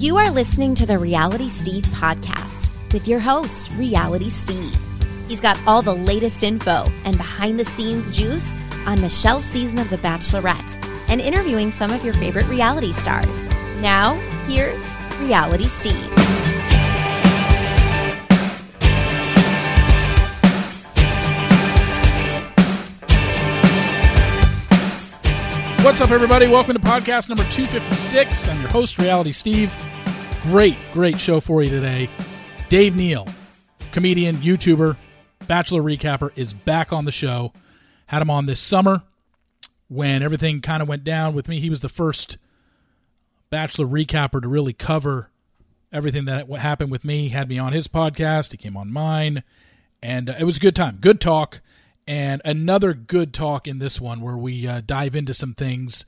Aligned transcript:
You 0.00 0.16
are 0.16 0.30
listening 0.30 0.74
to 0.76 0.86
the 0.86 0.98
Reality 0.98 1.50
Steve 1.50 1.84
podcast 1.84 2.72
with 2.90 3.06
your 3.06 3.20
host, 3.20 3.70
Reality 3.72 4.30
Steve. 4.30 4.74
He's 5.28 5.42
got 5.42 5.60
all 5.66 5.82
the 5.82 5.94
latest 5.94 6.42
info 6.42 6.90
and 7.04 7.18
behind 7.18 7.60
the 7.60 7.66
scenes 7.66 8.10
juice 8.10 8.50
on 8.86 9.02
Michelle's 9.02 9.44
season 9.44 9.78
of 9.78 9.90
The 9.90 9.98
Bachelorette 9.98 10.82
and 11.08 11.20
interviewing 11.20 11.70
some 11.70 11.90
of 11.90 12.02
your 12.02 12.14
favorite 12.14 12.46
reality 12.46 12.92
stars. 12.92 13.46
Now, 13.82 14.14
here's 14.46 14.82
Reality 15.18 15.68
Steve. 15.68 16.10
What's 25.84 26.00
up, 26.00 26.10
everybody? 26.10 26.46
Welcome 26.46 26.74
to 26.74 26.80
podcast 26.80 27.28
number 27.28 27.44
256. 27.44 28.48
I'm 28.48 28.60
your 28.60 28.70
host, 28.70 28.98
Reality 28.98 29.32
Steve. 29.32 29.74
Great, 30.42 30.76
great 30.92 31.20
show 31.20 31.38
for 31.38 31.62
you 31.62 31.68
today. 31.68 32.08
Dave 32.70 32.96
Neal, 32.96 33.28
comedian, 33.92 34.36
YouTuber, 34.36 34.96
Bachelor 35.46 35.82
recapper, 35.82 36.30
is 36.34 36.54
back 36.54 36.92
on 36.92 37.04
the 37.04 37.12
show. 37.12 37.52
Had 38.06 38.22
him 38.22 38.30
on 38.30 38.46
this 38.46 38.58
summer 38.58 39.02
when 39.88 40.22
everything 40.22 40.60
kind 40.62 40.82
of 40.82 40.88
went 40.88 41.04
down 41.04 41.34
with 41.34 41.46
me. 41.46 41.60
He 41.60 41.68
was 41.68 41.80
the 41.80 41.88
first 41.88 42.38
Bachelor 43.50 43.86
recapper 43.86 44.40
to 44.40 44.48
really 44.48 44.72
cover 44.72 45.28
everything 45.92 46.24
that 46.24 46.48
happened 46.48 46.90
with 46.90 47.04
me. 47.04 47.24
He 47.24 47.28
had 47.30 47.48
me 47.48 47.58
on 47.58 47.72
his 47.72 47.86
podcast. 47.86 48.52
He 48.52 48.56
came 48.56 48.76
on 48.76 48.90
mine, 48.90 49.42
and 50.02 50.30
uh, 50.30 50.34
it 50.38 50.44
was 50.44 50.56
a 50.56 50.60
good 50.60 50.76
time. 50.76 50.98
Good 51.00 51.20
talk 51.20 51.60
and 52.06 52.40
another 52.44 52.94
good 52.94 53.34
talk 53.34 53.68
in 53.68 53.78
this 53.78 54.00
one 54.00 54.20
where 54.20 54.36
we 54.36 54.66
uh, 54.66 54.80
dive 54.84 55.14
into 55.14 55.34
some 55.34 55.54
things 55.54 56.06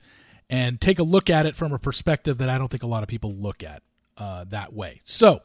and 0.49 0.81
take 0.81 0.99
a 0.99 1.03
look 1.03 1.29
at 1.29 1.45
it 1.45 1.55
from 1.55 1.71
a 1.71 1.79
perspective 1.79 2.39
that 2.39 2.49
I 2.49 2.57
don't 2.57 2.69
think 2.69 2.83
a 2.83 2.87
lot 2.87 3.03
of 3.03 3.09
people 3.09 3.33
look 3.33 3.63
at 3.63 3.83
uh, 4.17 4.45
that 4.45 4.73
way. 4.73 5.01
So 5.05 5.41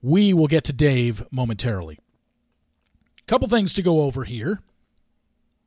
we 0.00 0.32
will 0.32 0.46
get 0.46 0.64
to 0.64 0.72
Dave 0.72 1.24
momentarily. 1.30 1.98
Couple 3.26 3.48
things 3.48 3.72
to 3.74 3.82
go 3.82 4.02
over 4.02 4.24
here. 4.24 4.60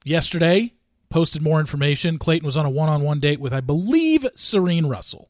Yesterday, 0.03 0.73
posted 1.09 1.41
more 1.41 1.59
information. 1.59 2.19
Clayton 2.19 2.45
was 2.45 2.57
on 2.57 2.65
a 2.65 2.69
one 2.69 2.89
on 2.89 3.01
one 3.01 3.19
date 3.19 3.39
with, 3.39 3.53
I 3.53 3.61
believe, 3.61 4.25
Serene 4.35 4.85
Russell. 4.85 5.29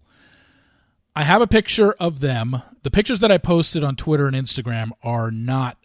I 1.16 1.24
have 1.24 1.42
a 1.42 1.48
picture 1.48 1.94
of 1.94 2.20
them. 2.20 2.62
The 2.84 2.92
pictures 2.92 3.20
that 3.20 3.32
I 3.32 3.38
posted 3.38 3.84
on 3.84 3.96
Twitter 3.96 4.28
and 4.28 4.36
Instagram 4.36 4.92
are 5.02 5.32
not 5.32 5.78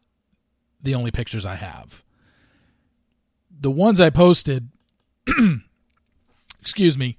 the 0.83 0.95
only 0.95 1.11
pictures 1.11 1.47
I 1.47 1.55
have 1.55 2.03
the 3.61 3.71
ones 3.71 4.01
I 4.01 4.11
posted, 4.11 4.71
excuse 6.61 6.97
me, 6.97 7.19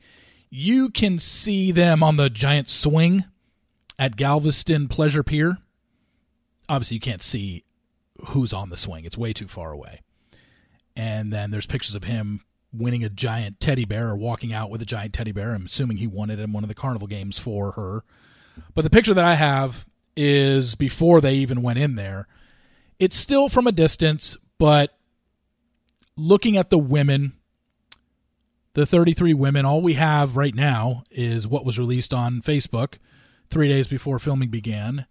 you 0.50 0.90
can 0.90 1.20
see 1.20 1.72
them 1.72 2.04
on 2.04 2.18
the 2.18 2.30
giant 2.30 2.70
swing 2.70 3.26
at 4.02 4.16
Galveston 4.16 4.88
Pleasure 4.88 5.22
Pier. 5.22 5.60
Obviously, 6.68 6.96
you 6.96 7.02
can't 7.02 7.22
see 7.22 7.64
who's 8.30 8.52
on 8.52 8.72
the 8.72 8.78
swing, 8.78 9.06
it's 9.06 9.18
way 9.18 9.32
too 9.32 9.48
far 9.48 9.72
away. 9.72 10.02
And 10.96 11.32
then 11.32 11.52
there's 11.52 11.68
pictures 11.68 11.94
of 11.94 12.04
him 12.04 12.42
winning 12.74 13.04
a 13.04 13.10
giant 13.10 13.60
teddy 13.60 13.86
bear 13.86 14.10
or 14.10 14.18
walking 14.18 14.54
out 14.54 14.72
with 14.72 14.82
a 14.82 14.86
giant 14.86 15.14
teddy 15.14 15.32
bear. 15.32 15.54
I'm 15.54 15.68
assuming 15.68 15.98
he 15.98 16.08
won 16.08 16.32
it 16.32 16.40
in 16.40 16.52
one 16.52 16.64
of 16.64 16.68
the 16.68 16.74
carnival 16.74 17.08
games 17.08 17.38
for 17.38 17.74
her. 17.74 18.04
But 18.74 18.82
the 18.82 18.90
picture 18.90 19.14
that 19.14 19.24
I 19.24 19.36
have 19.36 19.86
is 20.18 20.74
before 20.74 21.22
they 21.22 21.36
even 21.36 21.62
went 21.62 21.78
in 21.78 21.94
there. 21.94 22.28
It's 22.98 23.16
still 23.16 23.50
from 23.50 23.68
a 23.68 23.72
distance, 23.72 24.36
but 24.58 24.98
looking 26.18 26.58
at 26.58 26.72
the 26.72 26.80
women, 26.80 27.34
the 28.74 28.88
33 28.88 29.36
women, 29.36 29.64
all 29.64 29.82
we 29.82 29.94
have 29.94 30.38
right 30.38 30.56
now 30.56 31.04
is 31.12 31.48
what 31.48 31.66
was 31.66 31.78
released 31.78 32.16
on 32.16 32.42
Facebook 32.42 32.98
three 33.52 33.68
days 33.68 33.88
before 33.88 34.20
filming 34.20 34.50
began. 34.50 35.06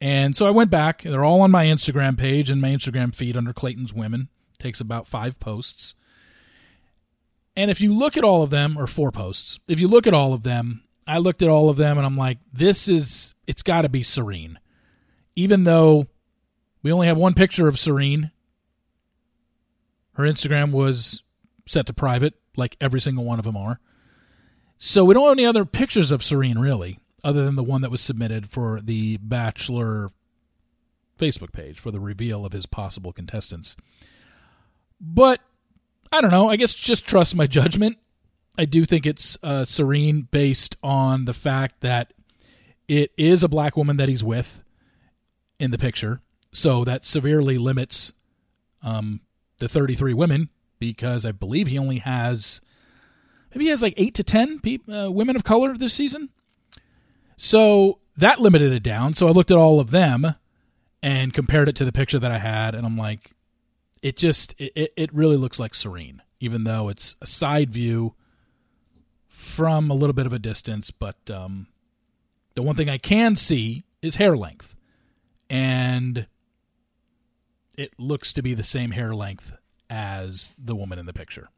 And 0.00 0.34
so 0.34 0.46
I 0.46 0.50
went 0.50 0.70
back. 0.70 1.02
They're 1.02 1.24
all 1.24 1.42
on 1.42 1.50
my 1.50 1.66
Instagram 1.66 2.16
page 2.16 2.48
and 2.48 2.60
my 2.60 2.68
Instagram 2.68 3.14
feed 3.14 3.36
under 3.36 3.52
Clayton's 3.52 3.92
Women. 3.92 4.28
It 4.54 4.62
takes 4.62 4.80
about 4.80 5.06
five 5.06 5.38
posts. 5.38 5.94
And 7.56 7.70
if 7.70 7.80
you 7.80 7.92
look 7.92 8.16
at 8.16 8.24
all 8.24 8.42
of 8.42 8.50
them, 8.50 8.78
or 8.78 8.86
four 8.86 9.10
posts, 9.10 9.58
if 9.68 9.78
you 9.78 9.88
look 9.88 10.06
at 10.06 10.14
all 10.14 10.32
of 10.32 10.42
them, 10.42 10.84
I 11.06 11.18
looked 11.18 11.42
at 11.42 11.48
all 11.48 11.68
of 11.68 11.76
them 11.76 11.98
and 11.98 12.06
I'm 12.06 12.16
like, 12.16 12.38
this 12.52 12.88
is, 12.88 13.34
it's 13.46 13.62
got 13.62 13.82
to 13.82 13.88
be 13.88 14.02
Serene. 14.02 14.58
Even 15.36 15.64
though 15.64 16.06
we 16.82 16.92
only 16.92 17.08
have 17.08 17.18
one 17.18 17.34
picture 17.34 17.68
of 17.68 17.78
Serene 17.78 18.30
her 20.20 20.24
Instagram 20.24 20.70
was 20.70 21.22
set 21.66 21.86
to 21.86 21.92
private, 21.92 22.34
like 22.56 22.76
every 22.80 23.00
single 23.00 23.24
one 23.24 23.38
of 23.38 23.44
them 23.44 23.56
are. 23.56 23.80
So 24.76 25.04
we 25.04 25.14
don't 25.14 25.24
have 25.24 25.32
any 25.32 25.46
other 25.46 25.64
pictures 25.64 26.10
of 26.10 26.22
Serene, 26.22 26.58
really, 26.58 26.99
other 27.22 27.44
than 27.44 27.56
the 27.56 27.62
one 27.62 27.82
that 27.82 27.90
was 27.90 28.00
submitted 28.00 28.50
for 28.50 28.80
the 28.80 29.16
Bachelor 29.18 30.10
Facebook 31.18 31.52
page 31.52 31.78
for 31.78 31.90
the 31.90 32.00
reveal 32.00 32.44
of 32.44 32.52
his 32.52 32.66
possible 32.66 33.12
contestants. 33.12 33.76
But 35.00 35.40
I 36.12 36.20
don't 36.20 36.30
know. 36.30 36.48
I 36.48 36.56
guess 36.56 36.74
just 36.74 37.06
trust 37.06 37.34
my 37.34 37.46
judgment. 37.46 37.98
I 38.58 38.64
do 38.64 38.84
think 38.84 39.06
it's 39.06 39.38
uh, 39.42 39.64
Serene 39.64 40.22
based 40.30 40.76
on 40.82 41.24
the 41.24 41.32
fact 41.32 41.80
that 41.80 42.12
it 42.88 43.12
is 43.16 43.42
a 43.42 43.48
black 43.48 43.76
woman 43.76 43.96
that 43.98 44.08
he's 44.08 44.24
with 44.24 44.62
in 45.58 45.70
the 45.70 45.78
picture. 45.78 46.20
So 46.52 46.84
that 46.84 47.04
severely 47.04 47.58
limits 47.58 48.12
um, 48.82 49.20
the 49.58 49.68
33 49.68 50.14
women 50.14 50.48
because 50.80 51.24
I 51.24 51.32
believe 51.32 51.68
he 51.68 51.78
only 51.78 51.98
has 51.98 52.60
maybe 53.54 53.66
he 53.66 53.70
has 53.70 53.82
like 53.82 53.94
8 53.96 54.14
to 54.16 54.24
10 54.24 54.60
pe- 54.60 54.92
uh, 54.92 55.10
women 55.10 55.36
of 55.36 55.44
color 55.44 55.76
this 55.76 55.94
season. 55.94 56.30
So 57.42 58.00
that 58.18 58.38
limited 58.38 58.70
it 58.70 58.82
down. 58.82 59.14
So 59.14 59.26
I 59.26 59.30
looked 59.30 59.50
at 59.50 59.56
all 59.56 59.80
of 59.80 59.92
them 59.92 60.34
and 61.02 61.32
compared 61.32 61.70
it 61.70 61.76
to 61.76 61.86
the 61.86 61.90
picture 61.90 62.18
that 62.18 62.30
I 62.30 62.38
had 62.38 62.74
and 62.74 62.84
I'm 62.84 62.98
like 62.98 63.30
it 64.02 64.18
just 64.18 64.54
it, 64.58 64.92
it 64.94 65.14
really 65.14 65.38
looks 65.38 65.58
like 65.58 65.74
Serene 65.74 66.20
even 66.38 66.64
though 66.64 66.90
it's 66.90 67.16
a 67.22 67.26
side 67.26 67.70
view 67.70 68.14
from 69.26 69.90
a 69.90 69.94
little 69.94 70.12
bit 70.12 70.26
of 70.26 70.34
a 70.34 70.38
distance 70.38 70.90
but 70.90 71.16
um, 71.30 71.66
the 72.56 72.62
one 72.62 72.76
thing 72.76 72.90
I 72.90 72.98
can 72.98 73.36
see 73.36 73.84
is 74.02 74.16
hair 74.16 74.36
length 74.36 74.76
and 75.48 76.26
it 77.78 77.98
looks 77.98 78.34
to 78.34 78.42
be 78.42 78.52
the 78.52 78.62
same 78.62 78.90
hair 78.90 79.14
length 79.14 79.54
as 79.88 80.52
the 80.62 80.76
woman 80.76 80.98
in 80.98 81.06
the 81.06 81.14
picture. 81.14 81.48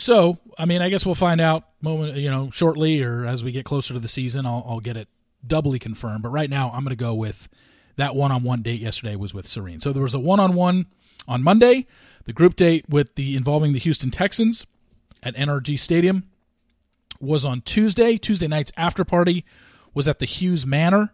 So, 0.00 0.38
I 0.56 0.64
mean, 0.64 0.80
I 0.80 0.90
guess 0.90 1.04
we'll 1.04 1.16
find 1.16 1.40
out 1.40 1.64
moment, 1.80 2.16
you 2.18 2.30
know, 2.30 2.50
shortly 2.50 3.02
or 3.02 3.26
as 3.26 3.42
we 3.42 3.50
get 3.50 3.64
closer 3.64 3.94
to 3.94 4.00
the 4.00 4.06
season. 4.06 4.46
I'll, 4.46 4.64
I'll 4.64 4.78
get 4.78 4.96
it 4.96 5.08
doubly 5.44 5.80
confirmed. 5.80 6.22
But 6.22 6.28
right 6.28 6.48
now, 6.48 6.70
I'm 6.72 6.84
going 6.84 6.90
to 6.90 6.96
go 6.96 7.14
with 7.14 7.48
that 7.96 8.14
one-on-one 8.14 8.62
date 8.62 8.80
yesterday 8.80 9.16
was 9.16 9.34
with 9.34 9.48
Serene. 9.48 9.80
So 9.80 9.92
there 9.92 10.04
was 10.04 10.14
a 10.14 10.20
one-on-one 10.20 10.86
on 11.26 11.42
Monday, 11.42 11.88
the 12.26 12.32
group 12.32 12.54
date 12.54 12.88
with 12.88 13.16
the 13.16 13.34
involving 13.34 13.72
the 13.72 13.80
Houston 13.80 14.12
Texans 14.12 14.66
at 15.20 15.34
NRG 15.34 15.76
Stadium 15.76 16.28
was 17.20 17.44
on 17.44 17.60
Tuesday. 17.60 18.18
Tuesday 18.18 18.46
night's 18.46 18.70
after 18.76 19.04
party 19.04 19.44
was 19.94 20.06
at 20.06 20.20
the 20.20 20.26
Hughes 20.26 20.64
Manor. 20.64 21.12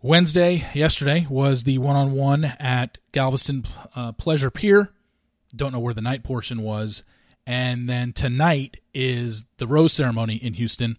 Wednesday, 0.00 0.64
yesterday, 0.74 1.26
was 1.28 1.64
the 1.64 1.78
one 1.78 1.96
on 1.96 2.12
one 2.12 2.44
at 2.44 2.98
Galveston 3.10 3.66
uh, 3.96 4.12
Pleasure 4.12 4.52
Pier. 4.52 4.92
Don't 5.56 5.72
know 5.72 5.80
where 5.80 5.92
the 5.92 6.00
night 6.00 6.22
portion 6.22 6.62
was. 6.62 7.02
And 7.48 7.88
then 7.88 8.12
tonight 8.12 8.76
is 8.92 9.46
the 9.56 9.66
rose 9.66 9.94
ceremony 9.94 10.36
in 10.36 10.52
Houston, 10.54 10.98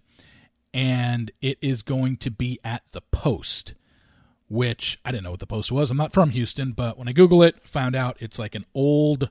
and 0.73 1.31
it 1.41 1.59
is 1.61 1.83
going 1.83 2.17
to 2.17 2.31
be 2.31 2.59
at 2.63 2.81
the 2.91 3.01
Post, 3.11 3.75
which 4.47 4.99
I 5.05 5.11
didn't 5.11 5.25
know 5.25 5.31
what 5.31 5.41
the 5.41 5.45
Post 5.45 5.71
was. 5.71 5.91
I'm 5.91 5.97
not 5.97 6.11
from 6.11 6.31
Houston, 6.31 6.71
but 6.71 6.97
when 6.97 7.07
I 7.07 7.11
Google 7.11 7.43
it, 7.43 7.67
found 7.67 7.95
out 7.95 8.17
it's 8.19 8.39
like 8.39 8.55
an 8.55 8.65
old 8.73 9.29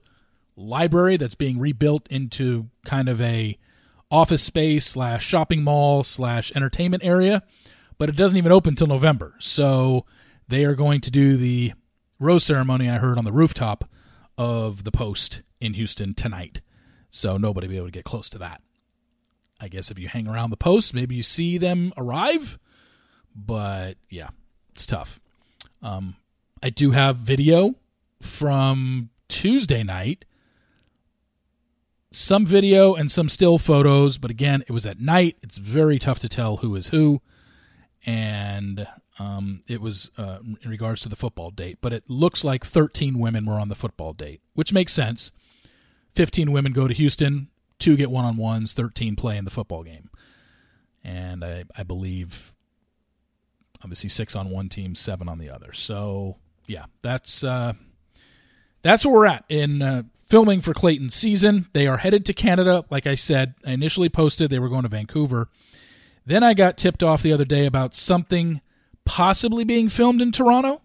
library 0.54 1.16
that's 1.16 1.34
being 1.34 1.58
rebuilt 1.58 2.06
into 2.08 2.68
kind 2.84 3.08
of 3.08 3.20
a 3.20 3.58
office 4.12 4.42
space 4.42 4.86
slash 4.86 5.26
shopping 5.26 5.64
mall 5.64 6.04
slash 6.04 6.52
entertainment 6.54 7.04
area 7.04 7.42
but 7.98 8.08
it 8.08 8.16
doesn't 8.16 8.38
even 8.38 8.52
open 8.52 8.72
until 8.72 8.86
November. 8.86 9.34
So 9.40 10.06
they 10.46 10.64
are 10.64 10.74
going 10.74 11.00
to 11.02 11.10
do 11.10 11.36
the 11.36 11.72
rose 12.18 12.44
ceremony 12.44 12.88
I 12.88 12.98
heard 12.98 13.18
on 13.18 13.24
the 13.24 13.32
rooftop 13.32 13.84
of 14.38 14.84
the 14.84 14.92
post 14.92 15.42
in 15.60 15.74
Houston 15.74 16.14
tonight. 16.14 16.60
So 17.10 17.36
nobody 17.36 17.66
will 17.66 17.72
be 17.72 17.76
able 17.76 17.86
to 17.86 17.92
get 17.92 18.04
close 18.04 18.28
to 18.30 18.38
that. 18.38 18.60
I 19.60 19.68
guess 19.68 19.90
if 19.90 19.98
you 19.98 20.08
hang 20.08 20.28
around 20.28 20.50
the 20.50 20.56
post, 20.56 20.94
maybe 20.94 21.14
you 21.14 21.22
see 21.22 21.58
them 21.58 21.92
arrive. 21.96 22.58
But 23.34 23.96
yeah, 24.08 24.28
it's 24.74 24.86
tough. 24.86 25.20
Um, 25.82 26.16
I 26.62 26.70
do 26.70 26.92
have 26.92 27.16
video 27.16 27.74
from 28.20 29.10
Tuesday 29.28 29.82
night. 29.82 30.24
Some 32.10 32.46
video 32.46 32.94
and 32.94 33.12
some 33.12 33.28
still 33.28 33.58
photos, 33.58 34.16
but 34.16 34.30
again, 34.30 34.64
it 34.66 34.72
was 34.72 34.86
at 34.86 34.98
night. 34.98 35.36
It's 35.42 35.58
very 35.58 35.98
tough 35.98 36.20
to 36.20 36.28
tell 36.28 36.58
who 36.58 36.74
is 36.74 36.88
who 36.88 37.20
and 38.06 38.86
um, 39.18 39.62
it 39.68 39.82
was 39.82 40.10
uh, 40.16 40.38
in 40.62 40.70
regards 40.70 41.02
to 41.02 41.10
the 41.10 41.16
football 41.16 41.50
date. 41.50 41.78
But 41.82 41.92
it 41.92 42.04
looks 42.08 42.42
like 42.42 42.64
13 42.64 43.18
women 43.18 43.44
were 43.44 43.60
on 43.60 43.68
the 43.68 43.74
football 43.74 44.14
date, 44.14 44.40
which 44.54 44.72
makes 44.72 44.94
sense. 44.94 45.30
15 46.18 46.52
women 46.52 46.72
go 46.72 46.86
to 46.86 46.92
Houston, 46.92 47.48
two 47.78 47.96
get 47.96 48.10
one 48.10 48.26
on 48.26 48.36
ones, 48.36 48.72
13 48.72 49.16
play 49.16 49.38
in 49.38 49.44
the 49.46 49.50
football 49.50 49.82
game. 49.82 50.10
And 51.02 51.42
I, 51.42 51.64
I 51.76 51.84
believe 51.84 52.52
Obviously, 53.82 54.08
six 54.08 54.34
on 54.34 54.50
one 54.50 54.68
team, 54.68 54.94
seven 54.94 55.28
on 55.28 55.38
the 55.38 55.50
other. 55.50 55.72
So 55.72 56.36
yeah, 56.66 56.86
that's 57.00 57.44
uh, 57.44 57.74
that's 58.82 59.04
where 59.04 59.14
we're 59.14 59.26
at 59.26 59.44
in 59.48 59.82
uh, 59.82 60.02
filming 60.24 60.60
for 60.60 60.74
Clayton's 60.74 61.14
season. 61.14 61.68
They 61.72 61.86
are 61.86 61.98
headed 61.98 62.26
to 62.26 62.34
Canada. 62.34 62.84
Like 62.90 63.06
I 63.06 63.14
said, 63.14 63.54
I 63.64 63.72
initially 63.72 64.08
posted 64.08 64.50
they 64.50 64.58
were 64.58 64.68
going 64.68 64.82
to 64.82 64.88
Vancouver. 64.88 65.48
Then 66.26 66.42
I 66.42 66.54
got 66.54 66.76
tipped 66.76 67.02
off 67.04 67.22
the 67.22 67.32
other 67.32 67.44
day 67.44 67.66
about 67.66 67.94
something 67.94 68.60
possibly 69.04 69.64
being 69.64 69.88
filmed 69.88 70.20
in 70.20 70.32
Toronto. 70.32 70.82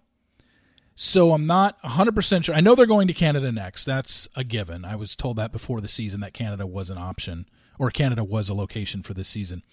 So 0.95 1.31
I'm 1.31 1.47
not 1.47 1.81
100% 1.81 2.43
sure. 2.43 2.55
I 2.55 2.61
know 2.61 2.75
they're 2.75 2.85
going 2.85 3.07
to 3.07 3.13
Canada 3.13 3.51
next. 3.51 3.85
That's 3.85 4.27
a 4.35 4.43
given. 4.43 4.85
I 4.85 4.95
was 4.95 5.15
told 5.15 5.37
that 5.37 5.51
before 5.51 5.81
the 5.81 5.87
season 5.87 6.19
that 6.21 6.33
Canada 6.33 6.67
was 6.67 6.89
an 6.89 6.97
option 6.97 7.47
or 7.79 7.89
Canada 7.89 8.23
was 8.23 8.49
a 8.49 8.53
location 8.53 9.01
for 9.01 9.13
this 9.13 9.27
season. 9.27 9.63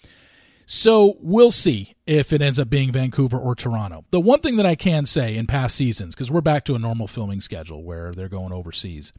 So 0.65 1.17
we'll 1.19 1.51
see 1.51 1.95
if 2.07 2.31
it 2.31 2.41
ends 2.41 2.57
up 2.57 2.69
being 2.69 2.91
Vancouver 2.91 3.37
or 3.37 3.55
Toronto. 3.55 4.05
The 4.11 4.21
one 4.21 4.39
thing 4.39 4.55
that 4.55 4.65
I 4.65 4.75
can 4.75 5.05
say 5.05 5.35
in 5.35 5.45
past 5.45 5.75
seasons, 5.75 6.15
because 6.15 6.31
we're 6.31 6.41
back 6.41 6.63
to 6.65 6.75
a 6.75 6.79
normal 6.79 7.07
filming 7.07 7.41
schedule 7.41 7.83
where 7.83 8.13
they're 8.13 8.29
going 8.29 8.53
overseas, 8.53 9.11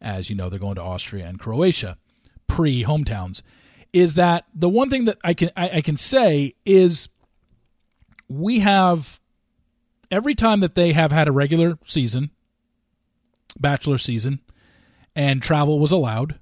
as 0.00 0.30
you 0.30 0.36
know, 0.36 0.48
they're 0.48 0.58
going 0.58 0.76
to 0.76 0.82
Austria 0.82 1.26
and 1.26 1.38
Croatia 1.38 1.98
pre 2.46 2.84
hometowns, 2.84 3.42
is 3.92 4.14
that 4.14 4.46
the 4.54 4.68
one 4.68 4.90
thing 4.90 5.04
that 5.04 5.18
I 5.22 5.34
can 5.34 5.50
I, 5.56 5.68
I 5.70 5.80
can 5.82 5.96
say 5.96 6.54
is 6.64 7.08
we 8.28 8.60
have 8.60 9.20
every 10.10 10.34
time 10.34 10.60
that 10.60 10.74
they 10.74 10.92
have 10.92 11.12
had 11.12 11.28
a 11.28 11.32
regular 11.32 11.78
season, 11.84 12.30
bachelor 13.58 13.98
season, 13.98 14.40
and 15.14 15.42
travel 15.42 15.78
was 15.78 15.92
allowed, 15.92 16.38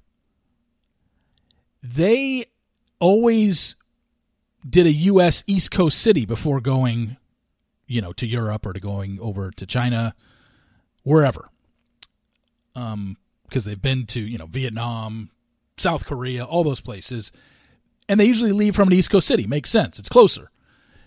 they 1.82 2.46
always 2.98 3.76
did 4.68 4.86
a 4.86 4.92
U.S. 4.92 5.44
East 5.46 5.70
Coast 5.70 5.98
city 6.00 6.26
before 6.26 6.60
going, 6.60 7.16
you 7.86 8.00
know, 8.00 8.12
to 8.14 8.26
Europe 8.26 8.66
or 8.66 8.72
to 8.72 8.80
going 8.80 9.18
over 9.20 9.50
to 9.52 9.66
China, 9.66 10.14
wherever. 11.02 11.48
Um, 12.74 13.16
because 13.44 13.64
they've 13.64 13.80
been 13.80 14.06
to 14.06 14.20
you 14.20 14.38
know 14.38 14.46
Vietnam, 14.46 15.30
South 15.76 16.04
Korea, 16.04 16.44
all 16.44 16.64
those 16.64 16.80
places, 16.80 17.32
and 18.08 18.18
they 18.18 18.24
usually 18.24 18.52
leave 18.52 18.74
from 18.74 18.88
an 18.88 18.94
East 18.94 19.10
Coast 19.10 19.28
city. 19.28 19.46
Makes 19.46 19.70
sense. 19.70 19.98
It's 19.98 20.08
closer. 20.08 20.50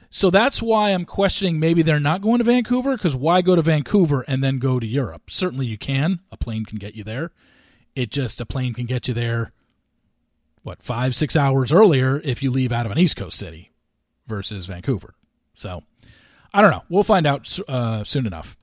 So 0.09 0.29
that's 0.29 0.61
why 0.61 0.89
I'm 0.89 1.05
questioning 1.05 1.59
maybe 1.59 1.81
they're 1.81 1.99
not 1.99 2.21
going 2.21 2.39
to 2.39 2.43
Vancouver 2.43 2.97
because 2.97 3.15
why 3.15 3.41
go 3.41 3.55
to 3.55 3.61
Vancouver 3.61 4.25
and 4.27 4.43
then 4.43 4.57
go 4.57 4.79
to 4.79 4.87
Europe? 4.87 5.29
Certainly 5.29 5.67
you 5.67 5.77
can. 5.77 6.21
A 6.31 6.37
plane 6.37 6.65
can 6.65 6.79
get 6.79 6.95
you 6.95 7.03
there. 7.03 7.31
It 7.95 8.09
just 8.09 8.41
a 8.41 8.45
plane 8.45 8.73
can 8.73 8.85
get 8.85 9.07
you 9.07 9.13
there 9.13 9.51
what, 10.63 10.83
5 10.83 11.15
6 11.15 11.35
hours 11.35 11.71
earlier 11.71 12.21
if 12.23 12.43
you 12.43 12.51
leave 12.51 12.71
out 12.71 12.85
of 12.85 12.91
an 12.91 12.97
East 12.97 13.17
Coast 13.17 13.37
city 13.37 13.71
versus 14.27 14.65
Vancouver. 14.65 15.15
So, 15.55 15.83
I 16.53 16.61
don't 16.61 16.71
know. 16.71 16.83
We'll 16.89 17.03
find 17.03 17.25
out 17.25 17.59
uh, 17.67 18.03
soon 18.03 18.25
enough. 18.25 18.55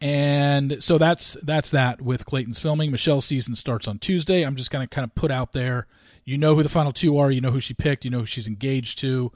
And 0.00 0.82
so 0.82 0.96
that's 0.96 1.36
that's 1.42 1.70
that 1.70 2.00
with 2.00 2.24
Clayton's 2.24 2.58
filming. 2.58 2.90
Michelle's 2.90 3.26
season 3.26 3.54
starts 3.54 3.86
on 3.86 3.98
Tuesday. 3.98 4.42
I'm 4.42 4.56
just 4.56 4.70
going 4.70 4.86
to 4.86 4.94
kind 4.94 5.04
of 5.04 5.14
put 5.14 5.30
out 5.30 5.52
there, 5.52 5.86
you 6.24 6.38
know 6.38 6.54
who 6.54 6.62
the 6.62 6.70
final 6.70 6.92
two 6.92 7.18
are, 7.18 7.30
you 7.30 7.40
know 7.40 7.50
who 7.50 7.60
she 7.60 7.74
picked, 7.74 8.04
you 8.04 8.10
know 8.10 8.20
who 8.20 8.26
she's 8.26 8.48
engaged 8.48 8.98
to. 9.00 9.30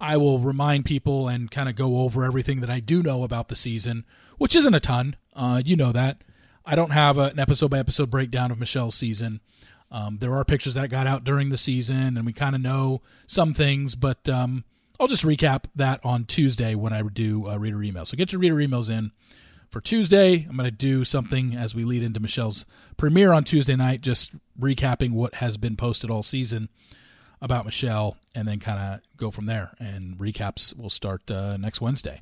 I 0.00 0.16
will 0.16 0.38
remind 0.38 0.84
people 0.84 1.28
and 1.28 1.50
kind 1.50 1.68
of 1.68 1.76
go 1.76 2.00
over 2.00 2.24
everything 2.24 2.60
that 2.60 2.70
I 2.70 2.80
do 2.80 3.02
know 3.02 3.24
about 3.24 3.48
the 3.48 3.56
season, 3.56 4.04
which 4.38 4.54
isn't 4.54 4.74
a 4.74 4.80
ton. 4.80 5.16
Uh, 5.34 5.62
you 5.64 5.76
know 5.76 5.92
that. 5.92 6.22
I 6.64 6.74
don't 6.74 6.92
have 6.92 7.18
a, 7.18 7.24
an 7.24 7.38
episode 7.38 7.70
by 7.70 7.78
episode 7.78 8.10
breakdown 8.10 8.50
of 8.50 8.58
Michelle's 8.58 8.94
season. 8.94 9.40
Um, 9.90 10.18
there 10.18 10.34
are 10.34 10.44
pictures 10.44 10.74
that 10.74 10.90
got 10.90 11.06
out 11.06 11.24
during 11.24 11.48
the 11.48 11.56
season, 11.56 12.16
and 12.16 12.26
we 12.26 12.32
kind 12.32 12.54
of 12.54 12.60
know 12.60 13.00
some 13.26 13.54
things, 13.54 13.94
but 13.94 14.28
um, 14.28 14.64
I'll 15.00 15.08
just 15.08 15.24
recap 15.24 15.64
that 15.74 16.00
on 16.04 16.26
Tuesday 16.26 16.74
when 16.74 16.92
I 16.92 17.02
do 17.02 17.48
uh, 17.48 17.56
reader 17.56 17.78
emails. 17.78 18.08
So 18.08 18.16
get 18.16 18.32
your 18.32 18.40
reader 18.40 18.56
emails 18.56 18.90
in 18.90 19.12
for 19.70 19.80
Tuesday. 19.80 20.46
I'm 20.48 20.56
going 20.56 20.64
to 20.64 20.70
do 20.70 21.04
something 21.04 21.56
as 21.56 21.74
we 21.74 21.84
lead 21.84 22.02
into 22.02 22.20
Michelle's 22.20 22.66
premiere 22.96 23.32
on 23.32 23.44
Tuesday 23.44 23.76
night, 23.76 24.02
just 24.02 24.32
recapping 24.60 25.12
what 25.12 25.36
has 25.36 25.56
been 25.56 25.76
posted 25.76 26.10
all 26.10 26.22
season 26.22 26.68
about 27.40 27.64
Michelle, 27.64 28.16
and 28.34 28.46
then 28.46 28.58
kind 28.58 28.78
of 28.78 29.16
go 29.16 29.30
from 29.30 29.46
there. 29.46 29.70
And 29.78 30.18
recaps 30.18 30.76
will 30.78 30.90
start 30.90 31.30
uh, 31.30 31.56
next 31.56 31.80
Wednesday. 31.80 32.20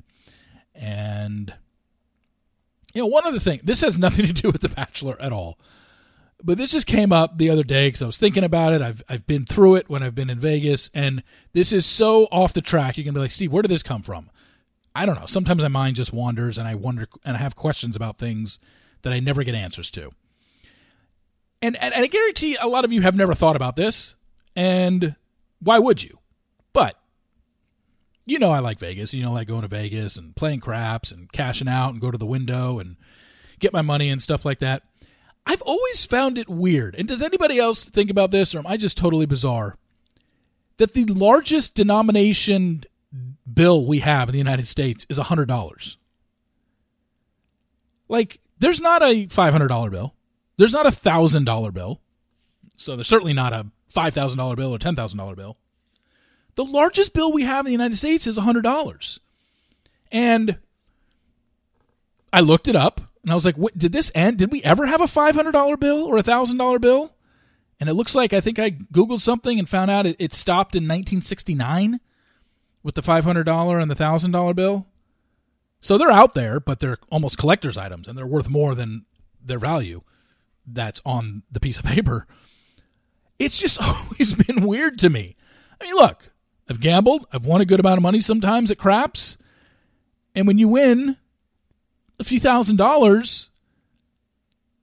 And 0.75 1.53
you 2.93 3.01
know, 3.01 3.07
one 3.07 3.25
other 3.25 3.39
thing. 3.39 3.61
This 3.63 3.81
has 3.81 3.97
nothing 3.97 4.25
to 4.25 4.33
do 4.33 4.49
with 4.49 4.61
The 4.61 4.69
Bachelor 4.69 5.19
at 5.21 5.31
all, 5.31 5.57
but 6.43 6.57
this 6.57 6.71
just 6.71 6.87
came 6.87 7.11
up 7.11 7.37
the 7.37 7.49
other 7.49 7.63
day 7.63 7.87
because 7.87 8.01
I 8.01 8.05
was 8.07 8.17
thinking 8.17 8.43
about 8.43 8.73
it. 8.73 8.81
I've 8.81 9.03
I've 9.09 9.25
been 9.27 9.45
through 9.45 9.75
it 9.75 9.89
when 9.89 10.03
I've 10.03 10.15
been 10.15 10.29
in 10.29 10.39
Vegas, 10.39 10.89
and 10.93 11.23
this 11.53 11.71
is 11.71 11.85
so 11.85 12.25
off 12.31 12.53
the 12.53 12.61
track. 12.61 12.97
You're 12.97 13.03
going 13.03 13.13
to 13.13 13.19
be 13.19 13.23
like, 13.23 13.31
Steve, 13.31 13.51
where 13.51 13.61
did 13.61 13.71
this 13.71 13.83
come 13.83 14.01
from? 14.01 14.29
I 14.97 15.05
don't 15.05 15.19
know. 15.19 15.27
Sometimes 15.27 15.61
my 15.61 15.67
mind 15.67 15.95
just 15.95 16.11
wanders, 16.11 16.57
and 16.57 16.67
I 16.67 16.73
wonder, 16.73 17.07
and 17.23 17.37
I 17.37 17.39
have 17.39 17.55
questions 17.55 17.95
about 17.95 18.17
things 18.17 18.57
that 19.03 19.13
I 19.13 19.19
never 19.19 19.43
get 19.43 19.53
answers 19.53 19.91
to. 19.91 20.09
And, 21.61 21.75
and, 21.77 21.93
and 21.93 22.03
I 22.03 22.07
guarantee 22.07 22.57
a 22.59 22.67
lot 22.67 22.83
of 22.83 22.91
you 22.91 23.01
have 23.01 23.15
never 23.15 23.35
thought 23.35 23.55
about 23.55 23.75
this, 23.75 24.15
and 24.57 25.15
why 25.59 25.77
would 25.77 26.03
you? 26.03 26.17
But 26.73 26.99
you 28.25 28.39
know 28.39 28.49
I 28.49 28.59
like 28.59 28.79
Vegas. 28.79 29.13
You 29.13 29.21
know 29.21 29.29
I 29.29 29.35
like 29.35 29.47
going 29.47 29.61
to 29.61 29.67
Vegas 29.67 30.17
and 30.17 30.35
playing 30.35 30.59
craps 30.59 31.11
and 31.11 31.31
cashing 31.31 31.69
out 31.69 31.93
and 31.93 32.01
go 32.01 32.11
to 32.11 32.17
the 32.17 32.25
window 32.25 32.79
and 32.79 32.97
get 33.59 33.71
my 33.71 33.83
money 33.83 34.09
and 34.09 34.21
stuff 34.21 34.43
like 34.43 34.59
that. 34.59 34.83
I've 35.45 35.61
always 35.61 36.03
found 36.03 36.37
it 36.37 36.49
weird. 36.49 36.95
And 36.95 37.07
does 37.07 37.21
anybody 37.21 37.59
else 37.59 37.85
think 37.85 38.09
about 38.09 38.31
this 38.31 38.53
or 38.53 38.59
am 38.59 38.67
I 38.67 38.75
just 38.75 38.97
totally 38.97 39.27
bizarre? 39.27 39.77
That 40.77 40.93
the 40.93 41.05
largest 41.05 41.75
denomination 41.75 42.83
bill 43.51 43.85
we 43.85 43.99
have 43.99 44.27
in 44.27 44.33
the 44.33 44.39
United 44.39 44.67
States 44.67 45.05
is 45.07 45.19
$100. 45.19 45.97
Like 48.09 48.39
there's 48.57 48.81
not 48.81 49.03
a 49.03 49.27
$500 49.27 49.91
bill. 49.91 50.15
There's 50.57 50.73
not 50.73 50.87
a 50.87 50.89
$1000 50.89 51.73
bill. 51.73 52.01
So 52.75 52.95
there's 52.95 53.07
certainly 53.07 53.33
not 53.33 53.53
a 53.53 53.67
$5,000 53.93 54.55
bill 54.55 54.73
or 54.73 54.77
$10,000 54.77 55.35
bill. 55.35 55.57
The 56.55 56.65
largest 56.65 57.13
bill 57.13 57.31
we 57.31 57.43
have 57.43 57.61
in 57.61 57.65
the 57.65 57.71
United 57.71 57.97
States 57.97 58.25
is 58.27 58.37
$100. 58.37 59.19
And 60.11 60.57
I 62.33 62.39
looked 62.41 62.67
it 62.67 62.75
up 62.75 63.01
and 63.23 63.31
I 63.31 63.35
was 63.35 63.45
like, 63.45 63.55
did 63.77 63.91
this 63.91 64.11
end? 64.15 64.37
Did 64.37 64.51
we 64.51 64.63
ever 64.63 64.85
have 64.85 65.01
a 65.01 65.05
$500 65.05 65.79
bill 65.79 66.03
or 66.03 66.17
a 66.17 66.23
$1,000 66.23 66.81
bill? 66.81 67.13
And 67.79 67.89
it 67.89 67.93
looks 67.93 68.15
like 68.15 68.33
I 68.33 68.41
think 68.41 68.57
I 68.57 68.71
Googled 68.71 69.21
something 69.21 69.59
and 69.59 69.69
found 69.69 69.91
out 69.91 70.07
it, 70.07 70.15
it 70.17 70.33
stopped 70.33 70.75
in 70.75 70.83
1969 70.83 71.99
with 72.81 72.95
the 72.95 73.01
$500 73.01 73.81
and 73.81 73.91
the 73.91 73.95
$1,000 73.95 74.55
bill. 74.55 74.87
So 75.79 75.97
they're 75.97 76.09
out 76.09 76.33
there, 76.33 76.59
but 76.59 76.79
they're 76.79 76.97
almost 77.11 77.37
collector's 77.37 77.77
items 77.77 78.07
and 78.07 78.17
they're 78.17 78.25
worth 78.25 78.49
more 78.49 78.73
than 78.73 79.05
their 79.43 79.59
value 79.59 80.01
that's 80.65 81.01
on 81.05 81.43
the 81.51 81.59
piece 81.59 81.77
of 81.77 81.83
paper 81.85 82.25
it's 83.39 83.59
just 83.59 83.81
always 83.81 84.35
been 84.35 84.65
weird 84.65 84.99
to 84.99 85.09
me. 85.09 85.35
I 85.79 85.85
mean, 85.85 85.95
look, 85.95 86.29
I've 86.69 86.79
gambled, 86.79 87.25
I've 87.31 87.45
won 87.45 87.61
a 87.61 87.65
good 87.65 87.79
amount 87.79 87.97
of 87.97 88.03
money 88.03 88.19
sometimes 88.19 88.71
at 88.71 88.77
craps, 88.77 89.37
and 90.35 90.47
when 90.47 90.57
you 90.57 90.67
win 90.67 91.17
a 92.19 92.23
few 92.23 92.39
thousand 92.39 92.77
dollars, 92.77 93.49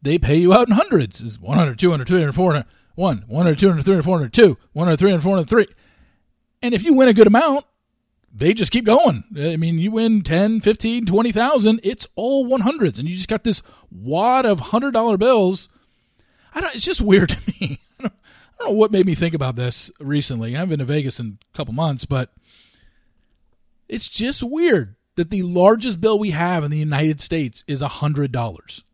they 0.02 0.18
pay 0.18 0.36
you 0.36 0.52
out 0.52 0.68
in 0.68 0.74
hundreds. 0.74 1.20
It's 1.20 1.40
100, 1.40 1.78
200, 1.78 2.06
300, 2.06 2.32
400, 2.32 2.66
1, 2.94 3.24
100, 3.26 3.58
200, 3.58 3.82
300, 3.82 4.02
400, 4.02 4.32
2, 4.32 4.58
100, 4.72 4.96
300, 4.96 5.22
400, 5.22 5.48
3. 5.48 5.66
And 6.62 6.74
if 6.74 6.82
you 6.82 6.94
win 6.94 7.08
a 7.08 7.14
good 7.14 7.26
amount, 7.26 7.64
they 8.32 8.52
just 8.52 8.72
keep 8.72 8.84
going. 8.84 9.24
I 9.36 9.56
mean, 9.56 9.78
you 9.78 9.92
win 9.92 10.22
10, 10.22 10.60
15, 10.60 11.06
20,000, 11.06 11.80
it's 11.82 12.06
all 12.16 12.46
100s. 12.46 12.98
And 12.98 13.08
you 13.08 13.14
just 13.14 13.28
got 13.28 13.44
this 13.44 13.62
wad 13.90 14.44
of 14.44 14.60
$100 14.60 15.18
bills. 15.18 15.68
I 16.54 16.60
don't, 16.60 16.74
it's 16.74 16.84
just 16.84 17.00
weird 17.00 17.28
to 17.30 17.38
me. 17.60 17.78
I 18.58 18.64
don't 18.64 18.72
know 18.72 18.78
what 18.78 18.92
made 18.92 19.06
me 19.06 19.14
think 19.14 19.34
about 19.34 19.56
this 19.56 19.90
recently. 20.00 20.54
I 20.54 20.60
haven't 20.60 20.70
been 20.70 20.78
to 20.80 20.84
Vegas 20.84 21.20
in 21.20 21.38
a 21.52 21.56
couple 21.56 21.74
months, 21.74 22.04
but 22.04 22.32
it's 23.88 24.08
just 24.08 24.42
weird 24.42 24.94
that 25.16 25.30
the 25.30 25.42
largest 25.42 26.00
bill 26.00 26.18
we 26.18 26.30
have 26.30 26.64
in 26.64 26.70
the 26.70 26.78
United 26.78 27.20
States 27.20 27.64
is 27.66 27.82
a 27.82 27.88
hundred 27.88 28.32
dollars. 28.32 28.84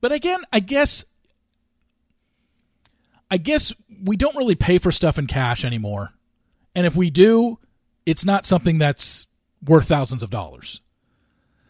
But 0.00 0.12
again, 0.12 0.42
I 0.52 0.60
guess 0.60 1.04
I 3.30 3.36
guess 3.36 3.72
we 4.02 4.16
don't 4.16 4.36
really 4.36 4.54
pay 4.54 4.78
for 4.78 4.92
stuff 4.92 5.18
in 5.18 5.26
cash 5.26 5.64
anymore. 5.64 6.14
And 6.74 6.86
if 6.86 6.96
we 6.96 7.10
do, 7.10 7.58
it's 8.06 8.24
not 8.24 8.46
something 8.46 8.78
that's 8.78 9.26
worth 9.64 9.88
thousands 9.88 10.22
of 10.22 10.30
dollars. 10.30 10.80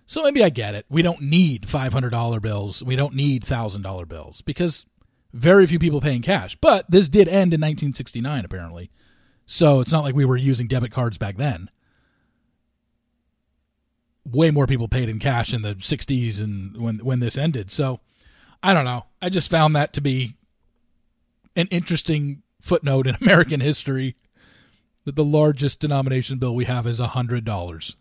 So 0.07 0.23
maybe 0.23 0.43
I 0.43 0.51
get 0.51 0.75
it. 0.75 0.87
We 0.89 1.03
don't 1.03 1.23
need 1.23 1.67
$500 1.67 2.41
bills. 2.41 2.83
We 2.83 2.97
don't 2.97 3.15
need 3.15 3.45
$1,000 3.45 4.09
bills 4.09 4.41
because 4.43 4.87
very 5.33 5.67
few 5.67 5.79
people 5.79 6.01
paying 6.01 6.23
cash. 6.23 6.57
But 6.57 6.91
this 6.91 7.09
did 7.09 7.29
end 7.29 7.55
in 7.55 7.61
1969, 7.61 8.45
apparently. 8.45 8.91
So 9.47 9.81
it's 9.81 9.93
not 9.93 10.05
like 10.05 10.15
we 10.15 10.25
were 10.25 10.37
using 10.37 10.67
debit 10.67 10.93
cards 10.93 11.19
back 11.19 11.37
then. 11.37 11.71
Way 14.27 14.51
more 14.51 14.67
people 14.67 14.89
paid 14.89 15.09
in 15.09 15.19
cash 15.19 15.55
in 15.55 15.63
the 15.63 15.75
60s 15.75 16.41
and 16.41 16.77
when 16.77 16.99
when 16.99 17.21
this 17.21 17.39
ended. 17.39 17.71
So 17.71 18.01
I 18.63 18.75
don't 18.75 18.85
know. 18.85 19.07
I 19.23 19.31
just 19.31 19.51
found 19.51 19.75
that 19.75 19.95
to 19.95 20.03
be 20.03 20.35
an 21.57 21.67
interesting 21.69 22.43
footnote 22.61 23.07
in 23.07 23.15
American 23.21 23.61
history 23.61 24.17
that 25.05 25.17
the 25.17 25.25
largest 25.25 25.81
denomination 25.81 26.39
bill 26.39 26.55
we 26.55 26.67
have 26.67 26.87
is 26.87 27.01
$100. 27.01 27.97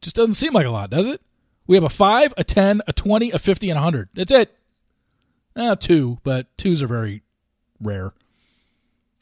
Just 0.00 0.16
doesn't 0.16 0.34
seem 0.34 0.54
like 0.54 0.66
a 0.66 0.70
lot, 0.70 0.88
does 0.88 1.06
it? 1.06 1.20
We 1.66 1.76
have 1.76 1.84
a 1.84 1.90
5, 1.90 2.34
a 2.38 2.44
10, 2.44 2.80
a 2.86 2.92
20, 2.94 3.30
a 3.32 3.38
50, 3.38 3.68
and 3.68 3.76
a 3.78 3.82
100. 3.82 4.08
That's 4.14 4.32
it. 4.32 4.56
Eh, 5.56 5.74
two, 5.74 6.18
but 6.22 6.46
twos 6.56 6.82
are 6.82 6.86
very 6.86 7.22
rare. 7.80 8.12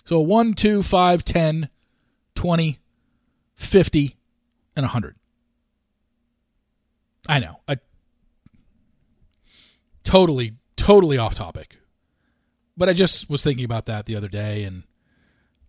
So 0.05 0.21
1, 0.21 0.55
2, 0.55 0.83
5, 0.83 1.25
10, 1.25 1.69
20, 2.35 2.79
50, 3.57 4.17
and 4.77 4.85
100. 4.85 5.17
I 7.29 7.41
know. 7.41 7.61
I 7.69 7.77
totally, 10.03 10.55
totally 10.77 11.19
off 11.19 11.35
topic. 11.35 11.77
But 12.77 12.89
I 12.89 12.95
just 12.95 13.29
was 13.29 13.43
thinking 13.43 13.65
about 13.65 13.87
that 13.87 14.07
the 14.07 14.17
other 14.17 14.29
day, 14.29 14.65
and 14.65 14.85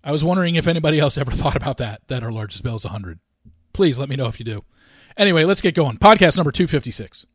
I 0.04 0.12
was 0.12 0.24
wondering 0.24 0.56
if 0.56 0.68
anybody 0.68 1.00
else 1.00 1.18
ever 1.18 1.32
thought 1.34 1.58
about 1.58 1.78
that, 1.78 2.08
that 2.08 2.24
our 2.24 2.32
largest 2.32 2.64
bill 2.64 2.78
is 2.78 2.86
100. 2.86 3.20
Please 3.74 3.98
let 3.98 4.10
me 4.10 4.16
know 4.16 4.28
if 4.28 4.40
you 4.40 4.46
do. 4.46 4.64
Anyway, 5.18 5.44
let's 5.44 5.62
get 5.62 5.76
going. 5.76 5.98
Podcast 5.98 6.38
number 6.38 6.52
256. 6.52 7.26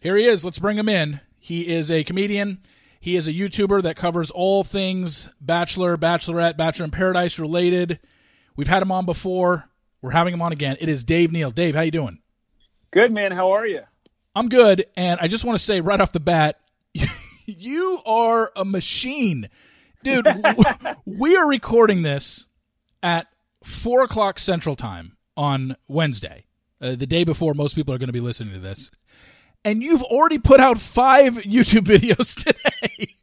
Here 0.00 0.16
he 0.16 0.26
is. 0.26 0.44
Let's 0.44 0.60
bring 0.60 0.78
him 0.78 0.88
in. 0.88 1.20
He 1.48 1.66
is 1.66 1.90
a 1.90 2.04
comedian. 2.04 2.58
He 3.00 3.16
is 3.16 3.26
a 3.26 3.32
YouTuber 3.32 3.82
that 3.84 3.96
covers 3.96 4.30
all 4.30 4.64
things 4.64 5.30
Bachelor, 5.40 5.96
Bachelorette, 5.96 6.58
Bachelor 6.58 6.84
in 6.84 6.90
Paradise 6.90 7.38
related. 7.38 8.00
We've 8.54 8.68
had 8.68 8.82
him 8.82 8.92
on 8.92 9.06
before. 9.06 9.66
We're 10.02 10.10
having 10.10 10.34
him 10.34 10.42
on 10.42 10.52
again. 10.52 10.76
It 10.78 10.90
is 10.90 11.04
Dave 11.04 11.32
Neal. 11.32 11.50
Dave, 11.50 11.74
how 11.74 11.80
you 11.80 11.90
doing? 11.90 12.18
Good 12.90 13.12
man. 13.12 13.32
How 13.32 13.52
are 13.52 13.66
you? 13.66 13.80
I'm 14.36 14.50
good, 14.50 14.84
and 14.94 15.18
I 15.22 15.26
just 15.26 15.42
want 15.42 15.58
to 15.58 15.64
say 15.64 15.80
right 15.80 15.98
off 15.98 16.12
the 16.12 16.20
bat, 16.20 16.60
you 17.46 18.02
are 18.04 18.52
a 18.54 18.66
machine, 18.66 19.48
dude. 20.04 20.28
we 21.06 21.34
are 21.34 21.48
recording 21.48 22.02
this 22.02 22.44
at 23.02 23.26
four 23.64 24.02
o'clock 24.02 24.38
Central 24.38 24.76
Time 24.76 25.16
on 25.34 25.76
Wednesday, 25.88 26.44
uh, 26.82 26.94
the 26.94 27.06
day 27.06 27.24
before 27.24 27.54
most 27.54 27.74
people 27.74 27.94
are 27.94 27.98
going 27.98 28.08
to 28.08 28.12
be 28.12 28.20
listening 28.20 28.52
to 28.52 28.60
this, 28.60 28.90
and 29.64 29.82
you've 29.82 30.02
already 30.02 30.38
put 30.38 30.60
out 30.60 30.78
five 30.80 31.34
YouTube 31.38 31.86
videos 31.86 32.34
today. 32.34 33.17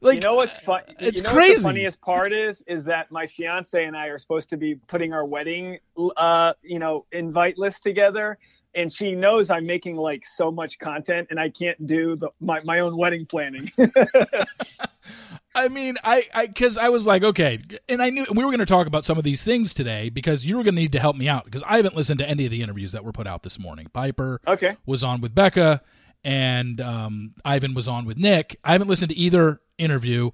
Like 0.00 0.16
you 0.16 0.20
know 0.20 0.34
what's 0.34 0.60
fun? 0.60 0.82
It's 0.98 1.18
you 1.18 1.22
know 1.22 1.30
crazy. 1.30 1.56
The 1.56 1.62
funniest 1.62 2.00
part 2.00 2.32
is 2.32 2.62
is 2.66 2.84
that 2.84 3.10
my 3.10 3.26
fiance 3.26 3.84
and 3.84 3.96
I 3.96 4.06
are 4.06 4.18
supposed 4.18 4.50
to 4.50 4.56
be 4.56 4.74
putting 4.74 5.12
our 5.12 5.24
wedding, 5.24 5.78
uh, 6.16 6.52
you 6.62 6.78
know, 6.78 7.06
invite 7.12 7.58
list 7.58 7.82
together, 7.82 8.38
and 8.74 8.92
she 8.92 9.14
knows 9.14 9.50
I'm 9.50 9.66
making 9.66 9.96
like 9.96 10.24
so 10.24 10.50
much 10.50 10.78
content 10.78 11.28
and 11.30 11.40
I 11.40 11.48
can't 11.48 11.84
do 11.86 12.16
the, 12.16 12.30
my, 12.40 12.60
my 12.62 12.78
own 12.80 12.96
wedding 12.96 13.26
planning. 13.26 13.70
I 15.54 15.68
mean, 15.68 15.96
I, 16.04 16.26
I, 16.32 16.46
cause 16.46 16.78
I 16.78 16.88
was 16.90 17.04
like, 17.06 17.24
okay. 17.24 17.58
And 17.88 18.00
I 18.00 18.10
knew 18.10 18.24
we 18.32 18.44
were 18.44 18.50
going 18.50 18.60
to 18.60 18.66
talk 18.66 18.86
about 18.86 19.04
some 19.04 19.18
of 19.18 19.24
these 19.24 19.42
things 19.42 19.74
today 19.74 20.08
because 20.10 20.44
you 20.44 20.56
were 20.56 20.62
going 20.62 20.76
to 20.76 20.80
need 20.80 20.92
to 20.92 21.00
help 21.00 21.16
me 21.16 21.28
out 21.28 21.44
because 21.44 21.62
I 21.66 21.76
haven't 21.76 21.96
listened 21.96 22.20
to 22.20 22.28
any 22.28 22.44
of 22.44 22.52
the 22.52 22.62
interviews 22.62 22.92
that 22.92 23.04
were 23.04 23.12
put 23.12 23.26
out 23.26 23.42
this 23.42 23.58
morning. 23.58 23.88
Piper 23.92 24.40
okay. 24.46 24.76
was 24.86 25.02
on 25.02 25.20
with 25.20 25.34
Becca 25.34 25.82
and 26.24 26.80
um, 26.80 27.34
Ivan 27.44 27.74
was 27.74 27.88
on 27.88 28.04
with 28.04 28.16
Nick. 28.16 28.58
I 28.64 28.72
haven't 28.72 28.88
listened 28.88 29.10
to 29.10 29.16
either 29.16 29.58
interview. 29.78 30.30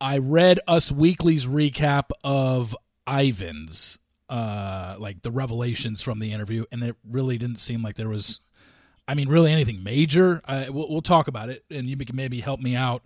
I 0.00 0.18
read 0.18 0.60
Us 0.66 0.92
Weekly's 0.92 1.46
recap 1.46 2.10
of 2.22 2.76
Ivan's 3.06 3.98
uh 4.28 4.96
like 4.98 5.22
the 5.22 5.30
revelations 5.30 6.02
from 6.02 6.18
the 6.18 6.32
interview 6.32 6.64
and 6.72 6.82
it 6.82 6.96
really 7.08 7.38
didn't 7.38 7.60
seem 7.60 7.80
like 7.80 7.94
there 7.94 8.08
was 8.08 8.40
i 9.06 9.14
mean 9.14 9.28
really 9.28 9.52
anything 9.52 9.84
major 9.84 10.40
we'll, 10.68 10.90
we'll 10.90 11.02
talk 11.02 11.28
about 11.28 11.48
it 11.48 11.64
and 11.70 11.88
you 11.88 11.96
can 11.96 12.16
maybe 12.16 12.40
help 12.40 12.60
me 12.60 12.74
out 12.74 13.02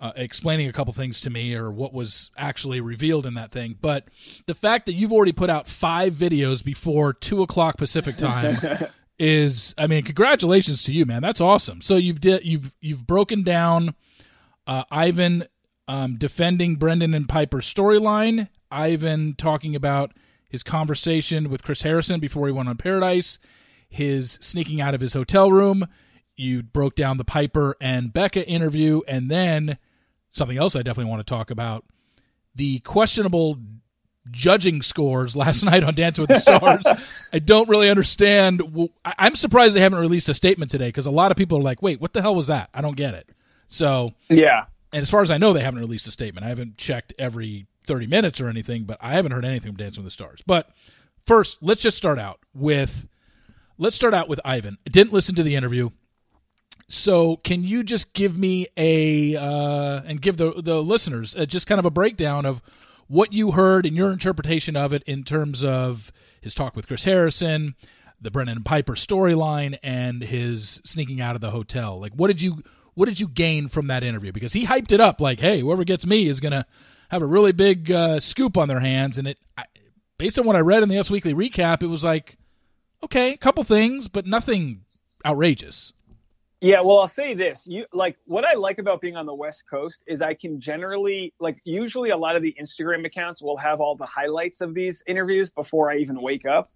uh, 0.00 0.12
explaining 0.14 0.68
a 0.68 0.72
couple 0.72 0.92
things 0.92 1.20
to 1.20 1.30
me 1.30 1.54
or 1.54 1.70
what 1.70 1.92
was 1.92 2.30
actually 2.36 2.80
revealed 2.80 3.24
in 3.24 3.34
that 3.34 3.52
thing 3.52 3.76
but 3.80 4.08
the 4.46 4.54
fact 4.54 4.86
that 4.86 4.94
you've 4.94 5.12
already 5.12 5.32
put 5.32 5.48
out 5.48 5.68
five 5.68 6.12
videos 6.12 6.64
before 6.64 7.12
two 7.12 7.40
o'clock 7.42 7.76
pacific 7.76 8.16
time 8.16 8.56
is 9.18 9.74
i 9.76 9.86
mean 9.86 10.02
congratulations 10.04 10.82
to 10.84 10.92
you 10.92 11.04
man. 11.04 11.22
That's 11.22 11.40
awesome. 11.40 11.80
So 11.82 11.96
you've 11.96 12.20
did 12.20 12.44
you've 12.44 12.72
you've 12.80 13.06
broken 13.06 13.42
down 13.42 13.94
uh, 14.66 14.84
ivan 14.90 15.44
um, 15.86 16.16
defending 16.16 16.76
brendan 16.76 17.14
and 17.14 17.28
piper's 17.28 17.72
storyline. 17.72 18.48
Ivan 18.70 19.34
talking 19.34 19.74
about 19.74 20.12
his 20.48 20.62
conversation 20.62 21.50
with 21.50 21.62
Chris 21.62 21.82
Harrison 21.82 22.20
before 22.20 22.46
he 22.46 22.52
went 22.52 22.68
on 22.68 22.76
Paradise, 22.76 23.38
his 23.88 24.38
sneaking 24.40 24.80
out 24.80 24.94
of 24.94 25.00
his 25.00 25.14
hotel 25.14 25.50
room. 25.50 25.86
You 26.36 26.62
broke 26.62 26.94
down 26.94 27.16
the 27.16 27.24
Piper 27.24 27.76
and 27.80 28.12
Becca 28.12 28.46
interview, 28.46 29.00
and 29.08 29.30
then 29.30 29.78
something 30.30 30.56
else 30.56 30.76
I 30.76 30.82
definitely 30.82 31.10
want 31.10 31.26
to 31.26 31.30
talk 31.30 31.50
about 31.50 31.84
the 32.54 32.78
questionable 32.80 33.58
judging 34.30 34.82
scores 34.82 35.36
last 35.36 35.62
night 35.64 35.82
on 35.82 35.94
Dancing 35.94 36.22
with 36.22 36.30
the 36.30 36.40
Stars. 36.40 36.84
I 37.32 37.38
don't 37.38 37.68
really 37.68 37.90
understand. 37.90 38.62
I'm 39.04 39.34
surprised 39.34 39.74
they 39.74 39.80
haven't 39.80 40.00
released 40.00 40.28
a 40.28 40.34
statement 40.34 40.70
today 40.70 40.88
because 40.88 41.06
a 41.06 41.10
lot 41.10 41.30
of 41.30 41.36
people 41.36 41.58
are 41.58 41.62
like, 41.62 41.82
wait, 41.82 42.00
what 42.00 42.12
the 42.12 42.22
hell 42.22 42.34
was 42.34 42.46
that? 42.48 42.70
I 42.72 42.80
don't 42.80 42.96
get 42.96 43.14
it. 43.14 43.28
So, 43.68 44.14
yeah. 44.28 44.66
And 44.92 45.02
as 45.02 45.10
far 45.10 45.22
as 45.22 45.30
I 45.30 45.38
know, 45.38 45.52
they 45.52 45.60
haven't 45.60 45.80
released 45.80 46.08
a 46.08 46.10
statement. 46.10 46.46
I 46.46 46.48
haven't 46.48 46.78
checked 46.78 47.12
every 47.18 47.66
30 47.86 48.06
minutes 48.06 48.40
or 48.40 48.48
anything, 48.48 48.84
but 48.84 48.98
I 49.00 49.12
haven't 49.12 49.32
heard 49.32 49.44
anything 49.44 49.72
from 49.72 49.76
Dancing 49.76 50.02
with 50.02 50.06
the 50.06 50.14
Stars. 50.14 50.40
But 50.46 50.70
first, 51.26 51.58
let's 51.60 51.82
just 51.82 51.96
start 51.96 52.18
out 52.18 52.40
with 52.54 53.08
let's 53.76 53.96
start 53.96 54.14
out 54.14 54.28
with 54.28 54.40
Ivan. 54.44 54.78
I 54.86 54.90
didn't 54.90 55.12
listen 55.12 55.34
to 55.36 55.42
the 55.42 55.56
interview. 55.56 55.90
So, 56.90 57.36
can 57.36 57.64
you 57.64 57.82
just 57.84 58.14
give 58.14 58.38
me 58.38 58.66
a 58.76 59.36
uh, 59.36 60.00
and 60.06 60.22
give 60.22 60.38
the 60.38 60.54
the 60.62 60.82
listeners 60.82 61.36
uh, 61.36 61.44
just 61.44 61.66
kind 61.66 61.78
of 61.78 61.84
a 61.84 61.90
breakdown 61.90 62.46
of 62.46 62.62
what 63.08 63.32
you 63.32 63.52
heard 63.52 63.86
and 63.86 63.96
your 63.96 64.12
interpretation 64.12 64.76
of 64.76 64.92
it 64.92 65.02
in 65.04 65.24
terms 65.24 65.64
of 65.64 66.12
his 66.40 66.54
talk 66.54 66.76
with 66.76 66.86
Chris 66.86 67.04
Harrison, 67.04 67.74
the 68.20 68.30
Brendan 68.30 68.62
Piper 68.62 68.94
storyline, 68.94 69.78
and 69.82 70.22
his 70.22 70.80
sneaking 70.84 71.20
out 71.20 71.34
of 71.34 71.40
the 71.40 71.50
hotel? 71.50 72.00
Like, 72.00 72.12
what 72.12 72.28
did 72.28 72.40
you 72.40 72.62
what 72.94 73.06
did 73.06 73.20
you 73.20 73.28
gain 73.28 73.68
from 73.68 73.86
that 73.86 74.02
interview? 74.02 74.32
Because 74.32 74.52
he 74.52 74.66
hyped 74.66 74.92
it 74.92 75.00
up 75.00 75.20
like, 75.20 75.40
"Hey, 75.40 75.60
whoever 75.60 75.84
gets 75.84 76.06
me 76.06 76.26
is 76.26 76.40
gonna 76.40 76.66
have 77.10 77.22
a 77.22 77.26
really 77.26 77.52
big 77.52 77.90
uh, 77.90 78.20
scoop 78.20 78.56
on 78.56 78.68
their 78.68 78.80
hands." 78.80 79.18
And 79.18 79.28
it, 79.28 79.38
I, 79.56 79.64
based 80.18 80.38
on 80.38 80.46
what 80.46 80.56
I 80.56 80.60
read 80.60 80.82
in 80.82 80.88
the 80.88 80.98
Us 80.98 81.10
Weekly 81.10 81.32
recap, 81.32 81.82
it 81.82 81.86
was 81.86 82.04
like, 82.04 82.36
okay, 83.02 83.32
a 83.32 83.36
couple 83.36 83.64
things, 83.64 84.08
but 84.08 84.26
nothing 84.26 84.82
outrageous. 85.24 85.92
Yeah, 86.60 86.80
well, 86.80 86.98
I'll 86.98 87.06
say 87.08 87.34
this. 87.34 87.66
You 87.68 87.86
like 87.92 88.16
what 88.24 88.44
I 88.44 88.54
like 88.54 88.78
about 88.78 89.00
being 89.00 89.16
on 89.16 89.26
the 89.26 89.34
West 89.34 89.64
Coast 89.70 90.02
is 90.08 90.20
I 90.20 90.34
can 90.34 90.58
generally 90.58 91.32
like 91.38 91.60
usually 91.64 92.10
a 92.10 92.16
lot 92.16 92.34
of 92.34 92.42
the 92.42 92.54
Instagram 92.60 93.06
accounts 93.06 93.40
will 93.40 93.56
have 93.56 93.80
all 93.80 93.94
the 93.94 94.06
highlights 94.06 94.60
of 94.60 94.74
these 94.74 95.02
interviews 95.06 95.50
before 95.50 95.90
I 95.90 95.98
even 95.98 96.20
wake 96.20 96.46
up. 96.46 96.66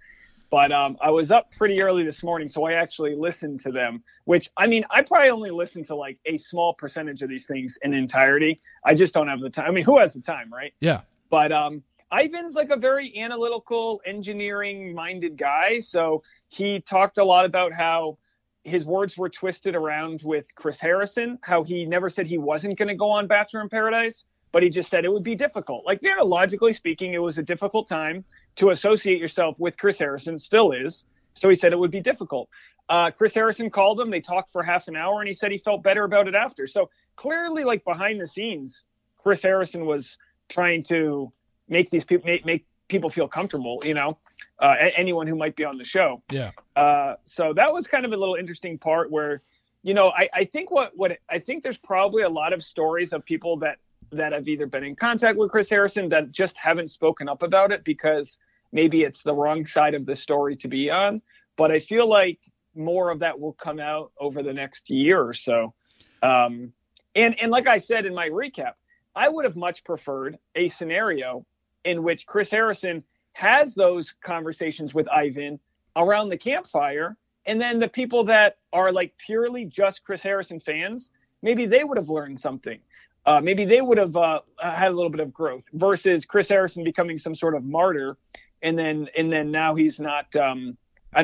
But 0.50 0.70
um, 0.70 0.98
I 1.00 1.10
was 1.10 1.30
up 1.30 1.50
pretty 1.56 1.82
early 1.82 2.04
this 2.04 2.22
morning, 2.22 2.48
so 2.48 2.64
I 2.64 2.74
actually 2.74 3.16
listened 3.16 3.58
to 3.60 3.72
them. 3.72 4.04
Which 4.24 4.50
I 4.56 4.68
mean, 4.68 4.84
I 4.90 5.02
probably 5.02 5.30
only 5.30 5.50
listen 5.50 5.84
to 5.86 5.96
like 5.96 6.18
a 6.26 6.38
small 6.38 6.74
percentage 6.74 7.22
of 7.22 7.28
these 7.28 7.46
things 7.46 7.76
in 7.82 7.92
entirety. 7.92 8.60
I 8.84 8.94
just 8.94 9.14
don't 9.14 9.28
have 9.28 9.40
the 9.40 9.50
time. 9.50 9.66
I 9.66 9.72
mean, 9.72 9.84
who 9.84 9.98
has 9.98 10.12
the 10.12 10.20
time, 10.20 10.52
right? 10.52 10.72
Yeah. 10.78 11.00
But 11.28 11.50
um, 11.50 11.82
Ivan's 12.12 12.54
like 12.54 12.70
a 12.70 12.76
very 12.76 13.18
analytical, 13.18 14.00
engineering-minded 14.04 15.36
guy. 15.38 15.80
So 15.80 16.22
he 16.48 16.80
talked 16.80 17.18
a 17.18 17.24
lot 17.24 17.46
about 17.46 17.72
how 17.72 18.18
his 18.64 18.84
words 18.84 19.18
were 19.18 19.28
twisted 19.28 19.74
around 19.74 20.22
with 20.24 20.46
Chris 20.54 20.80
Harrison, 20.80 21.38
how 21.42 21.62
he 21.62 21.84
never 21.84 22.08
said 22.08 22.26
he 22.26 22.38
wasn't 22.38 22.78
going 22.78 22.88
to 22.88 22.94
go 22.94 23.10
on 23.10 23.26
Bachelor 23.26 23.60
in 23.60 23.68
Paradise, 23.68 24.24
but 24.52 24.62
he 24.62 24.68
just 24.68 24.90
said 24.90 25.04
it 25.04 25.12
would 25.12 25.24
be 25.24 25.34
difficult. 25.34 25.84
Like, 25.84 26.00
yeah, 26.02 26.20
logically 26.22 26.72
speaking, 26.72 27.14
it 27.14 27.18
was 27.18 27.38
a 27.38 27.42
difficult 27.42 27.88
time 27.88 28.24
to 28.56 28.70
associate 28.70 29.18
yourself 29.18 29.58
with 29.58 29.76
Chris 29.76 29.98
Harrison, 29.98 30.38
still 30.38 30.72
is. 30.72 31.04
So 31.34 31.48
he 31.48 31.54
said 31.54 31.72
it 31.72 31.78
would 31.78 31.90
be 31.90 32.00
difficult. 32.00 32.48
Uh, 32.88 33.10
Chris 33.10 33.34
Harrison 33.34 33.70
called 33.70 33.98
him. 33.98 34.10
They 34.10 34.20
talked 34.20 34.52
for 34.52 34.62
half 34.62 34.86
an 34.88 34.96
hour, 34.96 35.20
and 35.20 35.28
he 35.28 35.34
said 35.34 35.50
he 35.50 35.58
felt 35.58 35.82
better 35.82 36.04
about 36.04 36.28
it 36.28 36.34
after. 36.34 36.66
So 36.66 36.90
clearly, 37.16 37.64
like 37.64 37.84
behind 37.84 38.20
the 38.20 38.28
scenes, 38.28 38.86
Chris 39.18 39.42
Harrison 39.42 39.86
was 39.86 40.18
trying 40.48 40.82
to 40.84 41.32
make 41.68 41.90
these 41.90 42.04
people 42.04 42.26
make, 42.26 42.44
make 42.44 42.66
people 42.92 43.10
feel 43.10 43.26
comfortable. 43.26 43.82
You 43.84 43.94
know, 43.94 44.18
uh, 44.60 44.76
anyone 44.96 45.26
who 45.26 45.34
might 45.34 45.56
be 45.56 45.64
on 45.64 45.78
the 45.78 45.84
show. 45.84 46.22
Yeah. 46.30 46.52
Uh, 46.76 47.14
so 47.24 47.52
that 47.54 47.72
was 47.72 47.88
kind 47.88 48.04
of 48.04 48.12
a 48.12 48.16
little 48.16 48.36
interesting 48.36 48.78
part 48.78 49.10
where, 49.10 49.42
you 49.82 49.94
know, 49.94 50.10
I, 50.10 50.28
I 50.32 50.44
think 50.44 50.70
what 50.70 50.92
what 50.94 51.18
I 51.28 51.40
think 51.40 51.64
there's 51.64 51.78
probably 51.78 52.22
a 52.22 52.28
lot 52.28 52.52
of 52.52 52.62
stories 52.62 53.12
of 53.12 53.24
people 53.24 53.56
that 53.58 53.78
that 54.12 54.32
have 54.32 54.46
either 54.46 54.66
been 54.66 54.84
in 54.84 54.94
contact 54.94 55.38
with 55.38 55.50
Chris 55.50 55.70
Harrison 55.70 56.08
that 56.10 56.30
just 56.30 56.56
haven't 56.56 56.88
spoken 56.88 57.28
up 57.28 57.42
about 57.42 57.72
it 57.72 57.82
because 57.82 58.38
maybe 58.70 59.02
it's 59.02 59.22
the 59.22 59.34
wrong 59.34 59.66
side 59.66 59.94
of 59.94 60.06
the 60.06 60.14
story 60.14 60.54
to 60.56 60.68
be 60.68 60.90
on. 60.90 61.22
But 61.56 61.72
I 61.72 61.80
feel 61.80 62.06
like 62.06 62.38
more 62.74 63.10
of 63.10 63.18
that 63.20 63.40
will 63.40 63.54
come 63.54 63.80
out 63.80 64.12
over 64.18 64.42
the 64.42 64.52
next 64.52 64.90
year 64.90 65.20
or 65.20 65.34
so. 65.34 65.74
Um, 66.22 66.72
and 67.16 67.38
and 67.40 67.50
like 67.50 67.66
I 67.66 67.78
said 67.78 68.06
in 68.06 68.14
my 68.14 68.28
recap, 68.28 68.74
I 69.16 69.28
would 69.28 69.44
have 69.44 69.56
much 69.56 69.82
preferred 69.82 70.38
a 70.54 70.68
scenario 70.68 71.44
in 71.84 72.02
which 72.02 72.26
Chris 72.26 72.50
Harrison 72.50 73.02
has 73.34 73.74
those 73.74 74.14
conversations 74.24 74.94
with 74.94 75.08
Ivan 75.08 75.58
around 75.96 76.28
the 76.28 76.38
campfire, 76.38 77.16
and 77.46 77.60
then 77.60 77.78
the 77.80 77.88
people 77.88 78.24
that 78.24 78.58
are 78.72 78.92
like 78.92 79.14
purely 79.18 79.64
just 79.64 80.04
Chris 80.04 80.22
Harrison 80.22 80.60
fans, 80.60 81.10
maybe 81.42 81.66
they 81.66 81.84
would 81.84 81.96
have 81.96 82.08
learned 82.08 82.38
something. 82.40 82.78
uh, 83.26 83.40
maybe 83.40 83.64
they 83.64 83.80
would 83.80 83.98
have 83.98 84.16
uh, 84.16 84.40
had 84.58 84.88
a 84.88 84.94
little 84.94 85.10
bit 85.10 85.20
of 85.20 85.32
growth 85.32 85.64
versus 85.74 86.24
Chris 86.24 86.48
Harrison 86.48 86.82
becoming 86.84 87.18
some 87.18 87.34
sort 87.34 87.54
of 87.54 87.64
martyr, 87.64 88.16
and 88.62 88.78
then 88.78 89.08
and 89.16 89.32
then 89.32 89.50
now 89.50 89.74
he's 89.74 90.00
not. 90.00 90.34
Um, 90.36 90.76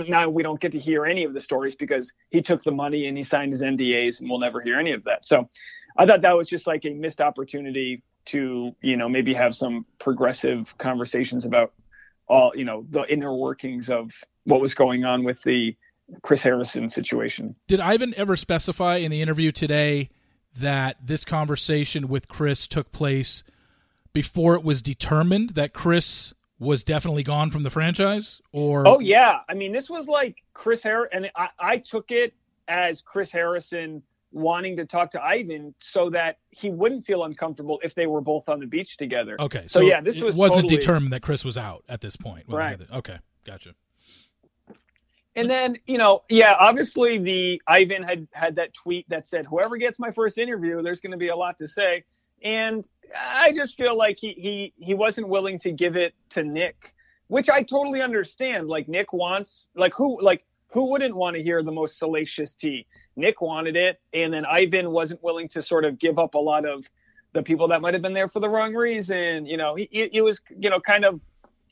now 0.06 0.28
we 0.28 0.42
don't 0.42 0.60
get 0.60 0.72
to 0.72 0.78
hear 0.78 1.06
any 1.06 1.24
of 1.24 1.32
the 1.32 1.40
stories 1.40 1.74
because 1.74 2.12
he 2.30 2.42
took 2.42 2.62
the 2.62 2.70
money 2.70 3.06
and 3.06 3.16
he 3.16 3.24
signed 3.24 3.52
his 3.52 3.62
NDAs, 3.62 4.20
and 4.20 4.28
we'll 4.28 4.38
never 4.38 4.60
hear 4.60 4.78
any 4.78 4.92
of 4.92 5.02
that. 5.04 5.24
So, 5.24 5.48
I 5.96 6.06
thought 6.06 6.20
that 6.22 6.36
was 6.36 6.48
just 6.48 6.66
like 6.66 6.84
a 6.84 6.90
missed 6.90 7.20
opportunity 7.20 8.02
to 8.28 8.74
you 8.80 8.96
know 8.96 9.08
maybe 9.08 9.34
have 9.34 9.54
some 9.54 9.84
progressive 9.98 10.76
conversations 10.78 11.44
about 11.44 11.72
all 12.28 12.52
you 12.54 12.64
know 12.64 12.86
the 12.90 13.04
inner 13.12 13.34
workings 13.34 13.90
of 13.90 14.12
what 14.44 14.60
was 14.60 14.74
going 14.74 15.04
on 15.04 15.24
with 15.24 15.42
the 15.42 15.76
Chris 16.22 16.42
Harrison 16.42 16.88
situation. 16.88 17.54
Did 17.66 17.80
Ivan 17.80 18.14
ever 18.16 18.36
specify 18.36 18.96
in 18.96 19.10
the 19.10 19.20
interview 19.20 19.52
today 19.52 20.10
that 20.58 20.96
this 21.04 21.24
conversation 21.24 22.08
with 22.08 22.28
Chris 22.28 22.66
took 22.66 22.92
place 22.92 23.44
before 24.12 24.54
it 24.54 24.62
was 24.62 24.80
determined 24.80 25.50
that 25.50 25.74
Chris 25.74 26.32
was 26.58 26.82
definitely 26.82 27.22
gone 27.22 27.50
from 27.50 27.62
the 27.62 27.70
franchise 27.70 28.40
or 28.52 28.86
Oh 28.86 28.98
yeah. 29.00 29.40
I 29.48 29.54
mean 29.54 29.72
this 29.72 29.88
was 29.88 30.08
like 30.08 30.42
Chris 30.54 30.82
Harrison 30.82 31.24
and 31.24 31.30
I, 31.36 31.48
I 31.58 31.76
took 31.78 32.10
it 32.10 32.34
as 32.66 33.00
Chris 33.02 33.30
Harrison 33.30 34.02
wanting 34.32 34.76
to 34.76 34.84
talk 34.84 35.10
to 35.12 35.22
Ivan 35.22 35.74
so 35.78 36.10
that 36.10 36.38
he 36.50 36.70
wouldn't 36.70 37.04
feel 37.04 37.24
uncomfortable 37.24 37.80
if 37.82 37.94
they 37.94 38.06
were 38.06 38.20
both 38.20 38.48
on 38.48 38.60
the 38.60 38.66
beach 38.66 38.96
together. 38.96 39.36
Okay. 39.40 39.62
So, 39.68 39.80
so 39.80 39.86
yeah, 39.86 40.00
this 40.00 40.20
was 40.20 40.36
wasn't 40.36 40.62
totally, 40.62 40.76
determined 40.76 41.12
that 41.12 41.22
Chris 41.22 41.44
was 41.44 41.56
out 41.56 41.84
at 41.88 42.00
this 42.00 42.16
point. 42.16 42.44
Right. 42.48 42.78
Okay. 42.92 43.18
Gotcha. 43.44 43.74
And 45.36 45.48
then, 45.48 45.78
you 45.86 45.98
know, 45.98 46.24
yeah, 46.28 46.56
obviously 46.58 47.18
the 47.18 47.62
Ivan 47.68 48.02
had 48.02 48.26
had 48.32 48.56
that 48.56 48.74
tweet 48.74 49.08
that 49.08 49.26
said, 49.26 49.46
"Whoever 49.46 49.76
gets 49.76 49.98
my 49.98 50.10
first 50.10 50.36
interview, 50.36 50.82
there's 50.82 51.00
going 51.00 51.12
to 51.12 51.18
be 51.18 51.28
a 51.28 51.36
lot 51.36 51.56
to 51.58 51.68
say." 51.68 52.02
And 52.42 52.88
I 53.16 53.52
just 53.52 53.76
feel 53.76 53.96
like 53.96 54.18
he 54.18 54.32
he 54.32 54.72
he 54.76 54.94
wasn't 54.94 55.28
willing 55.28 55.58
to 55.60 55.70
give 55.70 55.96
it 55.96 56.14
to 56.30 56.42
Nick, 56.42 56.92
which 57.28 57.48
I 57.48 57.62
totally 57.62 58.02
understand. 58.02 58.68
Like 58.68 58.88
Nick 58.88 59.12
wants, 59.12 59.68
like 59.76 59.94
who 59.94 60.20
like 60.20 60.44
who 60.70 60.90
wouldn't 60.90 61.16
want 61.16 61.36
to 61.36 61.42
hear 61.42 61.62
the 61.62 61.72
most 61.72 61.98
salacious 61.98 62.54
tea? 62.54 62.86
Nick 63.16 63.40
wanted 63.40 63.76
it, 63.76 64.00
and 64.12 64.32
then 64.32 64.44
Ivan 64.44 64.90
wasn't 64.90 65.22
willing 65.22 65.48
to 65.48 65.62
sort 65.62 65.84
of 65.84 65.98
give 65.98 66.18
up 66.18 66.34
a 66.34 66.38
lot 66.38 66.66
of 66.66 66.88
the 67.32 67.42
people 67.42 67.68
that 67.68 67.80
might 67.80 67.94
have 67.94 68.02
been 68.02 68.12
there 68.12 68.28
for 68.28 68.40
the 68.40 68.48
wrong 68.48 68.74
reason. 68.74 69.46
You 69.46 69.56
know, 69.56 69.74
he, 69.74 70.20
was, 70.20 70.40
you 70.56 70.70
know, 70.70 70.80
kind 70.80 71.04
of, 71.04 71.22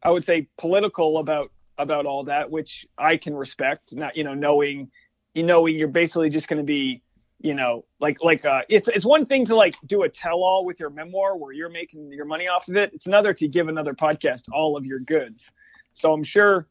I 0.03 0.11
would 0.11 0.25
say, 0.25 0.49
political 0.59 1.19
about 1.19 1.51
about 1.79 2.07
all 2.07 2.25
that, 2.25 2.51
which 2.51 2.87
I 2.97 3.19
can 3.19 3.35
respect. 3.35 3.95
Not, 3.95 4.17
you 4.17 4.25
know, 4.25 4.33
knowing, 4.33 4.91
you 5.35 5.43
knowing 5.43 5.77
you're 5.77 5.89
basically 5.89 6.31
just 6.31 6.49
going 6.49 6.59
to 6.59 6.65
be, 6.65 7.03
you 7.39 7.53
know, 7.53 7.85
like 8.01 8.17
like 8.23 8.47
uh, 8.47 8.63
it's 8.71 8.89
it's 8.89 9.05
one 9.05 9.27
thing 9.27 9.45
to 9.47 9.55
like 9.55 9.77
do 9.85 10.05
a 10.05 10.09
tell 10.09 10.43
all 10.43 10.65
with 10.65 10.81
your 10.81 10.89
memoir 10.89 11.37
where 11.37 11.53
you're 11.53 11.69
making 11.69 12.11
your 12.13 12.25
money 12.25 12.49
off 12.49 12.69
of 12.69 12.77
it. 12.77 12.93
It's 12.95 13.07
another 13.07 13.35
to 13.35 13.47
give 13.47 13.69
another 13.69 13.93
podcast 13.93 14.45
all 14.53 14.75
of 14.77 14.87
your 14.87 15.01
goods. 15.01 15.53
So 15.93 16.13
I'm 16.13 16.25
sure 16.25 16.67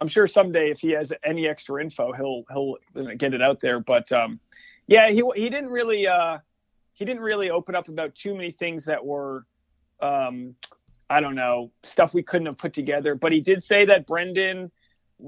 I'm 0.00 0.08
sure 0.08 0.26
someday 0.26 0.70
if 0.70 0.80
he 0.80 0.90
has 0.90 1.12
any 1.24 1.46
extra 1.46 1.82
info, 1.82 2.12
he'll 2.12 2.44
he'll 2.50 2.76
get 3.16 3.34
it 3.34 3.42
out 3.42 3.60
there. 3.60 3.80
But 3.80 4.10
um, 4.12 4.40
yeah, 4.86 5.10
he 5.10 5.22
he 5.34 5.48
didn't 5.48 5.70
really 5.70 6.06
uh, 6.06 6.38
he 6.92 7.04
didn't 7.04 7.22
really 7.22 7.50
open 7.50 7.74
up 7.74 7.88
about 7.88 8.14
too 8.14 8.34
many 8.34 8.50
things 8.50 8.84
that 8.84 9.04
were 9.04 9.46
um, 10.00 10.54
I 11.08 11.20
don't 11.20 11.34
know 11.34 11.70
stuff 11.82 12.14
we 12.14 12.22
couldn't 12.22 12.46
have 12.46 12.58
put 12.58 12.72
together. 12.72 13.14
But 13.14 13.32
he 13.32 13.40
did 13.40 13.62
say 13.62 13.84
that 13.86 14.06
Brendan, 14.06 14.70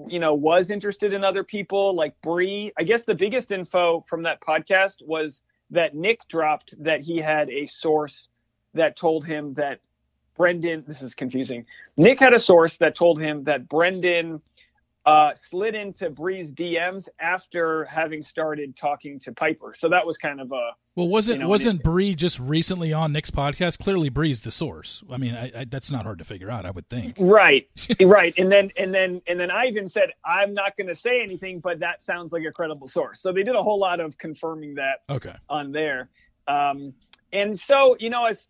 you 0.06 0.18
know, 0.18 0.34
was 0.34 0.70
interested 0.70 1.14
in 1.14 1.24
other 1.24 1.44
people 1.44 1.94
like 1.94 2.20
Bri. 2.22 2.72
I 2.76 2.82
guess 2.82 3.04
the 3.04 3.14
biggest 3.14 3.52
info 3.52 4.02
from 4.06 4.22
that 4.24 4.40
podcast 4.40 5.02
was 5.06 5.42
that 5.70 5.94
Nick 5.94 6.26
dropped 6.28 6.74
that 6.82 7.00
he 7.00 7.18
had 7.18 7.48
a 7.50 7.66
source 7.66 8.28
that 8.74 8.96
told 8.96 9.24
him 9.24 9.54
that 9.54 9.80
Brendan. 10.36 10.84
This 10.86 11.02
is 11.02 11.14
confusing. 11.14 11.64
Nick 11.96 12.20
had 12.20 12.34
a 12.34 12.38
source 12.38 12.76
that 12.78 12.94
told 12.94 13.20
him 13.20 13.44
that 13.44 13.68
Brendan 13.68 14.42
uh, 15.08 15.34
slid 15.34 15.74
into 15.74 16.10
Bri's 16.10 16.52
DMs 16.52 17.08
after 17.18 17.86
having 17.86 18.22
started 18.22 18.76
talking 18.76 19.18
to 19.20 19.32
Piper. 19.32 19.72
So 19.74 19.88
that 19.88 20.06
was 20.06 20.18
kind 20.18 20.38
of 20.38 20.52
a 20.52 20.72
well, 20.96 21.08
wasn't 21.08 21.38
you 21.38 21.44
know, 21.44 21.48
wasn't 21.48 21.82
Bri 21.82 22.14
just 22.14 22.38
recently 22.38 22.92
on 22.92 23.12
Nick's 23.12 23.30
podcast? 23.30 23.78
Clearly, 23.78 24.10
Bri's 24.10 24.42
the 24.42 24.50
source. 24.50 25.02
I 25.10 25.16
mean, 25.16 25.34
I, 25.34 25.60
I, 25.60 25.64
that's 25.64 25.90
not 25.90 26.04
hard 26.04 26.18
to 26.18 26.24
figure 26.24 26.50
out. 26.50 26.66
I 26.66 26.72
would 26.72 26.90
think. 26.90 27.16
Right, 27.18 27.70
right, 28.02 28.34
and 28.36 28.52
then 28.52 28.70
and 28.76 28.92
then 28.92 29.22
and 29.26 29.40
then 29.40 29.50
Ivan 29.50 29.88
said, 29.88 30.10
"I'm 30.26 30.52
not 30.52 30.76
going 30.76 30.88
to 30.88 30.94
say 30.94 31.22
anything, 31.22 31.60
but 31.60 31.78
that 31.78 32.02
sounds 32.02 32.30
like 32.34 32.44
a 32.44 32.52
credible 32.52 32.86
source." 32.86 33.22
So 33.22 33.32
they 33.32 33.42
did 33.42 33.54
a 33.54 33.62
whole 33.62 33.78
lot 33.78 34.00
of 34.00 34.18
confirming 34.18 34.74
that. 34.74 35.04
Okay. 35.08 35.34
On 35.48 35.72
there, 35.72 36.10
um, 36.48 36.92
and 37.32 37.58
so 37.58 37.96
you 37.98 38.10
know, 38.10 38.26
as 38.26 38.46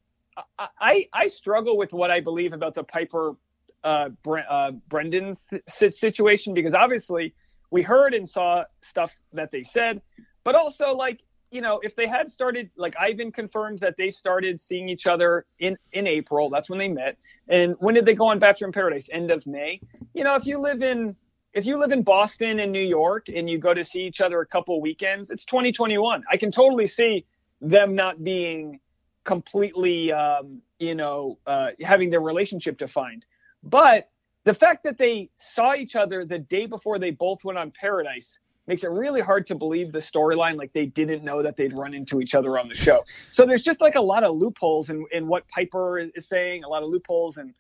I 0.59 1.07
I 1.13 1.29
struggle 1.29 1.77
with 1.77 1.93
what 1.93 2.11
I 2.11 2.19
believe 2.19 2.53
about 2.53 2.75
the 2.75 2.83
Piper 2.83 3.37
uh, 3.85 4.11
Bre- 4.23 4.49
uh, 4.49 4.73
Brendan 4.89 5.37
th- 5.51 5.93
situation 5.93 6.55
because 6.55 6.75
obviously 6.75 7.35
we 7.71 7.83
heard 7.83 8.15
and 8.15 8.29
saw 8.29 8.65
stuff 8.81 9.15
that 9.33 9.51
they 9.51 9.63
said, 9.63 10.01
but 10.45 10.55
also 10.55 10.93
like 10.95 11.23
you 11.51 11.61
know 11.61 11.81
if 11.83 11.97
they 11.97 12.07
had 12.07 12.29
started 12.29 12.71
like 12.77 12.95
Ivan 12.99 13.33
confirmed 13.33 13.79
that 13.81 13.97
they 13.97 14.11
started 14.11 14.61
seeing 14.61 14.89
each 14.89 15.07
other 15.07 15.47
in 15.59 15.77
in 15.93 16.07
April, 16.07 16.51
that's 16.51 16.69
when 16.69 16.79
they 16.79 16.89
met, 16.89 17.17
and 17.49 17.75
when 17.79 17.95
did 17.95 18.07
they 18.07 18.15
go 18.15 18.29
on 18.29 18.39
Bachelor 18.39 18.69
in 18.69 18.73
Paradise? 18.73 19.09
End 19.13 19.31
of 19.31 19.47
May. 19.47 19.81
You 20.15 20.25
know 20.25 20.35
if 20.35 20.47
you 20.47 20.59
live 20.59 20.83
in 20.83 21.17
if 21.55 21.67
you 21.67 21.77
live 21.79 21.93
in 21.93 22.03
Boston 22.03 22.61
and 22.61 22.71
New 22.73 22.85
York 22.85 23.29
and 23.29 23.49
you 23.49 23.59
go 23.59 23.75
to 23.75 23.85
see 23.85 24.03
each 24.03 24.21
other 24.21 24.41
a 24.41 24.47
couple 24.47 24.81
weekends, 24.81 25.31
it's 25.31 25.45
2021. 25.45 26.23
I 26.31 26.37
can 26.37 26.53
totally 26.53 26.87
see 26.87 27.25
them 27.61 27.95
not 27.95 28.23
being 28.23 28.81
completely, 29.25 30.13
um, 30.13 30.63
you 30.79 30.95
know, 30.95 31.39
uh, 31.47 31.71
having 31.81 32.11
their 32.11 32.21
relationship 32.21 32.79
defined. 32.79 33.27
But 33.69 34.09
the 34.45 34.55
fact 34.55 34.85
that 34.85 34.99
they 34.99 35.31
saw 35.37 35.75
each 35.75 35.97
other 35.97 36.25
the 36.25 36.39
day 36.39 36.67
before 36.67 36.99
they 36.99 37.11
both 37.11 37.45
went 37.45 37.59
on 37.59 37.71
Paradise 37.71 38.39
makes 38.67 38.85
it 38.85 38.91
really 38.91 39.21
hard 39.21 39.47
to 39.47 39.55
believe 39.55 39.93
the 39.93 39.99
storyline 39.99 40.57
like 40.57 40.73
they 40.73 40.87
didn't 40.87 41.25
know 41.25 41.43
that 41.43 41.57
they'd 41.57 41.73
run 41.73 41.95
into 41.95 42.21
each 42.21 42.35
other 42.35 42.59
on 42.59 42.69
the 42.69 42.75
show. 42.75 43.03
So 43.31 43.47
there's 43.47 43.63
just 43.63 43.81
like 43.81 43.95
a 43.95 44.01
lot 44.01 44.25
of 44.25 44.37
loopholes 44.37 44.91
in, 44.91 45.07
in 45.11 45.27
what 45.27 45.49
Piper 45.49 45.99
is 45.99 46.29
saying, 46.29 46.65
a 46.65 46.69
lot 46.69 46.83
of 46.83 46.91
loopholes 46.91 47.39
and 47.39 47.55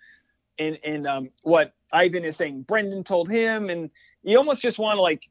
in, 0.58 0.74
in 0.76 1.06
um, 1.06 1.30
what 1.42 1.72
Ivan 1.92 2.24
is 2.24 2.36
saying. 2.36 2.62
Brendan 2.62 3.04
told 3.04 3.30
him, 3.30 3.70
and 3.70 3.90
you 4.22 4.36
almost 4.36 4.60
just 4.60 4.78
want 4.78 4.98
to 4.98 5.02
like, 5.02 5.28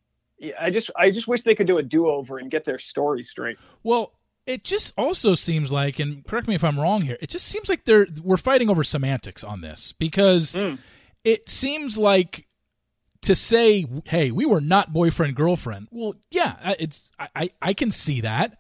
I 0.60 0.70
just 0.70 0.92
I 0.96 1.10
just 1.10 1.28
wish 1.28 1.42
they 1.42 1.56
could 1.56 1.66
do 1.66 1.80
a 1.80 1.84
do 1.84 2.08
over 2.08 2.38
and 2.38 2.52
get 2.52 2.64
their 2.64 2.78
story 2.78 3.24
straight. 3.24 3.58
Well, 3.84 4.14
it 4.48 4.64
just 4.64 4.94
also 4.98 5.36
seems 5.36 5.72
like, 5.72 6.00
and 6.00 6.26
correct 6.26 6.48
me 6.48 6.56
if 6.56 6.64
I'm 6.64 6.80
wrong 6.80 7.04
here, 7.04 7.18
it 7.22 7.30
just 7.30 7.46
seems 7.46 7.70
like 7.70 7.86
they're 7.86 8.08
we're 8.24 8.38
fighting 8.38 8.70
over 8.70 8.84
semantics 8.84 9.44
on 9.44 9.62
this 9.62 9.92
because 9.92 10.54
Mm. 10.56 10.80
it 11.24 11.50
seems 11.50 11.98
like 11.98 12.48
to 13.22 13.36
say, 13.36 13.86
"Hey, 14.06 14.32
we 14.32 14.46
were 14.46 14.62
not 14.62 14.94
boyfriend 14.94 15.36
girlfriend." 15.36 15.88
Well, 15.92 16.16
yeah, 16.32 16.76
it's 16.80 17.12
I, 17.20 17.28
I 17.36 17.50
I 17.62 17.74
can 17.74 17.92
see 17.92 18.22
that, 18.22 18.58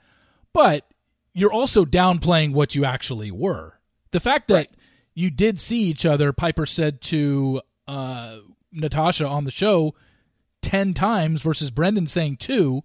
but 0.53 0.85
you're 1.33 1.53
also 1.53 1.85
downplaying 1.85 2.51
what 2.53 2.75
you 2.75 2.83
actually 2.83 3.31
were. 3.31 3.79
The 4.11 4.19
fact 4.19 4.47
that 4.49 4.53
Right. 4.55 4.69
you 5.13 5.29
did 5.29 5.61
see 5.61 5.83
each 5.83 6.05
other, 6.05 6.33
Piper 6.33 6.65
said 6.65 7.01
to 7.03 7.61
uh, 7.87 8.39
Natasha 8.71 9.25
on 9.27 9.43
the 9.45 9.51
show 9.51 9.93
ten 10.61 10.93
times 10.93 11.41
versus 11.41 11.71
Brendan 11.71 12.07
saying 12.07 12.37
two. 12.37 12.83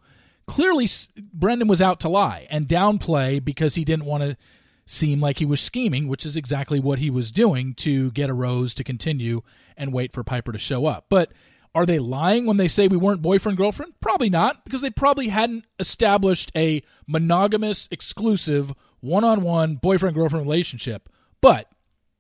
Clearly, 0.53 0.87
Brendan 1.33 1.67
was 1.67 1.81
out 1.81 1.99
to 2.01 2.11
lie 2.11 2.47
and 2.51 2.69
downplay 2.69 3.43
because 3.43 3.75
he 3.75 3.87
didn't 3.87 4.05
want 4.05 4.23
to 4.23 4.37
seem 4.85 5.19
like 5.19 5.39
he 5.39 5.47
was 5.47 5.63
scheming, 5.63 6.09
which 6.09 6.27
is 6.27 6.37
exactly 6.37 6.79
what 6.79 6.99
he 6.99 7.09
was 7.09 7.31
doing 7.31 7.73
to 7.77 8.11
get 8.11 8.29
a 8.29 8.35
rose 8.35 8.75
to 8.75 8.85
continue 8.85 9.41
and 9.79 9.95
wait 9.95 10.13
for 10.13 10.23
Piper 10.23 10.53
to 10.53 10.59
show 10.59 10.85
up. 10.85 11.07
But 11.09 11.33
are 11.75 11.87
they 11.87 11.99
lying 11.99 12.45
when 12.45 12.59
they 12.59 12.69
say 12.69 12.87
we 12.87 12.99
weren't 12.99 13.23
boyfriend 13.23 13.57
girlfriend? 13.57 13.95
Probably 14.03 14.29
not, 14.29 14.63
because 14.63 14.83
they 14.83 14.91
probably 14.91 15.29
hadn't 15.29 15.65
established 15.79 16.53
a 16.55 16.83
monogamous, 17.07 17.89
exclusive, 17.91 18.75
one 19.01 19.25
on 19.25 19.41
one 19.41 19.77
boyfriend 19.77 20.15
girlfriend 20.15 20.45
relationship. 20.45 21.09
But 21.41 21.73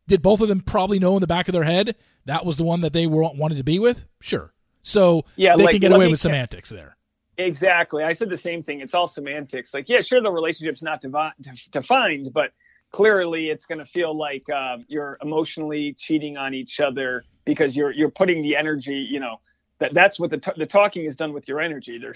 did 0.09 0.23
both 0.23 0.41
of 0.41 0.49
them 0.49 0.63
probably 0.63 0.99
know 0.99 1.19
in 1.19 1.21
the 1.21 1.27
back 1.27 1.49
of 1.49 1.53
their 1.53 1.65
head 1.65 1.97
that 2.25 2.47
was 2.47 2.57
the 2.57 2.65
one 2.65 2.81
that 2.81 2.95
they 2.95 3.07
were, 3.07 3.31
wanted 3.35 3.59
to 3.59 3.65
be 3.65 3.79
with? 3.79 4.07
Sure. 4.23 4.55
So 4.83 5.27
Yeah, 5.37 5.55
they 5.55 5.65
like, 5.65 5.73
can 5.73 5.81
get 5.83 5.93
away 5.93 6.09
with 6.09 6.19
semantics 6.19 6.71
there. 6.71 6.97
Exactly. 7.39 8.05
I 8.05 8.13
said 8.13 8.29
the 8.29 8.37
same 8.37 8.63
thing. 8.63 8.81
It's 8.81 8.95
all 8.95 9.07
semantics. 9.07 9.73
Like, 9.73 9.89
yeah, 9.89 10.01
sure, 10.01 10.21
the 10.21 10.31
relationship's 10.31 10.83
not 10.83 11.01
devi- 11.01 11.33
defined, 11.71 12.31
but 12.33 12.53
clearly 12.91 13.49
it's 13.49 13.65
going 13.67 13.79
to 13.79 13.85
feel 13.87 14.17
like 14.17 14.49
um, 14.51 14.85
you're 14.89 15.19
emotionally 15.23 15.95
cheating 15.95 16.37
on 16.37 16.53
each 16.55 16.79
other 16.79 17.25
because 17.45 17.75
you're 17.75 17.91
you're 17.91 18.11
putting 18.11 18.43
the 18.43 18.55
energy. 18.55 19.07
You 19.11 19.21
know, 19.21 19.41
that 19.79 19.95
that's 19.95 20.21
what 20.21 20.31
the 20.31 20.39
t- 20.39 20.53
the 20.59 20.67
talking 20.67 21.07
is 21.07 21.17
done 21.17 21.33
with 21.33 21.49
your 21.49 21.61
energy. 21.61 21.97
They're 21.99 22.15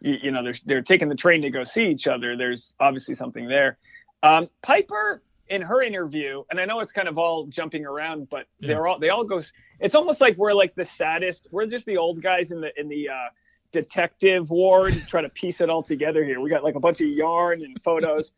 you, 0.00 0.16
you 0.24 0.30
know 0.32 0.42
they're 0.42 0.54
they're 0.64 0.82
taking 0.82 1.08
the 1.08 1.14
train 1.14 1.42
to 1.42 1.50
go 1.50 1.62
see 1.62 1.86
each 1.86 2.08
other. 2.08 2.36
There's 2.36 2.74
obviously 2.80 3.14
something 3.14 3.46
there. 3.46 3.78
Um, 4.24 4.48
Piper 4.62 5.22
in 5.48 5.62
her 5.62 5.80
interview, 5.80 6.42
and 6.50 6.58
I 6.58 6.64
know 6.64 6.80
it's 6.80 6.90
kind 6.90 7.06
of 7.06 7.18
all 7.18 7.46
jumping 7.46 7.86
around, 7.86 8.28
but 8.30 8.46
Yeah. 8.58 8.68
they're 8.74 8.86
all 8.88 8.98
they 8.98 9.10
all 9.10 9.22
go. 9.24 9.40
It's 9.78 9.94
almost 9.94 10.20
like 10.20 10.36
we're 10.36 10.54
like 10.54 10.74
the 10.74 10.84
saddest. 10.84 11.46
We're 11.52 11.66
just 11.66 11.86
the 11.86 11.98
old 11.98 12.20
guys 12.20 12.50
in 12.50 12.60
the 12.60 12.72
in 12.78 12.88
the 12.88 13.08
uh, 13.10 13.28
detective 13.82 14.50
ward 14.50 14.94
try 15.06 15.20
to 15.20 15.28
piece 15.28 15.60
it 15.60 15.68
all 15.68 15.82
together 15.82 16.24
here. 16.24 16.40
We 16.40 16.48
got 16.48 16.64
like 16.64 16.76
a 16.76 16.80
bunch 16.80 17.02
of 17.02 17.08
yarn 17.08 17.62
and 17.62 17.80
photos. 17.82 18.32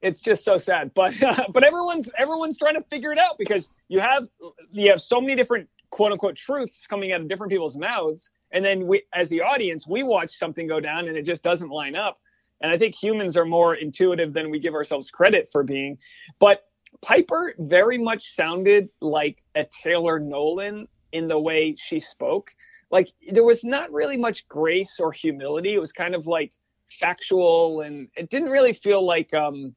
it's 0.00 0.22
just 0.22 0.44
so 0.44 0.56
sad. 0.56 0.92
But 0.94 1.22
uh, 1.22 1.44
but 1.52 1.64
everyone's 1.64 2.08
everyone's 2.18 2.56
trying 2.56 2.74
to 2.74 2.82
figure 2.90 3.12
it 3.12 3.18
out 3.18 3.36
because 3.38 3.68
you 3.88 4.00
have 4.00 4.28
you 4.72 4.90
have 4.90 5.02
so 5.02 5.20
many 5.20 5.36
different 5.36 5.68
quote 5.90 6.12
unquote 6.12 6.36
truths 6.36 6.86
coming 6.86 7.12
out 7.12 7.20
of 7.20 7.28
different 7.28 7.52
people's 7.52 7.76
mouths, 7.76 8.32
and 8.52 8.64
then 8.64 8.86
we 8.86 9.02
as 9.12 9.28
the 9.28 9.42
audience 9.42 9.86
we 9.86 10.02
watch 10.02 10.36
something 10.36 10.66
go 10.66 10.80
down 10.80 11.08
and 11.08 11.16
it 11.16 11.26
just 11.26 11.42
doesn't 11.42 11.68
line 11.68 11.94
up. 11.94 12.18
And 12.62 12.70
I 12.70 12.78
think 12.78 12.94
humans 12.94 13.36
are 13.36 13.44
more 13.44 13.74
intuitive 13.74 14.32
than 14.32 14.50
we 14.50 14.58
give 14.58 14.74
ourselves 14.74 15.10
credit 15.10 15.48
for 15.50 15.62
being. 15.64 15.98
But 16.38 16.64
Piper 17.02 17.54
very 17.58 17.98
much 17.98 18.30
sounded 18.30 18.88
like 19.00 19.44
a 19.54 19.64
Taylor 19.64 20.18
Nolan 20.18 20.86
in 21.10 21.28
the 21.28 21.38
way 21.38 21.74
she 21.76 22.00
spoke. 22.00 22.54
Like 22.92 23.10
there 23.30 23.42
was 23.42 23.64
not 23.64 23.90
really 23.90 24.16
much 24.16 24.46
grace 24.46 25.00
or 25.00 25.10
humility. 25.10 25.74
It 25.74 25.80
was 25.80 25.92
kind 25.92 26.14
of 26.14 26.26
like 26.26 26.52
factual 26.90 27.80
and 27.80 28.08
it 28.16 28.28
didn't 28.28 28.50
really 28.50 28.74
feel 28.74 29.04
like 29.04 29.32
um 29.32 29.74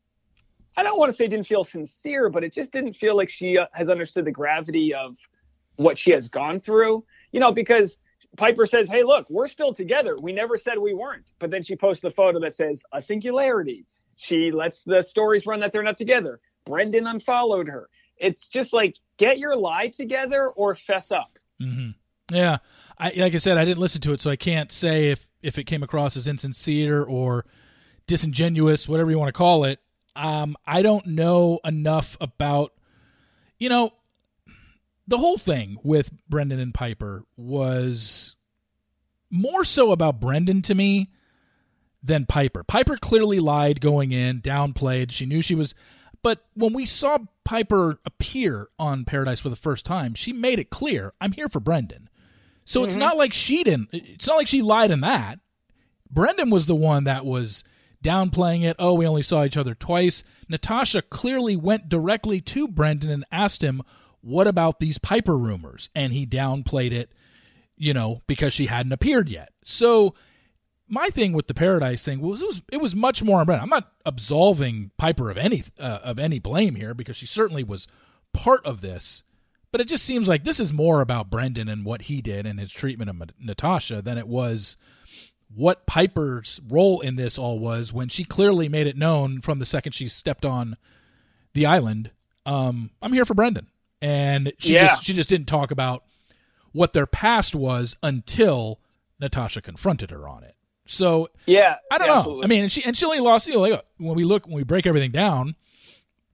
I 0.77 0.83
don't 0.83 0.99
want 0.99 1.09
to 1.09 1.15
say 1.15 1.27
didn't 1.27 1.47
feel 1.47 1.63
sincere, 1.63 2.29
but 2.29 2.43
it 2.43 2.51
just 2.51 2.73
didn't 2.73 2.95
feel 2.97 3.15
like 3.15 3.29
she 3.29 3.57
uh, 3.57 3.67
has 3.71 3.89
understood 3.89 4.25
the 4.25 4.31
gravity 4.31 4.93
of 4.93 5.15
what 5.77 5.97
she 5.97 6.11
has 6.11 6.27
gone 6.27 6.59
through. 6.59 7.05
You 7.31 7.39
know, 7.39 7.53
because 7.53 7.97
Piper 8.35 8.65
says, 8.65 8.89
"Hey, 8.89 9.03
look, 9.03 9.25
we're 9.29 9.47
still 9.47 9.73
together. 9.73 10.17
We 10.19 10.33
never 10.33 10.57
said 10.57 10.77
we 10.77 10.93
weren't." 10.93 11.31
But 11.39 11.49
then 11.49 11.63
she 11.63 11.77
posts 11.77 12.03
a 12.03 12.11
photo 12.11 12.39
that 12.41 12.55
says 12.55 12.83
a 12.91 13.01
singularity. 13.01 13.85
She 14.17 14.51
lets 14.51 14.83
the 14.83 15.01
stories 15.01 15.45
run 15.45 15.61
that 15.61 15.71
they're 15.71 15.83
not 15.83 15.97
together. 15.97 16.41
Brendan 16.65 17.07
unfollowed 17.07 17.69
her. 17.69 17.89
It's 18.17 18.49
just 18.49 18.73
like 18.73 18.97
get 19.17 19.37
your 19.39 19.55
lie 19.55 19.87
together 19.87 20.49
or 20.49 20.75
fess 20.75 21.11
up. 21.11 21.37
Mm-hmm. 21.61 21.91
Yeah, 22.31 22.57
I, 22.97 23.13
like 23.15 23.35
I 23.35 23.37
said, 23.37 23.57
I 23.57 23.65
didn't 23.65 23.79
listen 23.79 24.01
to 24.01 24.13
it, 24.13 24.21
so 24.21 24.31
I 24.31 24.35
can't 24.35 24.71
say 24.71 25.11
if 25.11 25.27
if 25.41 25.57
it 25.57 25.65
came 25.65 25.83
across 25.83 26.17
as 26.17 26.27
insincere 26.27 27.03
or 27.03 27.45
disingenuous, 28.07 28.87
whatever 28.87 29.11
you 29.11 29.19
want 29.19 29.29
to 29.29 29.37
call 29.37 29.63
it. 29.63 29.79
Um, 30.15 30.55
I 30.65 30.81
don't 30.81 31.05
know 31.07 31.59
enough 31.65 32.17
about, 32.21 32.73
you 33.59 33.69
know, 33.69 33.91
the 35.07 35.17
whole 35.17 35.37
thing 35.37 35.77
with 35.83 36.09
Brendan 36.29 36.59
and 36.59 36.73
Piper 36.73 37.25
was 37.35 38.35
more 39.29 39.65
so 39.65 39.91
about 39.91 40.21
Brendan 40.21 40.61
to 40.63 40.75
me 40.75 41.11
than 42.01 42.25
Piper. 42.25 42.63
Piper 42.63 42.97
clearly 42.97 43.39
lied 43.39 43.81
going 43.81 44.13
in, 44.13 44.41
downplayed. 44.41 45.11
She 45.11 45.25
knew 45.25 45.41
she 45.41 45.55
was 45.55 45.75
but 46.25 46.43
when 46.55 46.73
we 46.73 46.87
saw 46.87 47.19
Piper 47.43 47.99
appear 48.03 48.69
on 48.79 49.05
Paradise 49.05 49.39
for 49.39 49.49
the 49.49 49.55
first 49.55 49.85
time, 49.85 50.15
she 50.15 50.33
made 50.33 50.57
it 50.57 50.71
clear, 50.71 51.13
I'm 51.21 51.33
here 51.33 51.47
for 51.47 51.59
Brendan. 51.59 52.09
So 52.65 52.79
mm-hmm. 52.79 52.87
it's 52.87 52.95
not 52.95 53.17
like 53.17 53.33
she 53.33 53.63
didn't 53.63 53.89
it's 53.93 54.27
not 54.27 54.37
like 54.37 54.47
she 54.47 54.61
lied 54.61 54.91
in 54.91 55.01
that. 55.01 55.39
Brendan 56.09 56.49
was 56.49 56.65
the 56.65 56.75
one 56.75 57.05
that 57.05 57.25
was 57.25 57.63
downplaying 58.03 58.63
it. 58.63 58.75
Oh, 58.79 58.93
we 58.93 59.07
only 59.07 59.21
saw 59.21 59.43
each 59.43 59.57
other 59.57 59.73
twice. 59.73 60.23
Natasha 60.47 61.01
clearly 61.01 61.55
went 61.55 61.89
directly 61.89 62.39
to 62.41 62.67
Brendan 62.67 63.09
and 63.09 63.25
asked 63.31 63.63
him, 63.63 63.81
"What 64.21 64.47
about 64.47 64.79
these 64.79 64.97
Piper 64.97 65.37
rumors?" 65.37 65.89
And 65.95 66.13
he 66.13 66.25
downplayed 66.25 66.91
it, 66.91 67.11
you 67.75 67.93
know, 67.93 68.21
because 68.27 68.53
she 68.53 68.67
hadn't 68.67 68.91
appeared 68.91 69.29
yet. 69.29 69.51
So 69.63 70.13
my 70.87 71.09
thing 71.09 71.33
with 71.33 71.47
the 71.47 71.53
Paradise 71.53 72.03
thing 72.03 72.21
was 72.21 72.41
it 72.41 72.47
was 72.47 72.61
it 72.71 72.81
was 72.81 72.95
much 72.95 73.23
more 73.23 73.39
on 73.39 73.45
Brendan. 73.45 73.63
I'm 73.63 73.69
not 73.69 73.91
absolving 74.05 74.91
Piper 74.97 75.29
of 75.31 75.37
any 75.37 75.63
uh, 75.79 75.99
of 76.03 76.19
any 76.19 76.39
blame 76.39 76.75
here 76.75 76.93
because 76.93 77.17
she 77.17 77.25
certainly 77.25 77.63
was 77.63 77.87
part 78.33 78.65
of 78.65 78.81
this, 78.81 79.23
but 79.75 79.81
it 79.81 79.89
just 79.89 80.05
seems 80.05 80.29
like 80.29 80.45
this 80.45 80.61
is 80.61 80.71
more 80.71 81.01
about 81.01 81.29
Brendan 81.29 81.67
and 81.67 81.83
what 81.83 82.03
he 82.03 82.21
did 82.21 82.45
and 82.45 82.61
his 82.61 82.71
treatment 82.71 83.09
of 83.09 83.21
Natasha 83.37 84.01
than 84.01 84.17
it 84.17 84.25
was 84.25 84.77
what 85.53 85.85
Piper's 85.85 86.61
role 86.65 87.01
in 87.01 87.17
this 87.17 87.37
all 87.37 87.59
was 87.59 87.91
when 87.91 88.07
she 88.07 88.23
clearly 88.23 88.69
made 88.69 88.87
it 88.87 88.95
known 88.95 89.41
from 89.41 89.59
the 89.59 89.65
second 89.65 89.91
she 89.91 90.07
stepped 90.07 90.45
on 90.45 90.77
the 91.51 91.65
island. 91.65 92.11
Um, 92.45 92.91
I'm 93.01 93.11
here 93.11 93.25
for 93.25 93.33
Brendan, 93.33 93.67
and 94.01 94.53
she 94.59 94.75
yeah. 94.75 94.87
just 94.87 95.03
she 95.03 95.13
just 95.13 95.27
didn't 95.27 95.47
talk 95.47 95.71
about 95.71 96.05
what 96.71 96.93
their 96.93 97.05
past 97.05 97.53
was 97.53 97.97
until 98.01 98.79
Natasha 99.19 99.61
confronted 99.61 100.09
her 100.09 100.25
on 100.25 100.45
it. 100.45 100.55
So 100.85 101.27
yeah, 101.45 101.75
I 101.91 101.97
don't 101.97 102.07
know. 102.07 102.41
I 102.41 102.47
mean, 102.47 102.61
and 102.63 102.71
she 102.71 102.81
and 102.81 102.95
she 102.95 103.03
only 103.03 103.19
lost. 103.19 103.45
You 103.45 103.55
know, 103.55 103.59
like 103.59 103.85
when 103.97 104.15
we 104.15 104.23
look 104.23 104.45
when 104.45 104.55
we 104.55 104.63
break 104.63 104.87
everything 104.87 105.11
down, 105.11 105.57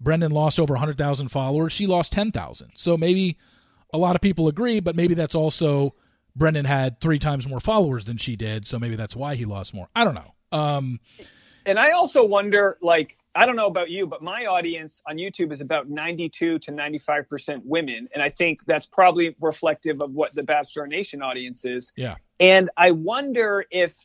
Brendan 0.02 0.32
lost 0.32 0.60
over 0.60 0.76
hundred 0.76 0.98
thousand 0.98 1.30
followers. 1.30 1.72
She 1.72 1.88
lost 1.88 2.12
ten 2.12 2.32
thousand. 2.32 2.72
So 2.76 2.98
maybe 2.98 3.38
a 3.94 3.98
lot 3.98 4.16
of 4.16 4.22
people 4.22 4.48
agree, 4.48 4.80
but 4.80 4.96
maybe 4.96 5.14
that's 5.14 5.36
also 5.36 5.96
Brendan 6.36 6.66
had 6.66 7.00
three 7.00 7.20
times 7.20 7.48
more 7.48 7.60
followers 7.60 8.06
than 8.06 8.18
she 8.18 8.36
did. 8.36 8.68
So 8.68 8.80
maybe 8.80 8.96
that's 8.96 9.16
why 9.16 9.36
he 9.36 9.46
lost 9.46 9.74
more. 9.74 9.88
I 9.96 10.04
don't 10.04 10.16
know. 10.16 10.34
Um, 10.52 11.00
and 11.66 11.78
I 11.78 11.92
also 11.92 12.26
wonder, 12.26 12.78
like, 12.82 13.18
I 13.36 13.46
don't 13.46 13.56
know 13.56 13.68
about 13.68 13.90
you, 13.90 14.08
but 14.08 14.22
my 14.22 14.46
audience 14.46 15.02
on 15.08 15.18
YouTube 15.18 15.52
is 15.52 15.62
about 15.62 15.90
92 15.90 16.60
to 16.60 16.72
95% 16.72 17.62
women. 17.64 18.10
And 18.14 18.24
I 18.24 18.30
think 18.30 18.66
that's 18.66 18.86
probably 18.86 19.36
reflective 19.40 20.02
of 20.02 20.12
what 20.12 20.34
the 20.34 20.44
Bachelor 20.44 20.88
Nation 20.88 21.22
audience 21.22 21.64
is. 21.64 21.94
Yeah. 21.96 22.16
And 22.40 22.70
I 22.78 22.92
wonder 22.92 23.66
if 23.70 23.96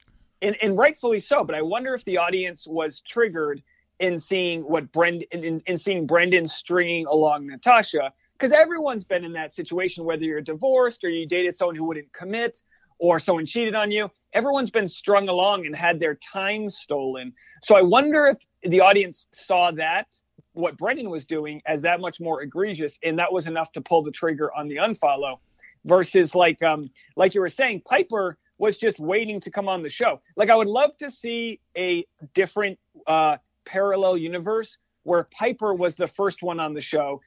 and, 0.43 0.57
and 0.63 0.77
rightfully 0.77 1.19
so. 1.19 1.45
But 1.45 1.55
I 1.55 1.63
wonder 1.63 1.95
if 1.95 2.05
the 2.05 2.19
audience 2.19 2.67
was 2.67 3.01
triggered 3.01 3.63
in 3.99 4.19
seeing 4.19 4.63
what 4.63 4.91
Brendan 4.93 5.27
in, 5.33 5.61
in 5.67 5.79
seeing 5.79 6.07
Brendan 6.07 6.49
stringing 6.49 7.07
along 7.07 7.47
Natasha 7.47 8.13
because 8.39 8.53
everyone's 8.53 9.05
been 9.05 9.25
in 9.25 9.33
that 9.33 9.53
situation 9.53 10.05
whether 10.05 10.25
you're 10.25 10.41
divorced 10.41 11.05
or 11.05 11.09
you 11.09 11.27
dated 11.27 11.57
someone 11.57 11.75
who 11.77 11.85
wouldn't 11.85 12.13
commit 12.13 12.63
or 12.99 13.19
someone 13.19 13.47
cheated 13.47 13.75
on 13.75 13.91
you 13.91 14.11
everyone's 14.33 14.71
been 14.71 14.89
strung 14.89 15.29
along 15.29 15.67
and 15.67 15.75
had 15.75 15.99
their 15.99 16.15
time 16.17 16.69
stolen 16.69 17.33
so 17.63 17.77
i 17.77 17.83
wonder 17.83 18.27
if 18.27 18.71
the 18.71 18.81
audience 18.81 19.27
saw 19.33 19.71
that 19.71 20.07
what 20.53 20.77
brendan 20.77 21.11
was 21.11 21.25
doing 21.27 21.61
as 21.67 21.83
that 21.83 22.01
much 22.01 22.21
more 22.21 22.43
egregious 22.43 22.99
and 23.03 23.19
that 23.19 23.33
was 23.33 23.47
enough 23.47 23.73
to 23.73 23.81
pull 23.81 24.03
the 24.03 24.11
trigger 24.11 24.53
on 24.55 24.69
the 24.69 24.77
unfollow 24.77 25.39
versus 25.85 26.35
like 26.35 26.63
um 26.63 26.91
like 27.17 27.35
you 27.35 27.41
were 27.41 27.49
saying 27.49 27.83
piper 27.87 28.37
was 28.59 28.79
just 28.79 28.99
waiting 28.99 29.41
to 29.41 29.51
come 29.51 29.69
on 29.69 29.83
the 29.83 29.89
show. 29.89 30.21
Like 30.37 30.51
I 30.51 30.55
would 30.55 30.69
love 30.69 30.97
to 30.99 31.11
see 31.11 31.61
a 31.77 32.07
different 32.35 32.79
uh, 33.07 33.37
parallel 33.67 34.17
universe 34.17 34.79
where 35.03 35.25
Piper 35.25 35.75
was 35.75 35.97
the 35.97 36.07
first 36.07 36.43
one 36.43 36.59
on 36.59 36.75
the 36.75 36.81
show 36.81 37.21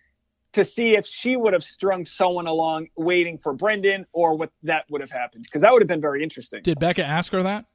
to 0.51 0.65
see 0.65 0.95
if 0.95 1.05
she 1.05 1.37
would 1.37 1.53
have 1.53 1.63
strung 1.63 2.05
someone 2.05 2.47
along 2.47 2.87
waiting 2.95 3.37
for 3.37 3.53
Brendan 3.53 4.05
or 4.13 4.35
what 4.35 4.51
that 4.63 4.85
would 4.89 5.01
have 5.01 5.11
happened 5.11 5.43
because 5.43 5.61
that 5.61 5.71
would 5.71 5.81
have 5.81 5.87
been 5.87 6.01
very 6.01 6.23
interesting. 6.23 6.61
Did 6.63 6.79
Becca 6.79 7.05
ask 7.05 7.31
her 7.31 7.43
that? 7.43 7.65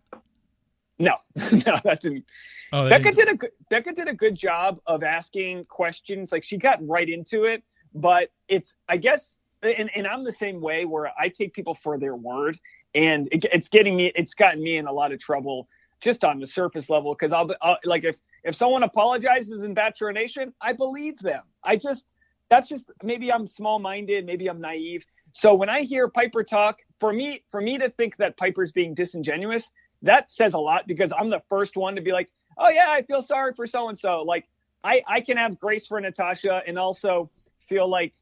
No, 0.98 1.16
no, 1.36 1.78
that 1.84 2.00
didn't. 2.00 2.24
Oh, 2.72 2.88
Becca 2.88 3.12
didn't. 3.12 3.40
did 3.40 3.50
a 3.50 3.64
Becca 3.70 3.92
did 3.92 4.08
a 4.08 4.14
good 4.14 4.34
job 4.34 4.80
of 4.86 5.02
asking 5.02 5.64
questions. 5.66 6.32
Like 6.32 6.42
she 6.42 6.56
got 6.56 6.86
right 6.86 7.08
into 7.08 7.44
it, 7.44 7.62
but 7.94 8.30
it's 8.48 8.74
I 8.88 8.96
guess 8.96 9.36
and, 9.64 9.90
and 9.94 10.06
I'm 10.06 10.24
the 10.24 10.32
same 10.32 10.60
way 10.60 10.84
where 10.84 11.10
I 11.18 11.28
take 11.28 11.54
people 11.54 11.74
for 11.74 11.98
their 11.98 12.16
word, 12.16 12.58
and 12.94 13.28
it, 13.32 13.46
it's 13.52 13.68
getting 13.68 13.96
me, 13.96 14.12
it's 14.14 14.34
gotten 14.34 14.62
me 14.62 14.76
in 14.76 14.86
a 14.86 14.92
lot 14.92 15.12
of 15.12 15.18
trouble 15.18 15.68
just 16.00 16.24
on 16.24 16.38
the 16.38 16.46
surface 16.46 16.90
level 16.90 17.14
because 17.14 17.32
I'll, 17.32 17.50
I'll, 17.62 17.78
like 17.84 18.04
if 18.04 18.16
if 18.44 18.54
someone 18.54 18.82
apologizes 18.82 19.62
in 19.62 19.74
Bachelor 19.74 20.12
Nation, 20.12 20.52
I 20.60 20.74
believe 20.74 21.18
them. 21.18 21.42
I 21.64 21.76
just 21.76 22.06
that's 22.50 22.68
just 22.68 22.90
maybe 23.02 23.32
I'm 23.32 23.46
small 23.46 23.78
minded, 23.78 24.26
maybe 24.26 24.48
I'm 24.48 24.60
naive. 24.60 25.04
So 25.32 25.54
when 25.54 25.68
I 25.68 25.80
hear 25.80 26.08
Piper 26.08 26.44
talk, 26.44 26.78
for 27.00 27.12
me 27.12 27.42
for 27.50 27.60
me 27.60 27.78
to 27.78 27.90
think 27.90 28.16
that 28.18 28.36
Piper's 28.36 28.70
being 28.70 28.94
disingenuous, 28.94 29.70
that 30.02 30.30
says 30.30 30.54
a 30.54 30.58
lot 30.58 30.86
because 30.86 31.12
I'm 31.18 31.30
the 31.30 31.42
first 31.48 31.76
one 31.76 31.96
to 31.96 32.02
be 32.02 32.12
like, 32.12 32.30
oh 32.58 32.68
yeah, 32.68 32.88
I 32.88 33.02
feel 33.02 33.22
sorry 33.22 33.54
for 33.54 33.66
so 33.66 33.88
and 33.88 33.98
so. 33.98 34.22
Like 34.22 34.46
I 34.84 35.02
I 35.08 35.20
can 35.22 35.38
have 35.38 35.58
grace 35.58 35.86
for 35.86 36.00
Natasha 36.00 36.62
and 36.66 36.78
also 36.78 37.30
feel 37.66 37.88
like 37.88 38.12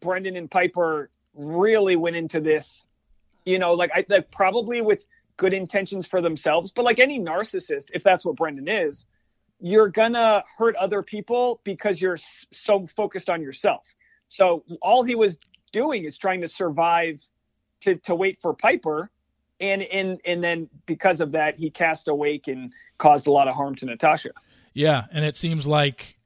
Brendan 0.00 0.36
and 0.36 0.50
Piper 0.50 1.10
really 1.34 1.94
went 1.94 2.16
into 2.16 2.40
this, 2.40 2.88
you 3.44 3.60
know, 3.60 3.74
like 3.74 3.90
I 3.94 4.04
like 4.08 4.30
probably 4.32 4.80
with 4.80 5.04
good 5.36 5.54
intentions 5.54 6.06
for 6.06 6.20
themselves, 6.20 6.72
but 6.72 6.84
like 6.84 6.98
any 6.98 7.20
narcissist, 7.20 7.90
if 7.94 8.02
that's 8.02 8.24
what 8.24 8.34
Brendan 8.34 8.68
is, 8.68 9.06
you're 9.60 9.88
gonna 9.88 10.44
hurt 10.56 10.76
other 10.76 11.02
people 11.02 11.60
because 11.64 12.00
you're 12.00 12.18
so 12.52 12.86
focused 12.86 13.28
on 13.28 13.42
yourself. 13.42 13.94
So 14.28 14.64
all 14.82 15.02
he 15.02 15.14
was 15.14 15.36
doing 15.72 16.04
is 16.04 16.18
trying 16.18 16.40
to 16.42 16.48
survive 16.48 17.22
to 17.80 17.96
to 17.96 18.14
wait 18.14 18.38
for 18.40 18.54
Piper 18.54 19.10
and 19.60 19.82
and 19.82 20.20
and 20.24 20.42
then 20.42 20.68
because 20.86 21.20
of 21.20 21.32
that 21.32 21.58
he 21.58 21.70
cast 21.70 22.08
awake 22.08 22.48
and 22.48 22.72
caused 22.98 23.26
a 23.26 23.30
lot 23.30 23.48
of 23.48 23.54
harm 23.54 23.74
to 23.76 23.86
Natasha. 23.86 24.30
Yeah, 24.74 25.04
and 25.12 25.24
it 25.24 25.36
seems 25.36 25.66
like 25.66 26.18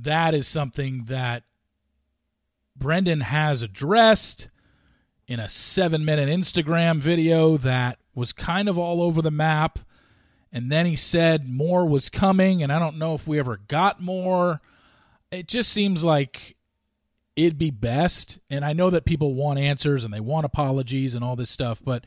that 0.00 0.34
is 0.34 0.46
something 0.46 1.04
that 1.04 1.44
Brendan 2.76 3.20
has 3.20 3.62
addressed 3.62 4.48
in 5.26 5.40
a 5.40 5.48
seven 5.48 6.04
minute 6.04 6.28
Instagram 6.28 6.98
video 6.98 7.56
that 7.58 7.98
was 8.14 8.32
kind 8.32 8.68
of 8.68 8.78
all 8.78 9.02
over 9.02 9.22
the 9.22 9.30
map. 9.30 9.78
And 10.52 10.72
then 10.72 10.86
he 10.86 10.96
said 10.96 11.48
more 11.48 11.86
was 11.86 12.08
coming, 12.08 12.62
and 12.62 12.72
I 12.72 12.78
don't 12.78 12.98
know 12.98 13.14
if 13.14 13.28
we 13.28 13.38
ever 13.38 13.60
got 13.68 14.00
more. 14.00 14.60
It 15.30 15.46
just 15.46 15.70
seems 15.70 16.02
like 16.02 16.56
it'd 17.36 17.58
be 17.58 17.70
best. 17.70 18.38
And 18.50 18.64
I 18.64 18.72
know 18.72 18.90
that 18.90 19.04
people 19.04 19.34
want 19.34 19.58
answers 19.58 20.04
and 20.04 20.12
they 20.12 20.20
want 20.20 20.46
apologies 20.46 21.14
and 21.14 21.22
all 21.22 21.36
this 21.36 21.50
stuff, 21.50 21.80
but 21.84 22.04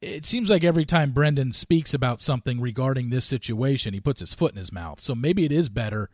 it 0.00 0.24
seems 0.24 0.48
like 0.48 0.64
every 0.64 0.84
time 0.84 1.12
Brendan 1.12 1.52
speaks 1.52 1.92
about 1.92 2.22
something 2.22 2.60
regarding 2.60 3.10
this 3.10 3.26
situation, 3.26 3.94
he 3.94 4.00
puts 4.00 4.20
his 4.20 4.34
foot 4.34 4.52
in 4.52 4.58
his 4.58 4.72
mouth. 4.72 5.02
So 5.02 5.14
maybe 5.14 5.44
it 5.44 5.52
is 5.52 5.68
better 5.68 6.08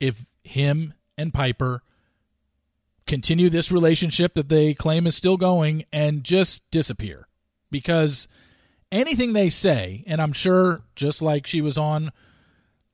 if 0.00 0.26
him 0.42 0.94
and 1.18 1.34
Piper 1.34 1.82
continue 3.06 3.50
this 3.50 3.70
relationship 3.70 4.34
that 4.34 4.48
they 4.48 4.72
claim 4.72 5.06
is 5.06 5.14
still 5.14 5.36
going 5.36 5.84
and 5.92 6.24
just 6.24 6.68
disappear. 6.70 7.28
Because 7.70 8.28
anything 8.94 9.32
they 9.32 9.50
say, 9.50 10.04
and 10.06 10.22
I'm 10.22 10.32
sure 10.32 10.80
just 10.94 11.20
like 11.20 11.46
she 11.46 11.60
was 11.60 11.76
on 11.76 12.12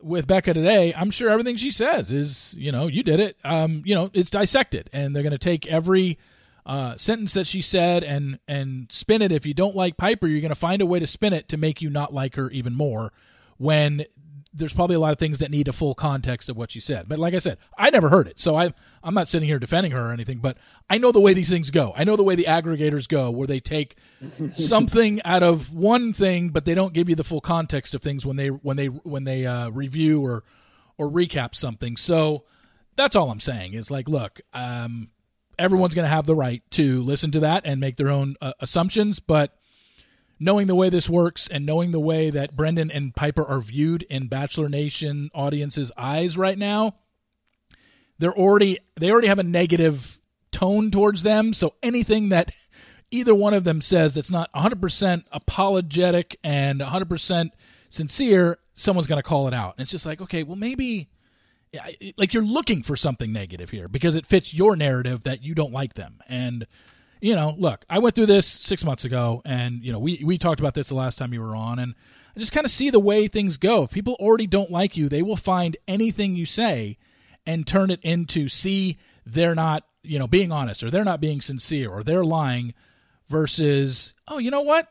with 0.02 0.26
Becca 0.26 0.54
today, 0.54 0.94
I'm 0.94 1.10
sure 1.10 1.30
everything 1.30 1.56
she 1.56 1.70
says 1.70 2.10
is, 2.10 2.56
you 2.58 2.72
know, 2.72 2.86
you 2.86 3.02
did 3.02 3.20
it. 3.20 3.36
Um, 3.44 3.82
you 3.84 3.94
know, 3.94 4.10
it's 4.14 4.30
dissected, 4.30 4.88
and 4.92 5.14
they're 5.14 5.22
going 5.22 5.32
to 5.32 5.38
take 5.38 5.66
every 5.66 6.18
uh, 6.64 6.96
sentence 6.96 7.34
that 7.34 7.46
she 7.46 7.60
said 7.60 8.02
and 8.02 8.38
and 8.48 8.86
spin 8.90 9.22
it. 9.22 9.32
If 9.32 9.46
you 9.46 9.54
don't 9.54 9.76
like 9.76 9.96
Piper, 9.96 10.26
you're 10.26 10.40
going 10.40 10.50
to 10.50 10.54
find 10.54 10.82
a 10.82 10.86
way 10.86 10.98
to 10.98 11.06
spin 11.06 11.32
it 11.32 11.48
to 11.48 11.56
make 11.56 11.82
you 11.82 11.90
not 11.90 12.12
like 12.12 12.36
her 12.36 12.50
even 12.50 12.74
more. 12.74 13.12
When 13.58 14.04
there's 14.52 14.72
probably 14.72 14.96
a 14.96 15.00
lot 15.00 15.12
of 15.12 15.18
things 15.18 15.38
that 15.38 15.50
need 15.50 15.68
a 15.68 15.72
full 15.72 15.94
context 15.94 16.48
of 16.48 16.56
what 16.56 16.70
she 16.70 16.80
said. 16.80 17.08
But 17.08 17.18
like 17.18 17.34
I 17.34 17.38
said, 17.38 17.58
I 17.78 17.90
never 17.90 18.08
heard 18.08 18.26
it, 18.26 18.40
so 18.40 18.56
I 18.56 18.72
I'm 19.02 19.14
not 19.14 19.28
sitting 19.28 19.48
here 19.48 19.58
defending 19.58 19.92
her 19.92 20.10
or 20.10 20.12
anything. 20.12 20.38
But 20.38 20.58
I 20.88 20.98
know 20.98 21.12
the 21.12 21.20
way 21.20 21.34
these 21.34 21.48
things 21.48 21.70
go. 21.70 21.92
I 21.96 22.04
know 22.04 22.16
the 22.16 22.24
way 22.24 22.34
the 22.34 22.44
aggregators 22.44 23.08
go, 23.08 23.30
where 23.30 23.46
they 23.46 23.60
take 23.60 23.96
something 24.56 25.20
out 25.24 25.42
of 25.42 25.72
one 25.72 26.12
thing, 26.12 26.48
but 26.50 26.64
they 26.64 26.74
don't 26.74 26.92
give 26.92 27.08
you 27.08 27.14
the 27.14 27.24
full 27.24 27.40
context 27.40 27.94
of 27.94 28.02
things 28.02 28.26
when 28.26 28.36
they 28.36 28.48
when 28.48 28.76
they 28.76 28.86
when 28.86 29.24
they 29.24 29.46
uh, 29.46 29.70
review 29.70 30.24
or 30.24 30.42
or 30.98 31.08
recap 31.08 31.54
something. 31.54 31.96
So 31.96 32.44
that's 32.96 33.16
all 33.16 33.30
I'm 33.30 33.40
saying 33.40 33.74
is 33.74 33.90
like, 33.90 34.08
look, 34.08 34.40
um, 34.52 35.10
everyone's 35.58 35.94
going 35.94 36.06
to 36.06 36.14
have 36.14 36.26
the 36.26 36.34
right 36.34 36.62
to 36.72 37.02
listen 37.02 37.30
to 37.32 37.40
that 37.40 37.62
and 37.64 37.80
make 37.80 37.96
their 37.96 38.10
own 38.10 38.36
uh, 38.40 38.52
assumptions, 38.60 39.20
but 39.20 39.56
knowing 40.40 40.66
the 40.66 40.74
way 40.74 40.88
this 40.88 41.08
works 41.08 41.46
and 41.46 41.66
knowing 41.66 41.92
the 41.92 42.00
way 42.00 42.30
that 42.30 42.56
Brendan 42.56 42.90
and 42.90 43.14
Piper 43.14 43.44
are 43.44 43.60
viewed 43.60 44.02
in 44.04 44.26
Bachelor 44.26 44.70
Nation 44.70 45.30
audiences' 45.34 45.92
eyes 45.98 46.36
right 46.36 46.58
now, 46.58 46.96
they're 48.18 48.36
already 48.36 48.78
they 48.98 49.10
already 49.10 49.28
have 49.28 49.38
a 49.38 49.44
negative 49.44 50.18
tone 50.50 50.90
towards 50.90 51.22
them. 51.22 51.52
So 51.52 51.74
anything 51.82 52.30
that 52.30 52.52
either 53.10 53.34
one 53.34 53.54
of 53.54 53.64
them 53.64 53.82
says 53.82 54.14
that's 54.14 54.30
not 54.30 54.52
100% 54.52 55.28
apologetic 55.32 56.38
and 56.42 56.80
100% 56.80 57.50
sincere, 57.88 58.58
someone's 58.74 59.06
going 59.06 59.22
to 59.22 59.28
call 59.28 59.46
it 59.48 59.54
out. 59.54 59.74
And 59.76 59.84
it's 59.84 59.92
just 59.92 60.06
like, 60.06 60.20
okay, 60.20 60.42
well 60.42 60.56
maybe 60.56 61.10
like 62.16 62.34
you're 62.34 62.42
looking 62.42 62.82
for 62.82 62.96
something 62.96 63.32
negative 63.32 63.70
here 63.70 63.88
because 63.88 64.16
it 64.16 64.26
fits 64.26 64.52
your 64.52 64.74
narrative 64.74 65.22
that 65.24 65.42
you 65.42 65.54
don't 65.54 65.72
like 65.72 65.94
them. 65.94 66.20
And 66.28 66.66
you 67.20 67.34
know, 67.34 67.54
look, 67.58 67.84
I 67.88 67.98
went 67.98 68.14
through 68.14 68.26
this 68.26 68.46
six 68.46 68.84
months 68.84 69.04
ago, 69.04 69.42
and 69.44 69.84
you 69.84 69.92
know, 69.92 69.98
we 69.98 70.22
we 70.24 70.38
talked 70.38 70.60
about 70.60 70.74
this 70.74 70.88
the 70.88 70.94
last 70.94 71.18
time 71.18 71.32
you 71.34 71.40
were 71.40 71.54
on, 71.54 71.78
and 71.78 71.94
I 72.36 72.40
just 72.40 72.52
kind 72.52 72.64
of 72.64 72.70
see 72.70 72.90
the 72.90 73.00
way 73.00 73.28
things 73.28 73.56
go. 73.56 73.84
If 73.84 73.90
people 73.90 74.16
already 74.18 74.46
don't 74.46 74.70
like 74.70 74.96
you, 74.96 75.08
they 75.08 75.22
will 75.22 75.36
find 75.36 75.76
anything 75.86 76.36
you 76.36 76.46
say 76.46 76.98
and 77.46 77.66
turn 77.66 77.90
it 77.90 78.00
into 78.02 78.48
see 78.48 78.98
they're 79.26 79.54
not 79.54 79.84
you 80.02 80.18
know 80.18 80.26
being 80.26 80.52
honest 80.52 80.82
or 80.82 80.90
they're 80.90 81.04
not 81.04 81.20
being 81.20 81.40
sincere 81.40 81.90
or 81.90 82.02
they're 82.02 82.24
lying 82.24 82.74
versus 83.28 84.14
oh 84.28 84.38
you 84.38 84.50
know 84.50 84.62
what? 84.62 84.88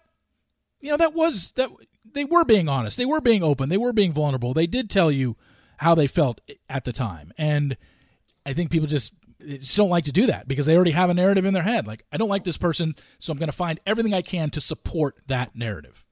You 0.82 0.92
know 0.92 0.98
that 0.98 1.13
was 1.13 1.52
that 1.52 1.70
they 2.13 2.26
were 2.26 2.46
being 2.46 2.70
honest. 2.70 2.98
They 2.98 3.06
were 3.06 3.22
being 3.22 3.44
open. 3.44 3.70
They 3.70 3.78
were 3.78 3.94
being 3.94 4.13
vulnerable. 4.13 4.54
They 4.54 4.68
did 4.68 4.89
tell 4.89 5.12
you 5.12 5.36
how 5.78 5.96
they 5.96 6.08
felt 6.08 6.42
at 6.70 6.84
the 6.84 6.92
time. 6.92 7.32
And 7.38 7.78
i 8.46 8.54
think 8.54 8.72
people 8.72 8.88
just 8.88 9.13
just 9.45 9.78
don't 9.78 9.89
like 9.89 10.06
to 10.06 10.12
do 10.12 10.28
that 10.28 10.47
because 10.47 10.65
they 10.65 10.75
already 10.75 10.91
have 10.91 11.10
a 11.10 11.13
narrative 11.13 11.45
in 11.45 11.54
their 11.54 11.63
head. 11.63 11.88
Like, 11.88 12.04
I 12.12 12.17
don't 12.17 12.30
like 12.30 12.43
this 12.43 12.58
person, 12.58 12.95
so 13.19 13.32
I'm 13.32 13.39
going 13.39 13.49
to 13.49 13.56
find 13.56 13.80
everything 13.86 14.13
I 14.13 14.21
can 14.21 14.49
to 14.52 14.62
support 14.62 15.17
that 15.28 15.56
narrative. 15.56 16.06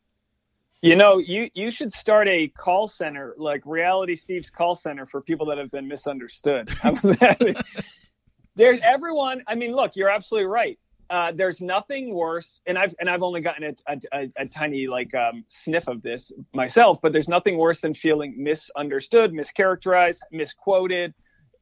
You 0.81 0.95
know, 0.95 1.17
you 1.17 1.49
you 1.55 1.71
should 1.71 1.91
start 1.91 2.27
a 2.27 2.49
call 2.49 2.87
center 2.87 3.33
like 3.37 3.63
Reality 3.65 4.15
Steve's 4.15 4.51
call 4.51 4.75
center 4.75 5.07
for 5.07 5.21
people 5.21 5.47
that 5.47 5.57
have 5.57 5.71
been 5.71 5.87
misunderstood. 5.87 6.69
There's 8.55 8.79
everyone. 8.83 9.43
I 9.47 9.55
mean, 9.55 9.71
look, 9.71 9.95
you're 9.95 10.09
absolutely 10.09 10.47
right. 10.47 10.77
Uh, 11.09 11.31
there's 11.33 11.61
nothing 11.61 12.13
worse, 12.13 12.61
and 12.65 12.77
I've 12.77 12.93
and 12.99 13.09
I've 13.09 13.23
only 13.23 13.39
gotten 13.41 13.75
a, 13.87 13.99
a, 14.11 14.29
a 14.35 14.45
tiny 14.45 14.87
like 14.87 15.15
um, 15.15 15.45
sniff 15.47 15.87
of 15.87 16.01
this 16.01 16.31
myself, 16.53 16.99
but 17.01 17.13
there's 17.13 17.29
nothing 17.29 17.57
worse 17.57 17.81
than 17.81 17.93
feeling 17.93 18.35
misunderstood, 18.37 19.31
mischaracterized, 19.31 20.19
misquoted, 20.31 21.13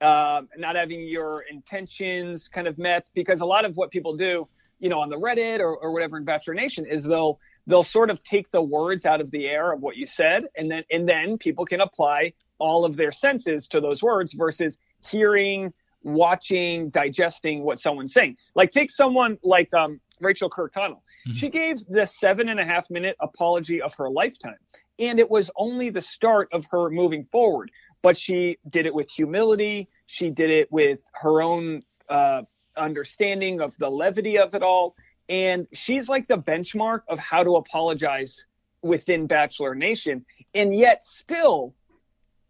um, 0.02 0.50
not 0.58 0.76
having 0.76 1.08
your 1.08 1.44
intentions 1.50 2.48
kind 2.48 2.68
of 2.68 2.78
met 2.78 3.08
because 3.14 3.42
a 3.42 3.46
lot 3.46 3.66
of 3.66 3.76
what 3.78 3.92
people 3.92 4.16
do 4.16 4.48
you 4.80 4.90
know 4.90 5.00
on 5.00 5.10
the 5.10 5.18
reddit 5.18 5.60
or, 5.60 5.76
or 5.78 5.92
whatever 5.92 6.18
in 6.18 6.26
bachelor 6.26 6.54
nation 6.54 6.86
is 6.86 7.04
they'll 7.04 7.40
they'll 7.68 7.84
sort 7.84 8.10
of 8.10 8.22
take 8.24 8.50
the 8.52 8.62
words 8.62 9.06
out 9.06 9.22
of 9.22 9.32
the 9.32 9.48
air 9.48 9.72
of 9.72 9.82
what 9.82 9.96
you 9.96 10.06
said 10.06 10.46
and 10.58 10.70
then 10.70 10.84
and 10.92 11.08
then 11.08 11.38
people 11.38 11.66
can 11.66 11.82
apply 11.82 12.32
all 12.58 12.86
of 12.86 12.96
their 12.96 13.12
senses 13.12 13.68
to 13.68 13.82
those 13.82 14.02
words 14.02 14.34
versus 14.34 14.78
hearing 15.10 15.74
watching 16.04 16.90
digesting 16.90 17.64
what 17.64 17.80
someone's 17.80 18.14
saying. 18.14 18.38
Like 18.54 18.72
take 18.72 18.92
someone 18.92 19.38
like 19.44 19.74
um, 19.74 20.00
rachel 20.20 20.50
kirkconnell. 20.50 21.02
Mm-hmm. 21.28 21.34
she 21.34 21.50
gave 21.50 21.86
the 21.88 22.06
seven 22.06 22.50
and 22.50 22.60
a 22.60 22.66
half 22.66 22.90
minute 22.90 23.16
apology 23.20 23.82
of 23.82 23.94
her 23.96 24.10
lifetime 24.10 24.58
and 25.00 25.20
it 25.20 25.30
was 25.30 25.52
only 25.58 25.90
the 25.90 26.02
start 26.02 26.48
of 26.54 26.66
her 26.72 26.90
moving 26.90 27.26
forward 27.32 27.72
but 28.02 28.18
she 28.18 28.58
did 28.70 28.86
it 28.86 28.94
with 28.94 29.10
humility. 29.10 29.90
She 30.06 30.30
did 30.30 30.50
it 30.50 30.72
with 30.72 31.00
her 31.14 31.42
own 31.42 31.84
uh, 32.10 32.44
understanding 32.78 33.62
of 33.62 33.78
the 33.78 33.90
levity 33.90 34.38
of 34.38 34.54
it 34.54 34.64
all. 34.64 34.96
And 35.28 35.68
she's 35.74 36.08
like 36.08 36.28
the 36.28 36.38
benchmark 36.38 37.02
of 37.08 37.18
how 37.18 37.44
to 37.44 37.56
apologize 37.56 38.46
within 38.82 39.26
Bachelor 39.26 39.74
Nation. 39.74 40.26
And 40.54 40.76
yet, 40.76 41.04
still, 41.04 41.74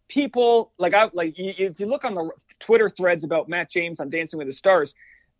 people 0.07 0.73
like 0.77 0.93
I 0.93 1.09
like 1.13 1.35
if 1.37 1.79
you 1.79 1.85
look 1.85 2.03
on 2.03 2.15
the 2.15 2.29
Twitter 2.59 2.89
threads 2.89 3.23
about 3.23 3.47
Matt 3.47 3.71
James 3.71 3.99
on 3.99 4.09
Dancing 4.09 4.37
with 4.37 4.47
the 4.47 4.53
Stars, 4.53 4.93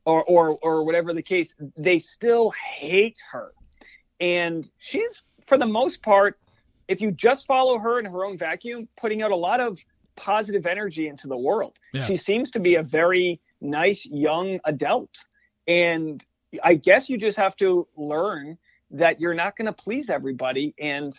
or 0.06 0.24
or 0.24 0.58
or 0.62 0.86
whatever 0.86 1.14
the 1.14 1.22
case, 1.22 1.54
they 1.78 2.00
still 2.00 2.52
hate 2.52 3.22
her. 3.32 3.52
And 4.20 4.70
she's 4.78 5.24
for 5.48 5.58
the 5.58 5.66
most 5.66 6.02
part, 6.02 6.40
if 6.88 7.02
you 7.02 7.12
just 7.12 7.46
follow 7.46 7.78
her 7.78 8.00
in 8.00 8.06
her 8.06 8.26
own 8.26 8.38
vacuum, 8.38 8.88
putting 8.98 9.22
out 9.22 9.32
a 9.32 9.36
lot 9.36 9.60
of 9.60 9.80
positive 10.16 10.66
energy 10.66 11.08
into 11.08 11.28
the 11.28 11.38
world. 11.38 11.80
Yeah. 11.94 12.06
She 12.06 12.18
seems 12.18 12.52
to 12.52 12.60
be 12.60 12.76
a 12.76 12.84
very 12.84 13.40
nice 13.62 14.06
young 14.06 14.60
adult. 14.66 15.26
And 15.68 16.24
I 16.64 16.76
guess 16.76 17.10
you 17.10 17.18
just 17.18 17.38
have 17.38 17.56
to 17.58 17.88
learn 17.96 18.58
that 18.92 19.20
you're 19.20 19.34
not 19.34 19.58
going 19.58 19.66
to 19.66 19.74
please 19.74 20.10
everybody. 20.10 20.74
And 20.80 21.18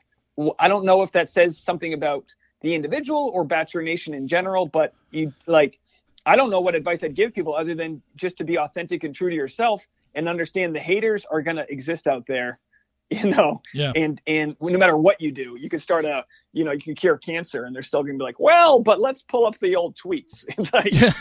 I 0.58 0.68
don't 0.68 0.84
know 0.84 1.02
if 1.02 1.12
that 1.12 1.30
says 1.30 1.58
something 1.58 1.92
about 1.92 2.24
the 2.62 2.74
individual 2.74 3.30
or 3.34 3.44
Bachelor 3.44 3.82
Nation 3.82 4.14
in 4.14 4.28
general, 4.28 4.66
but 4.66 4.94
you 5.10 5.32
like, 5.46 5.78
I 6.24 6.36
don't 6.36 6.50
know 6.50 6.60
what 6.60 6.74
advice 6.74 7.04
I'd 7.04 7.14
give 7.14 7.34
people 7.34 7.54
other 7.54 7.74
than 7.74 8.02
just 8.16 8.38
to 8.38 8.44
be 8.44 8.58
authentic 8.58 9.04
and 9.04 9.14
true 9.14 9.30
to 9.30 9.36
yourself 9.36 9.86
and 10.14 10.28
understand 10.28 10.74
the 10.74 10.80
haters 10.80 11.26
are 11.30 11.42
going 11.42 11.56
to 11.56 11.70
exist 11.70 12.06
out 12.06 12.26
there 12.26 12.58
you 13.10 13.30
know 13.30 13.62
yeah. 13.72 13.92
and 13.94 14.20
and 14.26 14.56
no 14.60 14.78
matter 14.78 14.96
what 14.96 15.20
you 15.20 15.30
do 15.30 15.56
you 15.60 15.68
can 15.68 15.78
start 15.78 16.04
a 16.04 16.24
you 16.52 16.64
know 16.64 16.72
you 16.72 16.80
can 16.80 16.94
cure 16.94 17.16
cancer 17.16 17.64
and 17.64 17.74
they're 17.74 17.82
still 17.82 18.02
gonna 18.02 18.18
be 18.18 18.24
like 18.24 18.40
well 18.40 18.80
but 18.80 19.00
let's 19.00 19.22
pull 19.22 19.46
up 19.46 19.56
the 19.58 19.76
old 19.76 19.96
tweets 19.96 20.44
it's 20.58 20.72
like 20.72 20.92
yeah, 20.92 21.12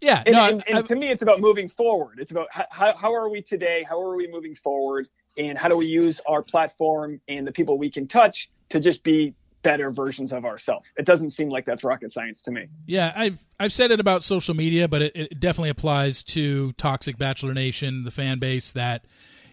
yeah 0.00 0.22
and, 0.24 0.34
no, 0.34 0.44
and, 0.44 0.64
and 0.68 0.86
to 0.86 0.94
me 0.94 1.10
it's 1.10 1.22
about 1.22 1.40
moving 1.40 1.68
forward 1.68 2.20
it's 2.20 2.30
about 2.30 2.46
how, 2.50 2.94
how 2.96 3.12
are 3.12 3.28
we 3.28 3.42
today 3.42 3.84
how 3.88 4.00
are 4.00 4.14
we 4.14 4.28
moving 4.28 4.54
forward 4.54 5.08
and 5.36 5.58
how 5.58 5.68
do 5.68 5.76
we 5.76 5.86
use 5.86 6.20
our 6.28 6.42
platform 6.42 7.20
and 7.26 7.44
the 7.44 7.52
people 7.52 7.76
we 7.76 7.90
can 7.90 8.06
touch 8.06 8.50
to 8.68 8.78
just 8.78 9.02
be 9.02 9.34
better 9.64 9.90
versions 9.90 10.32
of 10.32 10.44
ourselves. 10.44 10.92
It 10.96 11.06
doesn't 11.06 11.30
seem 11.30 11.48
like 11.48 11.64
that's 11.64 11.82
rocket 11.82 12.12
science 12.12 12.42
to 12.44 12.52
me. 12.52 12.68
Yeah, 12.86 13.12
I've 13.16 13.44
I've 13.58 13.72
said 13.72 13.90
it 13.90 13.98
about 13.98 14.22
social 14.22 14.54
media, 14.54 14.86
but 14.86 15.02
it, 15.02 15.12
it 15.16 15.40
definitely 15.40 15.70
applies 15.70 16.22
to 16.24 16.72
Toxic 16.72 17.18
Bachelor 17.18 17.54
Nation, 17.54 18.04
the 18.04 18.12
fan 18.12 18.38
base 18.38 18.70
that 18.72 19.00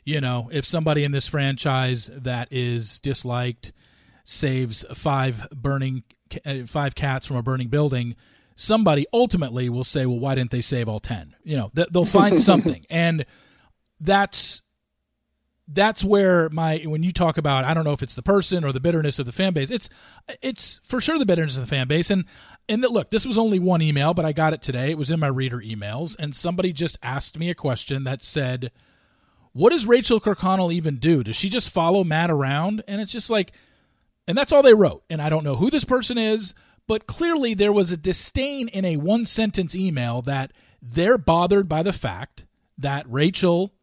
you 0.04 0.22
know, 0.22 0.50
if 0.52 0.66
somebody 0.66 1.04
in 1.04 1.12
this 1.12 1.28
franchise 1.28 2.10
that 2.14 2.48
is 2.52 3.00
disliked 3.00 3.72
saves 4.24 4.86
five 4.94 5.48
burning 5.52 6.04
uh, 6.46 6.66
five 6.66 6.96
cats 6.96 7.28
from 7.28 7.38
a 7.38 7.44
burning 7.44 7.68
building, 7.68 8.16
somebody 8.56 9.06
ultimately 9.14 9.70
will 9.70 9.84
say, 9.84 10.06
"Well, 10.06 10.20
why 10.20 10.36
didn't 10.36 10.52
they 10.52 10.62
save 10.62 10.88
all 10.88 11.00
10?" 11.00 11.36
You 11.44 11.58
know, 11.58 11.72
they'll 11.74 12.06
find 12.06 12.40
something. 12.52 12.86
And 12.90 13.26
that's 14.00 14.62
that's 15.68 16.04
where 16.04 16.50
my 16.50 16.78
when 16.80 17.04
you 17.04 17.14
talk 17.14 17.38
about 17.38 17.64
I 17.66 17.74
don't 17.74 17.84
know 17.84 17.94
if 17.94 18.04
it's 18.04 18.16
the 18.16 18.24
person 18.24 18.64
or 18.64 18.72
the 18.72 18.80
bitterness 18.80 19.20
of 19.20 19.26
the 19.26 19.32
fan 19.32 19.54
base. 19.54 19.72
It's 19.72 19.90
it's 20.42 20.82
for 20.84 21.00
sure 21.00 21.18
the 21.20 21.26
bitterness 21.26 21.56
of 21.56 21.62
the 21.62 21.68
fan 21.68 21.88
base 21.88 22.10
and 22.10 22.26
and 22.68 22.84
that 22.84 22.92
look, 22.92 23.10
this 23.10 23.26
was 23.26 23.38
only 23.38 23.60
one 23.60 23.82
email, 23.82 24.14
but 24.14 24.26
I 24.26 24.34
got 24.34 24.54
it 24.54 24.62
today. 24.62 24.92
It 24.92 24.98
was 24.98 25.12
in 25.12 25.20
my 25.20 25.28
reader 25.28 25.60
emails 25.60 26.16
and 26.20 26.36
somebody 26.36 26.74
just 26.74 26.98
asked 27.02 27.38
me 27.38 27.50
a 27.50 27.56
question 27.56 28.04
that 28.04 28.24
said 28.24 28.72
what 29.54 29.72
does 29.72 29.86
Rachel 29.86 30.22
Kirkconnell 30.22 30.74
even 30.74 30.98
do? 30.98 31.24
Does 31.24 31.36
she 31.36 31.50
just 31.50 31.70
follow 31.70 32.04
Matt 32.04 32.32
around? 32.32 32.84
And 32.88 33.02
it's 33.02 33.12
just 33.12 33.30
like, 33.30 33.52
and 34.28 34.38
that's 34.38 34.52
all 34.52 34.62
they 34.62 34.74
wrote. 34.74 35.04
And 35.10 35.22
I 35.22 35.30
don't 35.30 35.44
know 35.44 35.58
who 35.58 35.70
this 35.70 35.84
person 35.84 36.18
is, 36.18 36.54
but 36.88 37.08
clearly 37.08 37.54
there 37.54 37.74
was 37.74 37.92
a 37.92 37.98
disdain 37.98 38.68
in 38.70 38.86
a 38.86 38.98
one 38.98 39.26
sentence 39.26 39.76
email 39.76 40.22
that 40.22 40.52
they're 40.82 41.18
bothered 41.18 41.68
by 41.68 41.84
the 41.84 41.94
fact 41.94 42.46
that 42.78 43.06
Rachel 43.10 43.74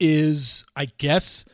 is, 0.00 0.64
I 0.76 0.86
guess, 0.86 1.44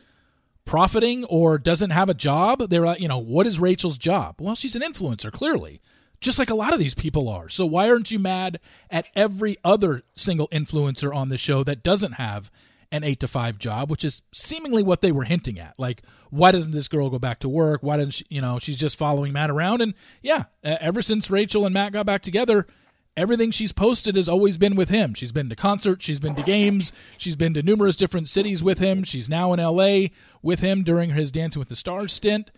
profiting 0.65 1.25
or 1.25 1.57
doesn't 1.57 1.89
have 1.89 2.09
a 2.09 2.13
job. 2.13 2.69
They're 2.69 2.85
like, 2.85 2.99
you 2.99 3.07
know, 3.07 3.17
what 3.17 3.47
is 3.47 3.59
Rachel's 3.59 3.97
job? 3.97 4.35
Well, 4.39 4.55
she's 4.55 4.75
an 4.75 4.81
influencer, 4.81 5.31
clearly. 5.31 5.81
just 6.21 6.39
like 6.39 6.49
a 6.49 6.55
lot 6.55 6.73
of 6.73 6.79
these 6.79 6.95
people 6.95 7.29
are. 7.29 7.49
So 7.49 7.65
why 7.65 7.89
aren't 7.89 8.11
you 8.11 8.19
mad 8.19 8.59
at 8.89 9.07
every 9.15 9.57
other 9.63 10.03
single 10.15 10.47
influencer 10.49 11.15
on 11.15 11.29
the 11.29 11.37
show 11.37 11.63
that 11.63 11.83
doesn't 11.83 12.13
have 12.13 12.51
an 12.95 13.03
8 13.03 13.19
to 13.19 13.27
5 13.27 13.57
job, 13.57 13.89
which 13.89 14.05
is 14.05 14.21
seemingly 14.33 14.83
what 14.83 15.01
they 15.01 15.11
were 15.11 15.23
hinting 15.23 15.59
at. 15.59 15.77
Like 15.77 16.01
why 16.35 16.51
doesn't 16.51 16.71
this 16.71 16.87
girl 16.87 17.09
go 17.09 17.19
back 17.19 17.39
to 17.39 17.49
work? 17.49 17.81
Why 17.81 17.97
doesn't 17.97 18.11
she, 18.11 18.25
you 18.29 18.41
know, 18.41 18.59
she's 18.59 18.77
just 18.77 18.97
following 18.97 19.31
Matt 19.31 19.49
around 19.49 19.81
and 19.81 19.93
yeah, 20.21 20.45
ever 20.63 21.01
since 21.01 21.31
Rachel 21.31 21.65
and 21.65 21.73
Matt 21.73 21.93
got 21.93 22.05
back 22.05 22.21
together, 22.21 22.67
everything 23.15 23.51
she's 23.51 23.71
posted 23.71 24.15
has 24.15 24.27
always 24.27 24.57
been 24.57 24.75
with 24.75 24.89
him. 24.89 25.13
She's 25.13 25.31
been 25.31 25.49
to 25.49 25.55
concerts, 25.55 26.03
she's 26.03 26.19
been 26.19 26.35
to 26.35 26.43
games, 26.43 26.91
she's 27.17 27.35
been 27.35 27.53
to 27.53 27.63
numerous 27.63 27.95
different 27.95 28.27
cities 28.27 28.63
with 28.63 28.79
him. 28.79 29.03
She's 29.03 29.29
now 29.29 29.53
in 29.53 29.59
LA 29.59 30.09
with 30.41 30.59
him 30.59 30.83
during 30.83 31.11
his 31.11 31.31
Dancing 31.31 31.59
with 31.59 31.69
the 31.69 31.75
Stars 31.75 32.11
stint. 32.11 32.51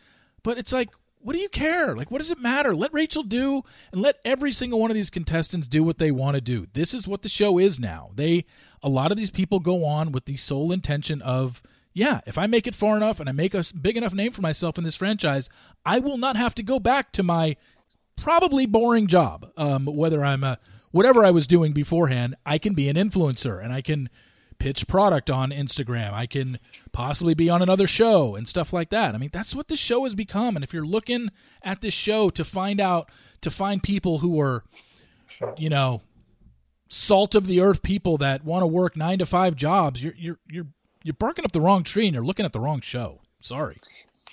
But 0.43 0.57
it's 0.57 0.73
like, 0.73 0.89
what 1.19 1.33
do 1.33 1.39
you 1.39 1.49
care? 1.49 1.95
Like, 1.95 2.09
what 2.09 2.19
does 2.19 2.31
it 2.31 2.39
matter? 2.39 2.75
Let 2.75 2.93
Rachel 2.93 3.23
do 3.23 3.63
and 3.91 4.01
let 4.01 4.19
every 4.23 4.51
single 4.51 4.79
one 4.79 4.89
of 4.89 4.95
these 4.95 5.09
contestants 5.09 5.67
do 5.67 5.83
what 5.83 5.97
they 5.97 6.11
want 6.11 6.35
to 6.35 6.41
do. 6.41 6.67
This 6.73 6.93
is 6.93 7.07
what 7.07 7.21
the 7.21 7.29
show 7.29 7.59
is 7.59 7.79
now. 7.79 8.11
They, 8.15 8.45
a 8.83 8.89
lot 8.89 9.11
of 9.11 9.17
these 9.17 9.31
people 9.31 9.59
go 9.59 9.85
on 9.85 10.11
with 10.11 10.25
the 10.25 10.37
sole 10.37 10.71
intention 10.71 11.21
of, 11.21 11.61
yeah, 11.93 12.21
if 12.25 12.37
I 12.37 12.47
make 12.47 12.67
it 12.67 12.75
far 12.75 12.97
enough 12.97 13.19
and 13.19 13.27
I 13.27 13.31
make 13.31 13.53
a 13.53 13.63
big 13.79 13.97
enough 13.97 14.13
name 14.13 14.31
for 14.31 14.41
myself 14.41 14.77
in 14.77 14.83
this 14.83 14.95
franchise, 14.95 15.49
I 15.85 15.99
will 15.99 16.17
not 16.17 16.37
have 16.37 16.53
to 16.55 16.63
go 16.63 16.79
back 16.79 17.11
to 17.13 17.23
my 17.23 17.55
probably 18.15 18.65
boring 18.65 19.07
job. 19.07 19.51
Um, 19.57 19.85
whether 19.85 20.23
I'm 20.23 20.43
a 20.43 20.57
whatever 20.91 21.23
I 21.23 21.31
was 21.31 21.47
doing 21.47 21.73
beforehand, 21.73 22.35
I 22.45 22.57
can 22.57 22.73
be 22.73 22.89
an 22.89 22.95
influencer 22.95 23.63
and 23.63 23.71
I 23.71 23.81
can 23.81 24.09
pitch 24.59 24.87
product 24.87 25.29
on 25.29 25.51
Instagram. 25.51 26.13
I 26.13 26.25
can 26.25 26.59
possibly 26.91 27.33
be 27.33 27.49
on 27.49 27.61
another 27.61 27.87
show 27.87 28.35
and 28.35 28.47
stuff 28.47 28.73
like 28.73 28.89
that. 28.89 29.13
I 29.15 29.17
mean, 29.17 29.29
that's 29.31 29.55
what 29.55 29.67
this 29.67 29.79
show 29.79 30.03
has 30.03 30.15
become. 30.15 30.55
And 30.55 30.63
if 30.63 30.73
you're 30.73 30.85
looking 30.85 31.29
at 31.61 31.81
this 31.81 31.93
show 31.93 32.29
to 32.31 32.43
find 32.43 32.81
out 32.81 33.09
to 33.41 33.49
find 33.49 33.81
people 33.83 34.19
who 34.19 34.39
are, 34.41 34.63
you 35.57 35.69
know, 35.69 36.01
salt 36.89 37.35
of 37.35 37.47
the 37.47 37.61
earth 37.61 37.81
people 37.81 38.17
that 38.17 38.43
want 38.43 38.63
to 38.63 38.67
work 38.67 38.95
nine 38.95 39.19
to 39.19 39.25
five 39.25 39.55
jobs, 39.55 40.03
you're 40.03 40.15
you're 40.17 40.39
you're 40.49 40.67
you're 41.03 41.13
barking 41.13 41.45
up 41.45 41.51
the 41.51 41.61
wrong 41.61 41.83
tree 41.83 42.05
and 42.05 42.13
you're 42.13 42.25
looking 42.25 42.45
at 42.45 42.53
the 42.53 42.59
wrong 42.59 42.81
show. 42.81 43.21
Sorry. 43.41 43.77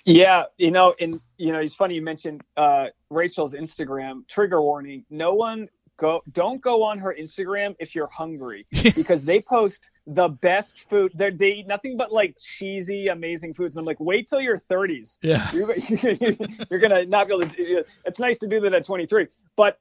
Yeah, 0.04 0.44
you 0.58 0.70
know, 0.70 0.94
and 1.00 1.20
you 1.38 1.52
know, 1.52 1.60
it's 1.60 1.74
funny 1.74 1.94
you 1.94 2.02
mentioned 2.02 2.42
uh, 2.56 2.86
Rachel's 3.10 3.54
Instagram. 3.54 4.26
Trigger 4.28 4.60
warning: 4.60 5.04
no 5.08 5.34
one 5.34 5.68
go, 5.96 6.22
don't 6.32 6.60
go 6.60 6.82
on 6.82 6.98
her 6.98 7.14
Instagram 7.18 7.74
if 7.78 7.94
you're 7.94 8.08
hungry 8.08 8.66
because 8.94 9.24
they 9.24 9.40
post 9.40 9.82
the 10.06 10.28
best 10.28 10.88
food. 10.90 11.12
They're, 11.14 11.30
they 11.30 11.52
eat 11.52 11.66
nothing 11.66 11.96
but 11.96 12.12
like 12.12 12.36
cheesy, 12.38 13.08
amazing 13.08 13.54
foods. 13.54 13.76
And 13.76 13.82
I'm 13.82 13.86
like, 13.86 14.00
wait 14.00 14.28
till 14.28 14.40
your 14.40 14.58
30s. 14.58 15.18
Yeah, 15.22 15.50
you're, 15.52 15.74
you're 16.70 16.80
gonna 16.80 17.06
not 17.06 17.28
be 17.28 17.34
able 17.34 17.48
to. 17.48 17.84
It's 18.04 18.18
nice 18.18 18.38
to 18.38 18.46
do 18.46 18.60
that 18.60 18.74
at 18.74 18.84
23, 18.84 19.28
but 19.56 19.78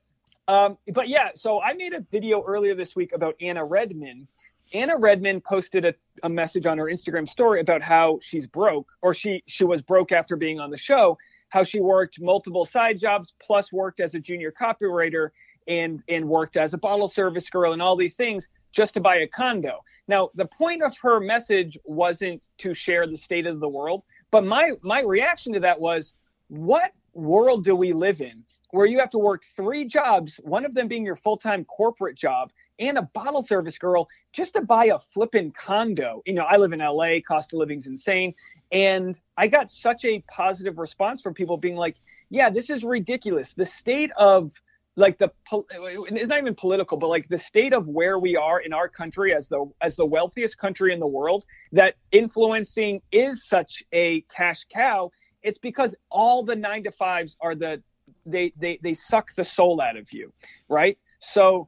um, 0.48 0.78
but 0.94 1.08
yeah. 1.08 1.30
So 1.36 1.62
I 1.62 1.74
made 1.74 1.94
a 1.94 2.06
video 2.12 2.44
earlier 2.44 2.76
this 2.76 2.96
week 2.96 3.12
about 3.14 3.36
Anna 3.42 3.64
Redman 3.64 4.28
Anna 4.74 4.98
Redman 4.98 5.42
posted 5.42 5.86
a, 5.86 5.94
a 6.24 6.30
message 6.30 6.66
on 6.66 6.78
her 6.78 6.86
Instagram 6.86 7.28
story 7.28 7.60
about 7.62 7.82
how 7.82 8.20
she's 8.22 8.48
broke, 8.48 8.90
or 9.02 9.14
she 9.14 9.44
she 9.48 9.64
was 9.66 9.82
broke 9.82 10.12
after 10.12 10.36
being 10.36 10.60
on 10.60 10.70
the 10.70 10.78
show. 10.78 11.18
How 11.50 11.64
she 11.64 11.80
worked 11.80 12.20
multiple 12.20 12.66
side 12.66 12.98
jobs, 12.98 13.34
plus 13.40 13.72
worked 13.72 14.00
as 14.00 14.16
a 14.16 14.20
junior 14.20 14.52
copywriter 14.52 15.30
and 15.68 16.02
and 16.08 16.28
worked 16.28 16.58
as 16.58 16.74
a 16.74 16.78
bottle 16.78 17.08
service 17.08 17.50
girl 17.50 17.74
and 17.74 17.82
all 17.82 17.96
these 17.96 18.16
things 18.16 18.50
just 18.72 18.96
to 18.96 19.00
buy 19.00 19.18
a 19.18 19.28
condo. 19.28 19.82
Now, 20.08 20.32
the 20.34 20.48
point 20.48 20.82
of 20.82 20.98
her 21.04 21.20
message 21.20 21.78
wasn't 21.84 22.44
to 22.58 22.74
share 22.74 23.06
the 23.06 23.18
state 23.18 23.46
of 23.46 23.60
the 23.60 23.70
world, 23.70 24.04
but 24.32 24.44
my 24.44 24.72
my 24.82 25.02
reaction 25.02 25.54
to 25.54 25.60
that 25.60 25.80
was, 25.80 26.16
what 26.48 26.92
world 27.14 27.64
do 27.64 27.76
we 27.76 27.94
live 27.94 28.22
in 28.22 28.44
where 28.74 28.88
you 28.88 28.98
have 28.98 29.12
to 29.12 29.20
work 29.20 29.44
three 29.56 29.86
jobs, 29.86 30.40
one 30.44 30.66
of 30.66 30.74
them 30.74 30.88
being 30.88 31.06
your 31.06 31.16
full-time 31.16 31.64
corporate 31.66 32.16
job, 32.18 32.52
and 32.80 32.98
a 32.98 33.04
bottle 33.04 33.44
service 33.44 33.78
girl 33.78 34.10
just 34.32 34.54
to 34.54 34.62
buy 34.62 34.86
a 34.86 34.98
flippin' 34.98 35.52
condo. 35.52 36.24
You 36.26 36.34
know, 36.34 36.42
I 36.42 36.58
live 36.58 36.74
in 36.74 36.80
LA, 36.80 37.20
cost 37.26 37.54
of 37.54 37.60
living's 37.60 37.86
insane. 37.86 38.34
And 38.72 39.20
I 39.38 39.46
got 39.46 39.70
such 39.70 40.06
a 40.06 40.24
positive 40.28 40.80
response 40.80 41.22
from 41.22 41.36
people 41.36 41.56
being 41.56 41.76
like, 41.76 41.98
yeah, 42.32 42.50
this 42.50 42.72
is 42.72 42.84
ridiculous. 42.84 43.54
The 43.54 43.66
state 43.66 44.10
of 44.18 44.52
like 44.96 45.20
the 45.20 45.32
it's 45.56 46.30
not 46.30 46.38
even 46.38 46.54
political 46.54 46.98
but 46.98 47.08
like 47.08 47.28
the 47.28 47.38
state 47.38 47.74
of 47.74 47.88
where 47.88 48.20
we 48.20 48.36
are 48.36 48.60
in 48.60 48.74
our 48.74 48.88
country 48.88 49.34
as 49.34 49.50
the 49.50 49.66
as 49.82 49.96
the 49.96 50.06
wealthiest 50.06 50.60
country 50.60 50.94
in 50.94 51.00
the 51.00 51.08
world 51.08 51.48
that 51.72 51.96
influencing 52.12 53.02
is 53.12 53.44
such 53.44 53.82
a 53.92 54.22
cash 54.30 54.68
cow 54.72 55.10
it's 55.42 55.58
because 55.58 55.96
all 56.12 56.44
the 56.44 56.56
9 56.56 56.84
to 56.84 56.92
5s 56.92 57.36
are 57.42 57.56
the 57.56 57.82
they 58.26 58.54
they 58.58 58.80
they 58.82 58.94
suck 58.94 59.34
the 59.36 59.46
soul 59.46 59.82
out 59.82 59.98
of 59.98 60.12
you 60.14 60.32
right 60.70 60.98
so 61.20 61.68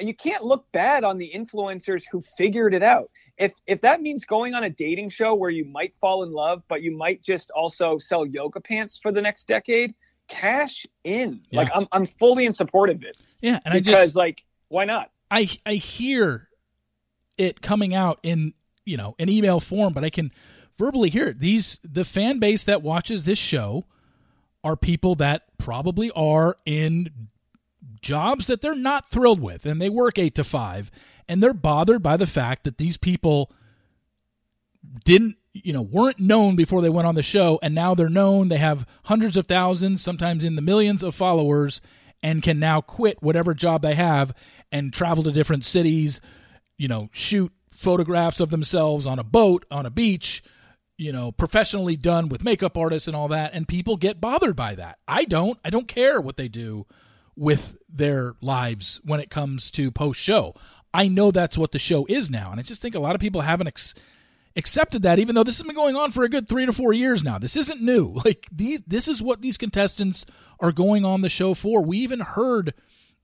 you 0.00 0.14
can't 0.14 0.44
look 0.44 0.70
bad 0.72 1.04
on 1.04 1.18
the 1.18 1.30
influencers 1.34 2.04
who 2.10 2.20
figured 2.20 2.74
it 2.74 2.82
out. 2.82 3.10
If 3.36 3.52
if 3.66 3.80
that 3.82 4.02
means 4.02 4.24
going 4.24 4.54
on 4.54 4.64
a 4.64 4.70
dating 4.70 5.10
show 5.10 5.34
where 5.34 5.50
you 5.50 5.64
might 5.64 5.94
fall 5.94 6.22
in 6.22 6.32
love, 6.32 6.64
but 6.68 6.82
you 6.82 6.96
might 6.96 7.22
just 7.22 7.50
also 7.50 7.98
sell 7.98 8.26
yoga 8.26 8.60
pants 8.60 8.98
for 8.98 9.12
the 9.12 9.20
next 9.20 9.48
decade, 9.48 9.94
cash 10.28 10.86
in. 11.04 11.40
Yeah. 11.50 11.60
Like 11.60 11.70
I'm 11.74 11.86
I'm 11.92 12.06
fully 12.06 12.46
in 12.46 12.52
support 12.52 12.90
of 12.90 13.02
it. 13.02 13.16
Yeah, 13.40 13.60
and 13.64 13.74
because 13.74 13.98
I 13.98 14.02
just 14.04 14.16
like 14.16 14.44
why 14.68 14.84
not? 14.84 15.10
I 15.30 15.50
I 15.64 15.74
hear 15.74 16.48
it 17.38 17.62
coming 17.62 17.94
out 17.94 18.18
in 18.22 18.54
you 18.84 18.96
know 18.96 19.14
an 19.18 19.28
email 19.28 19.60
form, 19.60 19.92
but 19.92 20.04
I 20.04 20.10
can 20.10 20.32
verbally 20.78 21.10
hear 21.10 21.28
it. 21.28 21.40
These 21.40 21.80
the 21.82 22.04
fan 22.04 22.38
base 22.38 22.64
that 22.64 22.82
watches 22.82 23.24
this 23.24 23.38
show 23.38 23.86
are 24.62 24.76
people 24.76 25.14
that 25.16 25.42
probably 25.58 26.10
are 26.12 26.56
in 26.66 27.28
jobs 28.00 28.46
that 28.46 28.60
they're 28.60 28.74
not 28.74 29.10
thrilled 29.10 29.40
with 29.40 29.66
and 29.66 29.80
they 29.80 29.88
work 29.88 30.18
8 30.18 30.34
to 30.34 30.44
5 30.44 30.90
and 31.28 31.42
they're 31.42 31.52
bothered 31.54 32.02
by 32.02 32.16
the 32.16 32.26
fact 32.26 32.64
that 32.64 32.78
these 32.78 32.96
people 32.96 33.52
didn't 35.04 35.36
you 35.52 35.72
know 35.72 35.82
weren't 35.82 36.18
known 36.18 36.56
before 36.56 36.80
they 36.80 36.88
went 36.88 37.06
on 37.06 37.14
the 37.14 37.22
show 37.22 37.58
and 37.62 37.74
now 37.74 37.94
they're 37.94 38.08
known. 38.08 38.48
They 38.48 38.58
have 38.58 38.86
hundreds 39.04 39.36
of 39.36 39.46
thousands 39.46 40.02
sometimes 40.02 40.44
in 40.44 40.54
the 40.54 40.62
millions 40.62 41.02
of 41.02 41.14
followers 41.14 41.80
and 42.22 42.42
can 42.42 42.58
now 42.58 42.80
quit 42.80 43.22
whatever 43.22 43.54
job 43.54 43.82
they 43.82 43.94
have 43.94 44.34
and 44.70 44.92
travel 44.92 45.24
to 45.24 45.32
different 45.32 45.64
cities 45.64 46.20
you 46.76 46.88
know 46.88 47.08
shoot 47.12 47.52
photographs 47.70 48.40
of 48.40 48.50
themselves 48.50 49.06
on 49.06 49.18
a 49.18 49.24
boat 49.24 49.64
on 49.70 49.86
a 49.86 49.90
beach 49.90 50.42
you 51.00 51.12
know 51.12 51.32
professionally 51.32 51.96
done 51.96 52.28
with 52.28 52.44
makeup 52.44 52.76
artists 52.76 53.08
and 53.08 53.16
all 53.16 53.28
that 53.28 53.52
and 53.54 53.66
people 53.66 53.96
get 53.96 54.20
bothered 54.20 54.54
by 54.54 54.74
that 54.74 54.98
i 55.08 55.24
don't 55.24 55.58
i 55.64 55.70
don't 55.70 55.88
care 55.88 56.20
what 56.20 56.36
they 56.36 56.48
do 56.48 56.86
with 57.40 57.78
their 57.88 58.34
lives 58.42 59.00
when 59.02 59.18
it 59.18 59.30
comes 59.30 59.70
to 59.72 59.90
post 59.90 60.20
show. 60.20 60.54
I 60.92 61.08
know 61.08 61.30
that's 61.30 61.56
what 61.56 61.72
the 61.72 61.78
show 61.78 62.04
is 62.06 62.30
now, 62.30 62.50
and 62.50 62.60
I 62.60 62.62
just 62.62 62.82
think 62.82 62.94
a 62.94 63.00
lot 63.00 63.14
of 63.14 63.20
people 63.20 63.40
haven't 63.40 63.68
ex- 63.68 63.94
accepted 64.56 65.00
that, 65.02 65.18
even 65.18 65.34
though 65.34 65.42
this 65.42 65.56
has 65.56 65.66
been 65.66 65.74
going 65.74 65.96
on 65.96 66.10
for 66.10 66.22
a 66.22 66.28
good 66.28 66.48
three 66.48 66.66
to 66.66 66.72
four 66.72 66.92
years 66.92 67.24
now. 67.24 67.38
This 67.38 67.56
isn't 67.56 67.80
new. 67.80 68.14
Like 68.24 68.46
these, 68.52 68.82
this 68.86 69.08
is 69.08 69.22
what 69.22 69.40
these 69.40 69.56
contestants 69.56 70.26
are 70.60 70.70
going 70.70 71.04
on 71.04 71.22
the 71.22 71.30
show 71.30 71.54
for. 71.54 71.82
We 71.82 71.96
even 71.98 72.20
heard, 72.20 72.74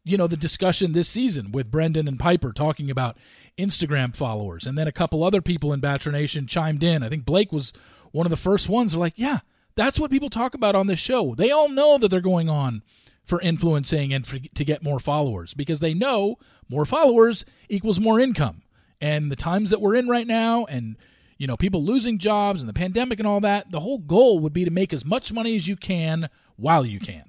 you 0.07 0.17
know, 0.17 0.29
the 0.29 0.37
discussion 0.37 0.93
this 0.93 1.09
season 1.09 1.51
with 1.51 1.71
Brendan 1.71 2.07
and 2.07 2.19
Piper 2.19 2.53
talking 2.53 2.91
about 2.91 3.19
Instagram 3.59 4.15
followers, 4.15 4.65
and 4.65 4.79
then 4.79 4.87
a 4.87 4.93
couple 4.93 5.25
other 5.25 5.43
people 5.43 5.73
in 5.73 5.81
Bachelor 5.81 6.13
Nation 6.13 6.47
chimed 6.47 6.85
in. 6.85 7.03
I 7.03 7.09
think 7.09 7.25
Blake 7.25 7.51
was 7.51 7.73
one 8.13 8.25
of 8.25 8.31
the 8.31 8.37
first 8.37 8.69
ones. 8.69 8.93
They're 8.93 9.01
like, 9.01 9.15
yeah, 9.17 9.41
that's 9.75 9.99
what 9.99 10.13
people 10.13 10.31
talk 10.31 10.55
about 10.55 10.77
on 10.77 10.87
this 10.87 11.01
show. 11.01 11.35
They 11.35 11.51
all 11.51 11.69
know 11.69 11.99
that 11.99 12.09
they're 12.09 12.21
going 12.21 12.49
on 12.49 12.83
for 13.25 13.41
influencing 13.41 14.15
and 14.15 14.25
for, 14.25 14.39
to 14.39 14.65
get 14.65 14.85
more 14.85 15.01
followers 15.01 15.55
because 15.55 15.81
they 15.81 15.93
know 15.93 16.39
more 16.69 16.87
followers 16.87 17.45
equals 17.69 17.99
more 17.99 18.21
income. 18.21 18.63
And 19.01 19.31
the 19.31 19.37
times 19.37 19.71
that 19.71 19.81
we're 19.81 19.97
in 19.97 20.07
right 20.09 20.27
now 20.27 20.65
and 20.67 20.97
you 21.37 21.47
know 21.47 21.57
people 21.57 21.83
losing 21.83 22.19
jobs 22.19 22.63
and 22.63 22.69
the 22.69 22.73
pandemic 22.73 23.19
and 23.19 23.27
all 23.27 23.41
that, 23.41 23.73
the 23.73 23.81
whole 23.81 23.99
goal 23.99 24.39
would 24.39 24.53
be 24.53 24.65
to 24.65 24.71
make 24.71 24.93
as 24.93 25.05
much 25.05 25.33
money 25.33 25.57
as 25.57 25.67
you 25.67 25.77
can 25.77 26.31
while 26.55 26.87
you 26.87 27.01
can. 27.01 27.25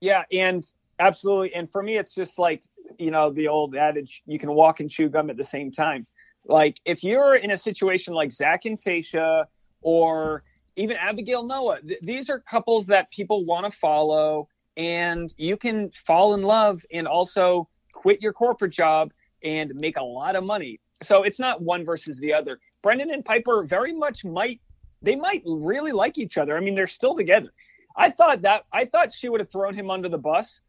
Yeah, 0.00 0.24
and 0.32 0.70
absolutely. 0.98 1.54
And 1.54 1.70
for 1.70 1.82
me 1.82 1.96
it's 1.98 2.14
just 2.14 2.38
like, 2.38 2.62
you 2.98 3.10
know, 3.10 3.30
the 3.30 3.48
old 3.48 3.76
adage 3.76 4.22
you 4.26 4.38
can 4.38 4.52
walk 4.52 4.80
and 4.80 4.90
chew 4.90 5.08
gum 5.08 5.30
at 5.30 5.36
the 5.36 5.44
same 5.44 5.70
time. 5.70 6.06
Like 6.44 6.80
if 6.84 7.02
you're 7.02 7.36
in 7.36 7.50
a 7.50 7.56
situation 7.56 8.14
like 8.14 8.32
Zac 8.32 8.64
and 8.64 8.78
Tayshia 8.78 9.44
or 9.80 10.42
even 10.76 10.96
Abigail 10.96 11.42
Noah, 11.42 11.80
th- 11.82 12.00
these 12.02 12.30
are 12.30 12.40
couples 12.40 12.86
that 12.86 13.10
people 13.10 13.44
want 13.44 13.70
to 13.70 13.78
follow 13.78 14.48
and 14.76 15.34
you 15.36 15.56
can 15.56 15.90
fall 16.06 16.34
in 16.34 16.42
love 16.42 16.84
and 16.92 17.06
also 17.06 17.68
quit 17.92 18.22
your 18.22 18.32
corporate 18.32 18.72
job 18.72 19.12
and 19.42 19.74
make 19.74 19.96
a 19.96 20.02
lot 20.02 20.36
of 20.36 20.44
money. 20.44 20.80
So 21.02 21.24
it's 21.24 21.38
not 21.38 21.60
one 21.60 21.84
versus 21.84 22.18
the 22.18 22.32
other. 22.32 22.58
Brendan 22.82 23.10
and 23.10 23.24
Piper 23.24 23.64
very 23.64 23.92
much 23.92 24.24
might 24.24 24.60
they 25.02 25.14
might 25.14 25.42
really 25.46 25.92
like 25.92 26.18
each 26.18 26.38
other. 26.38 26.56
I 26.56 26.60
mean, 26.60 26.74
they're 26.74 26.86
still 26.88 27.14
together. 27.14 27.52
I 27.96 28.10
thought 28.10 28.42
that 28.42 28.64
I 28.72 28.84
thought 28.84 29.12
she 29.12 29.28
would 29.28 29.40
have 29.40 29.50
thrown 29.50 29.74
him 29.74 29.90
under 29.90 30.08
the 30.08 30.18
bus 30.18 30.60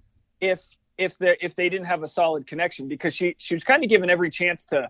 if 0.41 0.63
if 0.97 1.17
they 1.17 1.37
if 1.41 1.55
they 1.55 1.69
didn't 1.69 1.85
have 1.85 2.03
a 2.03 2.07
solid 2.07 2.47
connection 2.47 2.87
because 2.87 3.13
she 3.13 3.35
she 3.37 3.55
was 3.55 3.63
kind 3.63 3.83
of 3.83 3.89
given 3.89 4.09
every 4.09 4.29
chance 4.29 4.65
to 4.65 4.89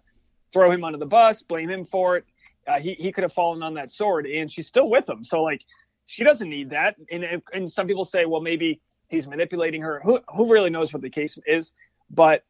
throw 0.51 0.71
him 0.71 0.83
under 0.83 0.97
the 0.97 1.05
bus, 1.05 1.43
blame 1.43 1.69
him 1.69 1.85
for 1.85 2.17
it. 2.17 2.25
Uh, 2.67 2.79
he 2.79 2.93
he 2.95 3.11
could 3.11 3.23
have 3.23 3.33
fallen 3.33 3.63
on 3.63 3.73
that 3.75 3.91
sword, 3.91 4.25
and 4.25 4.51
she's 4.51 4.67
still 4.67 4.89
with 4.89 5.07
him. 5.07 5.23
So 5.23 5.41
like 5.41 5.63
she 6.07 6.23
doesn't 6.23 6.49
need 6.49 6.71
that. 6.71 6.95
And 7.11 7.41
and 7.53 7.71
some 7.71 7.87
people 7.87 8.05
say, 8.05 8.25
well, 8.25 8.41
maybe 8.41 8.81
he's 9.07 9.27
manipulating 9.27 9.81
her. 9.81 10.01
Who 10.03 10.19
who 10.35 10.47
really 10.47 10.69
knows 10.69 10.91
what 10.91 11.01
the 11.01 11.09
case 11.09 11.37
is? 11.45 11.73
But 12.09 12.43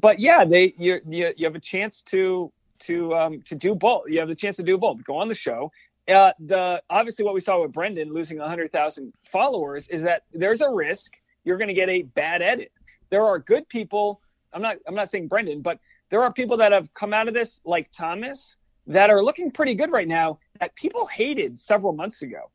but 0.00 0.18
yeah, 0.18 0.44
they 0.44 0.74
you 0.78 1.00
you, 1.06 1.32
you 1.36 1.46
have 1.46 1.54
a 1.54 1.60
chance 1.60 2.02
to 2.04 2.50
to 2.80 3.14
um, 3.14 3.42
to 3.42 3.54
do 3.54 3.74
both. 3.74 4.04
You 4.08 4.20
have 4.20 4.28
the 4.28 4.34
chance 4.34 4.56
to 4.56 4.62
do 4.62 4.78
both. 4.78 5.04
Go 5.04 5.18
on 5.18 5.28
the 5.28 5.34
show. 5.34 5.70
Uh, 6.08 6.32
the 6.40 6.82
obviously 6.88 7.24
what 7.24 7.34
we 7.34 7.40
saw 7.40 7.62
with 7.62 7.72
Brendan 7.72 8.12
losing 8.12 8.38
100,000 8.38 9.12
followers 9.30 9.86
is 9.88 10.02
that 10.02 10.22
there's 10.32 10.60
a 10.60 10.68
risk 10.68 11.12
you're 11.44 11.58
going 11.58 11.68
to 11.68 11.74
get 11.74 11.88
a 11.88 12.02
bad 12.02 12.42
edit. 12.42 12.72
There 13.10 13.24
are 13.24 13.38
good 13.38 13.68
people. 13.68 14.20
I'm 14.52 14.62
not 14.62 14.76
I'm 14.86 14.94
not 14.94 15.10
saying 15.10 15.28
Brendan, 15.28 15.62
but 15.62 15.78
there 16.10 16.22
are 16.22 16.32
people 16.32 16.56
that 16.58 16.72
have 16.72 16.92
come 16.94 17.12
out 17.12 17.28
of 17.28 17.34
this 17.34 17.60
like 17.64 17.90
Thomas 17.92 18.56
that 18.86 19.10
are 19.10 19.22
looking 19.22 19.50
pretty 19.50 19.74
good 19.74 19.92
right 19.92 20.08
now 20.08 20.38
that 20.58 20.74
people 20.74 21.06
hated 21.06 21.58
several 21.58 21.92
months 21.92 22.22
ago. 22.22 22.50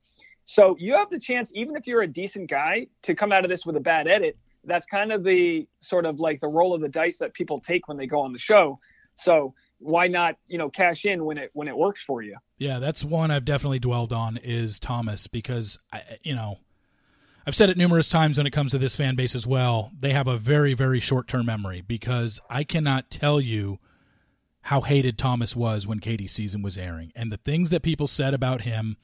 So 0.46 0.76
you 0.80 0.94
have 0.94 1.10
the 1.10 1.20
chance, 1.20 1.52
even 1.56 1.76
if 1.76 1.88
you're 1.88 2.04
a 2.04 2.08
decent 2.08 2.50
guy, 2.50 2.88
to 3.04 3.16
come 3.16 3.32
out 3.32 3.44
of 3.44 3.50
this 3.50 3.66
with 3.66 3.76
a 3.76 3.82
bad 3.82 4.08
edit. 4.08 4.38
That's 4.64 4.86
kind 4.86 5.12
of 5.12 5.24
the 5.24 5.68
sort 5.80 6.06
of 6.06 6.20
like 6.20 6.42
the 6.42 6.48
roll 6.48 6.74
of 6.74 6.82
the 6.82 6.90
dice 6.90 7.18
that 7.20 7.34
people 7.34 7.60
take 7.60 7.88
when 7.88 7.98
they 7.98 8.08
go 8.08 8.20
on 8.20 8.34
the 8.34 8.40
show. 8.40 8.80
So 9.16 9.54
why 9.80 10.08
not, 10.08 10.38
you 10.48 10.58
know, 10.58 10.70
cash 10.70 11.06
in 11.06 11.24
when 11.24 11.38
it 11.38 11.52
when 11.54 11.68
it 11.68 11.78
works 11.78 12.04
for 12.04 12.22
you? 12.22 12.38
Yeah, 12.58 12.80
that's 12.80 13.04
one 13.04 13.32
I've 13.32 13.46
definitely 13.46 13.80
dwelled 13.80 14.12
on 14.12 14.38
is 14.38 14.80
Thomas 14.80 15.28
because 15.28 15.80
I, 15.92 16.02
you 16.24 16.36
know, 16.36 16.60
I've 17.48 17.56
said 17.56 17.70
it 17.70 17.78
numerous 17.78 18.10
times 18.10 18.38
when 18.38 18.48
it 18.48 18.52
comes 18.52 18.72
to 18.72 18.78
this 18.78 18.96
fan 18.96 19.16
base 19.16 19.36
as 19.36 19.46
well. 19.46 19.92
They 20.00 20.14
have 20.14 20.28
a 20.28 20.38
very 20.38 20.74
very 20.74 21.00
short 21.00 21.28
term 21.28 21.46
memory 21.46 21.82
because 21.82 22.40
I 22.50 22.64
cannot 22.64 23.12
tell 23.12 23.40
you 23.40 23.80
how 24.62 24.82
hated 24.82 25.18
Thomas 25.18 25.56
was 25.56 25.86
when 25.86 26.00
Katie 26.00 26.28
season 26.28 26.64
was 26.64 26.78
airing 26.78 27.12
and 27.16 27.32
the 27.32 27.38
things 27.38 27.70
that 27.70 27.84
people 27.84 28.08
said 28.08 28.34
about 28.34 28.62
him 28.62 28.98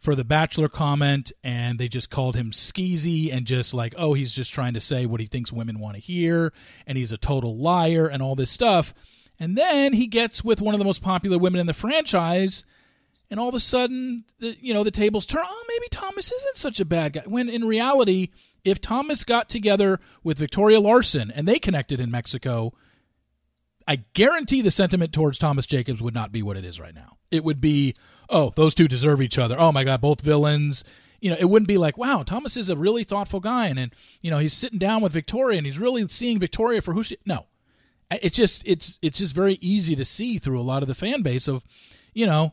for 0.00 0.14
the 0.14 0.24
Bachelor 0.24 0.68
comment, 0.68 1.32
and 1.42 1.78
they 1.78 1.88
just 1.88 2.10
called 2.10 2.36
him 2.36 2.52
skeezy 2.52 3.32
and 3.32 3.46
just 3.46 3.74
like, 3.74 3.94
oh, 3.96 4.14
he's 4.14 4.32
just 4.32 4.52
trying 4.52 4.74
to 4.74 4.80
say 4.80 5.06
what 5.06 5.20
he 5.20 5.26
thinks 5.26 5.52
women 5.52 5.80
want 5.80 5.96
to 5.96 6.00
hear, 6.00 6.52
and 6.86 6.96
he's 6.96 7.12
a 7.12 7.18
total 7.18 7.56
liar 7.56 8.06
and 8.06 8.22
all 8.22 8.36
this 8.36 8.50
stuff. 8.50 8.94
And 9.40 9.56
then 9.56 9.92
he 9.92 10.06
gets 10.06 10.44
with 10.44 10.60
one 10.60 10.74
of 10.74 10.78
the 10.78 10.84
most 10.84 11.02
popular 11.02 11.38
women 11.38 11.60
in 11.60 11.66
the 11.66 11.74
franchise, 11.74 12.64
and 13.30 13.38
all 13.38 13.48
of 13.48 13.54
a 13.54 13.60
sudden, 13.60 14.24
the, 14.38 14.56
you 14.60 14.72
know, 14.72 14.84
the 14.84 14.90
tables 14.90 15.26
turn. 15.26 15.44
Oh, 15.46 15.64
maybe 15.68 15.86
Thomas 15.90 16.32
isn't 16.32 16.56
such 16.56 16.80
a 16.80 16.84
bad 16.84 17.12
guy. 17.12 17.22
When 17.26 17.48
in 17.48 17.64
reality, 17.64 18.28
if 18.64 18.80
Thomas 18.80 19.24
got 19.24 19.48
together 19.48 20.00
with 20.22 20.38
Victoria 20.38 20.80
Larson 20.80 21.30
and 21.30 21.46
they 21.46 21.58
connected 21.58 22.00
in 22.00 22.10
Mexico, 22.10 22.72
I 23.86 24.04
guarantee 24.14 24.62
the 24.62 24.70
sentiment 24.70 25.12
towards 25.12 25.38
Thomas 25.38 25.66
Jacobs 25.66 26.02
would 26.02 26.14
not 26.14 26.32
be 26.32 26.42
what 26.42 26.56
it 26.56 26.64
is 26.64 26.80
right 26.80 26.94
now. 26.94 27.16
It 27.30 27.44
would 27.44 27.60
be, 27.60 27.94
oh, 28.28 28.52
those 28.56 28.74
two 28.74 28.88
deserve 28.88 29.22
each 29.22 29.38
other. 29.38 29.58
Oh 29.58 29.72
my 29.72 29.84
God, 29.84 30.00
both 30.00 30.20
villains. 30.20 30.84
You 31.20 31.30
know, 31.30 31.36
it 31.38 31.46
wouldn't 31.46 31.68
be 31.68 31.78
like, 31.78 31.98
wow, 31.98 32.22
Thomas 32.22 32.56
is 32.56 32.70
a 32.70 32.76
really 32.76 33.02
thoughtful 33.02 33.40
guy, 33.40 33.66
and, 33.66 33.78
and 33.78 33.92
you 34.20 34.30
know 34.30 34.38
he's 34.38 34.52
sitting 34.52 34.78
down 34.78 35.02
with 35.02 35.12
Victoria 35.12 35.58
and 35.58 35.66
he's 35.66 35.78
really 35.78 36.06
seeing 36.08 36.38
Victoria 36.38 36.80
for 36.80 36.94
who 36.94 37.02
she. 37.02 37.16
No, 37.26 37.46
it's 38.10 38.36
just 38.36 38.62
it's 38.64 38.98
it's 39.02 39.18
just 39.18 39.34
very 39.34 39.58
easy 39.60 39.96
to 39.96 40.04
see 40.04 40.38
through 40.38 40.60
a 40.60 40.62
lot 40.62 40.82
of 40.82 40.88
the 40.88 40.94
fan 40.94 41.22
base 41.22 41.48
of, 41.48 41.64
you 42.14 42.24
know, 42.24 42.52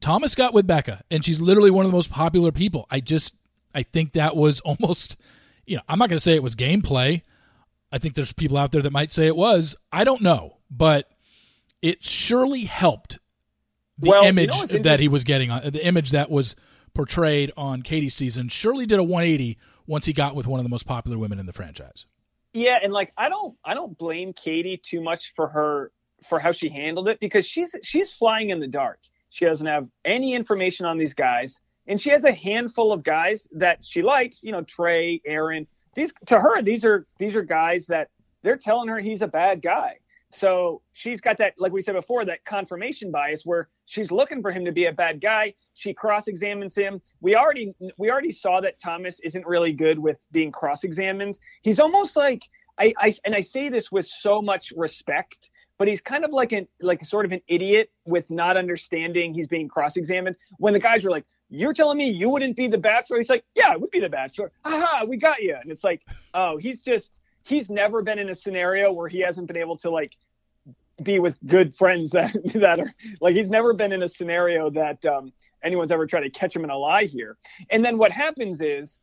Thomas 0.00 0.34
got 0.34 0.54
with 0.54 0.66
Becca, 0.66 1.02
and 1.10 1.24
she's 1.24 1.40
literally 1.40 1.70
one 1.70 1.84
of 1.84 1.90
the 1.90 1.96
most 1.96 2.10
popular 2.10 2.52
people. 2.52 2.86
I 2.90 3.00
just 3.00 3.34
I 3.74 3.82
think 3.82 4.12
that 4.12 4.36
was 4.36 4.60
almost, 4.64 5.16
you 5.66 5.76
know, 5.76 5.82
I'm 5.88 5.98
not 5.98 6.08
going 6.08 6.16
to 6.16 6.22
say 6.22 6.34
it 6.34 6.42
was 6.42 6.56
gameplay. 6.56 7.22
I 7.92 7.98
think 7.98 8.14
there's 8.14 8.32
people 8.32 8.56
out 8.56 8.72
there 8.72 8.82
that 8.82 8.92
might 8.92 9.12
say 9.12 9.26
it 9.26 9.36
was. 9.36 9.74
I 9.92 10.04
don't 10.04 10.22
know, 10.22 10.58
but 10.70 11.10
it 11.82 12.04
surely 12.04 12.64
helped 12.64 13.18
the 13.98 14.10
Well, 14.10 14.22
you 14.22 14.28
image 14.28 14.50
know 14.50 14.78
that 14.82 15.00
he 15.00 15.08
was 15.08 15.24
getting 15.24 15.50
on 15.50 15.70
the 15.70 15.84
image 15.84 16.10
that 16.12 16.30
was 16.30 16.54
portrayed 16.94 17.52
on 17.56 17.82
Katie's 17.82 18.14
season. 18.14 18.48
Surely 18.48 18.86
did 18.86 18.98
a 18.98 19.02
180 19.02 19.58
once 19.86 20.06
he 20.06 20.12
got 20.12 20.34
with 20.34 20.46
one 20.46 20.60
of 20.60 20.64
the 20.64 20.70
most 20.70 20.86
popular 20.86 21.18
women 21.18 21.38
in 21.38 21.46
the 21.46 21.52
franchise. 21.52 22.06
Yeah, 22.52 22.78
and 22.82 22.92
like 22.92 23.12
I 23.16 23.28
don't 23.28 23.56
I 23.64 23.74
don't 23.74 23.96
blame 23.96 24.32
Katie 24.32 24.76
too 24.76 25.00
much 25.00 25.32
for 25.34 25.48
her 25.48 25.92
for 26.28 26.38
how 26.38 26.52
she 26.52 26.68
handled 26.68 27.08
it 27.08 27.20
because 27.20 27.46
she's 27.46 27.74
she's 27.82 28.12
flying 28.12 28.50
in 28.50 28.60
the 28.60 28.66
dark. 28.66 28.98
She 29.30 29.44
doesn't 29.44 29.66
have 29.66 29.88
any 30.04 30.34
information 30.34 30.86
on 30.86 30.98
these 30.98 31.14
guys, 31.14 31.60
and 31.86 32.00
she 32.00 32.10
has 32.10 32.24
a 32.24 32.32
handful 32.32 32.92
of 32.92 33.02
guys 33.02 33.48
that 33.52 33.84
she 33.84 34.02
likes. 34.02 34.42
You 34.42 34.52
know, 34.52 34.62
Tre, 34.62 35.20
Aaron. 35.24 35.66
These 35.94 36.12
to 36.26 36.38
her, 36.38 36.62
these 36.62 36.84
are 36.84 37.06
these 37.18 37.34
are 37.34 37.42
guys 37.42 37.86
that 37.86 38.08
they're 38.42 38.56
telling 38.56 38.88
her 38.88 38.98
he's 38.98 39.22
a 39.22 39.28
bad 39.28 39.62
guy. 39.62 39.98
So 40.32 40.82
she's 40.92 41.20
got 41.20 41.38
that, 41.38 41.54
like 41.58 41.72
we 41.72 41.82
said 41.82 41.94
before, 41.94 42.24
that 42.24 42.44
confirmation 42.44 43.10
bias 43.10 43.44
where 43.44 43.68
she's 43.86 44.12
looking 44.12 44.42
for 44.42 44.52
him 44.52 44.64
to 44.64 44.72
be 44.72 44.86
a 44.86 44.92
bad 44.92 45.20
guy. 45.20 45.54
She 45.74 45.92
cross-examines 45.92 46.76
him. 46.76 47.00
We 47.20 47.34
already 47.34 47.74
we 47.96 48.10
already 48.10 48.30
saw 48.30 48.60
that 48.60 48.78
Thomas 48.78 49.18
isn't 49.20 49.44
really 49.44 49.72
good 49.72 49.98
with 49.98 50.18
being 50.30 50.52
cross-examined. 50.52 51.38
He's 51.62 51.80
almost 51.80 52.16
like 52.16 52.44
I, 52.78 52.94
I 52.98 53.12
and 53.24 53.34
I 53.34 53.40
say 53.40 53.68
this 53.68 53.90
with 53.90 54.06
so 54.06 54.40
much 54.40 54.72
respect, 54.76 55.50
but 55.80 55.88
he's 55.88 56.02
kind 56.02 56.26
of 56.26 56.30
like 56.30 56.52
an 56.52 56.68
like 56.82 57.02
sort 57.02 57.24
of 57.24 57.32
an 57.32 57.40
idiot 57.48 57.90
with 58.04 58.28
not 58.28 58.58
understanding 58.58 59.32
he's 59.32 59.48
being 59.48 59.66
cross-examined. 59.66 60.36
When 60.58 60.74
the 60.74 60.78
guys 60.78 61.06
are 61.06 61.10
like, 61.10 61.24
"You're 61.48 61.72
telling 61.72 61.96
me 61.96 62.10
you 62.10 62.28
wouldn't 62.28 62.54
be 62.54 62.68
the 62.68 62.76
bachelor?" 62.76 63.16
He's 63.16 63.30
like, 63.30 63.46
"Yeah, 63.54 63.68
I 63.70 63.76
would 63.76 63.90
be 63.90 63.98
the 63.98 64.10
bachelor." 64.10 64.52
Aha, 64.66 65.04
we 65.08 65.16
got 65.16 65.40
you. 65.40 65.56
And 65.58 65.72
it's 65.72 65.82
like, 65.82 66.02
oh, 66.34 66.58
he's 66.58 66.82
just 66.82 67.18
he's 67.44 67.70
never 67.70 68.02
been 68.02 68.18
in 68.18 68.28
a 68.28 68.34
scenario 68.34 68.92
where 68.92 69.08
he 69.08 69.20
hasn't 69.20 69.46
been 69.46 69.56
able 69.56 69.78
to 69.78 69.88
like 69.88 70.18
be 71.02 71.18
with 71.18 71.38
good 71.46 71.74
friends 71.74 72.10
that 72.16 72.36
that 72.56 72.78
are 72.78 72.92
like 73.22 73.34
he's 73.34 73.48
never 73.48 73.72
been 73.72 73.92
in 73.92 74.02
a 74.02 74.08
scenario 74.08 74.68
that 74.68 75.02
um, 75.06 75.32
anyone's 75.64 75.90
ever 75.90 76.06
tried 76.06 76.24
to 76.24 76.30
catch 76.30 76.54
him 76.54 76.62
in 76.62 76.68
a 76.68 76.76
lie 76.76 77.04
here. 77.04 77.38
And 77.70 77.82
then 77.82 77.96
what 77.96 78.12
happens 78.12 78.60
is, 78.60 78.98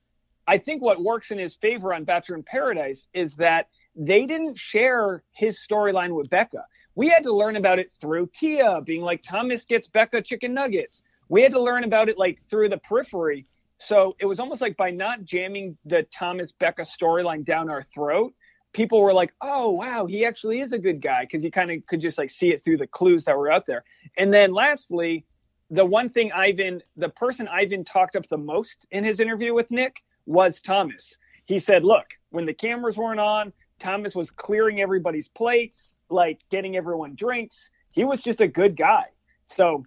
I 0.46 0.60
think 0.60 0.84
what 0.84 1.02
works 1.02 1.32
in 1.32 1.40
his 1.40 1.56
favor 1.56 1.92
on 1.92 2.04
Bachelor 2.04 2.36
in 2.36 2.44
Paradise 2.44 3.08
is 3.16 3.36
that 3.38 3.68
they 3.98 4.26
didn't 4.26 4.58
share 4.58 5.24
his 5.34 5.60
storyline 5.60 6.16
with 6.16 6.30
Becca. 6.30 6.64
We 6.96 7.10
had 7.10 7.24
to 7.24 7.34
learn 7.34 7.56
about 7.56 7.80
it 7.80 7.90
through 8.00 8.30
Tia 8.34 8.82
being 8.82 9.02
like 9.02 9.22
Thomas 9.24 9.66
gets 9.66 9.88
Becca 9.88 10.22
chicken 10.22 10.54
nuggets. 10.54 11.04
We 11.30 11.42
had 11.42 11.52
to 11.52 11.60
learn 11.60 11.84
about 11.84 12.08
it 12.08 12.18
like 12.18 12.40
through 12.50 12.70
the 12.70 12.78
periphery. 12.78 13.46
So 13.80 14.16
it 14.20 14.26
was 14.26 14.40
almost 14.40 14.62
like 14.62 14.78
by 14.78 14.92
not 14.92 15.24
jamming 15.24 15.78
the 15.86 16.04
Thomas 16.12 16.52
Becca 16.52 16.84
storyline 16.84 17.44
down 17.44 17.70
our 17.70 17.84
throat, 17.94 18.34
people 18.74 19.02
were 19.02 19.14
like, 19.14 19.34
"Oh 19.42 19.72
wow, 19.72 20.06
he 20.06 20.26
actually 20.26 20.60
is 20.60 20.74
a 20.74 20.80
good 20.80 21.02
guy," 21.02 21.24
because 21.24 21.44
you 21.44 21.52
kind 21.52 21.72
of 21.72 21.86
could 21.88 22.02
just 22.02 22.18
like 22.18 22.32
see 22.32 22.52
it 22.52 22.64
through 22.64 22.78
the 22.78 22.88
clues 22.88 23.26
that 23.26 23.38
were 23.38 23.52
out 23.52 23.66
there. 23.66 23.84
And 24.18 24.34
then 24.34 24.54
lastly, 24.54 25.26
the 25.70 25.86
one 25.86 26.10
thing 26.10 26.32
Ivan, 26.32 26.82
the 26.96 27.10
person 27.10 27.48
Ivan 27.48 27.84
talked 27.84 28.16
up 28.16 28.28
the 28.30 28.38
most 28.38 28.86
in 28.92 29.04
his 29.04 29.20
interview 29.20 29.54
with 29.54 29.70
Nick 29.72 30.04
was 30.26 30.62
Thomas. 30.62 31.18
He 31.46 31.60
said, 31.60 31.84
"Look, 31.84 32.08
when 32.30 32.46
the 32.46 32.54
cameras 32.54 32.98
weren't 32.98 33.20
on, 33.20 33.54
Thomas 33.80 34.16
was 34.16 34.32
clearing 34.32 34.82
everybody's 34.82 35.30
plates, 35.30 35.96
like 36.10 36.40
getting 36.50 36.76
everyone 36.76 37.16
drinks. 37.16 37.72
He 37.92 38.06
was 38.06 38.22
just 38.22 38.42
a 38.42 38.48
good 38.48 38.76
guy." 38.76 39.06
So, 39.46 39.86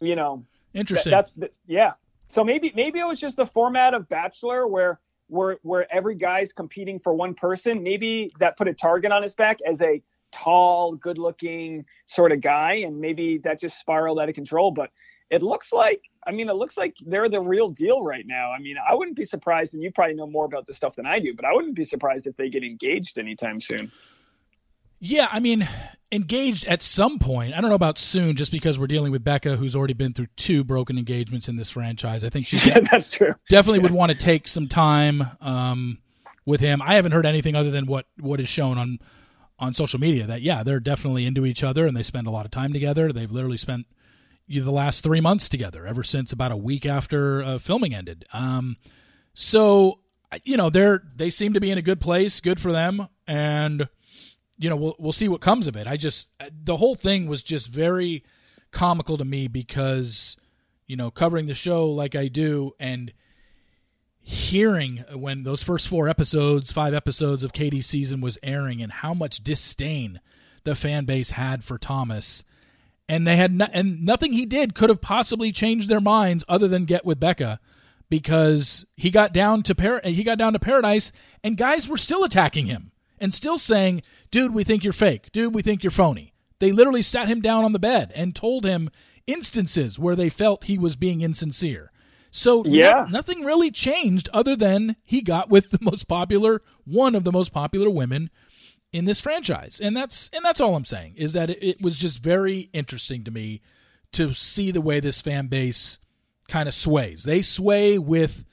you 0.00 0.16
know, 0.16 0.44
Interesting. 0.74 1.10
that's 1.10 1.32
the, 1.32 1.50
yeah. 1.66 1.92
So 2.28 2.44
maybe 2.44 2.72
maybe 2.74 2.98
it 2.98 3.06
was 3.06 3.20
just 3.20 3.36
the 3.36 3.46
format 3.46 3.94
of 3.94 4.08
Bachelor 4.08 4.66
where 4.66 5.00
where 5.28 5.58
where 5.62 5.92
every 5.94 6.14
guy's 6.14 6.52
competing 6.52 6.98
for 6.98 7.14
one 7.14 7.34
person. 7.34 7.82
Maybe 7.82 8.32
that 8.40 8.56
put 8.56 8.68
a 8.68 8.74
target 8.74 9.12
on 9.12 9.22
his 9.22 9.34
back 9.34 9.58
as 9.66 9.80
a 9.82 10.02
tall, 10.32 10.94
good-looking 10.96 11.84
sort 12.06 12.32
of 12.32 12.40
guy, 12.42 12.74
and 12.84 13.00
maybe 13.00 13.38
that 13.38 13.60
just 13.60 13.78
spiraled 13.78 14.18
out 14.18 14.28
of 14.28 14.34
control. 14.34 14.70
But 14.70 14.90
it 15.30 15.42
looks 15.42 15.72
like 15.72 16.02
I 16.26 16.32
mean, 16.32 16.48
it 16.48 16.54
looks 16.54 16.76
like 16.76 16.96
they're 17.06 17.28
the 17.28 17.40
real 17.40 17.68
deal 17.68 18.02
right 18.02 18.26
now. 18.26 18.50
I 18.50 18.58
mean, 18.58 18.76
I 18.78 18.94
wouldn't 18.94 19.16
be 19.16 19.24
surprised, 19.24 19.74
and 19.74 19.82
you 19.82 19.92
probably 19.92 20.14
know 20.14 20.26
more 20.26 20.44
about 20.44 20.66
this 20.66 20.76
stuff 20.76 20.96
than 20.96 21.06
I 21.06 21.20
do, 21.20 21.34
but 21.34 21.44
I 21.44 21.52
wouldn't 21.52 21.74
be 21.76 21.84
surprised 21.84 22.26
if 22.26 22.36
they 22.36 22.48
get 22.48 22.64
engaged 22.64 23.18
anytime 23.18 23.60
soon. 23.60 23.92
Yeah, 24.98 25.28
I 25.30 25.40
mean, 25.40 25.68
engaged 26.10 26.66
at 26.66 26.82
some 26.82 27.18
point. 27.18 27.54
I 27.54 27.60
don't 27.60 27.68
know 27.70 27.76
about 27.76 27.98
soon, 27.98 28.34
just 28.34 28.50
because 28.50 28.78
we're 28.78 28.86
dealing 28.86 29.12
with 29.12 29.22
Becca, 29.22 29.56
who's 29.56 29.76
already 29.76 29.92
been 29.94 30.14
through 30.14 30.28
two 30.36 30.64
broken 30.64 30.98
engagements 30.98 31.48
in 31.48 31.56
this 31.56 31.70
franchise. 31.70 32.24
I 32.24 32.30
think 32.30 32.46
she 32.46 32.56
Yeah, 32.68 32.80
that's 32.80 33.10
true. 33.10 33.34
definitely 33.48 33.80
would 33.80 33.90
want 33.90 34.10
to 34.12 34.18
take 34.18 34.48
some 34.48 34.68
time 34.68 35.22
um, 35.40 35.98
with 36.44 36.60
him. 36.60 36.80
I 36.82 36.94
haven't 36.94 37.12
heard 37.12 37.26
anything 37.26 37.54
other 37.54 37.70
than 37.70 37.86
what 37.86 38.06
what 38.18 38.40
is 38.40 38.48
shown 38.48 38.78
on 38.78 38.98
on 39.58 39.74
social 39.74 40.00
media. 40.00 40.26
That 40.26 40.42
yeah, 40.42 40.62
they're 40.62 40.80
definitely 40.80 41.26
into 41.26 41.44
each 41.44 41.62
other 41.62 41.86
and 41.86 41.96
they 41.96 42.02
spend 42.02 42.26
a 42.26 42.30
lot 42.30 42.44
of 42.46 42.50
time 42.50 42.72
together. 42.72 43.12
They've 43.12 43.30
literally 43.30 43.58
spent 43.58 43.86
the 44.48 44.70
last 44.70 45.02
three 45.02 45.20
months 45.20 45.48
together, 45.48 45.86
ever 45.86 46.02
since 46.02 46.32
about 46.32 46.52
a 46.52 46.56
week 46.56 46.86
after 46.86 47.42
uh, 47.42 47.58
filming 47.58 47.94
ended. 47.94 48.24
Um, 48.32 48.76
so 49.34 50.00
you 50.44 50.56
know 50.56 50.70
they're 50.70 51.02
they 51.14 51.30
seem 51.30 51.52
to 51.54 51.60
be 51.60 51.70
in 51.70 51.78
a 51.78 51.82
good 51.82 52.00
place. 52.00 52.40
Good 52.40 52.60
for 52.60 52.72
them, 52.72 53.08
and 53.26 53.88
you 54.58 54.70
know 54.70 54.76
we'll 54.76 54.96
we'll 54.98 55.12
see 55.12 55.28
what 55.28 55.40
comes 55.40 55.66
of 55.66 55.76
it. 55.76 55.86
I 55.86 55.96
just 55.96 56.30
the 56.50 56.76
whole 56.76 56.94
thing 56.94 57.26
was 57.26 57.42
just 57.42 57.68
very 57.68 58.24
comical 58.70 59.18
to 59.18 59.24
me 59.24 59.48
because 59.48 60.36
you 60.86 60.96
know 60.96 61.10
covering 61.10 61.46
the 61.46 61.54
show 61.54 61.88
like 61.90 62.14
I 62.14 62.28
do 62.28 62.72
and 62.78 63.12
hearing 64.20 65.04
when 65.14 65.44
those 65.44 65.62
first 65.62 65.86
four 65.86 66.08
episodes, 66.08 66.72
five 66.72 66.92
episodes 66.92 67.44
of 67.44 67.52
Katie's 67.52 67.86
season 67.86 68.20
was 68.20 68.38
airing 68.42 68.82
and 68.82 68.90
how 68.90 69.14
much 69.14 69.44
disdain 69.44 70.20
the 70.64 70.74
fan 70.74 71.04
base 71.04 71.30
had 71.30 71.62
for 71.62 71.78
Thomas 71.78 72.42
and 73.08 73.26
they 73.26 73.36
had 73.36 73.52
no, 73.52 73.68
and 73.72 74.04
nothing 74.04 74.32
he 74.32 74.46
did 74.46 74.74
could 74.74 74.88
have 74.88 75.00
possibly 75.00 75.52
changed 75.52 75.88
their 75.88 76.00
minds 76.00 76.44
other 76.48 76.68
than 76.68 76.84
get 76.84 77.04
with 77.04 77.20
Becca 77.20 77.60
because 78.08 78.86
he 78.96 79.10
got 79.10 79.32
down 79.32 79.62
to 79.64 79.74
par- 79.74 80.00
he 80.04 80.22
got 80.22 80.38
down 80.38 80.52
to 80.52 80.58
paradise 80.58 81.12
and 81.42 81.56
guys 81.56 81.88
were 81.88 81.98
still 81.98 82.24
attacking 82.24 82.66
him 82.66 82.92
and 83.18 83.32
still 83.32 83.58
saying, 83.58 84.02
"Dude, 84.30 84.54
we 84.54 84.64
think 84.64 84.84
you're 84.84 84.92
fake. 84.92 85.30
Dude, 85.32 85.54
we 85.54 85.62
think 85.62 85.82
you're 85.82 85.90
phony." 85.90 86.32
They 86.58 86.72
literally 86.72 87.02
sat 87.02 87.28
him 87.28 87.40
down 87.40 87.64
on 87.64 87.72
the 87.72 87.78
bed 87.78 88.12
and 88.14 88.34
told 88.34 88.64
him 88.64 88.90
instances 89.26 89.98
where 89.98 90.16
they 90.16 90.28
felt 90.28 90.64
he 90.64 90.78
was 90.78 90.96
being 90.96 91.20
insincere. 91.20 91.92
So 92.30 92.64
yeah. 92.66 93.04
no, 93.04 93.04
nothing 93.06 93.44
really 93.44 93.70
changed 93.70 94.28
other 94.32 94.56
than 94.56 94.96
he 95.04 95.22
got 95.22 95.48
with 95.48 95.70
the 95.70 95.78
most 95.80 96.06
popular 96.06 96.62
one 96.84 97.14
of 97.14 97.24
the 97.24 97.32
most 97.32 97.52
popular 97.52 97.88
women 97.90 98.30
in 98.92 99.04
this 99.04 99.20
franchise. 99.20 99.80
And 99.82 99.96
that's 99.96 100.30
and 100.32 100.44
that's 100.44 100.60
all 100.60 100.76
I'm 100.76 100.84
saying 100.84 101.14
is 101.16 101.32
that 101.34 101.50
it, 101.50 101.62
it 101.62 101.82
was 101.82 101.96
just 101.96 102.22
very 102.22 102.70
interesting 102.72 103.24
to 103.24 103.30
me 103.30 103.60
to 104.12 104.32
see 104.32 104.70
the 104.70 104.80
way 104.80 105.00
this 105.00 105.20
fan 105.20 105.48
base 105.48 105.98
kind 106.48 106.68
of 106.68 106.74
sways. 106.74 107.24
They 107.24 107.42
sway 107.42 107.98
with 107.98 108.44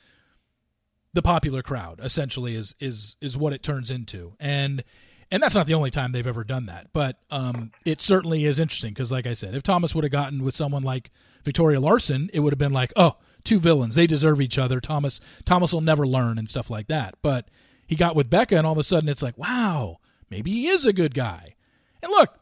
the 1.13 1.21
popular 1.21 1.61
crowd 1.61 1.99
essentially 2.03 2.55
is 2.55 2.75
is 2.79 3.15
is 3.21 3.37
what 3.37 3.53
it 3.53 3.63
turns 3.63 3.91
into. 3.91 4.33
And 4.39 4.83
and 5.31 5.41
that's 5.41 5.55
not 5.55 5.65
the 5.65 5.73
only 5.73 5.89
time 5.89 6.11
they've 6.11 6.27
ever 6.27 6.43
done 6.43 6.67
that, 6.67 6.93
but 6.93 7.17
um, 7.31 7.71
it 7.85 8.03
certainly 8.03 8.45
is 8.45 8.59
interesting 8.59 8.93
because, 8.93 9.11
like 9.11 9.25
I 9.25 9.33
said, 9.33 9.55
if 9.55 9.63
Thomas 9.63 9.95
would 9.95 10.03
have 10.03 10.11
gotten 10.11 10.43
with 10.43 10.55
someone 10.55 10.83
like 10.83 11.09
Victoria 11.43 11.79
Larson, 11.79 12.29
it 12.31 12.41
would 12.41 12.53
have 12.53 12.59
been 12.59 12.71
like, 12.71 12.93
oh, 12.95 13.15
two 13.43 13.59
villains, 13.59 13.95
they 13.95 14.05
deserve 14.05 14.41
each 14.41 14.59
other. 14.59 14.79
Thomas 14.79 15.21
Thomas 15.43 15.73
will 15.73 15.81
never 15.81 16.05
learn 16.05 16.37
and 16.37 16.47
stuff 16.47 16.69
like 16.69 16.87
that. 16.87 17.15
But 17.23 17.47
he 17.87 17.95
got 17.95 18.15
with 18.15 18.29
Becca, 18.29 18.55
and 18.55 18.67
all 18.67 18.73
of 18.73 18.79
a 18.79 18.83
sudden, 18.83 19.09
it's 19.09 19.23
like, 19.23 19.37
wow, 19.37 19.97
maybe 20.33 20.51
he 20.51 20.67
is 20.67 20.85
a 20.85 20.93
good 20.93 21.13
guy. 21.13 21.53
And 22.01 22.11
look, 22.11 22.39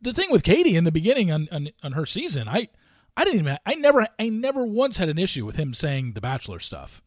the 0.00 0.14
thing 0.14 0.30
with 0.30 0.42
Katie 0.42 0.76
in 0.76 0.84
the 0.84 0.90
beginning 0.90 1.30
on, 1.30 1.46
on, 1.52 1.68
on 1.82 1.92
her 1.92 2.06
season, 2.06 2.48
I 2.48 2.68
I 3.16 3.24
didn't 3.24 3.40
even 3.40 3.58
I 3.66 3.74
never 3.74 4.08
I 4.18 4.30
never 4.30 4.64
once 4.64 4.96
had 4.96 5.10
an 5.10 5.18
issue 5.18 5.44
with 5.44 5.56
him 5.56 5.74
saying 5.74 6.12
the 6.12 6.22
Bachelor 6.22 6.58
stuff. 6.58 7.02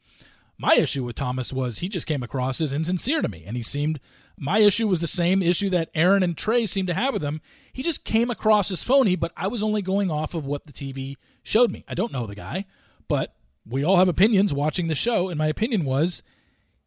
My 0.60 0.76
issue 0.76 1.04
with 1.04 1.16
Thomas 1.16 1.52
was 1.52 1.80
he 1.80 1.90
just 1.90 2.08
came 2.08 2.24
across 2.24 2.62
as 2.62 2.74
insincere 2.74 3.22
to 3.22 3.28
me, 3.28 3.44
and 3.46 3.58
he 3.58 3.64
seemed. 3.64 4.00
My 4.40 4.60
issue 4.60 4.88
was 4.88 5.00
the 5.00 5.08
same 5.08 5.42
issue 5.42 5.72
that 5.72 5.90
Aaron 5.96 6.22
and 6.22 6.38
Tre 6.38 6.68
seemed 6.68 6.88
to 6.90 6.94
have 6.94 7.12
with 7.12 7.24
him. 7.24 7.42
He 7.74 7.82
just 7.82 8.04
came 8.04 8.30
across 8.30 8.70
as 8.70 8.84
phony, 8.84 9.16
but 9.16 9.32
I 9.36 9.48
was 9.48 9.64
only 9.64 9.82
going 9.82 10.12
off 10.12 10.36
of 10.36 10.46
what 10.46 10.66
the 10.66 10.72
TV 10.72 11.16
showed 11.42 11.72
me. 11.72 11.84
I 11.88 11.96
don't 11.96 12.12
know 12.12 12.28
the 12.28 12.36
guy, 12.36 12.66
but 13.08 13.34
we 13.68 13.84
all 13.84 13.98
have 13.98 14.08
opinions 14.08 14.54
watching 14.54 14.88
the 14.88 14.94
show, 14.94 15.30
and 15.30 15.40
my 15.40 15.48
opinion 15.48 15.86
was 15.86 16.22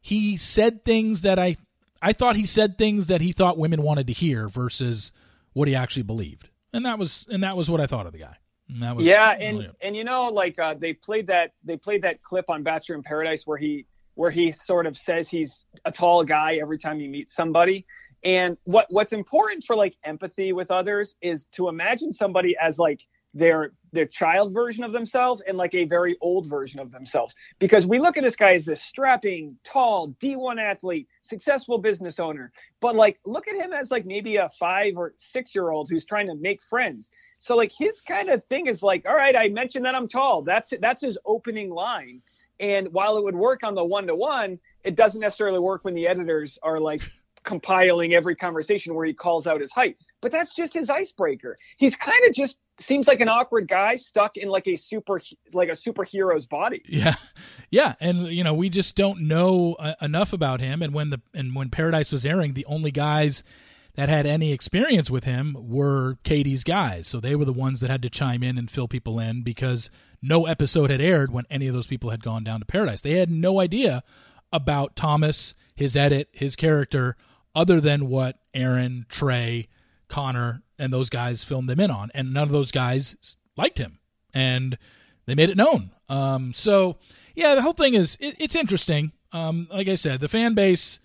he 0.01 0.37
said 0.37 0.85
things 0.85 1.23
that 1.23 1.41
I 1.41 1.57
I 2.03 2.13
thought 2.13 2.37
he 2.37 2.47
said 2.47 2.79
things 2.79 3.09
that 3.09 3.21
he 3.21 3.33
thought 3.33 3.59
women 3.59 3.83
wanted 3.83 4.07
to 4.07 4.13
hear 4.13 4.49
versus 4.49 5.13
what 5.53 5.69
he 5.69 5.75
actually 5.75 6.05
believed, 6.05 6.49
and 6.73 6.85
that 6.87 6.99
was 6.99 7.27
and 7.31 7.43
that 7.43 7.57
was 7.57 7.71
what 7.71 7.81
I 7.81 7.87
thought 7.87 8.07
of 8.07 8.13
the 8.13 8.19
guy. 8.19 8.37
And 8.69 8.83
that 8.83 8.97
was 8.97 9.07
yeah, 9.07 9.31
and 9.33 9.71
and 9.83 9.97
you 9.97 10.05
know, 10.05 10.29
like 10.29 10.59
uh, 10.59 10.75
they 10.75 10.93
played 10.93 11.27
that 11.27 11.53
they 11.65 11.77
played 11.77 12.03
that 12.03 12.23
clip 12.23 12.49
on 12.49 12.63
Bachelor 12.63 12.95
in 12.95 13.03
Paradise 13.03 13.47
where 13.47 13.59
he 13.59 13.87
where 14.15 14.31
he 14.31 14.53
sort 14.53 14.87
of 14.87 14.97
says 14.97 15.29
he's 15.29 15.65
a 15.85 15.93
tall 15.93 16.25
guy 16.25 16.57
every 16.57 16.79
time 16.79 17.01
he 17.01 17.09
meets 17.09 17.35
somebody. 17.35 17.87
And 18.23 18.57
what 18.65 18.87
what's 18.91 19.13
important 19.13 19.65
for 19.65 19.75
like 19.75 19.97
empathy 20.05 20.53
with 20.53 20.71
others 20.71 21.17
is 21.21 21.47
to 21.53 21.69
imagine 21.69 22.13
somebody 22.13 22.57
as 22.61 22.79
like 22.79 23.07
their 23.35 23.73
their 23.93 24.07
child 24.07 24.53
version 24.53 24.85
of 24.85 24.93
themselves 24.93 25.43
and 25.47 25.57
like 25.57 25.75
a 25.75 25.85
very 25.85 26.17
old 26.21 26.49
version 26.49 26.81
of 26.81 26.91
themselves. 26.91 27.35
Because 27.59 27.87
we 27.87 27.99
look 27.99 28.17
at 28.17 28.25
this 28.25 28.37
guy 28.37 28.55
as 28.55 28.65
this 28.65 28.83
strapping 28.83 29.57
tall 29.65 30.15
d1 30.21 30.61
athlete 30.61 31.09
successful 31.23 31.79
business 31.79 32.19
owner. 32.19 32.53
But 32.81 32.97
like 32.97 33.19
look 33.25 33.49
at 33.49 33.57
him 33.57 33.73
as 33.73 33.91
like 33.91 34.07
maybe 34.07 34.37
a 34.37 34.49
five 34.59 34.95
or 34.97 35.15
six 35.19 35.55
year 35.55 35.71
old 35.71 35.89
who's 35.91 36.05
trying 36.05 36.27
to 36.29 36.35
make 36.35 36.63
friends. 36.63 37.11
So 37.39 37.57
like 37.57 37.73
his 37.73 38.01
kind 38.01 38.29
of 38.29 38.45
thing 38.47 38.67
is 38.67 38.83
like 38.83 39.07
all 39.07 39.17
right 39.17 39.37
i 39.37 39.49
mentioned 39.49 39.85
that 39.85 39.95
i'm 39.95 40.09
tall. 40.09 40.43
That's 40.43 40.73
that's 40.81 41.03
his 41.03 41.19
opening 41.25 41.71
line. 41.71 42.23
And 42.59 42.93
while 42.93 43.17
it 43.17 43.25
would 43.25 43.35
work 43.35 43.65
on 43.65 43.75
the 43.75 43.85
one 43.85 44.07
to 44.07 44.15
one 44.15 44.59
it 44.85 44.95
doesn't 44.95 45.21
necessarily 45.21 45.59
work 45.59 45.85
when 45.85 45.95
the 45.95 46.07
editors 46.07 46.59
are 46.63 46.79
like 46.79 47.03
compiling 47.45 48.15
every 48.15 48.37
conversation 48.37 48.95
where 48.95 49.07
he 49.07 49.15
calls 49.15 49.47
out 49.47 49.61
his 49.61 49.73
height 49.73 49.97
but 50.21 50.31
that's 50.31 50.55
just 50.55 50.75
his 50.75 50.91
icebreaker 50.91 51.59
he's 51.79 51.97
kind 51.97 52.25
of 52.27 52.35
just 52.35 52.59
seems 52.81 53.07
like 53.07 53.21
an 53.21 53.29
awkward 53.29 53.69
guy 53.69 53.95
stuck 53.95 54.37
in 54.37 54.49
like 54.49 54.67
a 54.67 54.77
super 54.77 55.21
like 55.53 55.69
a 55.69 55.73
superhero's 55.73 56.47
body. 56.47 56.83
Yeah, 56.87 57.15
yeah, 57.71 57.95
and 58.01 58.29
you 58.29 58.43
know 58.43 58.55
we 58.55 58.69
just 58.69 58.97
don't 58.97 59.23
know 59.23 59.75
uh, 59.75 59.95
enough 60.01 60.33
about 60.33 60.61
him. 60.61 60.83
And 60.83 60.93
when 60.93 61.11
the 61.11 61.21
and 61.35 61.55
when 61.55 61.71
Paradise 61.71 62.11
was 62.11 62.25
airing, 62.25 62.55
the 62.55 62.67
only 62.67 62.91
guys 62.91 63.45
that 63.95 64.09
had 64.09 64.27
any 64.27 64.53
experience 64.53 65.11
with 65.11 65.25
him 65.25 65.57
were 65.59 66.19
Katie's 66.25 66.65
guys. 66.65 67.09
So 67.09 67.21
they 67.21 67.35
were 67.35 67.45
the 67.45 67.53
ones 67.53 67.81
that 67.81 67.91
had 67.91 68.03
to 68.03 68.11
chime 68.11 68.43
in 68.43 68.57
and 68.57 68.71
fill 68.71 68.89
people 68.89 69.19
in 69.19 69.43
because 69.43 69.91
no 70.23 70.47
episode 70.47 70.91
had 70.91 71.01
aired 71.01 71.33
when 71.33 71.45
any 71.51 71.67
of 71.67 71.75
those 71.75 71.87
people 71.87 72.11
had 72.11 72.23
gone 72.23 72.45
down 72.45 72.61
to 72.61 72.67
Paradise. 72.67 73.01
They 73.01 73.19
had 73.19 73.31
no 73.31 73.61
idea 73.61 74.03
about 74.53 74.97
Thomas, 74.97 75.55
his 75.75 75.97
edit, 75.97 76.29
his 76.33 76.57
character, 76.57 77.17
other 77.55 77.81
than 77.81 78.09
what 78.09 78.39
Aaron, 78.55 79.07
Tre, 79.09 79.69
Connor, 80.09 80.63
and 80.79 80.93
those 80.93 81.11
guys 81.11 81.45
filmed 81.45 81.69
them 81.69 81.81
in 81.81 81.91
on, 81.91 82.11
and 82.15 82.33
none 82.33 82.45
of 82.45 82.51
those 82.51 82.73
guys 82.73 83.37
liked 83.57 83.79
him, 83.79 83.99
and 84.33 84.79
they 85.27 85.35
made 85.35 85.51
it 85.51 85.57
known. 85.57 85.91
Um, 86.09 86.53
so 86.55 86.99
yeah, 87.35 87.55
the 87.55 87.63
whole 87.63 87.73
thing 87.73 87.95
is 87.95 88.17
it, 88.21 88.37
it's 88.39 88.57
interesting. 88.57 89.13
Um, 89.33 89.69
like 89.71 89.89
I 89.89 89.95
said, 89.95 90.21
the 90.21 90.29
fan 90.29 90.55
base 90.55 90.99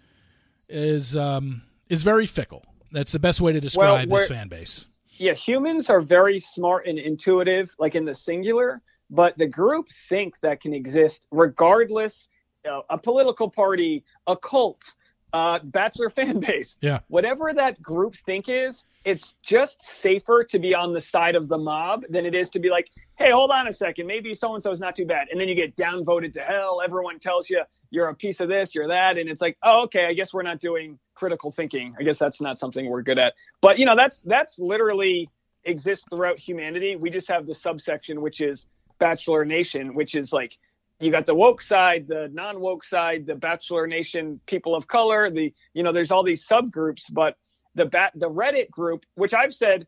is 0.69 1.15
um, 1.15 1.61
is 1.89 2.03
very 2.03 2.25
fickle. 2.25 2.63
That's 2.91 3.11
the 3.11 3.19
best 3.19 3.41
way 3.41 3.51
to 3.51 3.61
describe 3.61 4.09
well, 4.09 4.19
this 4.19 4.29
fan 4.29 4.47
base. 4.47 4.87
Yeah, 5.17 5.33
humans 5.33 5.89
are 5.89 6.01
very 6.01 6.39
smart 6.39 6.87
and 6.87 6.99
intuitive, 6.99 7.73
like 7.79 7.95
in 7.95 8.05
the 8.05 8.15
singular, 8.15 8.81
but 9.09 9.37
the 9.37 9.47
group 9.47 9.87
think 10.09 10.39
that 10.41 10.61
can 10.61 10.73
exist 10.73 11.27
regardless. 11.31 12.29
Uh, 12.67 12.81
a 12.89 12.97
political 12.97 13.47
party, 13.47 14.03
a 14.25 14.35
cult, 14.35 14.95
uh, 15.35 15.59
bachelor 15.63 16.09
fan 16.09 16.39
base. 16.39 16.77
Yeah. 16.79 16.99
Whatever 17.09 17.51
that 17.53 17.81
group 17.81 18.15
think 18.25 18.47
is, 18.47 18.85
it's 19.03 19.35
just 19.43 19.83
safer 19.83 20.45
to 20.45 20.57
be 20.57 20.73
on 20.73 20.93
the 20.93 21.01
side 21.01 21.35
of 21.35 21.49
the 21.49 21.57
mob 21.57 22.05
than 22.09 22.25
it 22.25 22.33
is 22.33 22.49
to 22.51 22.59
be 22.59 22.69
like, 22.69 22.89
hey, 23.17 23.31
hold 23.31 23.51
on 23.51 23.67
a 23.67 23.73
second, 23.73 24.07
maybe 24.07 24.33
so 24.33 24.53
and 24.53 24.63
so 24.63 24.71
is 24.71 24.79
not 24.79 24.95
too 24.95 25.05
bad, 25.05 25.27
and 25.29 25.39
then 25.39 25.49
you 25.49 25.55
get 25.55 25.75
downvoted 25.75 26.31
to 26.33 26.39
hell. 26.39 26.81
Everyone 26.81 27.19
tells 27.19 27.49
you 27.49 27.61
you're 27.91 28.07
a 28.07 28.15
piece 28.15 28.39
of 28.39 28.47
this, 28.47 28.73
you're 28.73 28.87
that, 28.87 29.17
and 29.17 29.29
it's 29.29 29.41
like, 29.41 29.57
oh, 29.61 29.83
okay, 29.83 30.05
I 30.05 30.13
guess 30.13 30.33
we're 30.33 30.41
not 30.41 30.61
doing 30.61 30.97
critical 31.15 31.51
thinking. 31.51 31.93
I 31.99 32.03
guess 32.03 32.17
that's 32.17 32.39
not 32.39 32.57
something 32.57 32.89
we're 32.89 33.01
good 33.01 33.19
at. 33.19 33.33
But 33.59 33.77
you 33.77 33.85
know, 33.85 33.95
that's 33.95 34.21
that's 34.21 34.57
literally 34.57 35.29
exists 35.65 36.05
throughout 36.09 36.39
humanity. 36.39 36.95
We 36.95 37.09
just 37.09 37.27
have 37.27 37.45
the 37.45 37.55
subsection 37.55 38.21
which 38.21 38.39
is 38.39 38.67
Bachelor 38.99 39.43
Nation, 39.43 39.95
which 39.95 40.15
is 40.15 40.31
like 40.31 40.57
you 40.99 41.11
got 41.11 41.25
the 41.25 41.35
woke 41.35 41.61
side, 41.61 42.07
the 42.07 42.29
non-woke 42.33 42.83
side, 42.83 43.25
the 43.25 43.35
Bachelor 43.35 43.85
Nation 43.87 44.39
people 44.45 44.75
of 44.75 44.87
color, 44.87 45.29
the 45.29 45.53
you 45.73 45.83
know, 45.83 45.91
there's 45.91 46.11
all 46.11 46.23
these 46.23 46.47
subgroups, 46.47 47.11
but 47.11 47.37
the 47.75 47.85
bat 47.85 48.13
the 48.15 48.29
Reddit 48.29 48.69
group, 48.69 49.05
which 49.15 49.33
I've 49.33 49.53
said 49.53 49.87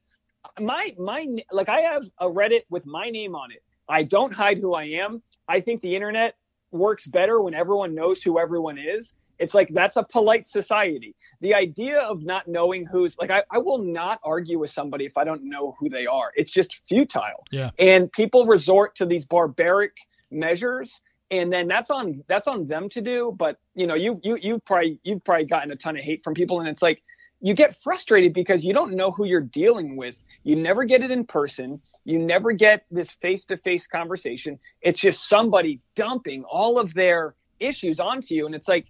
my 0.59 0.93
my 0.97 1.27
like 1.51 1.69
I 1.69 1.81
have 1.81 2.03
a 2.19 2.25
Reddit 2.25 2.63
with 2.69 2.85
my 2.85 3.09
name 3.09 3.35
on 3.35 3.51
it. 3.51 3.63
I 3.89 4.03
don't 4.03 4.33
hide 4.33 4.57
who 4.57 4.73
I 4.73 4.83
am. 4.83 5.21
I 5.47 5.61
think 5.61 5.81
the 5.81 5.95
internet 5.95 6.35
works 6.71 7.07
better 7.07 7.41
when 7.41 7.53
everyone 7.53 7.95
knows 7.95 8.21
who 8.21 8.37
everyone 8.37 8.77
is. 8.77 9.13
It's 9.39 9.53
like 9.53 9.69
that's 9.69 9.95
a 9.95 10.03
polite 10.03 10.47
society. 10.47 11.15
The 11.39 11.53
idea 11.53 11.99
of 11.99 12.23
not 12.23 12.47
knowing 12.47 12.85
who's 12.85 13.17
like 13.17 13.29
I, 13.29 13.43
I 13.51 13.59
will 13.59 13.77
not 13.77 14.19
argue 14.23 14.59
with 14.59 14.71
somebody 14.71 15.05
if 15.05 15.17
I 15.17 15.23
don't 15.23 15.47
know 15.47 15.75
who 15.79 15.89
they 15.89 16.05
are. 16.05 16.31
It's 16.35 16.51
just 16.51 16.81
futile. 16.89 17.45
Yeah. 17.51 17.69
And 17.79 18.11
people 18.11 18.45
resort 18.45 18.95
to 18.95 19.05
these 19.05 19.25
barbaric 19.25 19.95
measures 20.31 21.01
and 21.29 21.51
then 21.51 21.67
that's 21.67 21.89
on 21.89 22.23
that's 22.27 22.47
on 22.47 22.67
them 22.67 22.89
to 22.89 23.01
do 23.01 23.35
but 23.37 23.57
you 23.75 23.87
know 23.87 23.95
you 23.95 24.19
you 24.23 24.37
you've 24.41 24.63
probably 24.65 24.99
you've 25.03 25.23
probably 25.23 25.45
gotten 25.45 25.71
a 25.71 25.75
ton 25.75 25.97
of 25.97 26.03
hate 26.03 26.23
from 26.23 26.33
people 26.33 26.59
and 26.59 26.69
it's 26.69 26.81
like 26.81 27.01
you 27.41 27.53
get 27.53 27.75
frustrated 27.75 28.33
because 28.33 28.63
you 28.63 28.73
don't 28.73 28.93
know 28.93 29.11
who 29.11 29.25
you're 29.25 29.41
dealing 29.41 29.95
with. 29.95 30.17
You 30.43 30.55
never 30.55 30.85
get 30.85 31.03
it 31.03 31.11
in 31.11 31.25
person. 31.25 31.81
You 32.03 32.19
never 32.19 32.51
get 32.51 32.85
this 32.89 33.11
face-to-face 33.11 33.87
conversation. 33.87 34.57
It's 34.81 34.99
just 34.99 35.27
somebody 35.29 35.81
dumping 35.95 36.43
all 36.45 36.79
of 36.79 36.93
their 36.93 37.35
issues 37.59 37.99
onto 37.99 38.35
you 38.35 38.45
and 38.45 38.53
it's 38.53 38.67
like 38.67 38.87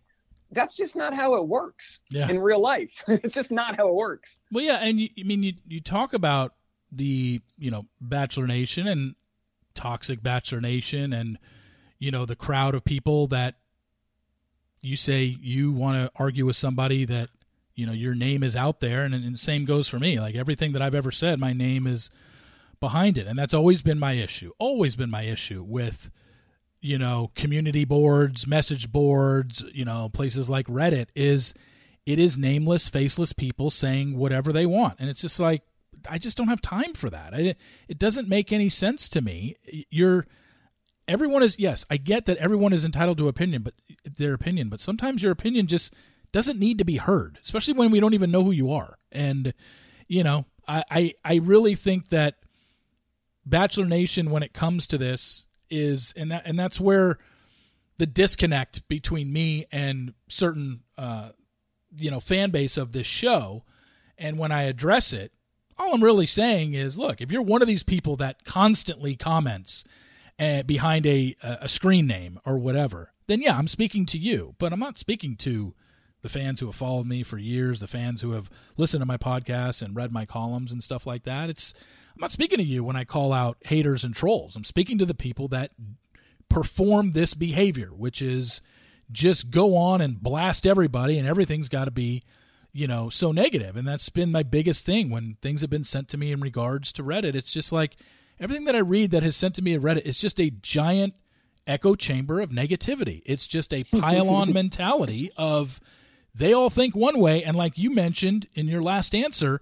that's 0.51 0.77
just 0.77 0.95
not 0.95 1.13
how 1.13 1.35
it 1.35 1.45
works 1.45 1.99
yeah. 2.09 2.29
in 2.29 2.39
real 2.39 2.61
life. 2.61 3.03
It's 3.07 3.35
just 3.35 3.51
not 3.51 3.75
how 3.75 3.89
it 3.89 3.95
works. 3.95 4.38
Well 4.51 4.63
yeah 4.63 4.77
and 4.77 4.99
you, 4.99 5.09
i 5.19 5.23
mean 5.23 5.43
you, 5.43 5.53
you 5.67 5.81
talk 5.81 6.13
about 6.13 6.53
the 6.91 7.41
you 7.57 7.71
know 7.71 7.85
bachelor 7.99 8.47
nation 8.47 8.88
and 8.88 9.15
toxic 9.78 10.21
bachelor 10.21 10.59
nation 10.59 11.13
and 11.13 11.38
you 11.99 12.11
know 12.11 12.25
the 12.25 12.36
crowd 12.36 12.75
of 12.75 12.84
people 12.84 13.28
that 13.28 13.55
you 14.82 14.95
say 14.95 15.23
you 15.23 15.71
want 15.71 16.03
to 16.03 16.11
argue 16.21 16.45
with 16.45 16.55
somebody 16.55 17.05
that 17.05 17.30
you 17.75 17.86
know 17.86 17.93
your 17.93 18.15
name 18.15 18.43
is 18.43 18.55
out 18.55 18.80
there. 18.80 19.03
And, 19.03 19.13
and 19.13 19.39
same 19.39 19.65
goes 19.65 19.88
for 19.88 19.99
me. 19.99 20.19
Like 20.19 20.36
everything 20.36 20.73
that 20.73 20.82
i've 20.82 20.95
ever 20.95 21.11
said 21.11 21.39
my 21.39 21.53
name 21.53 21.88
is 21.88 22.09
behind 22.80 23.17
it. 23.17 23.28
And 23.28 23.38
that's 23.38 23.53
always 23.53 23.82
been 23.82 23.99
my 23.99 24.13
issue 24.13 24.51
always 24.59 24.95
been 24.95 25.09
my 25.09 25.23
issue 25.23 25.63
with 25.63 26.09
you 26.82 26.97
know 26.97 27.32
community 27.36 27.86
boards 27.86 28.45
message 28.45 28.91
boards 28.91 29.63
you 29.73 29.84
know 29.84 30.09
places 30.13 30.47
like 30.47 30.67
reddit 30.67 31.07
is 31.15 31.53
it 32.05 32.19
is 32.19 32.38
nameless 32.38 32.88
faceless 32.88 33.34
people 33.34 33.69
saying 33.69 34.17
whatever 34.17 34.51
they 34.51 34.65
want. 34.65 34.99
And 34.99 35.09
it's 35.09 35.21
just 35.21 35.39
like 35.39 35.61
I 36.10 36.18
just 36.18 36.38
don't 36.38 36.47
have 36.47 36.62
time 36.62 36.93
for 36.93 37.10
that. 37.10 37.34
I, 37.34 37.55
it 37.88 37.99
doesn't 37.99 38.28
make 38.28 38.51
any 38.51 38.70
sense 38.70 39.10
to 39.10 39.22
me. 39.22 39.55
You're 39.89 40.26
everyone 41.08 41.43
is 41.43 41.60
yes, 41.60 41.86
I 41.89 41.97
get 41.97 42.26
that 42.26 42.38
everyone 42.38 42.74
is 42.74 42.86
entitled 42.86 43.18
to 43.20 43.28
opinion, 43.28 43.64
but 43.64 43.74
their 44.05 44.34
opinion, 44.34 44.70
but 44.70 44.82
sometimes 44.82 45.24
your 45.24 45.32
opinion 45.32 45.68
just 45.68 45.93
doesn't 46.32 46.60
need 46.60 46.78
to 46.78 46.86
be 46.86 46.97
heard, 46.97 47.39
especially 47.43 47.74
when 47.74 47.91
we 47.91 47.99
don't 47.99 48.14
even 48.14 48.32
know 48.32 48.43
who 48.43 48.51
you 48.51 48.72
are. 48.72 48.97
And 49.12 49.53
you 50.08 50.24
know, 50.24 50.45
I 50.68 50.84
I, 50.89 51.14
I 51.24 51.36
really 51.36 51.76
think 51.76 52.10
that 52.10 52.36
Bachelor 53.45 53.86
Nation, 53.86 54.30
when 54.30 54.43
it 54.43 54.53
comes 54.53 54.88
to 54.88 54.97
this, 54.97 55.47
is 55.70 56.14
and 56.16 56.32
that 56.32 56.43
and 56.45 56.58
that's 56.58 56.80
where 56.80 57.18
the 57.97 58.05
disconnect 58.05 58.88
between 58.88 59.32
me 59.34 59.66
and 59.72 60.14
certain 60.28 60.82
uh, 60.97 61.30
you 61.97 62.12
know 62.12 62.20
fan 62.20 62.51
base 62.51 62.78
of 62.78 62.91
this 62.91 63.08
show 63.08 63.64
and 64.18 64.38
when 64.38 64.51
i 64.51 64.64
address 64.64 65.14
it 65.14 65.32
all 65.78 65.93
i'm 65.93 66.03
really 66.03 66.25
saying 66.25 66.73
is 66.73 66.97
look 66.97 67.21
if 67.21 67.32
you're 67.32 67.41
one 67.41 67.61
of 67.61 67.67
these 67.67 67.84
people 67.84 68.15
that 68.15 68.43
constantly 68.45 69.15
comments 69.15 69.84
uh, 70.39 70.63
behind 70.63 71.05
a 71.05 71.36
a 71.41 71.67
screen 71.69 72.05
name 72.05 72.39
or 72.45 72.57
whatever 72.57 73.11
then 73.28 73.41
yeah 73.41 73.57
i'm 73.57 73.67
speaking 73.67 74.05
to 74.05 74.17
you 74.17 74.55
but 74.59 74.71
i'm 74.71 74.80
not 74.80 74.97
speaking 74.97 75.36
to 75.36 75.73
the 76.21 76.30
fans 76.30 76.59
who 76.59 76.65
have 76.65 76.75
followed 76.75 77.07
me 77.07 77.23
for 77.23 77.38
years 77.38 77.80
the 77.80 77.88
fans 77.88 78.21
who 78.21 78.32
have 78.32 78.49
listened 78.75 79.01
to 79.01 79.05
my 79.05 79.17
podcasts 79.17 79.82
and 79.82 79.95
read 79.95 80.11
my 80.11 80.25
columns 80.25 80.71
and 80.71 80.84
stuff 80.84 81.05
like 81.05 81.23
that. 81.23 81.49
It's 81.49 81.73
i'm 82.15 82.21
not 82.21 82.32
speaking 82.32 82.57
to 82.57 82.63
you 82.63 82.84
when 82.84 82.95
i 82.95 83.03
call 83.03 83.32
out 83.32 83.57
haters 83.65 84.03
and 84.03 84.15
trolls. 84.15 84.55
I'm 84.55 84.63
speaking 84.63 84.97
to 84.97 85.05
the 85.05 85.13
people 85.13 85.47
that 85.49 85.71
perform 86.49 87.11
this 87.11 87.34
behavior, 87.34 87.89
which 87.89 88.21
is 88.21 88.61
just 89.11 89.51
go 89.51 89.78
on 89.78 90.01
and 90.01 90.21
blast 90.21 90.65
everybody, 90.65 91.17
and 91.17 91.28
everything's 91.28 91.69
got 91.69 91.86
to 91.86 91.91
be, 91.91 92.23
you 92.78 92.88
know, 92.88 93.09
so 93.09 93.32
negative. 93.32 93.75
And 93.75 93.88
that's 93.88 94.09
been 94.09 94.32
my 94.32 94.43
biggest 94.43 94.86
thing 94.86 95.09
when 95.09 95.38
things 95.41 95.61
have 95.61 95.69
been 95.69 95.84
sent 95.84 96.09
to 96.09 96.17
me 96.17 96.32
in 96.32 96.39
regards 96.39 96.91
to 96.93 97.03
Reddit. 97.03 97.34
It's 97.34 97.51
just 97.51 97.71
like 97.71 97.95
everything 98.39 98.65
that 98.65 98.75
I 98.75 98.80
read 98.80 99.11
that 99.11 99.23
has 99.23 99.36
sent 99.36 99.55
to 99.55 99.63
me 99.63 99.73
at 99.73 99.82
Reddit 99.82 100.05
is 100.05 100.19
just 100.19 100.39
a 100.39 100.51
giant 100.51 101.15
echo 101.65 101.95
chamber 101.95 102.39
of 102.39 102.51
negativity. 102.51 103.23
It's 103.25 103.47
just 103.47 103.73
a 103.73 103.84
pile 103.99 104.30
on 104.30 104.53
mentality 104.53 105.32
of 105.38 105.80
they 106.36 106.53
all 106.53 106.69
think 106.69 106.95
one 106.95 107.19
way. 107.19 107.43
And 107.43 107.57
like 107.57 107.78
you 107.78 107.89
mentioned 107.89 108.47
in 108.53 108.67
your 108.67 108.84
last 108.84 109.15
answer, 109.15 109.61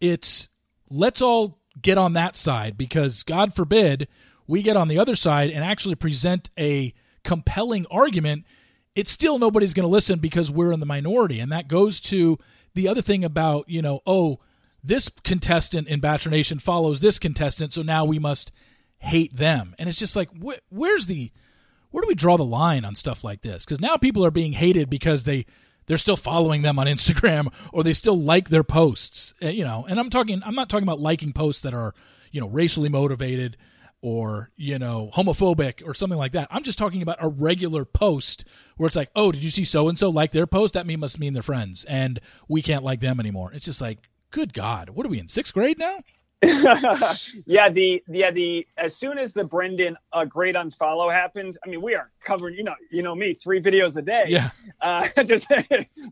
it's 0.00 0.48
let's 0.90 1.20
all 1.20 1.58
get 1.80 1.98
on 1.98 2.14
that 2.14 2.36
side 2.36 2.78
because 2.78 3.22
God 3.22 3.54
forbid 3.54 4.08
we 4.46 4.62
get 4.62 4.76
on 4.76 4.88
the 4.88 4.98
other 4.98 5.16
side 5.16 5.50
and 5.50 5.62
actually 5.62 5.94
present 5.94 6.48
a 6.58 6.94
compelling 7.22 7.84
argument, 7.90 8.46
it's 8.96 9.10
still 9.10 9.38
nobody's 9.38 9.74
going 9.74 9.84
to 9.84 9.88
listen 9.88 10.18
because 10.18 10.50
we're 10.50 10.72
in 10.72 10.80
the 10.80 10.86
minority. 10.86 11.38
And 11.38 11.52
that 11.52 11.68
goes 11.68 12.00
to 12.00 12.38
the 12.74 12.88
other 12.88 13.02
thing 13.02 13.22
about, 13.24 13.68
you 13.68 13.82
know, 13.82 14.00
oh, 14.06 14.40
this 14.82 15.10
contestant 15.22 15.86
in 15.86 16.00
Bachelor 16.00 16.30
Nation 16.30 16.58
follows 16.58 17.00
this 17.00 17.18
contestant, 17.18 17.74
so 17.74 17.82
now 17.82 18.04
we 18.04 18.18
must 18.18 18.50
hate 18.98 19.36
them. 19.36 19.74
And 19.78 19.88
it's 19.88 19.98
just 19.98 20.16
like, 20.16 20.30
wh- 20.42 20.60
where's 20.70 21.06
the, 21.06 21.30
where 21.90 22.02
do 22.02 22.08
we 22.08 22.14
draw 22.14 22.36
the 22.36 22.44
line 22.44 22.84
on 22.84 22.94
stuff 22.94 23.22
like 23.22 23.42
this? 23.42 23.64
Because 23.64 23.80
now 23.80 23.96
people 23.98 24.24
are 24.24 24.30
being 24.30 24.52
hated 24.52 24.88
because 24.88 25.24
they, 25.24 25.44
they're 25.86 25.98
still 25.98 26.16
following 26.16 26.62
them 26.62 26.78
on 26.78 26.86
Instagram 26.86 27.52
or 27.72 27.82
they 27.82 27.92
still 27.92 28.18
like 28.18 28.48
their 28.48 28.64
posts, 28.64 29.34
eh, 29.42 29.50
you 29.50 29.64
know. 29.64 29.84
And 29.88 30.00
I'm 30.00 30.10
talking, 30.10 30.40
I'm 30.44 30.54
not 30.54 30.70
talking 30.70 30.86
about 30.86 31.00
liking 31.00 31.32
posts 31.32 31.62
that 31.62 31.74
are, 31.74 31.94
you 32.32 32.40
know, 32.40 32.48
racially 32.48 32.88
motivated 32.88 33.56
or 34.02 34.50
you 34.56 34.78
know 34.78 35.10
homophobic 35.14 35.86
or 35.86 35.94
something 35.94 36.18
like 36.18 36.32
that. 36.32 36.48
I'm 36.50 36.62
just 36.62 36.78
talking 36.78 37.02
about 37.02 37.18
a 37.20 37.28
regular 37.28 37.84
post 37.84 38.44
where 38.76 38.86
it's 38.86 38.96
like, 38.96 39.10
oh, 39.16 39.32
did 39.32 39.42
you 39.42 39.50
see 39.50 39.64
so 39.64 39.88
and 39.88 39.98
so 39.98 40.10
like 40.10 40.32
their 40.32 40.46
post? 40.46 40.74
That 40.74 40.86
mean 40.86 41.00
must 41.00 41.18
mean 41.18 41.32
they're 41.32 41.42
friends, 41.42 41.84
and 41.84 42.20
we 42.48 42.62
can't 42.62 42.84
like 42.84 43.00
them 43.00 43.20
anymore. 43.20 43.52
It's 43.52 43.66
just 43.66 43.80
like, 43.80 43.98
good 44.30 44.52
God, 44.52 44.90
what 44.90 45.06
are 45.06 45.08
we 45.08 45.18
in 45.18 45.28
sixth 45.28 45.54
grade 45.54 45.78
now? 45.78 45.98
yeah, 47.46 47.70
the 47.70 48.02
yeah 48.08 48.30
the 48.30 48.66
as 48.76 48.94
soon 48.94 49.16
as 49.16 49.32
the 49.32 49.42
Brendan 49.42 49.96
uh, 50.12 50.26
great 50.26 50.54
unfollow 50.54 51.10
happened, 51.10 51.56
I 51.64 51.68
mean 51.68 51.80
we 51.80 51.94
are 51.94 52.10
covering 52.20 52.54
you 52.54 52.62
know 52.62 52.74
you 52.90 53.02
know 53.02 53.14
me 53.14 53.32
three 53.32 53.60
videos 53.60 53.96
a 53.96 54.02
day, 54.02 54.26
yeah, 54.28 54.50
uh, 54.82 55.08
just 55.24 55.46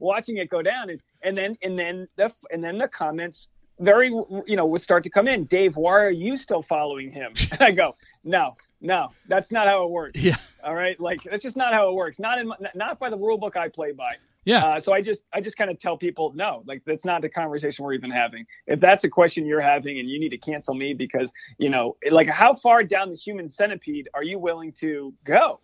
watching 0.00 0.38
it 0.38 0.48
go 0.48 0.62
down, 0.62 0.88
and 0.88 1.00
and 1.22 1.36
then 1.36 1.58
and 1.62 1.78
then 1.78 2.08
the 2.16 2.32
and 2.50 2.64
then 2.64 2.78
the 2.78 2.88
comments 2.88 3.48
very 3.80 4.08
you 4.08 4.56
know 4.56 4.66
would 4.66 4.82
start 4.82 5.02
to 5.04 5.10
come 5.10 5.28
in. 5.28 5.44
Dave 5.44 5.76
why 5.76 6.00
are 6.00 6.10
you 6.10 6.36
still 6.36 6.62
following 6.62 7.10
him? 7.10 7.32
And 7.52 7.62
i 7.62 7.70
go 7.70 7.96
no 8.22 8.56
no 8.80 9.10
that's 9.28 9.50
not 9.50 9.66
how 9.66 9.84
it 9.84 9.90
works. 9.90 10.20
Yeah. 10.20 10.36
All 10.62 10.74
right? 10.74 10.98
Like 10.98 11.22
that's 11.22 11.42
just 11.42 11.56
not 11.56 11.72
how 11.72 11.88
it 11.88 11.94
works. 11.94 12.18
Not 12.18 12.38
in 12.38 12.52
not 12.74 12.98
by 12.98 13.10
the 13.10 13.16
rule 13.16 13.38
book 13.38 13.56
i 13.56 13.68
play 13.68 13.92
by. 13.92 14.14
Yeah. 14.44 14.64
Uh, 14.64 14.80
so 14.80 14.92
i 14.92 15.00
just 15.00 15.22
i 15.32 15.40
just 15.40 15.56
kind 15.56 15.70
of 15.70 15.78
tell 15.78 15.96
people 15.96 16.32
no 16.34 16.62
like 16.66 16.82
that's 16.86 17.04
not 17.04 17.22
the 17.22 17.28
conversation 17.28 17.84
we're 17.84 17.94
even 17.94 18.10
having. 18.10 18.46
If 18.66 18.80
that's 18.80 19.04
a 19.04 19.08
question 19.08 19.46
you're 19.46 19.60
having 19.60 19.98
and 19.98 20.08
you 20.08 20.20
need 20.20 20.30
to 20.30 20.38
cancel 20.38 20.74
me 20.74 20.94
because 20.94 21.32
you 21.58 21.70
know 21.70 21.96
like 22.10 22.28
how 22.28 22.54
far 22.54 22.84
down 22.84 23.10
the 23.10 23.16
human 23.16 23.48
centipede 23.48 24.08
are 24.14 24.22
you 24.22 24.38
willing 24.38 24.72
to 24.80 25.12
go 25.24 25.60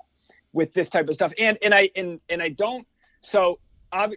with 0.52 0.74
this 0.74 0.90
type 0.90 1.08
of 1.08 1.14
stuff? 1.14 1.32
And 1.38 1.58
and 1.62 1.74
i 1.74 1.90
and 1.94 2.20
and 2.28 2.42
i 2.42 2.48
don't 2.48 2.86
so 3.22 3.58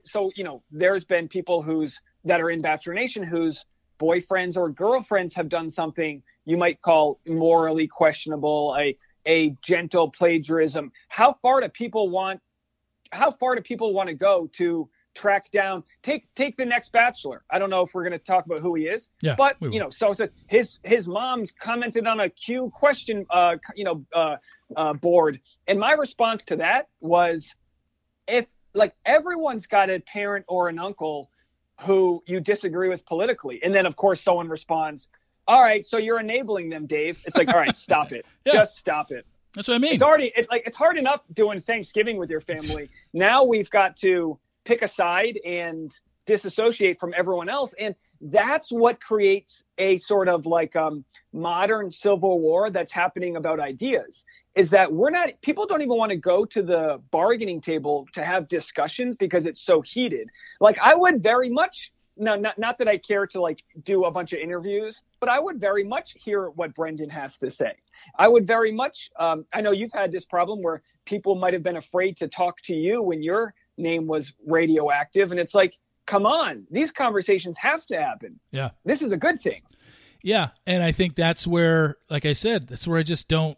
so 0.06 0.32
you 0.36 0.44
know 0.44 0.64
there's 0.72 1.04
been 1.04 1.28
people 1.28 1.62
who's 1.62 2.00
that 2.26 2.42
are 2.42 2.50
in 2.50 2.62
bachelor 2.62 2.94
nation 2.94 3.24
who's 3.24 3.66
boyfriends 4.04 4.58
or 4.58 4.70
girlfriends 4.70 5.34
have 5.34 5.48
done 5.48 5.70
something 5.72 6.22
you 6.46 6.58
might 6.58 6.82
call 6.82 7.20
morally 7.26 7.88
questionable, 7.88 8.76
a 8.78 8.98
a 9.26 9.56
gentle 9.62 10.12
plagiarism. 10.12 10.92
How 11.08 11.38
far 11.42 11.62
do 11.62 11.70
people 11.70 12.10
want? 12.10 12.42
How 13.12 13.32
far 13.32 13.56
do 13.56 13.62
people 13.62 13.94
want 13.94 14.10
to 14.10 14.16
go 14.16 14.50
to 14.54 14.90
track 15.16 15.50
down? 15.52 15.84
Take 16.02 16.24
take 16.34 16.58
the 16.58 16.66
next 16.66 16.92
Bachelor. 16.92 17.46
I 17.50 17.60
don't 17.60 17.70
know 17.70 17.82
if 17.82 17.94
we're 17.94 18.04
going 18.04 18.20
to 18.20 18.26
talk 18.34 18.46
about 18.46 18.62
who 18.62 18.76
he 18.76 18.84
is, 18.88 19.08
yeah, 19.22 19.36
but 19.38 19.56
you 19.62 19.80
know, 19.80 19.90
so 19.90 20.12
so 20.12 20.28
his 20.48 20.80
his 20.84 21.08
mom's 21.08 21.52
commented 21.52 22.06
on 22.06 22.20
a 22.20 22.30
Q 22.30 22.72
question, 22.74 23.26
uh, 23.30 23.56
you 23.76 23.86
know, 23.86 24.06
uh, 24.14 24.36
uh, 24.76 24.94
board, 24.94 25.40
and 25.68 25.80
my 25.80 25.94
response 25.94 26.44
to 26.46 26.58
that 26.58 26.90
was, 27.00 27.56
if 28.28 28.48
like 28.74 28.94
everyone's 29.06 29.68
got 29.68 29.90
a 29.90 30.00
parent 30.00 30.44
or 30.50 30.68
an 30.68 30.80
uncle 30.80 31.30
who 31.84 32.24
you 32.26 32.40
disagree 32.40 32.90
with 32.90 33.06
politically. 33.06 33.62
And 33.64 33.74
then, 33.74 33.86
of 33.86 33.96
course, 33.96 34.22
someone 34.22 34.50
responds, 34.50 35.10
All 35.48 35.62
right, 35.62 35.86
so 35.86 35.98
you're 35.98 36.20
enabling 36.20 36.70
them, 36.70 36.86
Dave. 36.86 37.22
It's 37.26 37.38
like, 37.38 37.50
All 37.50 37.60
right, 37.60 37.76
stop 37.76 38.12
it. 38.12 38.26
yeah. 38.46 38.54
Just 38.54 38.78
stop 38.78 39.12
it. 39.12 39.26
That's 39.54 39.68
what 39.68 39.76
I 39.76 39.78
mean. 39.78 39.94
It's 39.94 40.04
already, 40.04 40.32
it's 40.36 40.50
like, 40.50 40.64
it's 40.66 40.78
hard 40.78 40.98
enough 40.98 41.22
doing 41.34 41.62
Thanksgiving 41.62 42.18
with 42.18 42.30
your 42.30 42.42
family. 42.42 42.90
now 43.14 43.44
we've 43.44 43.70
got 43.70 43.96
to 43.98 44.40
pick 44.66 44.82
a 44.82 44.88
side 44.88 45.40
and 45.46 45.98
disassociate 46.26 47.00
from 47.00 47.14
everyone 47.16 47.50
else. 47.50 47.74
And 47.78 47.94
that's 48.22 48.72
what 48.72 49.02
creates 49.02 49.64
a 49.78 49.98
sort 49.98 50.30
of 50.30 50.46
like 50.46 50.76
um, 50.76 51.04
modern 51.34 51.92
civil 51.92 52.40
war 52.40 52.72
that's 52.72 52.92
happening 52.92 53.36
about 53.36 53.60
ideas 53.60 54.26
is 54.56 54.70
that 54.70 54.92
we're 54.92 55.10
not 55.10 55.30
people 55.42 55.66
don't 55.66 55.82
even 55.82 55.98
want 55.98 56.12
to 56.12 56.18
go 56.18 56.46
to 56.46 56.62
the 56.62 57.02
bargaining 57.12 57.60
table 57.60 58.08
to 58.14 58.24
have 58.24 58.48
discussions 58.48 59.16
because 59.16 59.46
it's 59.46 59.62
so 59.62 59.82
heated. 59.82 60.30
Like 60.60 60.78
i 60.80 60.94
would 60.94 61.22
very 61.22 61.50
much 61.50 61.92
no 62.16 62.36
not, 62.36 62.58
not 62.60 62.78
that 62.78 62.88
i 62.88 62.98
care 62.98 63.26
to 63.26 63.42
like 63.42 63.64
do 63.84 64.06
a 64.06 64.12
bunch 64.12 64.34
of 64.34 64.40
interviews 64.40 65.02
but 65.20 65.30
i 65.30 65.40
would 65.40 65.60
very 65.60 65.84
much 65.84 66.16
hear 66.16 66.50
what 66.52 66.74
brendan 66.76 67.10
has 67.10 67.38
to 67.40 67.50
say. 67.50 67.74
I 68.18 68.28
would 68.28 68.46
very 68.46 68.72
much 68.72 69.10
um, 69.20 69.46
i 69.54 69.62
know 69.62 69.72
you've 69.72 69.94
had 69.94 70.12
this 70.12 70.26
problem 70.26 70.62
where 70.62 70.82
people 71.06 71.36
might 71.36 71.54
have 71.54 71.64
been 71.64 71.78
afraid 71.78 72.18
to 72.18 72.28
talk 72.28 72.62
to 72.64 72.76
you 72.76 73.02
when 73.02 73.24
your 73.24 73.54
name 73.78 74.06
was 74.06 74.34
radioactive 74.46 75.32
and 75.32 75.40
it's 75.40 75.56
like 75.56 75.78
come 76.06 76.26
on 76.26 76.68
these 76.70 76.92
conversations 76.92 77.58
have 77.58 77.86
to 77.88 77.98
happen. 78.00 78.38
Yeah. 78.52 78.72
This 78.84 79.02
is 79.02 79.14
a 79.14 79.18
good 79.18 79.40
thing. 79.42 79.62
Yeah 80.22 80.50
and 80.68 80.84
i 80.84 80.92
think 80.92 81.16
that's 81.16 81.48
where 81.48 81.98
like 82.10 82.26
i 82.26 82.34
said 82.34 82.68
that's 82.68 82.88
where 82.88 83.00
i 83.00 83.04
just 83.04 83.28
don't 83.28 83.58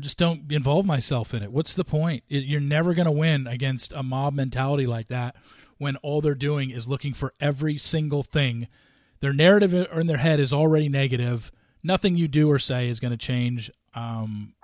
just 0.00 0.18
don't 0.18 0.50
involve 0.50 0.86
myself 0.86 1.34
in 1.34 1.42
it. 1.42 1.52
What's 1.52 1.74
the 1.74 1.84
point? 1.84 2.24
You're 2.28 2.60
never 2.60 2.94
going 2.94 3.06
to 3.06 3.12
win 3.12 3.46
against 3.46 3.92
a 3.92 4.02
mob 4.02 4.34
mentality 4.34 4.86
like 4.86 5.08
that 5.08 5.36
when 5.78 5.96
all 5.96 6.20
they're 6.20 6.34
doing 6.34 6.70
is 6.70 6.88
looking 6.88 7.12
for 7.12 7.34
every 7.40 7.78
single 7.78 8.22
thing. 8.22 8.68
Their 9.20 9.32
narrative 9.32 9.74
in 9.74 10.06
their 10.06 10.16
head 10.18 10.40
is 10.40 10.52
already 10.52 10.88
negative. 10.88 11.50
Nothing 11.82 12.16
you 12.16 12.28
do 12.28 12.50
or 12.50 12.58
say 12.58 12.88
is 12.88 13.00
going 13.00 13.12
to 13.12 13.16
change 13.16 13.70
um, 13.94 14.54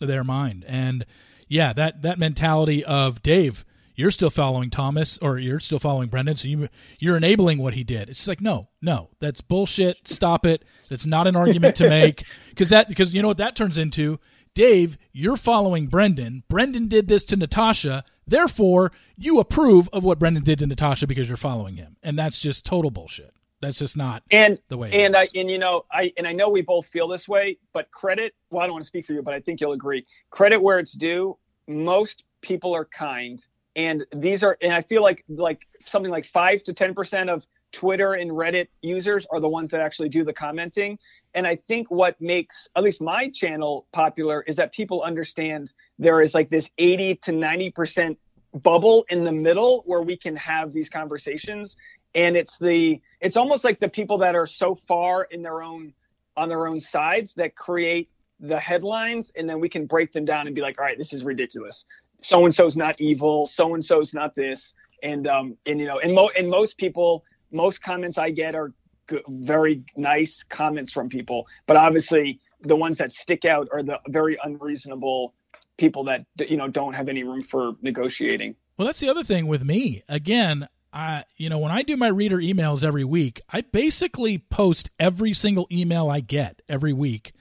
their 0.00 0.24
mind. 0.24 0.64
And 0.66 1.04
yeah, 1.48 1.72
that 1.72 2.02
that 2.02 2.18
mentality 2.18 2.84
of 2.84 3.22
Dave, 3.22 3.64
you're 3.94 4.10
still 4.10 4.30
following 4.30 4.70
Thomas 4.70 5.18
or 5.18 5.38
you're 5.38 5.60
still 5.60 5.78
following 5.78 6.08
Brendan, 6.08 6.36
so 6.36 6.48
you 6.48 6.68
you're 7.00 7.16
enabling 7.16 7.58
what 7.58 7.74
he 7.74 7.84
did. 7.84 8.08
It's 8.08 8.26
like 8.26 8.40
no, 8.40 8.68
no, 8.82 9.10
that's 9.20 9.40
bullshit. 9.40 10.08
Stop 10.08 10.44
it. 10.44 10.64
That's 10.88 11.06
not 11.06 11.26
an 11.26 11.36
argument 11.36 11.76
to 11.76 11.88
make 11.88 12.24
because 12.50 12.68
that 12.70 12.88
because 12.88 13.14
you 13.14 13.22
know 13.22 13.28
what 13.28 13.38
that 13.38 13.56
turns 13.56 13.78
into 13.78 14.18
Dave, 14.56 14.96
you're 15.12 15.36
following 15.36 15.86
Brendan. 15.86 16.42
Brendan 16.48 16.88
did 16.88 17.08
this 17.08 17.22
to 17.24 17.36
Natasha. 17.36 18.02
Therefore, 18.26 18.90
you 19.14 19.38
approve 19.38 19.86
of 19.92 20.02
what 20.02 20.18
Brendan 20.18 20.44
did 20.44 20.60
to 20.60 20.66
Natasha 20.66 21.06
because 21.06 21.28
you're 21.28 21.36
following 21.36 21.76
him. 21.76 21.98
And 22.02 22.18
that's 22.18 22.40
just 22.40 22.64
total 22.64 22.90
bullshit. 22.90 23.34
That's 23.60 23.78
just 23.78 23.98
not 23.98 24.22
and, 24.30 24.58
the 24.68 24.78
way. 24.78 25.04
and 25.04 25.14
I 25.14 25.28
and 25.34 25.50
you 25.50 25.58
know 25.58 25.84
I 25.92 26.10
and 26.16 26.26
I 26.26 26.32
know 26.32 26.48
we 26.48 26.62
both 26.62 26.86
feel 26.86 27.06
this 27.06 27.28
way, 27.28 27.58
but 27.74 27.90
credit. 27.90 28.34
Well, 28.50 28.62
I 28.62 28.64
don't 28.64 28.72
want 28.72 28.84
to 28.84 28.88
speak 28.88 29.04
for 29.04 29.12
you, 29.12 29.20
but 29.20 29.34
I 29.34 29.40
think 29.40 29.60
you'll 29.60 29.72
agree. 29.72 30.06
Credit 30.30 30.58
where 30.58 30.78
it's 30.78 30.92
due. 30.92 31.36
Most 31.68 32.22
people 32.40 32.74
are 32.74 32.86
kind, 32.86 33.44
and 33.74 34.06
these 34.14 34.42
are 34.42 34.56
and 34.62 34.72
I 34.72 34.80
feel 34.80 35.02
like 35.02 35.22
like 35.28 35.66
something 35.80 36.10
like 36.10 36.24
five 36.24 36.62
to 36.64 36.72
ten 36.72 36.94
percent 36.94 37.28
of 37.28 37.46
Twitter 37.72 38.14
and 38.14 38.30
Reddit 38.30 38.68
users 38.82 39.26
are 39.30 39.40
the 39.40 39.48
ones 39.48 39.70
that 39.70 39.80
actually 39.80 40.08
do 40.08 40.24
the 40.24 40.32
commenting. 40.32 40.98
And 41.34 41.46
I 41.46 41.56
think 41.56 41.90
what 41.90 42.20
makes 42.20 42.68
at 42.76 42.82
least 42.82 43.00
my 43.00 43.28
channel 43.30 43.86
popular 43.92 44.42
is 44.42 44.56
that 44.56 44.72
people 44.72 45.02
understand 45.02 45.72
there 45.98 46.22
is 46.22 46.34
like 46.34 46.48
this 46.48 46.70
80 46.78 47.16
to 47.16 47.32
90% 47.32 48.16
bubble 48.62 49.04
in 49.10 49.24
the 49.24 49.32
middle 49.32 49.82
where 49.86 50.02
we 50.02 50.16
can 50.16 50.36
have 50.36 50.72
these 50.72 50.88
conversations. 50.88 51.76
And 52.14 52.36
it's 52.36 52.58
the 52.58 53.00
it's 53.20 53.36
almost 53.36 53.64
like 53.64 53.78
the 53.80 53.88
people 53.88 54.18
that 54.18 54.34
are 54.34 54.46
so 54.46 54.74
far 54.74 55.24
in 55.24 55.42
their 55.42 55.62
own 55.62 55.92
on 56.36 56.48
their 56.48 56.66
own 56.66 56.80
sides 56.80 57.34
that 57.34 57.54
create 57.54 58.10
the 58.40 58.58
headlines 58.58 59.32
and 59.36 59.48
then 59.48 59.60
we 59.60 59.68
can 59.68 59.86
break 59.86 60.12
them 60.12 60.24
down 60.24 60.46
and 60.46 60.54
be 60.54 60.60
like, 60.60 60.78
all 60.78 60.84
right, 60.84 60.98
this 60.98 61.12
is 61.12 61.24
ridiculous. 61.24 61.86
So 62.20 62.44
and 62.44 62.54
so's 62.54 62.76
not 62.76 62.98
evil. 62.98 63.46
So 63.46 63.74
and 63.74 63.84
so's 63.84 64.14
not 64.14 64.34
this. 64.34 64.74
And 65.02 65.26
um 65.26 65.56
and 65.66 65.78
you 65.78 65.86
know 65.86 65.98
and 65.98 66.14
mo 66.14 66.30
and 66.36 66.48
most 66.48 66.78
people 66.78 67.24
most 67.56 67.82
comments 67.82 68.18
I 68.18 68.30
get 68.30 68.54
are 68.54 68.72
good, 69.06 69.22
very 69.28 69.82
nice 69.96 70.44
comments 70.48 70.92
from 70.92 71.08
people, 71.08 71.46
but 71.66 71.76
obviously 71.76 72.40
the 72.62 72.76
ones 72.76 72.98
that 72.98 73.12
stick 73.12 73.44
out 73.44 73.68
are 73.72 73.82
the 73.82 73.98
very 74.08 74.38
unreasonable 74.44 75.34
people 75.78 76.04
that 76.04 76.24
you 76.38 76.56
know 76.56 76.68
don't 76.68 76.94
have 76.94 77.08
any 77.08 77.24
room 77.24 77.42
for 77.42 77.72
negotiating. 77.82 78.54
Well, 78.76 78.86
that's 78.86 79.00
the 79.00 79.08
other 79.08 79.24
thing 79.24 79.46
with 79.46 79.64
me. 79.64 80.02
Again, 80.08 80.68
I 80.92 81.24
you 81.36 81.48
know 81.48 81.58
when 81.58 81.72
I 81.72 81.82
do 81.82 81.96
my 81.96 82.08
reader 82.08 82.38
emails 82.38 82.84
every 82.84 83.04
week, 83.04 83.40
I 83.50 83.62
basically 83.62 84.38
post 84.38 84.90
every 84.98 85.32
single 85.32 85.66
email 85.70 86.08
I 86.08 86.20
get 86.20 86.62
every 86.68 86.92
week 86.92 87.32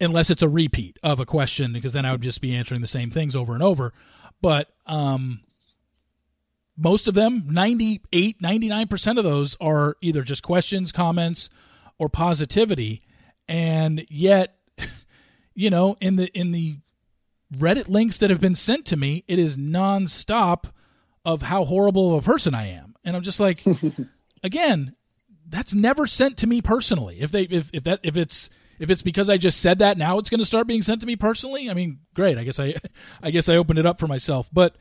unless 0.00 0.28
it's 0.28 0.42
a 0.42 0.48
repeat 0.48 0.98
of 1.02 1.20
a 1.20 1.26
question 1.26 1.72
because 1.72 1.92
then 1.92 2.04
I 2.04 2.12
would 2.12 2.20
just 2.20 2.40
be 2.40 2.54
answering 2.54 2.80
the 2.80 2.86
same 2.86 3.10
things 3.10 3.36
over 3.36 3.54
and 3.54 3.62
over. 3.62 3.92
But 4.40 4.68
um 4.86 5.40
most 6.76 7.06
of 7.08 7.14
them 7.14 7.44
98 7.48 8.40
99% 8.40 9.18
of 9.18 9.24
those 9.24 9.56
are 9.60 9.96
either 10.00 10.22
just 10.22 10.42
questions 10.42 10.92
comments 10.92 11.50
or 11.98 12.08
positivity. 12.08 13.02
And 13.48 14.06
yet 14.08 14.56
you 15.54 15.70
know 15.70 15.96
in 16.00 16.16
the 16.16 16.26
in 16.38 16.52
the 16.52 16.78
reddit 17.54 17.88
links 17.88 18.18
that 18.18 18.30
have 18.30 18.40
been 18.40 18.56
sent 18.56 18.84
to 18.86 18.96
me 18.96 19.22
it 19.28 19.38
is 19.38 19.56
nonstop 19.56 20.64
of 21.24 21.42
how 21.42 21.64
horrible 21.64 22.14
of 22.16 22.24
a 22.24 22.30
person 22.30 22.54
i 22.54 22.68
am. 22.68 22.94
And 23.04 23.16
i'm 23.16 23.22
just 23.22 23.40
like 23.40 23.62
again 24.42 24.96
that's 25.46 25.74
never 25.74 26.06
sent 26.06 26.38
to 26.38 26.46
me 26.46 26.62
personally. 26.62 27.20
If 27.20 27.30
they 27.30 27.42
if, 27.42 27.70
if 27.72 27.84
that 27.84 28.00
if 28.02 28.16
it's 28.16 28.50
if 28.78 28.90
it's 28.90 29.02
because 29.02 29.30
i 29.30 29.36
just 29.36 29.60
said 29.60 29.78
that 29.78 29.98
now 29.98 30.18
it's 30.18 30.30
going 30.30 30.40
to 30.40 30.44
start 30.44 30.66
being 30.66 30.82
sent 30.82 31.00
to 31.00 31.06
me 31.06 31.14
personally 31.14 31.70
i 31.70 31.74
mean 31.74 32.00
great 32.12 32.36
i 32.38 32.42
guess 32.42 32.58
i 32.58 32.74
i 33.22 33.30
guess 33.30 33.48
i 33.48 33.54
opened 33.56 33.78
it 33.78 33.86
up 33.86 34.00
for 34.00 34.06
myself. 34.08 34.48
But 34.52 34.76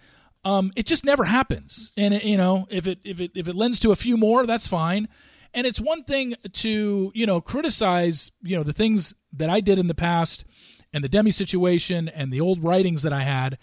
um, 0.45 0.71
it 0.75 0.85
just 0.85 1.05
never 1.05 1.23
happens. 1.23 1.91
And 1.97 2.13
it, 2.13 2.23
you 2.23 2.37
know, 2.37 2.67
if 2.69 2.87
it 2.87 2.99
if 3.03 3.21
it 3.21 3.31
if 3.35 3.47
it 3.47 3.55
lends 3.55 3.79
to 3.79 3.91
a 3.91 3.95
few 3.95 4.17
more, 4.17 4.45
that's 4.45 4.67
fine. 4.67 5.07
And 5.53 5.67
it's 5.67 5.79
one 5.79 6.03
thing 6.03 6.35
to 6.51 7.11
you 7.13 7.25
know 7.25 7.41
criticize 7.41 8.31
you 8.41 8.57
know 8.57 8.63
the 8.63 8.73
things 8.73 9.13
that 9.33 9.49
I 9.49 9.61
did 9.61 9.79
in 9.79 9.87
the 9.87 9.95
past 9.95 10.45
and 10.91 11.03
the 11.03 11.09
Demi 11.09 11.31
situation 11.31 12.09
and 12.09 12.31
the 12.31 12.41
old 12.41 12.63
writings 12.63 13.01
that 13.03 13.13
I 13.13 13.23
had. 13.23 13.57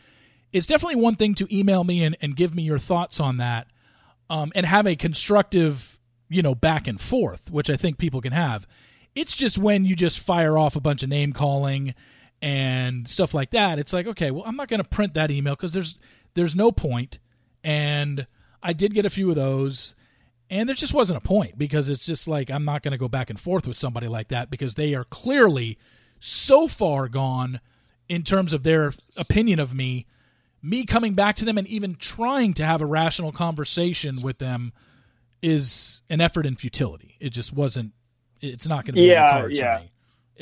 It's 0.53 0.67
definitely 0.67 0.97
one 0.97 1.15
thing 1.15 1.35
to 1.37 1.57
email 1.57 1.85
me 1.85 2.03
and, 2.03 2.17
and 2.21 2.35
give 2.35 2.55
me 2.55 2.65
your 2.65 2.79
thoughts 2.79 3.21
on 3.21 3.37
that, 3.37 3.69
um, 4.29 4.51
and 4.55 4.67
have 4.67 4.87
a 4.87 4.97
constructive 4.97 5.99
you 6.29 6.43
know 6.43 6.55
back 6.55 6.89
and 6.89 7.01
forth, 7.01 7.51
which 7.51 7.69
I 7.69 7.77
think 7.77 7.99
people 7.99 8.21
can 8.21 8.33
have. 8.33 8.67
It's 9.15 9.37
just 9.37 9.59
when 9.59 9.85
you 9.85 9.97
just 9.97 10.21
fire 10.21 10.57
off 10.57 10.77
a 10.77 10.81
bunch 10.81 11.03
of 11.03 11.09
name 11.09 11.33
calling 11.33 11.95
and 12.43 13.09
stuff 13.09 13.35
like 13.35 13.51
that. 13.51 13.79
It's 13.79 13.93
like, 13.93 14.07
okay, 14.07 14.31
well, 14.31 14.45
I'm 14.47 14.57
not 14.57 14.69
going 14.69 14.83
to 14.83 14.89
print 14.89 15.15
that 15.15 15.31
email 15.31 15.55
because 15.55 15.73
there's 15.73 15.99
there's 16.41 16.57
no 16.57 16.73
point. 16.73 17.19
And 17.63 18.27
I 18.63 18.73
did 18.73 18.95
get 18.95 19.05
a 19.05 19.11
few 19.11 19.29
of 19.29 19.37
those. 19.37 19.95
And 20.49 20.69
there 20.69 20.75
just 20.75 20.95
wasn't 20.95 21.19
a 21.19 21.21
point 21.21 21.59
because 21.59 21.91
it's 21.91 22.07
just 22.07 22.27
like 22.27 22.51
I'm 22.51 22.65
not 22.65 22.83
going 22.83 22.93
to 22.93 22.99
go 22.99 23.09
back 23.09 23.29
and 23.29 23.39
forth 23.39 23.69
with 23.69 23.77
somebody 23.77 24.09
like 24.09 24.29
that 24.29 24.51
because 24.51 24.75
they 24.75 24.95
are 24.95 25.05
clearly 25.05 25.79
so 26.19 26.67
far 26.67 27.09
gone 27.09 27.61
in 28.09 28.23
terms 28.25 28.53
of 28.55 28.63
their 28.63 28.93
opinion 29.19 29.61
of 29.61 29.75
me. 29.75 30.07
Me 30.63 30.85
coming 30.85 31.15
back 31.15 31.37
to 31.37 31.45
them 31.45 31.59
and 31.59 31.69
even 31.69 31.95
trying 31.95 32.55
to 32.55 32.65
have 32.65 32.81
a 32.81 32.87
rational 32.87 33.33
conversation 33.33 34.17
with 34.23 34.39
them 34.39 34.73
is 35.43 36.03
an 36.09 36.21
effort 36.21 36.47
in 36.47 36.57
futility. 36.57 37.17
It 37.21 37.31
just 37.31 37.53
wasn't. 37.53 37.93
It's 38.41 38.67
not 38.67 38.87
going 38.87 38.95
to 38.95 39.01
be 39.01 39.09
yeah, 39.09 39.47
yeah. 39.51 39.83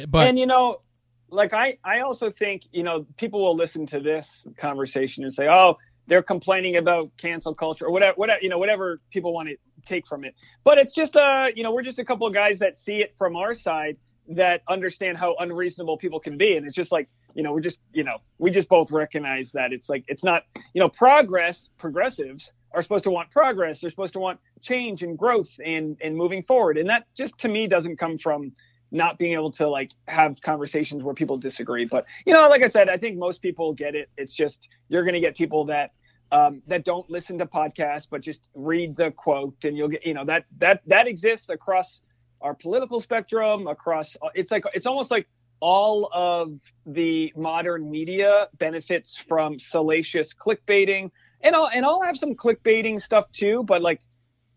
But 0.09 0.29
and 0.29 0.39
you 0.39 0.47
know, 0.47 0.81
like 1.29 1.53
I, 1.53 1.79
I 1.85 2.01
also 2.01 2.31
think 2.31 2.63
you 2.73 2.83
know 2.83 3.05
people 3.17 3.43
will 3.43 3.57
listen 3.57 3.87
to 3.89 4.01
this 4.01 4.47
conversation 4.57 5.25
and 5.25 5.33
say, 5.33 5.49
oh, 5.49 5.77
they're 6.09 6.23
complaining 6.23 6.77
about 6.77 7.11
cancel 7.19 7.55
culture 7.55 7.87
or 7.87 7.93
whatever, 7.93 8.15
whatever 8.17 8.41
you 8.43 8.49
know, 8.49 8.59
whatever 8.59 9.01
people 9.11 9.33
want 9.33 9.49
to 9.49 9.57
take 9.87 10.07
from 10.07 10.25
it. 10.25 10.35
But 10.65 10.79
it's 10.79 10.95
just 10.95 11.17
uh, 11.17 11.47
you 11.55 11.63
know, 11.63 11.73
we're 11.73 11.83
just 11.83 11.99
a 11.99 12.05
couple 12.05 12.27
of 12.27 12.35
guys 12.35 12.59
that 12.59 12.77
see 12.77 12.97
it 12.97 13.15
from 13.17 13.37
our 13.37 13.55
side 13.55 13.97
that 14.31 14.63
understand 14.69 15.17
how 15.17 15.37
unreasonable 15.39 15.97
people 15.97 16.21
can 16.21 16.37
be, 16.37 16.57
and 16.57 16.67
it's 16.67 16.75
just 16.75 16.91
like 16.91 17.09
you 17.35 17.43
know, 17.43 17.53
we're 17.53 17.61
just 17.61 17.81
you 17.93 18.03
know, 18.03 18.19
we 18.39 18.51
just 18.51 18.69
both 18.69 18.91
recognize 18.91 19.53
that 19.53 19.73
it's 19.73 19.89
like 19.89 20.05
it's 20.09 20.25
not 20.25 20.43
you 20.75 20.81
know, 20.81 20.89
progress, 20.89 21.71
progressives 21.79 22.53
are 22.73 22.83
supposed 22.83 23.05
to 23.05 23.11
want 23.11 23.31
progress. 23.31 23.81
They're 23.81 23.91
supposed 23.91 24.13
to 24.15 24.19
want 24.19 24.41
change 24.63 25.03
and 25.03 25.17
growth 25.17 25.51
and 25.65 25.97
and 26.03 26.17
moving 26.17 26.43
forward, 26.43 26.79
and 26.79 26.89
that 26.89 27.05
just 27.15 27.37
to 27.39 27.49
me 27.49 27.67
doesn't 27.67 27.99
come 27.99 28.19
from 28.19 28.53
not 28.91 29.19
being 29.19 29.35
able 29.35 29.51
to 29.53 29.69
like 29.69 29.91
have 30.07 30.41
conversations 30.41 31.03
where 31.03 31.15
people 31.15 31.37
disagree. 31.37 31.85
But 31.85 32.07
you 32.27 32.33
know, 32.33 32.49
like 32.49 32.63
I 32.63 32.67
said, 32.67 32.89
I 32.89 32.97
think 32.97 33.19
most 33.19 33.43
people 33.43 33.75
get 33.75 33.95
it. 33.95 34.09
It's 34.17 34.33
just 34.33 34.69
you're 34.89 35.03
going 35.03 35.15
to 35.15 35.21
get 35.21 35.37
people 35.37 35.67
that 35.67 35.91
um, 36.31 36.63
that 36.67 36.85
don't 36.85 37.09
listen 37.11 37.39
to 37.39 37.47
podcasts 37.47 38.07
but 38.11 38.21
just 38.21 38.49
read 38.55 38.97
the 38.97 39.11
quote, 39.13 39.57
and 39.65 39.77
you'll 39.77 39.89
get 39.89 40.05
you 40.05 40.15
know 40.15 40.25
that 40.25 40.45
that 40.59 40.83
that 40.87 41.07
exists 41.07 41.51
across 41.51 42.03
our 42.41 42.55
political 42.55 43.01
spectrum. 43.01 43.67
Across 43.67 44.17
it's 44.35 44.51
like 44.51 44.65
it's 44.75 44.87
almost 44.87 45.11
like 45.11 45.27
all 45.61 46.09
of 46.13 46.53
the 46.87 47.33
modern 47.37 47.91
media 47.91 48.49
benefits 48.59 49.17
from 49.17 49.59
salacious 49.59 50.33
clickbaiting, 50.35 51.11
and 51.41 51.57
I'll 51.57 51.69
and 51.69 51.85
I'll 51.85 52.03
have 52.03 52.17
some 52.17 52.35
clickbaiting 52.35 53.01
stuff 53.01 53.31
too. 53.33 53.63
But 53.65 53.83
like, 53.83 54.01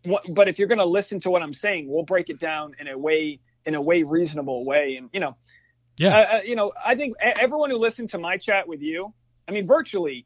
what, 0.05 0.23
but 0.33 0.47
if 0.47 0.59
you're 0.59 0.67
going 0.67 0.77
to 0.79 0.85
listen 0.85 1.19
to 1.21 1.29
what 1.29 1.41
I'm 1.41 1.53
saying, 1.53 1.87
we'll 1.89 2.03
break 2.03 2.29
it 2.29 2.39
down 2.39 2.75
in 2.79 2.87
a 2.87 2.97
way 2.97 3.39
in 3.65 3.75
a 3.75 3.81
way 3.81 4.03
reasonable 4.03 4.65
way. 4.65 4.95
And 4.97 5.09
you 5.13 5.19
know, 5.19 5.35
yeah, 5.97 6.17
uh, 6.17 6.41
you 6.43 6.55
know, 6.55 6.71
I 6.85 6.95
think 6.95 7.15
everyone 7.21 7.69
who 7.69 7.77
listened 7.77 8.09
to 8.11 8.17
my 8.17 8.37
chat 8.37 8.67
with 8.67 8.81
you, 8.81 9.13
I 9.47 9.51
mean, 9.51 9.65
virtually. 9.65 10.25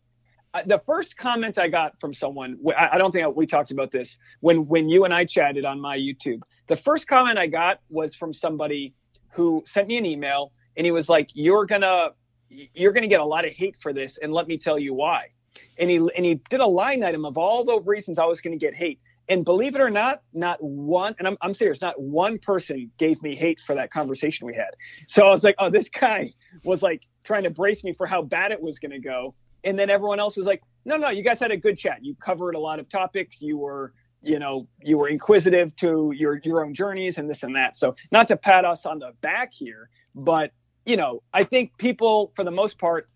The 0.64 0.82
first 0.86 1.18
comment 1.18 1.58
I 1.58 1.68
got 1.68 2.00
from 2.00 2.14
someone, 2.14 2.58
I, 2.78 2.90
I 2.94 2.98
don't 2.98 3.12
think 3.12 3.36
we 3.36 3.46
talked 3.46 3.72
about 3.72 3.92
this 3.92 4.18
when 4.40 4.68
when 4.68 4.90
you 4.90 5.06
and 5.06 5.14
I 5.14 5.26
chatted 5.26 5.66
on 5.66 5.80
my 5.80 5.98
YouTube. 5.98 6.42
The 6.68 6.76
first 6.76 7.08
comment 7.08 7.38
I 7.38 7.48
got 7.48 7.80
was 7.90 8.16
from 8.16 8.34
somebody 8.34 8.94
who 9.32 9.64
sent 9.66 9.88
me 9.88 9.98
an 9.98 10.06
email, 10.06 10.52
and 10.78 10.86
he 10.86 10.92
was 10.92 11.10
like, 11.10 11.30
"You're 11.34 11.66
gonna 11.66 12.10
you're 12.50 12.94
gonna 12.94 13.08
get 13.08 13.20
a 13.20 13.26
lot 13.26 13.46
of 13.46 13.52
hate 13.52 13.76
for 13.76 13.94
this, 13.94 14.18
and 14.18 14.34
let 14.34 14.48
me 14.48 14.58
tell 14.58 14.80
you 14.80 14.94
why." 14.94 15.30
And 15.78 15.90
he 15.90 15.98
and 15.98 16.26
he 16.26 16.36
did 16.50 16.62
a 16.62 16.68
line 16.68 17.04
item 17.04 17.26
of 17.26 17.38
all 17.38 17.66
the 17.66 17.82
reasons 17.82 18.20
I 18.20 18.26
was 18.26 18.42
gonna 18.42 18.58
get 18.58 18.76
hate. 18.76 19.00
And 19.28 19.44
believe 19.44 19.76
it 19.76 19.82
or 19.82 19.90
not, 19.90 20.22
not 20.34 20.62
one, 20.62 21.16
and 21.18 21.28
I'm, 21.28 21.38
I'm 21.42 21.56
serious, 21.56 21.82
not 21.82 22.00
one 22.00 22.38
person 22.38 22.92
gave 22.98 23.22
me 23.24 23.36
hate 23.36 23.60
for 23.60 23.74
that 23.76 23.92
conversation 23.92 24.46
we 24.46 24.56
had. 24.56 24.70
So 25.08 25.26
I 25.26 25.32
was 25.32 25.44
like, 25.44 25.56
oh, 25.58 25.70
this 25.70 25.90
guy 25.90 26.32
was 26.64 26.84
like 26.84 27.02
trying 27.24 27.44
to 27.44 27.50
brace 27.50 27.84
me 27.84 27.94
for 27.94 28.06
how 28.06 28.22
bad 28.22 28.52
it 28.52 28.62
was 28.62 28.78
going 28.78 28.92
to 28.92 29.00
go. 29.00 29.34
And 29.66 29.78
then 29.78 29.90
everyone 29.90 30.20
else 30.20 30.38
was 30.38 30.46
like, 30.46 30.62
no, 30.86 30.96
no, 30.96 31.10
you 31.10 31.24
guys 31.24 31.40
had 31.40 31.52
a 31.52 31.58
good 31.58 31.78
chat. 31.78 32.00
You 32.02 32.16
covered 32.16 32.56
a 32.56 32.60
lot 32.60 32.80
of 32.80 32.88
topics. 32.88 33.42
You 33.42 33.58
were, 33.58 33.94
you 34.22 34.40
know, 34.40 34.68
you 34.82 34.98
were 34.98 35.10
inquisitive 35.10 35.76
to 35.78 36.14
your, 36.16 36.40
your 36.44 36.64
own 36.64 36.74
journeys 36.74 37.18
and 37.18 37.30
this 37.30 37.44
and 37.44 37.56
that. 37.56 37.76
So 37.76 37.96
not 38.12 38.28
to 38.30 38.38
pat 38.38 38.64
us 38.64 38.86
on 38.86 39.00
the 39.00 39.12
back 39.22 39.52
here, 39.52 39.90
but, 40.16 40.52
you 40.86 40.96
know, 40.96 41.24
I 41.34 41.44
think 41.44 41.78
people, 41.78 42.32
for 42.36 42.46
the 42.46 42.52
most 42.52 42.78
part, 42.78 43.10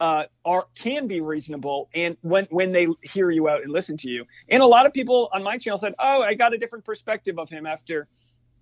uh, 0.00 0.24
are 0.44 0.66
can 0.74 1.06
be 1.06 1.20
reasonable 1.20 1.88
and 1.94 2.16
when 2.20 2.46
when 2.50 2.70
they 2.72 2.86
hear 3.02 3.30
you 3.30 3.48
out 3.48 3.62
and 3.62 3.72
listen 3.72 3.96
to 3.96 4.10
you. 4.10 4.26
And 4.48 4.62
a 4.62 4.66
lot 4.66 4.86
of 4.86 4.92
people 4.92 5.30
on 5.32 5.42
my 5.42 5.56
channel 5.56 5.78
said, 5.78 5.94
"Oh, 5.98 6.22
I 6.22 6.34
got 6.34 6.52
a 6.52 6.58
different 6.58 6.84
perspective 6.84 7.38
of 7.38 7.48
him 7.48 7.66
after, 7.66 8.06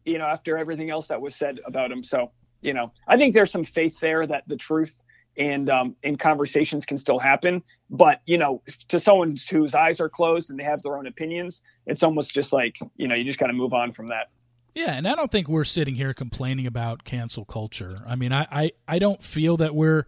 you 0.04 0.18
know, 0.18 0.26
after 0.26 0.56
everything 0.56 0.90
else 0.90 1.08
that 1.08 1.20
was 1.20 1.34
said 1.34 1.58
about 1.66 1.90
him." 1.90 2.04
So, 2.04 2.30
you 2.62 2.72
know, 2.72 2.92
I 3.08 3.16
think 3.16 3.34
there's 3.34 3.50
some 3.50 3.64
faith 3.64 3.98
there 4.00 4.26
that 4.26 4.44
the 4.46 4.56
truth 4.56 4.94
and 5.36 5.70
um, 5.70 5.96
and 6.02 6.18
conversations 6.18 6.86
can 6.86 6.98
still 6.98 7.18
happen. 7.18 7.62
But 7.90 8.20
you 8.26 8.38
know, 8.38 8.62
to 8.88 9.00
someone 9.00 9.36
whose 9.50 9.74
eyes 9.74 10.00
are 10.00 10.08
closed 10.08 10.50
and 10.50 10.58
they 10.58 10.64
have 10.64 10.82
their 10.82 10.96
own 10.96 11.06
opinions, 11.06 11.62
it's 11.86 12.02
almost 12.02 12.32
just 12.32 12.52
like 12.52 12.78
you 12.96 13.08
know, 13.08 13.14
you 13.14 13.24
just 13.24 13.38
got 13.38 13.48
to 13.48 13.52
move 13.52 13.72
on 13.72 13.92
from 13.92 14.08
that. 14.08 14.30
Yeah, 14.74 14.92
and 14.94 15.06
I 15.06 15.14
don't 15.14 15.30
think 15.30 15.48
we're 15.48 15.64
sitting 15.64 15.94
here 15.94 16.12
complaining 16.12 16.66
about 16.66 17.04
cancel 17.04 17.44
culture. 17.44 18.02
I 18.06 18.16
mean, 18.16 18.32
I 18.32 18.46
I, 18.50 18.72
I 18.88 18.98
don't 18.98 19.22
feel 19.22 19.56
that 19.58 19.74
we're 19.74 20.06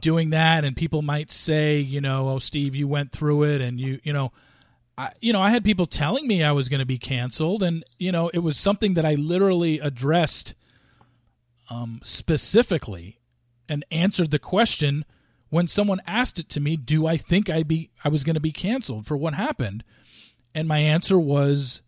doing 0.00 0.30
that 0.30 0.64
and 0.64 0.76
people 0.76 1.02
might 1.02 1.30
say 1.30 1.78
you 1.78 2.00
know 2.00 2.30
oh 2.30 2.38
steve 2.38 2.74
you 2.74 2.88
went 2.88 3.12
through 3.12 3.42
it 3.42 3.60
and 3.60 3.78
you 3.78 4.00
you 4.02 4.12
know 4.12 4.32
I, 4.96 5.10
you 5.20 5.32
know 5.32 5.40
i 5.40 5.50
had 5.50 5.64
people 5.64 5.86
telling 5.86 6.26
me 6.26 6.42
i 6.42 6.52
was 6.52 6.68
going 6.68 6.80
to 6.80 6.86
be 6.86 6.98
canceled 6.98 7.62
and 7.62 7.84
you 7.98 8.10
know 8.10 8.30
it 8.32 8.38
was 8.38 8.56
something 8.56 8.94
that 8.94 9.04
i 9.04 9.14
literally 9.14 9.78
addressed 9.80 10.54
um, 11.70 12.00
specifically 12.02 13.18
and 13.72 13.84
answered 13.90 14.30
the 14.30 14.38
question 14.38 15.04
when 15.50 15.68
someone 15.68 16.00
asked 16.06 16.38
it 16.38 16.48
to 16.48 16.60
me 16.60 16.76
do 16.76 17.06
i 17.06 17.16
think 17.16 17.48
i 17.48 17.62
be 17.62 17.90
i 18.04 18.08
was 18.08 18.24
going 18.24 18.34
to 18.34 18.40
be 18.40 18.52
canceled 18.52 19.06
for 19.06 19.16
what 19.16 19.34
happened 19.34 19.82
and 20.54 20.68
my 20.68 20.78
answer 20.78 21.18
was 21.18 21.82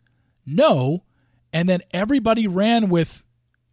no. 0.47 1.05
And 1.53 1.69
then 1.69 1.83
everybody 1.93 2.47
ran 2.47 2.89
with, 2.89 3.23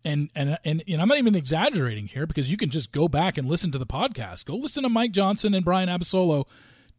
and, 0.06 0.30
and, 0.36 0.58
and, 0.64 0.84
and 0.88 1.02
I'm 1.02 1.08
not 1.08 1.18
even 1.18 1.36
exaggerating 1.36 2.08
here 2.08 2.26
because 2.26 2.52
you 2.52 2.58
can 2.58 2.70
just 2.70 2.92
go 2.92 3.08
back 3.08 3.38
and 3.38 3.48
listen 3.48 3.72
to 3.72 3.78
the 3.78 3.86
podcast. 3.86 4.46
Go 4.46 4.56
listen 4.56 4.84
to 4.84 4.90
Mike 4.90 5.12
Johnson 5.12 5.54
and 5.54 5.66
Brian 5.66 5.90
Abasolo 5.90 6.46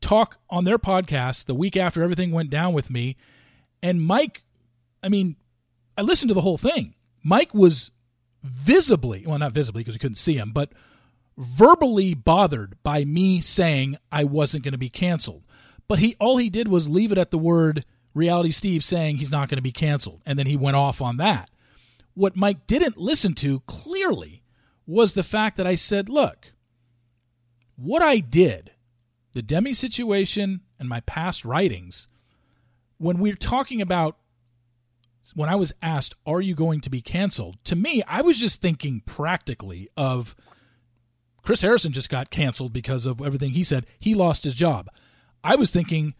talk 0.00 0.38
on 0.50 0.64
their 0.64 0.78
podcast 0.78 1.46
the 1.46 1.54
week 1.54 1.76
after 1.76 2.02
everything 2.02 2.32
went 2.32 2.50
down 2.50 2.72
with 2.72 2.90
me. 2.90 3.16
And 3.82 4.02
Mike, 4.02 4.42
I 5.02 5.08
mean, 5.08 5.36
I 5.96 6.02
listened 6.02 6.28
to 6.28 6.34
the 6.34 6.40
whole 6.40 6.58
thing. 6.58 6.94
Mike 7.22 7.54
was 7.54 7.92
visibly, 8.42 9.24
well, 9.26 9.38
not 9.38 9.52
visibly 9.52 9.82
because 9.82 9.94
we 9.94 10.00
couldn't 10.00 10.16
see 10.16 10.36
him, 10.36 10.50
but 10.52 10.72
verbally 11.36 12.14
bothered 12.14 12.76
by 12.82 13.04
me 13.04 13.40
saying 13.40 13.96
I 14.10 14.24
wasn't 14.24 14.64
going 14.64 14.72
to 14.72 14.78
be 14.78 14.90
canceled. 14.90 15.42
But 15.88 15.98
he 15.98 16.16
all 16.18 16.36
he 16.36 16.50
did 16.50 16.68
was 16.68 16.88
leave 16.88 17.12
it 17.12 17.18
at 17.18 17.30
the 17.30 17.38
word 17.38 17.84
reality 18.14 18.50
Steve 18.50 18.84
saying 18.84 19.16
he's 19.16 19.30
not 19.30 19.48
going 19.48 19.56
to 19.56 19.62
be 19.62 19.72
canceled. 19.72 20.22
And 20.26 20.38
then 20.38 20.46
he 20.46 20.56
went 20.56 20.76
off 20.76 21.00
on 21.00 21.16
that. 21.18 21.50
What 22.14 22.36
Mike 22.36 22.66
didn't 22.66 22.98
listen 22.98 23.34
to 23.34 23.60
clearly 23.60 24.42
was 24.86 25.14
the 25.14 25.22
fact 25.22 25.56
that 25.56 25.66
I 25.66 25.74
said, 25.74 26.08
look, 26.08 26.52
what 27.76 28.02
I 28.02 28.18
did, 28.18 28.72
the 29.32 29.42
Demi 29.42 29.72
situation 29.72 30.60
and 30.78 30.88
my 30.88 31.00
past 31.00 31.44
writings, 31.44 32.06
when 32.98 33.18
we're 33.18 33.34
talking 33.34 33.80
about 33.80 34.16
when 35.34 35.48
I 35.48 35.54
was 35.54 35.72
asked, 35.80 36.14
Are 36.26 36.40
you 36.40 36.54
going 36.54 36.80
to 36.82 36.90
be 36.90 37.00
canceled? 37.00 37.56
To 37.64 37.76
me, 37.76 38.02
I 38.06 38.22
was 38.22 38.38
just 38.38 38.60
thinking 38.60 39.02
practically 39.06 39.88
of 39.96 40.34
Chris 41.42 41.62
Harrison 41.62 41.92
just 41.92 42.08
got 42.08 42.30
canceled 42.30 42.72
because 42.72 43.06
of 43.06 43.20
everything 43.20 43.50
he 43.50 43.64
said. 43.64 43.86
He 43.98 44.14
lost 44.14 44.44
his 44.44 44.54
job. 44.54 44.88
I 45.42 45.56
was 45.56 45.70
thinking, 45.70 46.14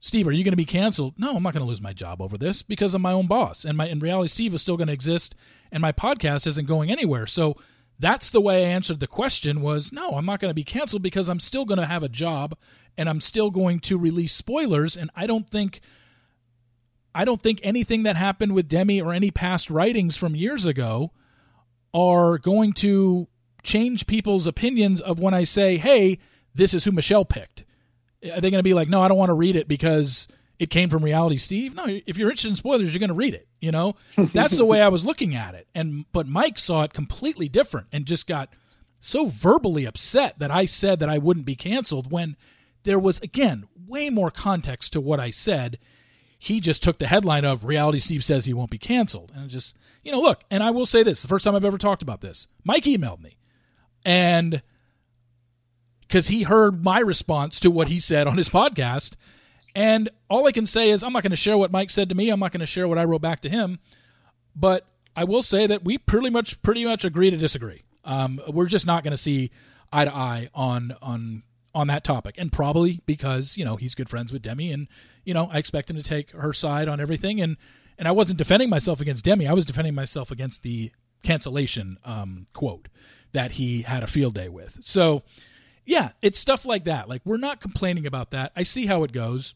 Steve, 0.00 0.26
are 0.28 0.32
you 0.32 0.44
going 0.44 0.52
to 0.52 0.56
be 0.56 0.64
canceled? 0.64 1.14
No, 1.16 1.36
I'm 1.36 1.42
not 1.42 1.52
going 1.52 1.64
to 1.64 1.68
lose 1.68 1.82
my 1.82 1.92
job 1.92 2.20
over 2.20 2.36
this 2.36 2.62
because 2.62 2.94
I'm 2.94 3.02
my 3.02 3.12
own 3.12 3.26
boss. 3.26 3.64
And 3.64 3.76
my 3.76 3.86
in 3.86 4.00
reality, 4.00 4.28
Steve 4.28 4.54
is 4.54 4.62
still 4.62 4.76
going 4.76 4.88
to 4.88 4.92
exist 4.92 5.34
and 5.70 5.80
my 5.80 5.92
podcast 5.92 6.46
isn't 6.46 6.66
going 6.66 6.90
anywhere. 6.90 7.26
So 7.26 7.56
that's 7.98 8.30
the 8.30 8.40
way 8.40 8.64
I 8.64 8.68
answered 8.68 9.00
the 9.00 9.06
question 9.06 9.60
was 9.60 9.92
no, 9.92 10.10
I'm 10.10 10.26
not 10.26 10.40
going 10.40 10.50
to 10.50 10.54
be 10.54 10.64
canceled 10.64 11.02
because 11.02 11.28
I'm 11.28 11.40
still 11.40 11.64
going 11.64 11.80
to 11.80 11.86
have 11.86 12.02
a 12.02 12.08
job 12.08 12.56
and 12.96 13.08
I'm 13.08 13.20
still 13.20 13.50
going 13.50 13.80
to 13.80 13.98
release 13.98 14.32
spoilers. 14.32 14.96
And 14.96 15.10
I 15.16 15.26
don't 15.26 15.48
think 15.48 15.80
I 17.14 17.24
don't 17.24 17.40
think 17.40 17.60
anything 17.62 18.04
that 18.04 18.16
happened 18.16 18.52
with 18.52 18.68
Demi 18.68 19.00
or 19.00 19.12
any 19.12 19.30
past 19.30 19.70
writings 19.70 20.16
from 20.16 20.36
years 20.36 20.66
ago 20.66 21.12
are 21.92 22.38
going 22.38 22.72
to 22.74 23.28
change 23.62 24.06
people's 24.06 24.46
opinions 24.46 25.00
of 25.00 25.20
when 25.20 25.34
I 25.34 25.44
say, 25.44 25.76
hey, 25.76 26.18
this 26.54 26.74
is 26.74 26.84
who 26.84 26.92
Michelle 26.92 27.24
picked. 27.24 27.64
Are 28.24 28.40
they 28.40 28.50
going 28.50 28.58
to 28.58 28.64
be 28.64 28.74
like, 28.74 28.88
no, 28.88 29.02
I 29.02 29.08
don't 29.08 29.18
want 29.18 29.30
to 29.30 29.34
read 29.34 29.56
it 29.56 29.68
because 29.68 30.26
it 30.58 30.70
came 30.70 30.90
from 30.90 31.04
Reality 31.04 31.36
Steve? 31.36 31.74
No, 31.74 31.84
if 31.86 32.18
you're 32.18 32.30
interested 32.30 32.50
in 32.50 32.56
spoilers, 32.56 32.92
you're 32.92 33.00
going 33.00 33.08
to 33.08 33.14
read 33.14 33.34
it. 33.34 33.46
You 33.60 33.70
know, 33.70 33.96
that's 34.16 34.56
the 34.56 34.64
way 34.64 34.80
I 34.80 34.88
was 34.88 35.04
looking 35.04 35.34
at 35.34 35.54
it. 35.54 35.68
And 35.74 36.04
but 36.12 36.26
Mike 36.26 36.58
saw 36.58 36.82
it 36.82 36.92
completely 36.92 37.48
different 37.48 37.88
and 37.92 38.06
just 38.06 38.26
got 38.26 38.48
so 39.00 39.26
verbally 39.26 39.84
upset 39.84 40.38
that 40.38 40.50
I 40.50 40.64
said 40.64 40.98
that 40.98 41.08
I 41.08 41.18
wouldn't 41.18 41.46
be 41.46 41.54
canceled 41.54 42.10
when 42.10 42.36
there 42.82 42.98
was 42.98 43.20
again 43.20 43.66
way 43.86 44.10
more 44.10 44.30
context 44.30 44.92
to 44.94 45.00
what 45.00 45.20
I 45.20 45.30
said 45.30 45.78
he 46.40 46.60
just 46.60 46.82
took 46.82 46.98
the 46.98 47.06
headline 47.06 47.44
of 47.44 47.64
reality 47.64 47.98
steve 47.98 48.24
says 48.24 48.44
he 48.44 48.54
won't 48.54 48.70
be 48.70 48.78
canceled 48.78 49.32
and 49.34 49.50
just 49.50 49.76
you 50.02 50.12
know 50.12 50.20
look 50.20 50.42
and 50.50 50.62
i 50.62 50.70
will 50.70 50.86
say 50.86 51.02
this 51.02 51.20
the 51.20 51.28
first 51.28 51.44
time 51.44 51.54
i've 51.54 51.64
ever 51.64 51.78
talked 51.78 52.02
about 52.02 52.20
this 52.20 52.46
mike 52.64 52.84
emailed 52.84 53.20
me 53.20 53.36
and 54.04 54.62
because 56.00 56.28
he 56.28 56.44
heard 56.44 56.82
my 56.82 57.00
response 57.00 57.60
to 57.60 57.70
what 57.70 57.88
he 57.88 58.00
said 58.00 58.26
on 58.26 58.38
his 58.38 58.48
podcast. 58.48 59.14
And 59.76 60.08
all 60.28 60.46
i 60.46 60.52
can 60.52 60.66
say 60.66 60.90
is 60.90 61.02
i'm 61.02 61.12
not 61.12 61.22
going 61.22 61.30
to 61.30 61.36
share 61.36 61.56
what 61.56 61.70
mike 61.70 61.90
said 61.90 62.08
to 62.08 62.14
me. 62.14 62.30
I'm 62.30 62.40
not 62.40 62.52
going 62.52 62.60
to 62.60 62.66
share 62.66 62.88
what 62.88 62.98
i 62.98 63.04
wrote 63.04 63.22
back 63.22 63.40
to 63.40 63.48
him. 63.48 63.78
But 64.56 64.84
i 65.14 65.24
will 65.24 65.42
say 65.42 65.66
that 65.66 65.84
we 65.84 65.98
pretty 65.98 66.30
much 66.30 66.60
pretty 66.62 66.84
much 66.84 67.04
agree 67.04 67.30
to 67.30 67.36
disagree. 67.36 67.82
Um, 68.04 68.40
we're 68.48 68.66
just 68.66 68.86
not 68.86 69.04
going 69.04 69.12
to 69.12 69.18
see 69.18 69.50
eye 69.92 70.04
to 70.04 70.14
eye 70.14 70.48
on 70.54 70.96
on 71.02 71.42
on 71.74 71.86
that 71.88 72.02
topic, 72.02 72.34
and 72.38 72.50
probably 72.50 73.00
because 73.06 73.56
you 73.56 73.64
know 73.64 73.76
he's 73.76 73.94
good 73.94 74.08
friends 74.08 74.32
with 74.32 74.42
Demi, 74.42 74.72
and 74.72 74.88
you 75.24 75.34
know 75.34 75.48
I 75.52 75.58
expect 75.58 75.90
him 75.90 75.96
to 75.96 76.02
take 76.02 76.30
her 76.32 76.52
side 76.52 76.88
on 76.88 77.00
everything. 77.00 77.40
And 77.40 77.56
and 77.98 78.08
I 78.08 78.12
wasn't 78.12 78.38
defending 78.38 78.70
myself 78.70 79.00
against 79.00 79.24
Demi; 79.24 79.46
I 79.46 79.52
was 79.52 79.64
defending 79.64 79.94
myself 79.94 80.30
against 80.30 80.62
the 80.62 80.90
cancellation 81.22 81.98
um, 82.04 82.46
quote 82.52 82.88
that 83.32 83.52
he 83.52 83.82
had 83.82 84.02
a 84.02 84.06
field 84.06 84.34
day 84.34 84.48
with. 84.48 84.78
So 84.82 85.22
yeah, 85.84 86.10
it's 86.22 86.38
stuff 86.38 86.64
like 86.66 86.84
that. 86.84 87.08
Like 87.08 87.22
we're 87.24 87.36
not 87.36 87.60
complaining 87.60 88.06
about 88.06 88.30
that. 88.32 88.52
I 88.56 88.62
see 88.62 88.86
how 88.86 89.04
it 89.04 89.12
goes, 89.12 89.54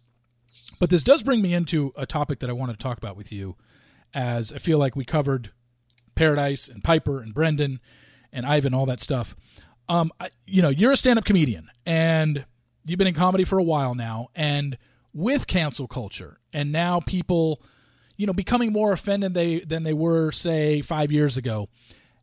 but 0.80 0.90
this 0.90 1.02
does 1.02 1.22
bring 1.22 1.42
me 1.42 1.54
into 1.54 1.92
a 1.96 2.06
topic 2.06 2.40
that 2.40 2.50
I 2.50 2.54
wanted 2.54 2.74
to 2.74 2.82
talk 2.82 2.98
about 2.98 3.16
with 3.16 3.32
you, 3.32 3.56
as 4.14 4.52
I 4.52 4.58
feel 4.58 4.78
like 4.78 4.96
we 4.96 5.04
covered 5.04 5.50
Paradise 6.14 6.68
and 6.68 6.84
Piper 6.84 7.20
and 7.20 7.34
Brendan 7.34 7.80
and 8.32 8.46
Ivan, 8.46 8.74
all 8.74 8.86
that 8.86 9.00
stuff 9.00 9.34
um, 9.88 10.10
you 10.46 10.62
know, 10.62 10.68
you're 10.68 10.92
a 10.92 10.96
stand-up 10.96 11.24
comedian 11.24 11.68
and 11.84 12.44
you've 12.86 12.98
been 12.98 13.06
in 13.06 13.14
comedy 13.14 13.44
for 13.44 13.58
a 13.58 13.62
while 13.62 13.94
now, 13.94 14.28
and 14.34 14.78
with 15.12 15.46
cancel 15.46 15.86
culture, 15.86 16.38
and 16.52 16.72
now 16.72 17.00
people, 17.00 17.62
you 18.16 18.26
know, 18.26 18.32
becoming 18.32 18.72
more 18.72 18.92
offended 18.92 19.34
they 19.34 19.60
than 19.60 19.82
they 19.82 19.92
were, 19.92 20.32
say, 20.32 20.80
five 20.80 21.12
years 21.12 21.36
ago. 21.36 21.68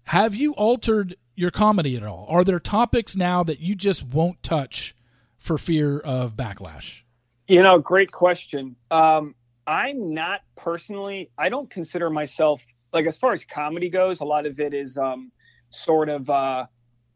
Have 0.04 0.34
you 0.34 0.54
altered 0.54 1.16
your 1.40 1.52
comedy 1.52 1.96
at 1.96 2.04
all? 2.04 2.26
Are 2.30 2.44
there 2.44 2.60
topics 2.60 3.16
now 3.16 3.44
that 3.44 3.60
you 3.60 3.76
just 3.76 4.04
won't 4.04 4.44
touch 4.44 4.94
for 5.38 5.58
fear 5.58 6.00
of 6.00 6.34
backlash? 6.34 7.04
You 7.48 7.64
know, 7.64 7.80
great 7.80 8.12
question. 8.12 8.76
Um, 8.92 9.36
I'm 9.66 10.14
not 10.14 10.42
personally. 10.58 11.32
I 11.38 11.50
don't 11.50 11.70
consider 11.70 12.10
myself 12.10 12.64
like 12.92 13.08
as 13.08 13.18
far 13.18 13.34
as 13.34 13.46
comedy 13.46 13.90
goes. 13.90 14.20
A 14.20 14.26
lot 14.26 14.46
of 14.46 14.60
it 14.60 14.74
is 14.74 14.98
um, 14.98 15.32
sort 15.70 16.10
of. 16.10 16.30
Uh, 16.30 16.66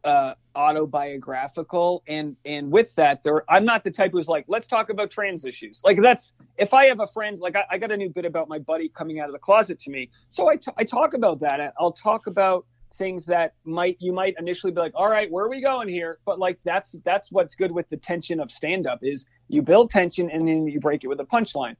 uh, 0.03 0.33
autobiographical 0.55 2.03
and 2.07 2.35
and 2.45 2.69
with 2.71 2.93
that 2.93 3.23
there 3.23 3.43
i'm 3.49 3.65
not 3.65 3.83
the 3.83 3.89
type 3.89 4.11
who's 4.11 4.27
like 4.27 4.45
let's 4.47 4.67
talk 4.67 4.89
about 4.89 5.09
trans 5.09 5.45
issues 5.45 5.81
like 5.83 5.99
that's 5.99 6.33
if 6.57 6.75
i 6.75 6.85
have 6.85 6.99
a 6.99 7.07
friend 7.07 7.39
like 7.39 7.55
i, 7.55 7.63
I 7.71 7.77
got 7.79 7.91
a 7.91 7.97
new 7.97 8.09
bit 8.09 8.23
about 8.23 8.47
my 8.49 8.59
buddy 8.59 8.89
coming 8.89 9.19
out 9.19 9.27
of 9.27 9.31
the 9.33 9.39
closet 9.39 9.79
to 9.79 9.89
me 9.89 10.11
so 10.29 10.47
I, 10.47 10.57
t- 10.57 10.71
I 10.77 10.83
talk 10.83 11.15
about 11.15 11.39
that 11.39 11.73
i'll 11.79 11.91
talk 11.91 12.27
about 12.27 12.67
things 12.97 13.25
that 13.25 13.53
might 13.63 13.97
you 13.99 14.13
might 14.13 14.35
initially 14.37 14.71
be 14.71 14.79
like 14.79 14.93
all 14.95 15.09
right 15.09 15.31
where 15.31 15.45
are 15.45 15.49
we 15.49 15.61
going 15.61 15.89
here? 15.89 16.19
But 16.25 16.39
like 16.39 16.59
that's 16.63 16.95
that's 17.03 17.31
what's 17.31 17.55
good 17.55 17.71
with 17.71 17.89
the 17.89 17.97
tension 17.97 18.39
of 18.39 18.51
stand 18.51 18.87
up 18.87 18.99
is 19.01 19.25
you 19.47 19.61
build 19.61 19.91
tension 19.91 20.29
and 20.29 20.47
then 20.47 20.67
you 20.67 20.79
break 20.79 21.03
it 21.03 21.07
with 21.07 21.19
a 21.19 21.25
punchline. 21.25 21.75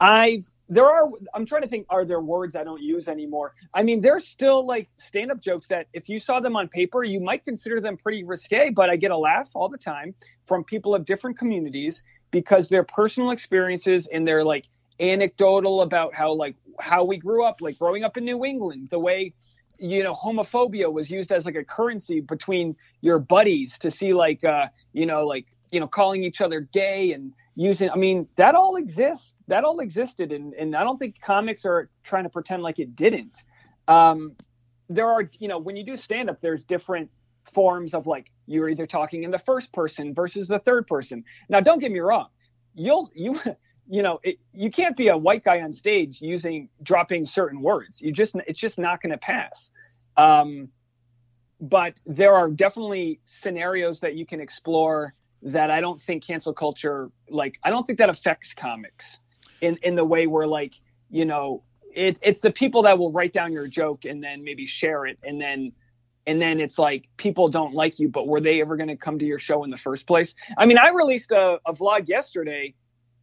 I've 0.00 0.48
there 0.68 0.86
are 0.86 1.08
i'm 1.34 1.46
trying 1.46 1.62
to 1.62 1.68
think 1.68 1.86
are 1.88 2.04
there 2.04 2.20
words 2.20 2.54
i 2.54 2.62
don't 2.62 2.82
use 2.82 3.08
anymore? 3.08 3.54
I 3.72 3.82
mean 3.82 4.00
there's 4.00 4.26
still 4.26 4.66
like 4.66 4.88
stand 4.98 5.30
up 5.30 5.40
jokes 5.40 5.66
that 5.68 5.86
if 5.92 6.08
you 6.08 6.18
saw 6.18 6.40
them 6.40 6.56
on 6.56 6.68
paper 6.68 7.04
you 7.04 7.20
might 7.20 7.44
consider 7.44 7.80
them 7.80 7.96
pretty 7.96 8.24
risque 8.24 8.70
but 8.70 8.90
i 8.90 8.96
get 8.96 9.10
a 9.10 9.16
laugh 9.16 9.50
all 9.54 9.68
the 9.68 9.78
time 9.78 10.14
from 10.46 10.64
people 10.64 10.94
of 10.94 11.06
different 11.06 11.38
communities 11.38 12.04
because 12.30 12.68
their 12.68 12.84
personal 12.84 13.30
experiences 13.30 14.08
and 14.12 14.28
they're 14.28 14.44
like 14.44 14.66
anecdotal 15.00 15.82
about 15.82 16.12
how 16.14 16.32
like 16.32 16.56
how 16.80 17.04
we 17.04 17.16
grew 17.16 17.44
up 17.44 17.60
like 17.60 17.78
growing 17.78 18.04
up 18.04 18.16
in 18.16 18.24
new 18.24 18.44
england 18.44 18.88
the 18.90 18.98
way 18.98 19.32
you 19.78 20.02
know 20.02 20.14
homophobia 20.14 20.92
was 20.92 21.10
used 21.10 21.32
as 21.32 21.46
like 21.46 21.54
a 21.54 21.64
currency 21.64 22.20
between 22.20 22.74
your 23.00 23.18
buddies 23.18 23.78
to 23.78 23.90
see 23.90 24.12
like 24.12 24.44
uh 24.44 24.66
you 24.92 25.06
know 25.06 25.26
like 25.26 25.46
you 25.70 25.80
know 25.80 25.86
calling 25.86 26.24
each 26.24 26.40
other 26.40 26.60
gay 26.60 27.12
and 27.12 27.32
using 27.54 27.90
i 27.90 27.96
mean 27.96 28.26
that 28.36 28.54
all 28.54 28.76
exists 28.76 29.34
that 29.46 29.64
all 29.64 29.80
existed 29.80 30.32
and 30.32 30.52
and 30.54 30.74
i 30.74 30.82
don't 30.82 30.98
think 30.98 31.20
comics 31.20 31.64
are 31.64 31.88
trying 32.02 32.24
to 32.24 32.30
pretend 32.30 32.62
like 32.62 32.78
it 32.78 32.94
didn't. 32.96 33.44
Um 33.86 34.32
there 34.90 35.08
are 35.08 35.30
you 35.38 35.48
know 35.48 35.58
when 35.58 35.76
you 35.76 35.84
do 35.84 35.96
stand 35.96 36.28
up 36.30 36.40
there's 36.40 36.64
different 36.64 37.10
forms 37.52 37.94
of 37.94 38.06
like 38.06 38.30
you're 38.46 38.68
either 38.68 38.86
talking 38.86 39.24
in 39.24 39.30
the 39.30 39.38
first 39.38 39.72
person 39.72 40.14
versus 40.14 40.48
the 40.48 40.58
third 40.58 40.86
person. 40.86 41.24
Now 41.48 41.60
don't 41.60 41.78
get 41.78 41.92
me 41.92 42.00
wrong 42.00 42.28
you'll 42.78 43.10
you 43.14 43.38
you 43.88 44.02
know 44.02 44.20
it, 44.22 44.36
you 44.52 44.70
can't 44.70 44.96
be 44.96 45.08
a 45.08 45.16
white 45.16 45.44
guy 45.44 45.60
on 45.60 45.72
stage 45.72 46.20
using 46.20 46.68
dropping 46.82 47.26
certain 47.26 47.60
words. 47.62 48.00
You 48.00 48.12
just 48.12 48.34
it's 48.46 48.58
just 48.58 48.78
not 48.78 49.00
going 49.00 49.12
to 49.12 49.18
pass. 49.18 49.70
Um, 50.16 50.68
but 51.60 52.00
there 52.06 52.34
are 52.34 52.48
definitely 52.50 53.20
scenarios 53.24 54.00
that 54.00 54.14
you 54.14 54.24
can 54.24 54.40
explore 54.40 55.14
that 55.42 55.70
i 55.70 55.80
don't 55.80 56.00
think 56.02 56.24
cancel 56.24 56.52
culture 56.52 57.10
like 57.28 57.58
i 57.62 57.70
don't 57.70 57.86
think 57.86 57.98
that 57.98 58.08
affects 58.08 58.54
comics 58.54 59.18
in 59.60 59.76
in 59.82 59.94
the 59.94 60.04
way 60.04 60.26
where 60.26 60.46
like 60.46 60.74
you 61.10 61.24
know 61.24 61.62
it, 61.94 62.18
it's 62.22 62.40
the 62.40 62.50
people 62.50 62.82
that 62.82 62.98
will 62.98 63.12
write 63.12 63.32
down 63.32 63.52
your 63.52 63.66
joke 63.66 64.04
and 64.04 64.22
then 64.22 64.44
maybe 64.44 64.66
share 64.66 65.06
it 65.06 65.18
and 65.22 65.40
then 65.40 65.72
and 66.26 66.42
then 66.42 66.60
it's 66.60 66.78
like 66.78 67.08
people 67.16 67.48
don't 67.48 67.72
like 67.72 67.98
you 67.98 68.08
but 68.08 68.26
were 68.26 68.40
they 68.40 68.60
ever 68.60 68.76
going 68.76 68.88
to 68.88 68.96
come 68.96 69.18
to 69.18 69.24
your 69.24 69.38
show 69.38 69.64
in 69.64 69.70
the 69.70 69.76
first 69.76 70.06
place? 70.06 70.34
I 70.58 70.66
mean 70.66 70.78
i 70.78 70.88
released 70.88 71.32
a, 71.32 71.58
a 71.66 71.72
vlog 71.72 72.08
yesterday 72.08 72.74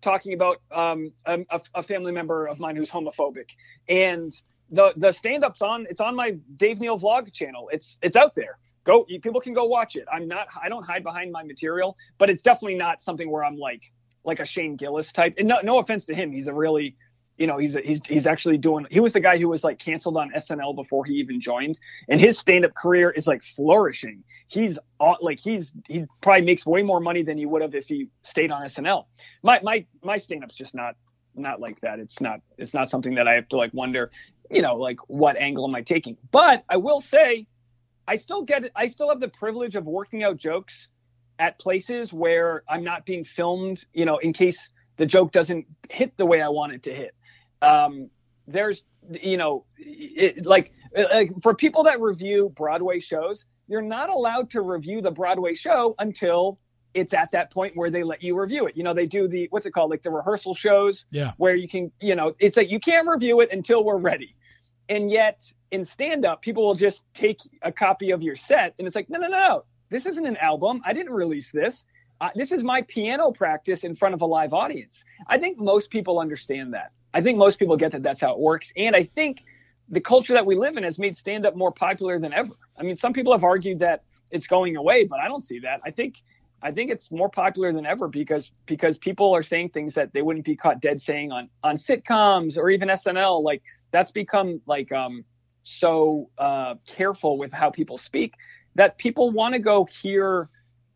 talking 0.02 0.34
about 0.34 0.62
um, 0.72 1.12
a, 1.26 1.40
a, 1.74 1.84
family 1.84 2.12
member 2.12 2.48
of 2.48 2.60
mine 2.60 2.76
who's 2.76 2.92
homophobic, 2.92 3.52
and 3.90 4.34
the 4.70 4.94
the 4.98 5.12
stand 5.12 5.44
up's 5.44 5.62
on. 5.62 5.88
It's 5.90 6.00
on 6.00 6.16
my 6.16 6.38
Dave 6.58 6.80
Neal 6.80 7.00
vlog 7.00 7.32
channel. 7.32 7.70
It's 7.72 7.98
it's 8.02 8.16
out 8.16 8.36
there. 8.36 8.58
Go, 8.84 9.04
people 9.22 9.42
can 9.42 9.54
go 9.54 9.66
watch 9.66 9.96
it. 9.96 10.06
I'm 10.12 10.28
not. 10.28 10.48
I 10.62 10.70
don't 10.70 10.84
hide 10.84 11.04
behind 11.04 11.32
my 11.32 11.44
material, 11.44 11.98
but 12.18 12.30
it's 12.30 12.42
definitely 12.42 12.78
not 12.78 13.02
something 13.02 13.30
where 13.30 13.44
I'm 13.44 13.58
like 13.58 13.82
like 14.24 14.40
a 14.40 14.46
Shane 14.46 14.76
Gillis 14.76 15.12
type. 15.12 15.36
And 15.38 15.48
no, 15.48 15.60
no 15.64 15.80
offense 15.80 16.06
to 16.06 16.16
him, 16.16 16.32
he's 16.32 16.48
a 16.48 16.54
really 16.54 16.96
you 17.38 17.48
know, 17.48 17.58
he's 17.58 17.76
he's 17.76 18.00
he's 18.06 18.26
actually 18.26 18.58
doing. 18.58 18.88
He 18.90 19.00
was 19.00 19.14
the 19.14 19.20
guy 19.20 19.38
who 19.38 19.50
was 19.50 19.64
like 19.64 19.78
canceled 19.78 20.18
on 20.18 20.32
SNL 20.32 20.76
before 20.76 21.04
he 21.04 21.14
even 21.16 21.40
joined, 21.40 21.80
and 22.08 22.22
his 22.22 22.40
stand-up 22.40 22.74
career 22.76 23.10
is 23.12 23.28
like 23.28 23.44
flourishing. 23.44 24.24
He's 24.48 24.80
like 25.22 25.40
he's 25.40 25.74
he 25.88 26.06
probably 26.22 26.46
makes 26.46 26.66
way 26.66 26.82
more 26.82 27.00
money 27.00 27.24
than 27.24 27.38
he 27.38 27.46
would 27.46 27.62
have 27.62 27.76
if 27.76 27.88
he 27.88 28.08
stayed 28.22 28.52
on 28.52 28.62
SNL. 28.64 29.06
My 29.44 29.60
my 29.64 29.86
my 30.04 30.18
stand-up's 30.18 30.56
just 30.56 30.74
not 30.74 30.96
not 31.36 31.60
like 31.60 31.80
that. 31.82 32.00
It's 32.00 32.22
not 32.22 32.40
it's 32.58 32.74
not 32.74 32.90
something 32.90 33.16
that 33.16 33.28
I 33.28 33.34
have 33.34 33.50
to 33.50 33.58
like 33.58 33.74
wonder, 33.74 34.12
you 34.50 34.62
know, 34.62 34.76
like 34.76 35.00
what 35.08 35.36
angle 35.36 35.68
am 35.68 35.76
I 35.76 35.82
taking? 35.82 36.18
But 36.32 36.64
I 36.70 36.78
will 36.78 37.02
say, 37.02 37.48
I 38.08 38.16
still 38.16 38.44
get. 38.44 38.64
I 38.76 38.88
still 38.88 39.10
have 39.10 39.20
the 39.20 39.28
privilege 39.28 39.76
of 39.76 39.86
working 39.86 40.24
out 40.24 40.38
jokes 40.38 40.88
at 41.40 41.60
places 41.60 42.14
where 42.14 42.64
I'm 42.70 42.84
not 42.84 43.06
being 43.06 43.26
filmed, 43.26 43.86
you 43.94 44.06
know, 44.06 44.18
in 44.18 44.32
case 44.32 44.70
the 44.98 45.06
joke 45.06 45.32
doesn't 45.32 45.66
hit 45.90 46.16
the 46.18 46.26
way 46.26 46.42
I 46.42 46.48
want 46.48 46.74
it 46.74 46.84
to 46.84 46.94
hit. 46.94 47.14
Um, 47.66 48.10
there's, 48.48 48.86
you 49.10 49.38
know, 49.38 49.66
it, 49.78 50.46
like, 50.46 50.72
like 50.96 51.32
for 51.42 51.54
people 51.54 51.84
that 51.84 52.00
review 52.00 52.52
Broadway 52.56 53.00
shows, 53.00 53.46
you're 53.68 53.82
not 53.82 54.10
allowed 54.10 54.52
to 54.52 54.62
review 54.62 55.02
the 55.02 55.12
Broadway 55.12 55.56
show 55.56 55.96
until 55.98 56.60
it's 56.94 57.14
at 57.14 57.32
that 57.32 57.52
point 57.52 57.76
where 57.76 57.90
they 57.90 58.04
let 58.04 58.24
you 58.24 58.40
review 58.40 58.68
it. 58.68 58.78
You 58.78 58.84
know, 58.84 58.94
they 58.94 59.06
do 59.06 59.28
the 59.28 59.48
what's 59.50 59.66
it 59.66 59.72
called, 59.72 59.90
like 59.90 60.04
the 60.04 60.12
rehearsal 60.12 60.54
shows, 60.54 61.06
yeah, 61.12 61.34
where 61.38 61.56
you 61.56 61.68
can, 61.68 61.92
you 62.00 62.16
know, 62.16 62.34
it's 62.40 62.56
like 62.56 62.70
you 62.70 62.80
can't 62.80 63.08
review 63.08 63.42
it 63.42 63.50
until 63.52 63.84
we're 63.84 63.98
ready. 63.98 64.36
And 64.88 65.12
yet 65.12 65.42
in 65.72 65.84
stand 65.84 66.26
up, 66.26 66.42
people 66.42 66.66
will 66.66 66.76
just 66.76 67.04
take 67.14 67.40
a 67.64 67.72
copy 67.72 68.12
of 68.12 68.22
your 68.22 68.36
set 68.36 68.76
and 68.78 68.88
it's 68.88 68.96
like, 68.96 69.10
no, 69.10 69.20
no, 69.20 69.28
no, 69.28 69.66
this 69.90 70.06
isn't 70.06 70.26
an 70.26 70.38
album. 70.38 70.82
I 70.86 70.94
didn't 70.94 71.14
release 71.14 71.52
this. 71.52 71.86
Uh, 72.22 72.30
this 72.34 72.52
is 72.54 72.64
my 72.64 72.82
piano 72.84 73.32
practice 73.32 73.84
in 73.84 73.96
front 73.96 74.14
of 74.14 74.22
a 74.22 74.26
live 74.26 74.54
audience. 74.54 75.04
I 75.28 75.38
think 75.38 75.58
most 75.58 75.90
people 75.90 76.20
understand 76.20 76.74
that. 76.76 76.92
I 77.16 77.22
think 77.22 77.38
most 77.38 77.58
people 77.58 77.78
get 77.78 77.94
that 77.94 78.04
that's 78.04 78.22
how 78.22 78.34
it 78.34 78.40
works. 78.40 78.74
And 78.76 78.96
I 78.96 79.04
think 79.04 79.44
the 79.90 80.02
culture 80.02 80.34
that 80.34 80.46
we 80.46 80.56
live 80.56 80.76
in 80.76 80.84
has 80.84 81.00
made 81.00 81.16
stand 81.16 81.46
up 81.46 81.56
more 81.56 81.72
popular 81.72 82.20
than 82.20 82.34
ever. 82.34 82.54
I 82.78 82.84
mean, 82.84 82.98
some 82.98 83.14
people 83.14 83.32
have 83.32 83.44
argued 83.44 83.80
that 83.80 84.04
it's 84.32 84.48
going 84.48 84.76
away, 84.76 85.06
but 85.06 85.20
I 85.20 85.28
don't 85.28 85.44
see 85.44 85.60
that. 85.60 85.80
I 85.86 85.92
think 85.92 86.22
I 86.62 86.72
think 86.72 86.92
it's 86.92 87.12
more 87.12 87.30
popular 87.30 87.72
than 87.72 87.86
ever 87.86 88.10
because 88.10 88.52
because 88.66 88.98
people 88.98 89.34
are 89.34 89.44
saying 89.44 89.70
things 89.70 89.94
that 89.94 90.12
they 90.14 90.22
wouldn't 90.22 90.46
be 90.46 90.58
caught 90.58 90.82
dead 90.82 91.02
saying 91.02 91.32
on 91.32 91.50
on 91.64 91.78
sitcoms 91.78 92.58
or 92.58 92.70
even 92.70 92.90
SNL. 92.90 93.42
Like 93.42 93.64
that's 93.92 94.12
become 94.12 94.60
like 94.68 94.92
um 94.92 95.24
so 95.64 96.30
uh, 96.38 96.76
careful 96.86 97.40
with 97.40 97.52
how 97.52 97.72
people 97.72 97.98
speak 97.98 98.36
that 98.76 98.98
people 98.98 99.32
want 99.32 99.54
to 99.54 99.60
go 99.60 99.86
hear 99.86 100.50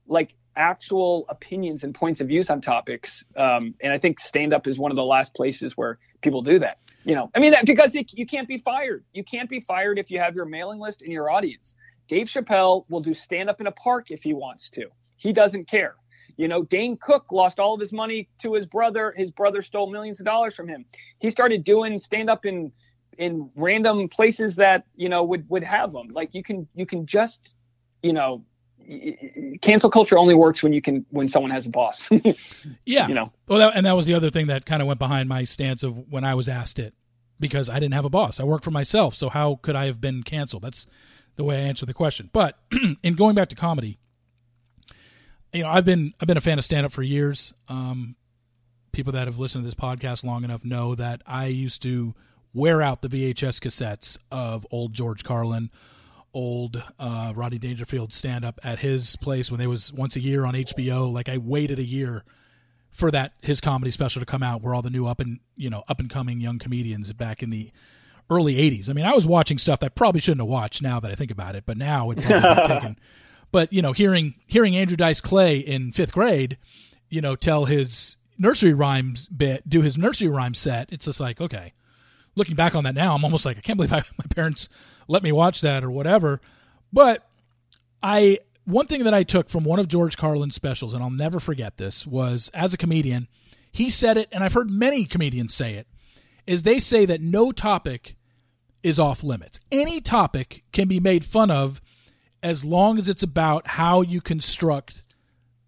like 0.06 0.36
actual 0.56 1.26
opinions 1.30 1.84
and 1.84 1.94
points 1.96 2.22
of 2.22 2.28
views 2.28 2.50
on 2.50 2.62
topics. 2.62 3.24
Um, 3.38 3.76
and 3.82 3.94
I 3.94 3.98
think 3.98 4.20
stand 4.20 4.54
up 4.54 4.68
is 4.68 4.78
one 4.78 4.92
of 4.92 4.98
the 4.98 5.04
last 5.04 5.34
places 5.34 5.78
where 5.78 5.98
people 6.22 6.42
do 6.42 6.60
that. 6.60 6.80
You 7.04 7.16
know, 7.16 7.32
I 7.36 7.40
mean, 7.40 7.54
because 7.64 7.96
it, 7.96 8.12
you 8.14 8.26
can't 8.26 8.48
be 8.48 8.58
fired. 8.58 9.04
You 9.14 9.24
can't 9.24 9.50
be 9.50 9.62
fired 9.62 9.98
if 9.98 10.12
you 10.12 10.20
have 10.20 10.36
your 10.36 10.46
mailing 10.46 10.80
list 10.80 11.02
and 11.02 11.12
your 11.12 11.32
audience. 11.32 11.76
Dave 12.08 12.28
Chappelle 12.28 12.86
will 12.90 13.00
do 13.00 13.14
stand 13.14 13.50
up 13.50 13.62
in 13.62 13.68
a 13.68 13.72
park 13.72 14.12
if 14.12 14.22
he 14.24 14.34
wants 14.34 14.70
to. 14.72 14.88
He 15.18 15.32
doesn't 15.32 15.68
care. 15.68 15.96
You 16.38 16.48
know, 16.48 16.64
Dane 16.64 16.98
Cook 16.98 17.32
lost 17.32 17.60
all 17.60 17.74
of 17.74 17.80
his 17.80 17.92
money 17.92 18.28
to 18.40 18.54
his 18.54 18.66
brother. 18.66 19.14
His 19.16 19.30
brother 19.30 19.62
stole 19.62 19.92
millions 19.92 20.20
of 20.20 20.26
dollars 20.26 20.56
from 20.56 20.68
him. 20.68 20.86
He 21.20 21.30
started 21.30 21.64
doing 21.64 21.98
stand 21.98 22.30
up 22.30 22.46
in 22.46 22.72
in 23.18 23.50
random 23.58 24.08
places 24.08 24.56
that 24.56 24.86
you 24.96 25.10
know 25.10 25.24
would 25.24 25.48
would 25.50 25.64
have 25.64 25.92
them. 25.92 26.08
Like 26.14 26.34
you 26.34 26.42
can 26.42 26.68
you 26.74 26.86
can 26.86 27.06
just 27.06 27.56
you 28.02 28.14
know 28.14 28.44
cancel 29.62 29.90
culture 29.90 30.18
only 30.18 30.34
works 30.34 30.64
when 30.64 30.74
you 30.74 30.82
can 30.82 31.06
when 31.12 31.28
someone 31.28 31.52
has 31.52 31.68
a 31.68 31.70
boss. 31.70 32.10
yeah, 32.86 33.08
you 33.08 33.14
know. 33.14 33.28
Well, 33.48 33.60
that, 33.60 33.74
and 33.76 33.86
that 33.86 33.96
was 33.96 34.06
the 34.06 34.14
other 34.14 34.30
thing 34.30 34.48
that 34.48 34.66
kind 34.66 34.82
of 34.82 34.88
went 34.88 35.00
behind 35.00 35.30
my 35.30 35.44
stance 35.44 35.84
of 35.84 36.12
when 36.12 36.24
I 36.24 36.36
was 36.36 36.50
asked 36.50 36.80
it 36.80 36.94
because 37.40 37.70
I 37.70 37.76
didn't 37.76 37.94
have 37.94 38.06
a 38.06 38.10
boss. 38.10 38.40
I 38.40 38.44
work 38.44 38.64
for 38.64 38.72
myself, 38.72 39.16
so 39.16 39.30
how 39.30 39.60
could 39.62 39.76
I 39.76 39.86
have 39.86 40.02
been 40.02 40.24
canceled? 40.24 40.64
That's 40.64 40.88
the 41.36 41.44
way 41.44 41.58
I 41.58 41.62
answer 41.62 41.86
the 41.86 41.94
question. 41.94 42.30
But 42.34 42.58
in 43.04 43.14
going 43.14 43.36
back 43.36 43.50
to 43.50 43.56
comedy, 43.56 44.00
you 45.54 45.64
know, 45.64 45.70
I've 45.70 45.86
been 45.86 46.14
I've 46.20 46.28
been 46.28 46.38
a 46.38 46.42
fan 46.42 46.58
of 46.58 46.66
stand 46.66 46.86
up 46.86 46.92
for 46.92 47.04
years. 47.04 47.54
Um, 47.68 48.16
people 48.92 49.14
that 49.14 49.28
have 49.28 49.38
listened 49.38 49.64
to 49.64 49.66
this 49.66 49.76
podcast 49.76 50.24
long 50.24 50.44
enough 50.44 50.66
know 50.66 50.96
that 50.96 51.22
I 51.26 51.48
used 51.48 51.82
to 51.84 52.16
wear 52.54 52.82
out 52.82 53.02
the 53.02 53.10
VHS 53.10 53.60
cassettes 53.60 54.18
of 54.32 54.66
old 54.72 54.94
George 54.94 55.24
Carlin 55.24 55.70
old 56.34 56.84
uh, 57.00 57.34
Rodney 57.36 57.60
Dangerfield 57.60 58.14
stand 58.14 58.46
up 58.46 58.60
at 58.64 58.80
his 58.80 59.16
place 59.18 59.52
when 59.52 59.60
they 59.60 59.68
was 59.68 59.92
once 59.94 60.16
a 60.16 60.20
year 60.20 60.46
on 60.46 60.54
HBO. 60.54 61.12
Like 61.12 61.30
I 61.30 61.38
waited 61.38 61.80
a 61.80 61.84
year 61.84 62.24
for 62.92 63.12
that 63.12 63.34
his 63.42 63.62
comedy 63.62 63.92
special 63.92 64.20
to 64.20 64.26
come 64.26 64.44
out, 64.44 64.62
where 64.62 64.74
all 64.74 64.82
the 64.82 64.90
new 64.90 65.06
up 65.06 65.20
and 65.20 65.40
you 65.56 65.70
know 65.70 65.84
up 65.88 66.00
and 66.00 66.10
coming 66.10 66.40
young 66.40 66.60
comedians 66.60 67.12
back 67.14 67.42
in 67.42 67.50
the 67.50 67.72
early 68.30 68.56
'80s. 68.56 68.90
I 68.90 68.94
mean, 68.94 69.06
I 69.06 69.14
was 69.14 69.26
watching 69.26 69.58
stuff 69.58 69.80
that 69.80 69.88
I 69.88 69.90
probably 69.90 70.22
shouldn't 70.22 70.42
have 70.42 70.48
watched 70.48 70.82
now 70.82 71.00
that 71.00 71.12
I 71.12 71.16
think 71.16 71.32
about 71.32 71.56
it, 71.56 71.64
but 71.66 71.78
now 71.78 72.12
it 72.12 72.22
probably 72.22 72.68
taken. 72.68 73.00
But 73.52 73.74
you 73.74 73.82
know, 73.82 73.94
hearing 73.94 74.36
hearing 74.46 74.76
Andrew 74.76 74.98
Dice 74.98 75.22
Clay 75.22 75.58
in 75.58 75.92
fifth 75.92 76.14
grade, 76.14 76.58
you 77.10 77.22
know, 77.22 77.36
tell 77.36 77.66
his 77.66 78.18
nursery 78.38 78.74
rhymes 78.74 79.28
bit, 79.28 79.68
do 79.70 79.82
his 79.82 79.98
nursery 79.98 80.30
rhyme 80.30 80.54
set, 80.54 80.90
it's 80.92 81.06
just 81.06 81.20
like 81.20 81.42
okay. 81.42 81.74
Looking 82.36 82.56
back 82.56 82.76
on 82.76 82.86
that 82.86 82.96
now, 82.96 83.16
I'm 83.16 83.24
almost 83.26 83.46
like 83.46 83.58
I 83.58 83.62
can't 83.62 83.76
believe 83.76 83.92
I, 83.92 83.98
my 84.18 84.26
parents 84.34 84.70
let 85.10 85.24
me 85.24 85.34
watch 85.34 85.60
that 85.62 85.84
or 85.84 85.92
whatever. 85.92 86.40
But 86.94 87.28
I 88.02 88.40
one 88.64 88.88
thing 88.88 89.04
that 89.04 89.14
I 89.14 89.24
took 89.24 89.50
from 89.50 89.64
one 89.64 89.80
of 89.80 89.88
George 89.88 90.16
Carlin's 90.16 90.56
specials, 90.56 90.94
and 90.94 91.04
I'll 91.04 91.10
never 91.10 91.40
forget 91.40 91.78
this, 91.78 92.06
was 92.06 92.52
as 92.54 92.74
a 92.74 92.78
comedian, 92.78 93.28
he 93.72 93.90
said 93.90 94.16
it, 94.16 94.30
and 94.32 94.44
I've 94.44 94.54
heard 94.54 94.70
many 94.70 95.06
comedians 95.06 95.54
say 95.54 95.74
it, 95.74 95.88
is 96.46 96.64
they 96.64 96.80
say 96.80 97.06
that 97.06 97.20
no 97.20 97.52
topic 97.52 98.16
is 98.84 99.00
off 99.00 99.24
limits. 99.24 99.60
Any 99.72 100.00
topic 100.00 100.64
can 100.72 100.88
be 100.88 101.00
made 101.00 101.26
fun 101.26 101.50
of 101.52 101.82
as 102.42 102.64
long 102.64 102.98
as 102.98 103.10
it's 103.10 103.24
about 103.24 103.66
how 103.68 104.02
you 104.02 104.22
construct 104.22 105.16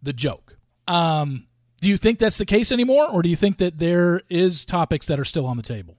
the 0.02 0.14
joke. 0.14 0.58
Um, 0.88 1.48
do 1.82 1.89
you 1.89 1.98
think 1.98 2.20
that's 2.20 2.38
the 2.38 2.46
case 2.46 2.72
anymore, 2.72 3.10
or 3.10 3.24
do 3.24 3.30
you 3.30 3.36
think 3.36 3.58
that 3.58 3.80
there 3.80 4.22
is 4.30 4.64
topics 4.64 5.08
that 5.08 5.20
are 5.20 5.26
still 5.26 5.48
on 5.48 5.58
the 5.58 5.64
table? 5.64 5.98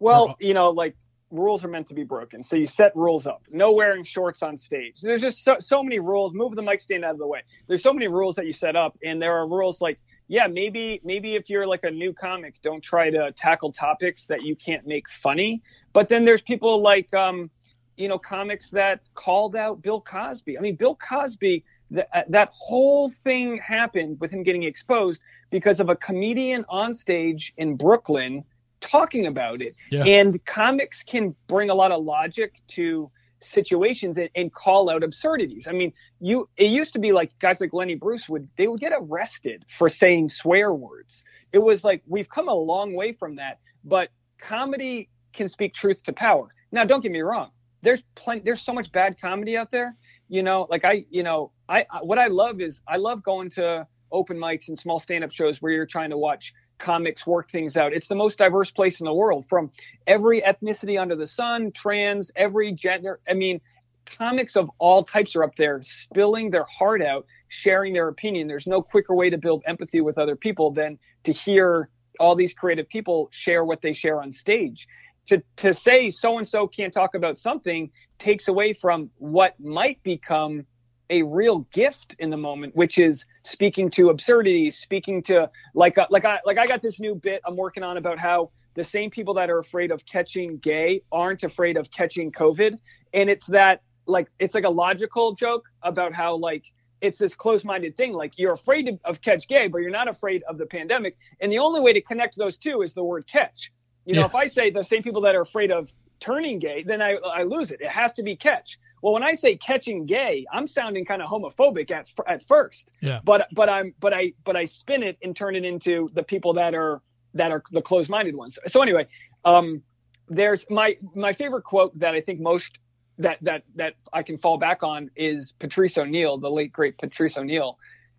Well, 0.00 0.30
or, 0.30 0.36
you 0.40 0.52
know, 0.52 0.70
like 0.70 0.96
rules 1.34 1.64
are 1.64 1.68
meant 1.68 1.88
to 1.88 1.94
be 1.94 2.04
broken. 2.04 2.42
So 2.42 2.56
you 2.56 2.66
set 2.66 2.94
rules 2.94 3.26
up. 3.26 3.42
No 3.50 3.72
wearing 3.72 4.04
shorts 4.04 4.42
on 4.42 4.56
stage. 4.56 5.00
There's 5.00 5.20
just 5.20 5.44
so, 5.44 5.56
so 5.58 5.82
many 5.82 5.98
rules. 5.98 6.32
Move 6.32 6.54
the 6.54 6.62
mic 6.62 6.80
stand 6.80 7.04
out 7.04 7.12
of 7.12 7.18
the 7.18 7.26
way. 7.26 7.42
There's 7.66 7.82
so 7.82 7.92
many 7.92 8.08
rules 8.08 8.36
that 8.36 8.46
you 8.46 8.52
set 8.52 8.76
up, 8.76 8.96
and 9.04 9.20
there 9.20 9.36
are 9.36 9.46
rules 9.46 9.80
like 9.80 9.98
yeah, 10.28 10.46
maybe 10.46 11.00
maybe 11.04 11.34
if 11.34 11.50
you're 11.50 11.66
like 11.66 11.84
a 11.84 11.90
new 11.90 12.12
comic, 12.12 12.54
don't 12.62 12.82
try 12.82 13.10
to 13.10 13.32
tackle 13.32 13.72
topics 13.72 14.26
that 14.26 14.42
you 14.42 14.56
can't 14.56 14.86
make 14.86 15.08
funny. 15.10 15.62
But 15.92 16.08
then 16.08 16.24
there's 16.24 16.40
people 16.40 16.80
like 16.80 17.12
um, 17.12 17.50
you 17.96 18.08
know 18.08 18.18
comics 18.18 18.70
that 18.70 19.00
called 19.14 19.54
out 19.54 19.82
Bill 19.82 20.00
Cosby. 20.00 20.56
I 20.56 20.60
mean, 20.60 20.76
Bill 20.76 20.96
Cosby. 20.96 21.64
That, 21.90 22.24
that 22.30 22.48
whole 22.52 23.10
thing 23.10 23.58
happened 23.58 24.18
with 24.18 24.30
him 24.30 24.42
getting 24.42 24.62
exposed 24.62 25.20
because 25.50 25.80
of 25.80 25.90
a 25.90 25.96
comedian 25.96 26.64
on 26.68 26.94
stage 26.94 27.52
in 27.58 27.76
Brooklyn 27.76 28.42
talking 28.84 29.26
about 29.26 29.62
it. 29.62 29.76
Yeah. 29.90 30.04
And 30.04 30.44
comics 30.44 31.02
can 31.02 31.34
bring 31.46 31.70
a 31.70 31.74
lot 31.74 31.92
of 31.92 32.04
logic 32.04 32.62
to 32.68 33.10
situations 33.40 34.16
and, 34.16 34.30
and, 34.34 34.52
call 34.52 34.88
out 34.88 35.02
absurdities. 35.02 35.66
I 35.68 35.72
mean, 35.72 35.92
you 36.20 36.48
it 36.56 36.70
used 36.70 36.92
to 36.94 36.98
be 36.98 37.12
like 37.12 37.38
guys 37.40 37.60
like 37.60 37.72
Lenny 37.72 37.94
Bruce 37.94 38.28
would 38.28 38.48
they 38.56 38.68
would 38.68 38.80
get 38.80 38.92
arrested 38.94 39.64
for 39.68 39.88
saying 39.88 40.30
swear 40.30 40.72
words. 40.72 41.24
It 41.52 41.58
was 41.58 41.84
like 41.84 42.02
we've 42.06 42.28
come 42.28 42.48
a 42.48 42.54
long 42.54 42.94
way 42.94 43.12
from 43.12 43.36
that, 43.36 43.58
but 43.84 44.08
comedy 44.38 45.10
can 45.32 45.48
speak 45.48 45.74
truth 45.74 46.02
to 46.04 46.12
power. 46.12 46.54
Now, 46.72 46.84
don't 46.84 47.02
get 47.02 47.12
me 47.12 47.20
wrong. 47.20 47.50
There's 47.82 48.02
plenty 48.14 48.42
there's 48.44 48.62
so 48.62 48.72
much 48.72 48.90
bad 48.92 49.20
comedy 49.20 49.56
out 49.56 49.70
there. 49.70 49.96
You 50.28 50.42
know, 50.42 50.66
like 50.70 50.84
I, 50.84 51.04
you 51.10 51.22
know, 51.22 51.52
I, 51.68 51.84
I 51.90 51.98
what 52.02 52.18
I 52.18 52.28
love 52.28 52.60
is 52.60 52.80
I 52.88 52.96
love 52.96 53.22
going 53.22 53.50
to 53.50 53.86
open 54.10 54.38
mics 54.38 54.68
and 54.68 54.78
small 54.78 54.98
stand-up 55.00 55.32
shows 55.32 55.60
where 55.60 55.72
you're 55.72 55.86
trying 55.86 56.10
to 56.10 56.16
watch 56.16 56.54
comics 56.84 57.26
work 57.26 57.48
things 57.48 57.78
out. 57.78 57.94
It's 57.94 58.08
the 58.08 58.14
most 58.14 58.36
diverse 58.38 58.70
place 58.70 59.00
in 59.00 59.06
the 59.06 59.14
world 59.14 59.46
from 59.48 59.70
every 60.06 60.42
ethnicity 60.42 61.00
under 61.00 61.16
the 61.16 61.26
sun, 61.26 61.72
trans, 61.72 62.30
every 62.36 62.72
gender. 62.72 63.18
I 63.26 63.32
mean, 63.32 63.60
comics 64.04 64.54
of 64.54 64.70
all 64.78 65.02
types 65.02 65.34
are 65.34 65.42
up 65.42 65.56
there 65.56 65.82
spilling 65.82 66.50
their 66.50 66.64
heart 66.64 67.00
out, 67.00 67.24
sharing 67.48 67.94
their 67.94 68.08
opinion. 68.08 68.48
There's 68.48 68.66
no 68.66 68.82
quicker 68.82 69.14
way 69.14 69.30
to 69.30 69.38
build 69.38 69.62
empathy 69.66 70.02
with 70.02 70.18
other 70.18 70.36
people 70.36 70.72
than 70.72 70.98
to 71.24 71.32
hear 71.32 71.88
all 72.20 72.36
these 72.36 72.52
creative 72.52 72.88
people 72.88 73.28
share 73.32 73.64
what 73.64 73.80
they 73.80 73.94
share 73.94 74.20
on 74.20 74.30
stage. 74.30 74.86
To, 75.28 75.42
to 75.56 75.72
say 75.72 76.10
so 76.10 76.36
and 76.36 76.46
so 76.46 76.68
can't 76.68 76.92
talk 76.92 77.14
about 77.14 77.38
something 77.38 77.90
takes 78.18 78.48
away 78.48 78.74
from 78.74 79.10
what 79.16 79.58
might 79.58 80.02
become 80.02 80.66
a 81.10 81.22
real 81.22 81.60
gift 81.72 82.16
in 82.18 82.30
the 82.30 82.36
moment, 82.36 82.74
which 82.74 82.98
is 82.98 83.24
speaking 83.42 83.90
to 83.90 84.10
absurdities, 84.10 84.78
speaking 84.78 85.22
to 85.24 85.48
like 85.74 85.98
uh, 85.98 86.06
like 86.10 86.24
I 86.24 86.40
like 86.44 86.58
I 86.58 86.66
got 86.66 86.82
this 86.82 87.00
new 87.00 87.14
bit 87.14 87.42
I'm 87.46 87.56
working 87.56 87.82
on 87.82 87.96
about 87.96 88.18
how 88.18 88.50
the 88.74 88.84
same 88.84 89.10
people 89.10 89.34
that 89.34 89.50
are 89.50 89.58
afraid 89.58 89.90
of 89.90 90.04
catching 90.06 90.56
gay 90.58 91.00
aren't 91.12 91.44
afraid 91.44 91.76
of 91.76 91.90
catching 91.90 92.32
COVID, 92.32 92.78
and 93.12 93.30
it's 93.30 93.46
that 93.46 93.82
like 94.06 94.28
it's 94.38 94.54
like 94.54 94.64
a 94.64 94.70
logical 94.70 95.34
joke 95.34 95.64
about 95.82 96.12
how 96.12 96.34
like 96.36 96.64
it's 97.00 97.18
this 97.18 97.34
close-minded 97.34 97.96
thing 97.96 98.12
like 98.14 98.32
you're 98.38 98.54
afraid 98.54 98.88
of, 98.88 98.98
of 99.04 99.20
catch 99.20 99.46
gay 99.46 99.68
but 99.68 99.78
you're 99.78 99.90
not 99.90 100.08
afraid 100.08 100.42
of 100.48 100.56
the 100.56 100.64
pandemic. 100.66 101.18
And 101.40 101.52
the 101.52 101.58
only 101.58 101.80
way 101.80 101.92
to 101.92 102.00
connect 102.00 102.36
those 102.36 102.56
two 102.56 102.80
is 102.82 102.94
the 102.94 103.04
word 103.04 103.26
catch. 103.26 103.70
You 104.06 104.14
know, 104.14 104.20
Yeah. 104.20 104.26
if 104.26 104.34
I 104.34 104.46
say 104.46 104.70
the 104.70 104.82
same 104.82 105.02
people 105.02 105.20
that 105.22 105.34
are 105.34 105.42
afraid 105.42 105.70
of 105.70 105.92
turning 106.24 106.58
gay, 106.58 106.82
then 106.82 107.02
I, 107.02 107.16
I 107.16 107.42
lose 107.42 107.70
it. 107.70 107.80
It 107.80 107.90
has 107.90 108.12
to 108.14 108.22
be 108.22 108.34
catch. 108.34 108.78
Well, 109.02 109.12
when 109.12 109.22
I 109.22 109.34
say 109.34 109.56
catching 109.56 110.06
gay, 110.06 110.46
I'm 110.50 110.66
sounding 110.66 111.04
kind 111.04 111.20
of 111.20 111.28
homophobic 111.28 111.90
at 111.90 112.08
at 112.26 112.46
first. 112.48 112.88
Yeah. 113.02 113.20
But 113.24 113.48
but 113.52 113.68
I'm 113.68 113.94
but 114.00 114.14
I 114.14 114.32
but 114.44 114.56
I 114.56 114.64
spin 114.64 115.02
it 115.02 115.18
and 115.22 115.36
turn 115.36 115.54
it 115.54 115.64
into 115.64 116.08
the 116.14 116.22
people 116.22 116.54
that 116.54 116.74
are 116.74 117.02
that 117.34 117.50
are 117.50 117.62
the 117.72 117.82
closed-minded 117.82 118.34
ones. 118.34 118.58
So 118.66 118.80
anyway, 118.80 119.06
um, 119.44 119.82
there's 120.28 120.64
my 120.70 120.96
my 121.14 121.34
favorite 121.34 121.64
quote 121.64 121.98
that 121.98 122.14
I 122.14 122.22
think 122.22 122.40
most 122.40 122.78
that 123.18 123.38
that 123.42 123.64
that 123.74 123.94
I 124.12 124.22
can 124.22 124.38
fall 124.38 124.56
back 124.56 124.82
on 124.82 125.10
is 125.16 125.52
Patrice 125.58 125.98
O'Neal, 125.98 126.38
the 126.38 126.50
late 126.50 126.72
great 126.72 126.96
Patrice 126.96 127.36
O'Neal. 127.36 127.78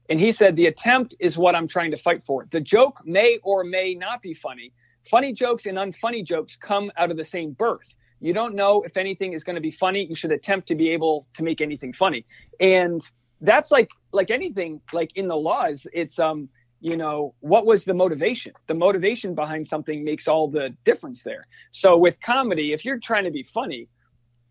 And 0.09 0.19
he 0.19 0.31
said, 0.31 0.55
The 0.55 0.67
attempt 0.67 1.15
is 1.19 1.37
what 1.37 1.55
I'm 1.55 1.67
trying 1.67 1.91
to 1.91 1.97
fight 1.97 2.23
for. 2.25 2.47
The 2.51 2.61
joke 2.61 3.01
may 3.05 3.39
or 3.43 3.63
may 3.63 3.95
not 3.95 4.21
be 4.21 4.35
funny. 4.35 4.71
Funny 5.09 5.33
jokes 5.33 5.65
and 5.65 5.77
unfunny 5.77 6.23
jokes 6.23 6.55
come 6.55 6.91
out 6.97 7.11
of 7.11 7.17
the 7.17 7.23
same 7.23 7.51
birth. 7.51 7.87
You 8.19 8.33
don't 8.33 8.55
know 8.55 8.81
if 8.83 8.97
anything 8.97 9.33
is 9.33 9.43
going 9.43 9.55
to 9.55 9.61
be 9.61 9.71
funny. 9.71 10.05
You 10.05 10.15
should 10.15 10.31
attempt 10.31 10.67
to 10.69 10.75
be 10.75 10.89
able 10.89 11.27
to 11.35 11.43
make 11.43 11.61
anything 11.61 11.93
funny. 11.93 12.25
And 12.59 13.01
that's 13.41 13.71
like 13.71 13.89
like 14.11 14.31
anything, 14.31 14.81
like 14.93 15.15
in 15.15 15.27
the 15.27 15.35
laws, 15.35 15.85
it's 15.93 16.17
um, 16.17 16.49
you 16.79 16.97
know, 16.97 17.33
what 17.39 17.65
was 17.65 17.85
the 17.85 17.93
motivation? 17.93 18.53
The 18.67 18.73
motivation 18.73 19.35
behind 19.35 19.67
something 19.67 20.03
makes 20.03 20.27
all 20.27 20.47
the 20.47 20.75
difference 20.83 21.23
there. 21.23 21.43
So 21.71 21.97
with 21.97 22.19
comedy, 22.21 22.73
if 22.73 22.85
you're 22.85 22.99
trying 22.99 23.25
to 23.25 23.31
be 23.31 23.43
funny, 23.43 23.89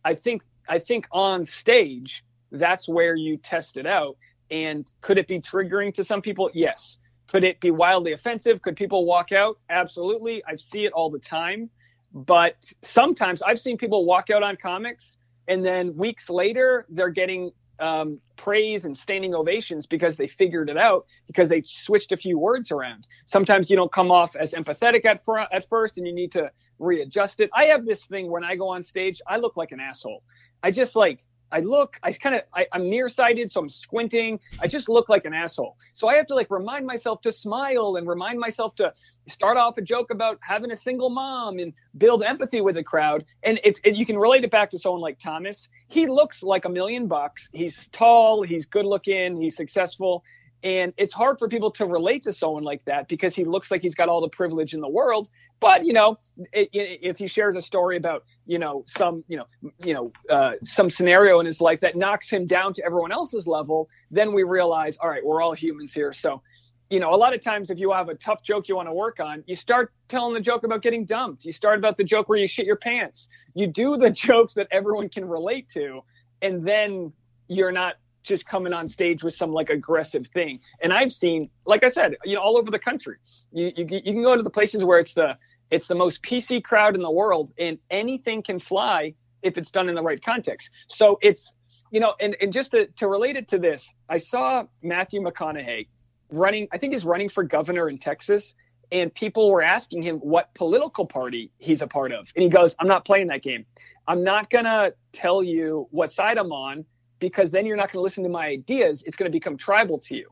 I 0.05 0.15
think 0.15 0.43
I 0.69 0.79
think 0.79 1.07
on 1.13 1.45
stage 1.45 2.25
that's 2.51 2.89
where 2.89 3.17
you 3.17 3.37
test 3.37 3.77
it 3.77 3.87
out. 3.87 4.17
And 4.51 4.91
could 5.01 5.19
it 5.19 5.27
be 5.27 5.41
triggering 5.41 5.93
to 5.95 6.05
some 6.05 6.23
people? 6.23 6.51
Yes. 6.55 6.99
Could 7.35 7.45
it 7.45 7.61
be 7.61 7.72
wildly 7.72 8.12
offensive? 8.14 8.62
Could 8.62 8.76
people 8.76 9.07
walk 9.07 9.32
out? 9.32 9.59
Absolutely. 9.70 10.45
I 10.49 10.57
see 10.57 10.87
it 10.87 10.95
all 10.95 11.11
the 11.11 11.20
time. 11.20 11.70
But 12.14 12.57
sometimes 12.85 13.43
I've 13.43 13.61
seen 13.61 13.78
people 13.78 14.07
walk 14.07 14.30
out 14.30 14.45
on 14.45 14.57
comics 14.57 15.18
and 15.49 15.66
then 15.66 15.97
weeks 15.97 16.30
later 16.30 16.87
they're 16.91 17.11
getting 17.11 17.53
um, 17.80 18.20
praise 18.37 18.87
and 18.87 18.97
standing 18.99 19.35
ovations 19.37 19.87
because 19.87 20.16
they 20.16 20.28
figured 20.28 20.70
it 20.70 20.78
out 20.78 21.07
because 21.28 21.51
they 21.51 21.62
switched 21.66 22.12
a 22.12 22.18
few 22.18 22.39
words 22.39 22.72
around. 22.72 23.09
Sometimes 23.26 23.70
you 23.70 23.76
don't 23.76 23.93
come 23.93 24.12
off 24.12 24.37
as 24.37 24.55
empathetic 24.55 25.07
at, 25.07 25.24
fr- 25.26 25.41
at 25.53 25.68
first 25.68 25.99
and 25.99 26.09
you 26.09 26.14
need 26.14 26.32
to 26.32 26.51
readjust 26.80 27.41
it. 27.41 27.51
I 27.55 27.66
have 27.66 27.87
this 27.87 28.07
thing 28.07 28.32
when 28.32 28.45
I 28.45 28.57
go 28.57 28.70
on 28.70 28.82
stage, 28.85 29.22
I 29.28 29.39
look 29.39 29.59
like 29.59 29.72
an 29.72 29.80
asshole. 29.80 30.24
I 30.64 30.72
just 30.72 30.97
like 30.97 31.20
I 31.53 31.61
look, 31.61 31.99
I 32.03 32.11
kind 32.13 32.35
of, 32.35 32.43
I'm 32.73 32.91
nearsighted, 32.91 33.51
so 33.51 33.61
I'm 33.61 33.69
squinting. 33.69 34.41
I 34.61 34.67
just 34.67 34.89
look 34.89 35.09
like 35.09 35.25
an 35.25 35.33
asshole. 35.33 35.77
So 35.93 36.09
I 36.09 36.17
have 36.17 36.27
to 36.27 36.35
like 36.35 36.51
remind 36.51 36.87
myself 36.87 37.21
to 37.23 37.33
smile 37.33 37.97
and 37.97 38.09
remind 38.09 38.41
myself 38.41 38.75
to 38.77 38.93
start 39.29 39.57
off 39.57 39.79
a 39.79 39.83
joke 39.83 40.11
about 40.11 40.39
having 40.41 40.73
a 40.73 40.77
single 40.77 41.11
mom 41.11 41.59
and 41.59 41.73
build 41.99 42.23
empathy 42.23 42.61
with 42.61 42.75
the 42.75 42.83
crowd. 42.83 43.25
And 43.43 43.61
it's, 43.63 43.81
it, 43.85 43.95
you 43.95 44.05
can 44.05 44.19
relate 44.19 44.45
it 44.45 44.51
back 44.51 44.71
to 44.71 44.79
someone 44.79 45.01
like 45.01 45.19
Thomas. 45.19 45.69
He 45.89 46.07
looks 46.07 46.43
like 46.43 46.65
a 46.65 46.69
million 46.69 47.07
bucks. 47.07 47.49
He's 47.53 47.89
tall, 47.89 48.43
he's 48.43 48.67
good 48.67 48.87
looking, 48.87 49.41
he's 49.41 49.57
successful. 49.57 50.25
And 50.65 50.95
it's 50.97 51.12
hard 51.12 51.39
for 51.39 51.47
people 51.47 51.71
to 51.73 51.85
relate 51.85 52.25
to 52.25 52.33
someone 52.33 52.65
like 52.65 52.83
that 52.87 53.07
because 53.07 53.37
he 53.37 53.45
looks 53.45 53.71
like 53.71 53.83
he's 53.83 53.95
got 53.95 54.09
all 54.09 54.23
the 54.23 54.31
privilege 54.31 54.73
in 54.73 54.81
the 54.81 54.89
world. 54.89 55.29
But 55.61 55.85
you 55.85 55.93
know, 55.93 56.17
it, 56.55 56.71
it, 56.73 57.01
if 57.03 57.19
he 57.19 57.27
shares 57.27 57.55
a 57.55 57.61
story 57.61 57.99
about 57.99 58.25
you 58.47 58.59
know 58.59 58.83
some 58.87 59.23
you 59.29 59.37
know 59.37 59.47
you 59.79 59.93
know 59.93 60.12
uh, 60.31 60.53
some 60.65 60.89
scenario 60.89 61.39
in 61.39 61.47
his 61.47 61.61
life 61.61 61.81
that 61.81 61.97
knocks 61.97 62.31
him 62.31 62.47
down 62.47 62.73
to 62.75 62.85
everyone 62.85 63.12
else's 63.12 63.47
level, 63.47 63.91
then 64.11 64.33
we 64.33 64.43
realize, 64.43 64.97
all 64.97 65.11
right, 65.11 65.25
we're 65.25 65.43
all 65.43 65.53
humans 65.53 65.93
here. 65.93 66.15
So, 66.15 66.41
you 66.89 66.99
know, 66.99 67.15
a 67.15 67.17
lot 67.17 67.35
of 67.35 67.43
times 67.43 67.71
if 67.71 67.79
you 67.79 67.93
have 67.93 68.09
a 68.09 68.15
tough 68.15 68.43
joke 68.43 68.67
you 68.67 68.77
want 68.77 68.89
to 68.89 68.95
work 68.95 69.21
on, 69.21 69.45
you 69.47 69.55
start 69.55 69.93
telling 70.09 70.33
the 70.33 70.41
joke 70.41 70.65
about 70.65 70.81
getting 70.81 71.05
dumped. 71.05 71.45
You 71.45 71.53
start 71.53 71.79
about 71.79 71.99
the 71.99 72.05
joke 72.05 72.31
where 72.31 72.39
you 72.39 72.47
shit 72.47 72.65
your 72.65 72.77
pants. 72.77 73.29
You 73.55 73.67
do 73.67 73.99
the 73.99 74.09
jokes 74.29 74.55
that 74.55 74.69
everyone 74.71 75.11
can 75.11 75.27
relate 75.27 75.69
to, 75.75 76.01
and 76.41 76.67
then 76.67 77.12
you're 77.49 77.73
not 77.73 77.97
just 78.25 78.47
coming 78.47 78.72
on 78.72 78.89
stage 78.89 79.22
with 79.22 79.35
some 79.35 79.53
like 79.53 79.70
aggressive 79.70 80.27
thing. 80.29 80.59
And 80.83 80.93
I've 80.93 81.12
seen, 81.12 81.51
like 81.66 81.85
I 81.85 81.89
said, 81.89 82.16
you 82.25 82.35
know, 82.35 82.41
all 82.41 82.57
over 82.59 82.70
the 82.70 82.79
country. 82.79 83.18
You, 83.53 83.70
you 83.77 83.87
you 83.91 84.12
can 84.12 84.22
go 84.22 84.35
to 84.35 84.43
the 84.43 84.51
places 84.51 84.83
where 84.83 84.99
it's 84.99 85.14
the 85.14 85.39
it's 85.70 85.87
the 85.87 85.95
most 85.95 86.22
PC 86.22 86.64
crowd 86.64 86.97
in 86.97 87.03
the 87.03 87.11
world, 87.11 87.53
and 87.59 87.79
anything 87.91 88.43
can 88.43 88.59
fly 88.59 89.14
if 89.43 89.57
it's 89.57 89.70
done 89.70 89.89
in 89.89 89.95
the 89.95 90.03
right 90.03 90.22
context. 90.22 90.70
So 90.89 91.18
it's 91.22 91.53
you 91.91 92.01
know, 92.01 92.14
and 92.20 92.37
and 92.41 92.53
just 92.53 92.72
to 92.72 92.87
to 92.87 93.07
relate 93.07 93.37
it 93.37 93.47
to 93.49 93.59
this, 93.59 93.95
I 94.09 94.16
saw 94.16 94.64
Matthew 94.83 95.20
McConaughey 95.20 95.87
running. 96.31 96.66
I 96.72 96.79
think 96.79 96.93
he's 96.93 97.05
running 97.05 97.29
for 97.29 97.45
governor 97.45 97.89
in 97.89 97.99
Texas. 97.99 98.55
And 98.93 99.12
people 99.12 99.51
were 99.51 99.62
asking 99.62 100.03
him 100.03 100.18
what 100.18 100.55
political 100.55 101.07
party 101.07 101.51
he's 101.59 101.83
a 101.83 101.87
part 101.87 102.12
of. 102.12 102.31
And 102.37 102.45
he 102.45 102.49
goes, 102.49 102.77
I'm 102.79 102.87
not 102.87 103.05
playing 103.05 103.29
that 103.29 103.43
game. 103.43 103.64
I'm 104.07 104.22
not 104.22 104.51
going 104.51 104.66
to 104.66 104.95
tell 105.11 105.43
you 105.43 105.89
what 105.91 106.12
side 106.12 106.39
I'm 106.39 106.53
on 106.53 106.85
because 107.25 107.51
then 107.51 107.64
you're 107.64 107.77
not 107.77 107.91
going 107.91 108.01
to 108.01 108.03
listen 108.03 108.22
to 108.22 108.29
my 108.29 108.47
ideas. 108.49 109.03
It's 109.07 109.16
going 109.16 109.31
to 109.31 109.33
become 109.33 109.57
tribal 109.57 109.99
to 110.01 110.14
you. 110.14 110.29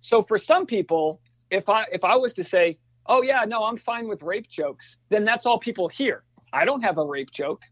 So 0.00 0.22
for 0.22 0.36
some 0.36 0.66
people, 0.66 1.20
if 1.50 1.68
I 1.68 1.84
if 1.92 2.02
I 2.02 2.16
was 2.16 2.32
to 2.34 2.42
say, 2.42 2.78
"Oh 3.06 3.22
yeah, 3.22 3.44
no, 3.46 3.62
I'm 3.62 3.76
fine 3.76 4.08
with 4.08 4.22
rape 4.22 4.48
jokes," 4.48 4.96
then 5.08 5.24
that's 5.24 5.46
all 5.46 5.58
people 5.60 5.88
hear. 5.88 6.24
I 6.52 6.64
don't 6.64 6.82
have 6.82 6.98
a 6.98 7.04
rape 7.04 7.30
joke. 7.30 7.62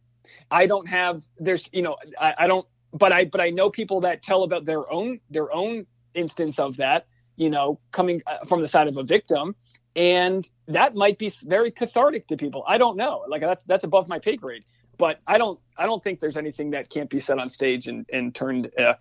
I 0.52 0.66
don't 0.66 0.86
have. 0.86 1.24
There's 1.38 1.68
you 1.72 1.82
know 1.82 1.96
I, 2.20 2.34
I 2.38 2.46
don't. 2.46 2.66
But 2.92 3.12
I 3.12 3.24
but 3.24 3.40
I 3.40 3.50
know 3.50 3.70
people 3.70 4.00
that 4.02 4.22
tell 4.22 4.44
about 4.44 4.64
their 4.64 4.84
own 4.92 5.18
their 5.30 5.52
own 5.52 5.84
instance 6.14 6.60
of 6.60 6.76
that. 6.76 7.06
You 7.36 7.50
know, 7.50 7.80
coming 7.90 8.22
uh, 8.28 8.44
from 8.46 8.60
the 8.60 8.68
side 8.68 8.86
of 8.86 8.96
a 8.98 9.02
victim, 9.02 9.56
and 9.96 10.48
that 10.68 10.94
might 10.94 11.18
be 11.18 11.32
very 11.42 11.72
cathartic 11.72 12.28
to 12.28 12.36
people. 12.36 12.62
I 12.68 12.78
don't 12.78 12.96
know. 12.96 13.24
Like 13.28 13.40
that's 13.40 13.64
that's 13.64 13.82
above 13.82 14.06
my 14.08 14.20
pay 14.20 14.36
grade 14.36 14.62
but 15.00 15.18
I 15.26 15.38
don't 15.38 15.58
I 15.78 15.86
don't 15.86 16.04
think 16.04 16.20
there's 16.20 16.36
anything 16.36 16.70
that 16.72 16.90
can't 16.90 17.10
be 17.10 17.18
said 17.18 17.38
on 17.40 17.48
stage 17.48 17.88
and 17.88 18.06
and 18.12 18.32
turned 18.34 18.70
uh, 18.78 18.94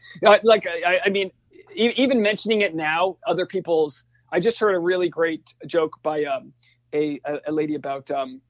like 0.43 0.65
I, 0.65 1.01
I 1.05 1.09
mean 1.09 1.29
e- 1.75 1.93
even 1.97 2.21
mentioning 2.21 2.61
it 2.61 2.73
now 2.73 3.17
other 3.27 3.45
people's 3.45 4.05
I 4.31 4.39
just 4.39 4.57
heard 4.59 4.73
a 4.73 4.79
really 4.79 5.09
great 5.09 5.53
joke 5.67 5.91
by 6.01 6.23
um, 6.23 6.53
a 6.95 7.19
a 7.45 7.51
lady 7.51 7.75
about 7.75 8.09
um, 8.09 8.41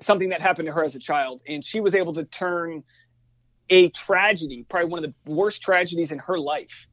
something 0.00 0.30
that 0.30 0.42
happened 0.42 0.66
to 0.66 0.72
her 0.72 0.84
as 0.84 0.96
a 0.96 0.98
child 0.98 1.40
and 1.46 1.64
she 1.64 1.80
was 1.80 1.94
able 1.94 2.12
to 2.14 2.24
turn 2.24 2.82
a 3.70 3.88
tragedy 3.90 4.66
probably 4.68 4.90
one 4.90 5.04
of 5.04 5.14
the 5.24 5.32
worst 5.32 5.62
tragedies 5.62 6.10
in 6.10 6.18
her 6.18 6.38
life 6.38 6.88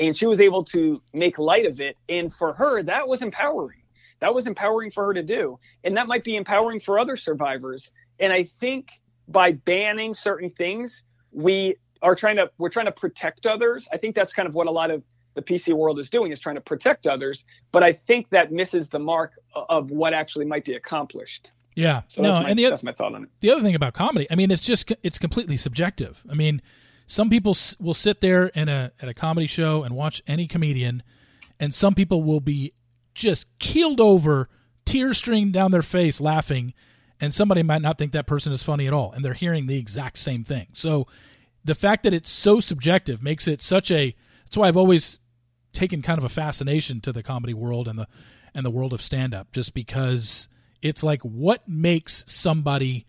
and 0.00 0.16
she 0.16 0.26
was 0.26 0.40
able 0.40 0.64
to 0.64 1.02
make 1.12 1.38
light 1.38 1.66
of 1.66 1.80
it 1.80 1.96
and 2.08 2.32
for 2.32 2.54
her 2.54 2.82
that 2.82 3.06
was 3.06 3.22
empowering. 3.22 3.82
That 4.20 4.34
was 4.34 4.46
empowering 4.46 4.90
for 4.90 5.04
her 5.06 5.14
to 5.14 5.22
do 5.22 5.58
and 5.84 5.96
that 5.98 6.06
might 6.08 6.24
be 6.24 6.36
empowering 6.36 6.80
for 6.80 6.98
other 6.98 7.16
survivors 7.16 7.92
and 8.18 8.32
I 8.32 8.44
think 8.44 8.88
by 9.28 9.52
banning 9.52 10.14
certain 10.14 10.50
things, 10.50 11.02
we 11.32 11.76
are 12.02 12.14
trying 12.14 12.36
to 12.36 12.50
we're 12.58 12.68
trying 12.70 12.86
to 12.86 12.92
protect 12.92 13.46
others. 13.46 13.88
I 13.92 13.96
think 13.98 14.14
that's 14.16 14.32
kind 14.32 14.48
of 14.48 14.54
what 14.54 14.66
a 14.66 14.70
lot 14.70 14.90
of 14.90 15.02
the 15.34 15.42
PC 15.42 15.72
world 15.74 15.98
is 16.00 16.10
doing 16.10 16.32
is 16.32 16.40
trying 16.40 16.56
to 16.56 16.60
protect 16.60 17.06
others. 17.06 17.44
But 17.70 17.82
I 17.84 17.92
think 17.92 18.28
that 18.30 18.50
misses 18.50 18.88
the 18.88 18.98
mark 18.98 19.34
of 19.54 19.90
what 19.90 20.12
actually 20.14 20.46
might 20.46 20.64
be 20.64 20.74
accomplished. 20.74 21.52
Yeah, 21.76 22.02
So 22.08 22.22
no, 22.22 22.32
that's, 22.32 22.42
my, 22.42 22.50
and 22.50 22.58
the, 22.58 22.64
that's 22.70 22.82
my 22.82 22.90
thought 22.92 23.14
on 23.14 23.22
it. 23.24 23.28
the 23.38 23.52
other 23.52 23.62
thing 23.62 23.76
about 23.76 23.94
comedy, 23.94 24.26
I 24.32 24.34
mean, 24.34 24.50
it's 24.50 24.66
just 24.66 24.90
it's 25.04 25.18
completely 25.18 25.56
subjective. 25.56 26.24
I 26.28 26.34
mean, 26.34 26.60
some 27.06 27.30
people 27.30 27.52
s- 27.52 27.76
will 27.78 27.94
sit 27.94 28.20
there 28.20 28.46
in 28.48 28.68
a 28.68 28.90
at 29.00 29.08
a 29.08 29.14
comedy 29.14 29.46
show 29.46 29.84
and 29.84 29.94
watch 29.94 30.20
any 30.26 30.48
comedian, 30.48 31.04
and 31.60 31.72
some 31.72 31.94
people 31.94 32.24
will 32.24 32.40
be 32.40 32.72
just 33.14 33.46
keeled 33.60 34.00
over, 34.00 34.48
tears 34.84 35.18
streaming 35.18 35.52
down 35.52 35.70
their 35.70 35.82
face, 35.82 36.20
laughing, 36.20 36.74
and 37.20 37.34
somebody 37.34 37.62
might 37.62 37.82
not 37.82 37.98
think 37.98 38.12
that 38.12 38.26
person 38.26 38.52
is 38.52 38.62
funny 38.62 38.86
at 38.86 38.92
all, 38.92 39.12
and 39.12 39.24
they're 39.24 39.34
hearing 39.34 39.66
the 39.66 39.78
exact 39.78 40.18
same 40.18 40.44
thing. 40.44 40.68
So, 40.72 41.06
the 41.64 41.74
fact 41.74 42.04
that 42.04 42.14
it's 42.14 42.30
so 42.30 42.60
subjective 42.60 43.22
makes 43.22 43.48
it 43.48 43.62
such 43.62 43.90
a. 43.90 44.14
That's 44.44 44.56
why 44.56 44.68
I've 44.68 44.76
always 44.76 45.18
taken 45.72 46.00
kind 46.00 46.18
of 46.18 46.24
a 46.24 46.30
fascination 46.30 47.00
to 47.02 47.12
the 47.12 47.22
comedy 47.22 47.54
world 47.54 47.88
and 47.88 47.98
the 47.98 48.08
and 48.54 48.64
the 48.64 48.70
world 48.70 48.92
of 48.92 49.02
stand 49.02 49.34
up, 49.34 49.52
just 49.52 49.74
because 49.74 50.48
it's 50.80 51.02
like 51.02 51.22
what 51.22 51.68
makes 51.68 52.24
somebody 52.26 53.06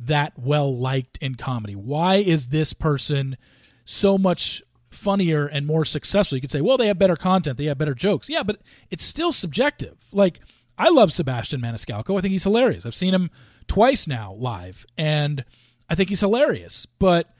that 0.00 0.32
well 0.38 0.76
liked 0.76 1.18
in 1.18 1.34
comedy? 1.34 1.74
Why 1.74 2.16
is 2.16 2.48
this 2.48 2.72
person 2.72 3.36
so 3.84 4.18
much 4.18 4.62
funnier 4.90 5.46
and 5.46 5.66
more 5.66 5.84
successful? 5.84 6.36
You 6.36 6.42
could 6.42 6.52
say, 6.52 6.60
well, 6.60 6.76
they 6.76 6.88
have 6.88 6.98
better 6.98 7.16
content, 7.16 7.58
they 7.58 7.66
have 7.66 7.78
better 7.78 7.94
jokes. 7.94 8.28
Yeah, 8.28 8.42
but 8.42 8.60
it's 8.90 9.04
still 9.04 9.32
subjective. 9.32 9.96
Like, 10.12 10.40
I 10.76 10.88
love 10.90 11.12
Sebastian 11.12 11.60
Maniscalco. 11.60 12.18
I 12.18 12.20
think 12.20 12.32
he's 12.32 12.44
hilarious. 12.44 12.84
I've 12.84 12.94
seen 12.94 13.14
him 13.14 13.30
twice 13.68 14.06
now 14.06 14.32
live, 14.34 14.84
and 14.98 15.44
I 15.88 15.94
think 15.94 16.08
he's 16.08 16.20
hilarious. 16.20 16.86
But 16.98 17.32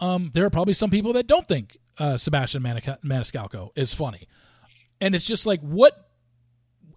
um, 0.00 0.30
there 0.32 0.44
are 0.44 0.50
probably 0.50 0.74
some 0.74 0.90
people 0.90 1.12
that 1.14 1.26
don't 1.26 1.46
think 1.46 1.78
uh, 1.98 2.16
Sebastian 2.18 2.62
Maniscalco 2.62 3.70
is 3.76 3.92
funny. 3.92 4.28
And 5.00 5.14
it's 5.14 5.24
just 5.24 5.46
like, 5.46 5.60
what? 5.60 6.08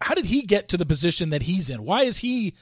How 0.02 0.16
did 0.16 0.26
he 0.26 0.42
get 0.42 0.70
to 0.70 0.78
the 0.78 0.86
position 0.86 1.30
that 1.30 1.44
he's 1.44 1.70
in? 1.70 1.84
Why 1.84 2.04
is 2.04 2.20
he 2.20 2.56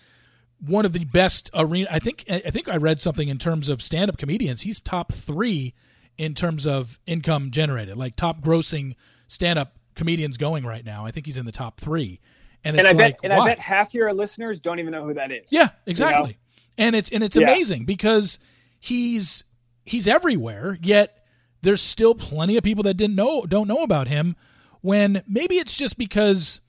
one 0.66 0.86
of 0.86 0.92
the 0.92 1.06
best 1.06 1.50
arena? 1.54 1.88
I 1.90 2.00
think 2.00 2.26
I 2.30 2.52
think 2.52 2.68
I 2.68 2.76
read 2.76 3.02
something 3.02 3.30
in 3.30 3.38
terms 3.38 3.70
of 3.70 3.82
stand-up 3.82 4.18
comedians. 4.18 4.62
He's 4.62 4.82
top 4.82 5.14
three 5.14 5.74
in 6.18 6.34
terms 6.34 6.68
of 6.68 7.00
income 7.06 7.52
generated, 7.52 7.96
like 7.96 8.18
top 8.18 8.42
grossing 8.42 8.96
stand-up 9.28 9.78
comedians 9.96 10.36
going 10.36 10.66
right 10.66 10.84
now. 10.84 11.06
I 11.06 11.12
think 11.12 11.26
he's 11.26 11.38
in 11.38 11.46
the 11.46 11.52
top 11.54 11.76
three. 11.76 12.20
And, 12.64 12.78
and 12.78 12.88
I 12.88 12.92
bet 12.94 12.98
like, 12.98 13.18
and 13.24 13.32
why? 13.34 13.40
I 13.40 13.46
bet 13.50 13.60
half 13.60 13.94
your 13.94 14.12
listeners 14.14 14.60
don't 14.60 14.80
even 14.80 14.92
know 14.92 15.06
who 15.06 15.14
that 15.14 15.32
is. 15.32 15.52
Yeah, 15.52 15.70
exactly. 15.86 16.38
And 16.78 16.96
it's 16.96 17.10
and 17.10 17.24
it's 17.24 17.38
Yeah. 17.38 17.44
amazing 17.44 17.86
because 17.86 18.40
he's 18.80 19.44
he's 19.86 20.08
everywhere, 20.08 20.78
yet 20.82 21.24
there's 21.62 21.82
still 21.82 22.16
plenty 22.16 22.58
of 22.58 22.64
people 22.64 22.84
that 22.84 22.96
didn't 22.96 23.16
know 23.16 23.46
don't 23.46 23.68
know 23.68 23.84
about 23.84 24.08
him 24.08 24.36
when 24.82 25.24
maybe 25.28 25.58
it's 25.58 25.76
just 25.76 25.98
because 25.98 26.62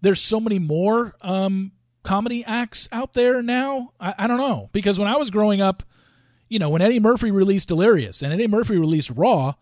there's 0.00 0.20
so 0.20 0.38
many 0.40 0.58
more 0.58 1.14
um 1.22 1.72
comedy 2.02 2.44
acts 2.44 2.88
out 2.92 3.14
there 3.14 3.42
now. 3.42 3.92
I, 3.98 4.14
I 4.18 4.26
don't 4.26 4.38
know. 4.38 4.68
Because 4.72 4.98
when 4.98 5.08
I 5.08 5.16
was 5.16 5.30
growing 5.30 5.60
up, 5.60 5.82
you 6.48 6.58
know, 6.58 6.70
when 6.70 6.80
Eddie 6.82 7.00
Murphy 7.00 7.30
released 7.30 7.68
Delirious 7.68 8.22
and 8.22 8.32
Eddie 8.32 8.46
Murphy 8.46 8.76
released 8.78 9.10
Raw, 9.10 9.54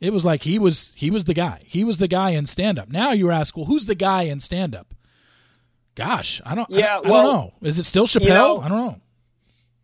it 0.00 0.12
was 0.12 0.24
like 0.24 0.42
he 0.42 0.58
was 0.58 0.92
he 0.96 1.10
was 1.10 1.24
the 1.24 1.34
guy. 1.34 1.62
He 1.64 1.84
was 1.84 1.98
the 1.98 2.08
guy 2.08 2.30
in 2.30 2.46
stand 2.46 2.78
up. 2.78 2.88
Now 2.88 3.12
you 3.12 3.30
ask, 3.30 3.56
well, 3.56 3.66
who's 3.66 3.86
the 3.86 3.94
guy 3.94 4.22
in 4.22 4.40
stand 4.40 4.74
up? 4.74 4.94
Gosh, 5.94 6.40
I 6.44 6.54
don't. 6.54 6.68
Yeah, 6.70 6.94
don't- 6.96 7.06
I, 7.06 7.10
well, 7.10 7.22
don't 7.22 7.32
know. 7.62 7.68
Is 7.68 7.78
it 7.78 7.84
still 7.84 8.06
Chappelle? 8.06 8.28
know- 8.28 8.60
I 8.60 8.68
don't 8.68 8.78
know. 8.78 9.00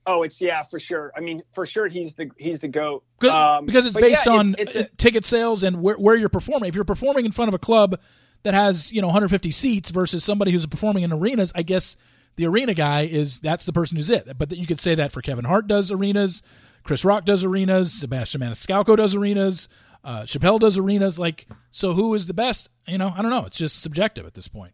Oh, 0.07 0.23
it's 0.23 0.41
yeah, 0.41 0.62
for 0.65 0.81
sure. 0.81 1.12
I 1.16 1.20
mean, 1.20 1.43
for 1.53 1.66
sure, 1.66 1.87
he's 1.87 2.15
the 2.15 2.31
he's 2.37 2.59
the 2.61 2.69
goat. 2.69 3.05
Good- 3.20 3.31
Um, 3.31 3.66
because 3.66 3.87
it's 3.87 3.97
based 3.97 4.27
yeah, 4.27 4.32
on 4.32 4.57
it's, 4.59 4.74
uh, 4.74 4.78
it's 4.81 4.93
a- 4.93 4.97
ticket 4.97 5.24
sales 5.24 5.62
and 5.62 5.81
where, 5.82 5.95
where 5.97 6.16
you're 6.16 6.28
performing. 6.28 6.69
If 6.69 6.74
you're 6.74 6.85
performing 6.85 7.27
in 7.27 7.32
front 7.32 7.49
of 7.49 7.55
a 7.55 7.59
club 7.59 7.99
that 8.43 8.55
has 8.55 8.91
you 8.93 9.01
know 9.01 9.09
150 9.09 9.51
seats 9.53 9.91
versus 9.91 10.24
somebody 10.24 10.51
who's 10.51 10.66
performing 10.66 11.05
in 11.05 11.12
arenas, 11.12 11.53
I 11.55 11.62
guess 11.62 11.97
the 12.37 12.47
arena 12.47 12.74
guy 12.74 13.03
is 13.03 13.39
that's 13.41 13.66
the 13.66 13.73
person 13.73 13.97
who's 13.99 14.11
it. 14.11 14.27
But 14.37 14.51
you 14.57 14.66
could 14.66 14.81
say 14.81 14.95
that 14.97 15.12
for 15.12 15.20
Kevin 15.23 15.45
Hart 15.45 15.69
does 15.69 15.93
arenas, 15.93 16.43
Chris 16.82 17.05
Rock 17.05 17.24
does 17.24 17.45
arenas, 17.45 17.93
Sebastian 17.93 18.41
Maniscalco 18.41 18.97
does 18.97 19.15
arenas, 19.15 19.69
uh, 20.05 20.23
Chappelle 20.23 20.59
does 20.59 20.79
arenas. 20.79 21.19
Like, 21.19 21.47
so 21.71 21.93
who 21.95 22.15
is 22.15 22.27
the 22.27 22.35
best? 22.35 22.69
You 22.87 22.99
know, 22.99 23.13
I 23.17 23.23
don't 23.23 23.31
know. 23.31 23.45
It's 23.47 23.59
just 23.59 23.83
subjective 23.83 24.27
at 24.27 24.35
this 24.35 24.49
point. 24.49 24.73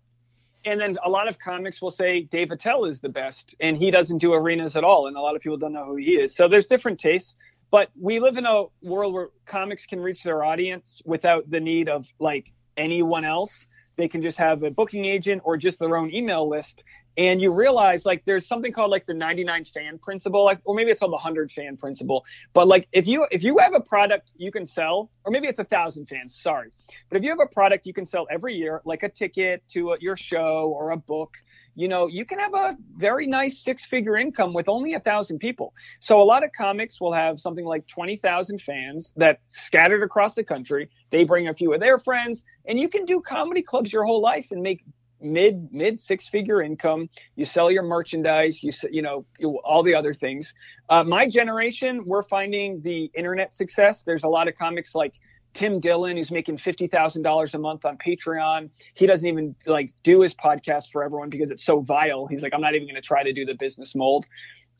and 0.64 0.80
then 0.80 0.96
a 1.04 1.08
lot 1.08 1.28
of 1.28 1.38
comics 1.38 1.80
will 1.80 1.92
say 1.92 2.22
Dave 2.22 2.50
Attell 2.50 2.84
is 2.86 3.00
the 3.00 3.08
best, 3.08 3.54
and 3.60 3.76
he 3.76 3.90
doesn't 3.90 4.18
do 4.18 4.32
arenas 4.32 4.76
at 4.76 4.82
all, 4.84 5.06
and 5.06 5.16
a 5.16 5.20
lot 5.20 5.36
of 5.36 5.42
people 5.42 5.56
don't 5.56 5.72
know 5.72 5.84
who 5.84 5.96
he 5.96 6.12
is. 6.12 6.34
So 6.34 6.48
there's 6.48 6.66
different 6.66 6.98
tastes, 6.98 7.36
but 7.70 7.88
we 8.00 8.18
live 8.18 8.36
in 8.36 8.46
a 8.46 8.64
world 8.82 9.14
where 9.14 9.28
comics 9.46 9.86
can 9.86 10.00
reach 10.00 10.22
their 10.24 10.42
audience 10.44 11.00
without 11.04 11.48
the 11.50 11.60
need 11.60 11.88
of 11.88 12.06
like 12.18 12.52
anyone 12.76 13.24
else. 13.24 13.66
They 13.96 14.08
can 14.08 14.22
just 14.22 14.38
have 14.38 14.62
a 14.64 14.70
booking 14.70 15.04
agent 15.04 15.42
or 15.44 15.56
just 15.56 15.78
their 15.78 15.96
own 15.96 16.12
email 16.12 16.48
list. 16.48 16.82
And 17.16 17.40
you 17.40 17.52
realize 17.52 18.04
like 18.04 18.24
there's 18.24 18.46
something 18.46 18.72
called 18.72 18.90
like 18.90 19.06
the 19.06 19.14
99 19.14 19.64
fan 19.64 19.98
principle, 19.98 20.44
like 20.44 20.58
or 20.64 20.74
maybe 20.74 20.90
it's 20.90 21.00
called 21.00 21.12
the 21.12 21.16
100 21.16 21.50
fan 21.50 21.76
principle. 21.76 22.24
But 22.52 22.68
like 22.68 22.88
if 22.92 23.06
you 23.06 23.26
if 23.30 23.42
you 23.42 23.58
have 23.58 23.74
a 23.74 23.80
product 23.80 24.32
you 24.36 24.52
can 24.52 24.66
sell, 24.66 25.10
or 25.24 25.32
maybe 25.32 25.46
it's 25.46 25.58
a 25.58 25.64
thousand 25.64 26.06
fans, 26.06 26.36
sorry, 26.36 26.70
but 27.08 27.16
if 27.16 27.24
you 27.24 27.30
have 27.30 27.40
a 27.40 27.52
product 27.52 27.86
you 27.86 27.94
can 27.94 28.04
sell 28.04 28.26
every 28.30 28.54
year, 28.54 28.82
like 28.84 29.02
a 29.02 29.08
ticket 29.08 29.62
to 29.70 29.92
a, 29.92 29.96
your 30.00 30.16
show 30.16 30.74
or 30.78 30.90
a 30.90 30.96
book, 30.96 31.36
you 31.76 31.88
know, 31.88 32.06
you 32.06 32.24
can 32.24 32.38
have 32.38 32.54
a 32.54 32.76
very 32.96 33.26
nice 33.26 33.58
six 33.58 33.84
figure 33.84 34.16
income 34.16 34.54
with 34.54 34.66
only 34.66 34.94
a 34.94 35.00
thousand 35.00 35.38
people. 35.38 35.74
So 36.00 36.20
a 36.20 36.24
lot 36.24 36.42
of 36.42 36.50
comics 36.56 37.00
will 37.00 37.12
have 37.12 37.38
something 37.38 37.66
like 37.66 37.86
20,000 37.86 38.60
fans 38.62 39.12
that 39.16 39.40
scattered 39.50 40.02
across 40.02 40.34
the 40.34 40.42
country. 40.42 40.88
They 41.10 41.24
bring 41.24 41.48
a 41.48 41.54
few 41.54 41.74
of 41.74 41.80
their 41.80 41.98
friends 41.98 42.44
and 42.64 42.80
you 42.80 42.88
can 42.88 43.04
do 43.04 43.20
comedy 43.20 43.62
clubs 43.62 43.92
your 43.92 44.04
whole 44.04 44.22
life 44.22 44.48
and 44.50 44.62
make 44.62 44.84
mid 45.32 45.72
mid 45.72 45.98
six 45.98 46.28
figure 46.28 46.62
income 46.62 47.08
you 47.34 47.44
sell 47.44 47.70
your 47.70 47.82
merchandise 47.82 48.62
you 48.62 48.70
you 48.90 49.02
know 49.02 49.24
you, 49.38 49.58
all 49.64 49.82
the 49.82 49.94
other 49.94 50.14
things 50.14 50.54
uh, 50.88 51.04
my 51.04 51.28
generation 51.28 52.04
we're 52.06 52.22
finding 52.22 52.80
the 52.82 53.10
internet 53.14 53.52
success 53.52 54.02
there's 54.02 54.24
a 54.24 54.28
lot 54.28 54.48
of 54.48 54.54
comics 54.56 54.94
like 54.94 55.14
Tim 55.56 55.80
Dillon, 55.80 56.18
who's 56.18 56.30
making 56.30 56.58
fifty 56.58 56.86
thousand 56.86 57.22
dollars 57.22 57.54
a 57.54 57.58
month 57.58 57.86
on 57.86 57.96
Patreon. 57.96 58.68
He 58.92 59.06
doesn't 59.06 59.26
even 59.26 59.56
like 59.64 59.90
do 60.02 60.20
his 60.20 60.34
podcast 60.34 60.90
for 60.92 61.02
everyone 61.02 61.30
because 61.30 61.50
it's 61.50 61.64
so 61.64 61.80
vile. 61.80 62.26
He's 62.26 62.42
like, 62.42 62.52
I'm 62.52 62.60
not 62.60 62.74
even 62.74 62.86
going 62.86 62.96
to 62.96 63.00
try 63.00 63.22
to 63.22 63.32
do 63.32 63.46
the 63.46 63.54
business 63.54 63.94
mold. 63.94 64.26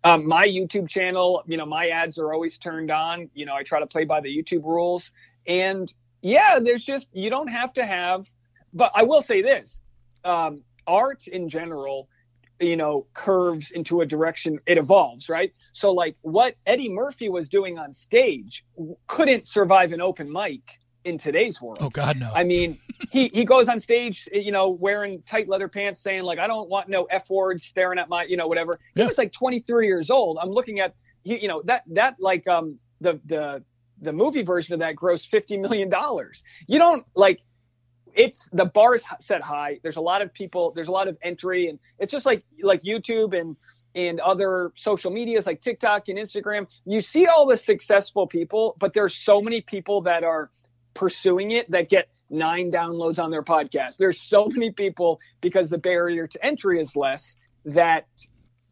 Um, 0.04 0.26
my 0.26 0.46
YouTube 0.46 0.86
channel, 0.86 1.42
you 1.46 1.56
know, 1.56 1.64
my 1.64 1.88
ads 1.88 2.18
are 2.18 2.30
always 2.30 2.58
turned 2.58 2.90
on. 2.90 3.30
You 3.32 3.46
know, 3.46 3.54
I 3.54 3.62
try 3.62 3.80
to 3.80 3.86
play 3.86 4.04
by 4.04 4.20
the 4.20 4.28
YouTube 4.28 4.64
rules. 4.64 5.12
And 5.46 5.92
yeah, 6.20 6.58
there's 6.62 6.84
just 6.84 7.08
you 7.14 7.30
don't 7.30 7.48
have 7.48 7.72
to 7.72 7.86
have. 7.86 8.28
But 8.74 8.92
I 8.94 9.04
will 9.04 9.22
say 9.22 9.40
this: 9.40 9.80
um, 10.26 10.60
art 10.86 11.26
in 11.28 11.48
general 11.48 12.08
you 12.60 12.76
know 12.76 13.06
curves 13.12 13.70
into 13.70 14.00
a 14.00 14.06
direction 14.06 14.58
it 14.66 14.78
evolves 14.78 15.28
right 15.28 15.52
so 15.74 15.92
like 15.92 16.16
what 16.22 16.54
eddie 16.64 16.88
murphy 16.88 17.28
was 17.28 17.48
doing 17.48 17.78
on 17.78 17.92
stage 17.92 18.64
w- 18.76 18.96
couldn't 19.06 19.46
survive 19.46 19.92
an 19.92 20.00
open 20.00 20.32
mic 20.32 20.62
in 21.04 21.18
today's 21.18 21.60
world 21.60 21.78
Oh 21.80 21.90
God, 21.90 22.18
no. 22.18 22.32
I 22.34 22.42
mean, 22.42 22.78
he 23.10 23.28
he 23.32 23.44
goes 23.44 23.68
on 23.68 23.78
stage, 23.80 24.28
you 24.32 24.50
know, 24.50 24.70
wearing 24.70 25.22
tight 25.22 25.48
leather 25.48 25.68
pants, 25.68 26.00
saying 26.00 26.22
like, 26.22 26.38
"I 26.38 26.46
don't 26.46 26.68
want 26.68 26.88
no 26.88 27.04
f 27.04 27.28
words 27.30 27.64
staring 27.64 27.98
at 27.98 28.08
my, 28.08 28.24
you 28.24 28.36
know, 28.36 28.48
whatever." 28.48 28.80
He 28.94 29.02
was 29.04 29.18
like 29.18 29.32
23 29.32 29.86
years 29.86 30.10
old. 30.10 30.38
I'm 30.40 30.50
looking 30.50 30.80
at, 30.80 30.94
you 31.22 31.48
know, 31.48 31.62
that 31.66 31.82
that 31.88 32.16
like 32.18 32.48
um 32.48 32.78
the 33.00 33.20
the 33.26 33.62
the 34.00 34.12
movie 34.12 34.42
version 34.42 34.74
of 34.74 34.80
that 34.80 34.96
grossed 34.96 35.28
50 35.28 35.58
million 35.58 35.88
dollars. 35.88 36.42
You 36.66 36.78
don't 36.78 37.04
like. 37.14 37.40
It's 38.16 38.48
the 38.52 38.64
bar 38.64 38.94
is 38.94 39.04
set 39.20 39.42
high. 39.42 39.78
There's 39.82 39.98
a 39.98 40.00
lot 40.00 40.22
of 40.22 40.32
people. 40.32 40.72
There's 40.74 40.88
a 40.88 40.92
lot 40.92 41.06
of 41.06 41.16
entry, 41.22 41.68
and 41.68 41.78
it's 41.98 42.10
just 42.10 42.26
like 42.26 42.42
like 42.62 42.82
YouTube 42.82 43.38
and 43.38 43.56
and 43.94 44.20
other 44.20 44.72
social 44.74 45.10
medias 45.10 45.46
like 45.46 45.60
TikTok 45.60 46.08
and 46.08 46.18
Instagram. 46.18 46.66
You 46.86 47.00
see 47.00 47.26
all 47.26 47.46
the 47.46 47.56
successful 47.56 48.26
people, 48.26 48.76
but 48.78 48.94
there's 48.94 49.14
so 49.14 49.40
many 49.40 49.60
people 49.60 50.00
that 50.02 50.24
are 50.24 50.50
pursuing 50.94 51.52
it 51.52 51.70
that 51.70 51.90
get 51.90 52.08
nine 52.30 52.70
downloads 52.70 53.22
on 53.22 53.30
their 53.30 53.42
podcast. 53.42 53.98
There's 53.98 54.20
so 54.20 54.46
many 54.50 54.72
people 54.72 55.20
because 55.40 55.70
the 55.70 55.78
barrier 55.78 56.26
to 56.26 56.44
entry 56.44 56.80
is 56.80 56.96
less 56.96 57.36
that 57.66 58.06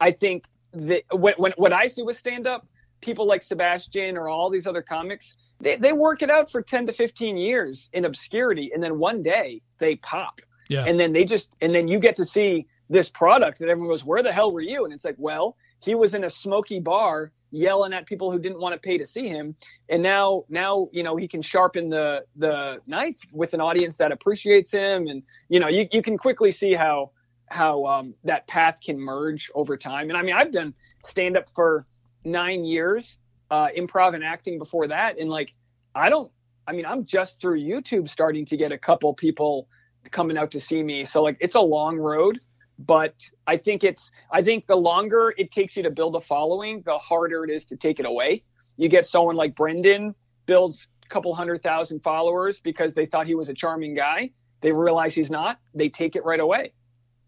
I 0.01 0.13
think 0.13 0.47
that 0.73 1.03
when, 1.13 1.35
when 1.37 1.53
what 1.57 1.73
I 1.73 1.87
see 1.87 2.03
with 2.03 2.17
stand 2.17 2.47
up, 2.47 2.67
people 3.01 3.27
like 3.27 3.43
Sebastian 3.43 4.17
or 4.17 4.29
all 4.29 4.51
these 4.51 4.67
other 4.67 4.83
comics, 4.83 5.37
they, 5.65 5.77
they 5.77 5.93
work 5.93 6.23
it 6.23 6.31
out 6.31 6.51
for 6.51 6.63
10 6.63 6.87
to 6.87 6.93
15 6.93 7.37
years 7.37 7.91
in 7.93 8.05
obscurity. 8.05 8.71
And 8.73 8.83
then 8.83 8.99
one 8.99 9.23
day 9.23 9.63
they 9.79 9.97
pop. 9.97 10.41
Yeah. 10.69 10.85
And 10.85 11.01
then 11.01 11.13
they 11.13 11.25
just, 11.25 11.51
and 11.61 11.75
then 11.75 11.89
you 11.89 11.99
get 11.99 12.17
to 12.17 12.25
see 12.25 12.67
this 12.89 13.09
product 13.09 13.59
that 13.59 13.69
everyone 13.69 13.91
goes, 13.91 14.05
where 14.05 14.23
the 14.23 14.33
hell 14.33 14.53
were 14.53 14.61
you? 14.61 14.85
And 14.85 14.93
it's 14.93 15.05
like, 15.05 15.17
well, 15.19 15.57
he 15.81 15.95
was 15.95 16.15
in 16.15 16.25
a 16.25 16.31
smoky 16.31 16.81
bar 16.81 17.33
yelling 17.51 17.93
at 17.93 18.07
people 18.07 18.31
who 18.31 18.39
didn't 18.39 18.61
want 18.61 18.75
to 18.75 18.81
pay 18.81 18.99
to 18.99 19.07
see 19.07 19.29
him 19.29 19.55
and 19.89 20.03
now 20.03 20.45
now 20.49 20.89
you 20.91 21.05
know 21.05 21.15
he 21.15 21.29
can 21.29 21.41
sharpen 21.41 21.89
the 21.89 22.25
the 22.35 22.81
knife 22.89 23.17
with 23.31 23.55
an 23.55 23.61
audience 23.61 23.97
that 23.97 24.11
appreciates 24.11 24.73
him 24.73 25.07
and 25.07 25.23
you 25.49 25.61
know 25.61 25.69
you, 25.69 25.87
you 25.93 26.03
can 26.03 26.19
quickly 26.19 26.51
see 26.51 26.75
how 26.75 27.13
how 27.51 27.87
um, 27.87 28.13
that 28.25 28.45
path 28.49 28.79
can 28.85 28.99
merge 28.99 29.53
over 29.55 29.77
time 29.77 30.09
and 30.09 30.19
i 30.19 30.23
mean 30.23 30.35
i've 30.35 30.51
done 30.51 30.75
stand 31.05 31.37
up 31.37 31.49
for 31.55 31.87
nine 32.25 32.65
years 32.65 33.19
uh, 33.55 33.69
improv 33.77 34.15
and 34.15 34.25
acting 34.25 34.59
before 34.59 34.87
that 34.89 35.19
and 35.19 35.31
like 35.31 35.55
i 35.95 36.09
don't 36.09 36.31
i 36.67 36.73
mean 36.73 36.87
i'm 36.87 37.05
just 37.05 37.41
through 37.41 37.59
youtube 37.61 38.09
starting 38.09 38.45
to 38.45 38.57
get 38.57 38.73
a 38.73 38.79
couple 38.79 39.13
people 39.15 39.69
coming 40.11 40.37
out 40.37 40.51
to 40.51 40.61
see 40.61 40.83
me 40.83 41.05
so 41.05 41.23
like 41.23 41.37
it's 41.41 41.55
a 41.55 41.61
long 41.61 41.97
road 41.97 42.39
but 42.79 43.15
I 43.47 43.57
think 43.57 43.85
it's 43.85 44.11
I 44.31 44.43
think 44.43 44.67
the 44.67 44.77
longer 44.77 45.33
it 45.37 45.51
takes 45.51 45.77
you 45.77 45.83
to 45.85 45.91
build 45.91 46.17
a 46.17 46.21
following, 46.21 46.83
the 46.85 46.99
harder 46.99 47.45
it 47.45 47.51
is 47.51 47.67
to 47.67 47.77
take 47.77 48.01
it 48.01 48.07
away. 48.07 48.43
You 48.77 48.89
get 48.89 49.07
someone 49.07 49.37
like 49.37 49.55
Brendan 49.55 50.15
builds 50.47 50.89
a 51.05 51.09
couple 51.09 51.35
hundred 51.35 51.63
thousand 51.63 52.01
followers 52.03 52.61
because 52.61 52.95
they 52.95 53.07
thought 53.07 53.27
he 53.27 53.35
was 53.35 53.49
a 53.49 53.55
charming 53.55 53.95
guy. 53.95 54.31
They 54.61 54.73
realize 54.73 55.15
he's 55.15 55.31
not. 55.31 55.61
They 55.75 55.89
take 55.89 56.17
it 56.17 56.25
right 56.25 56.41
away. 56.41 56.73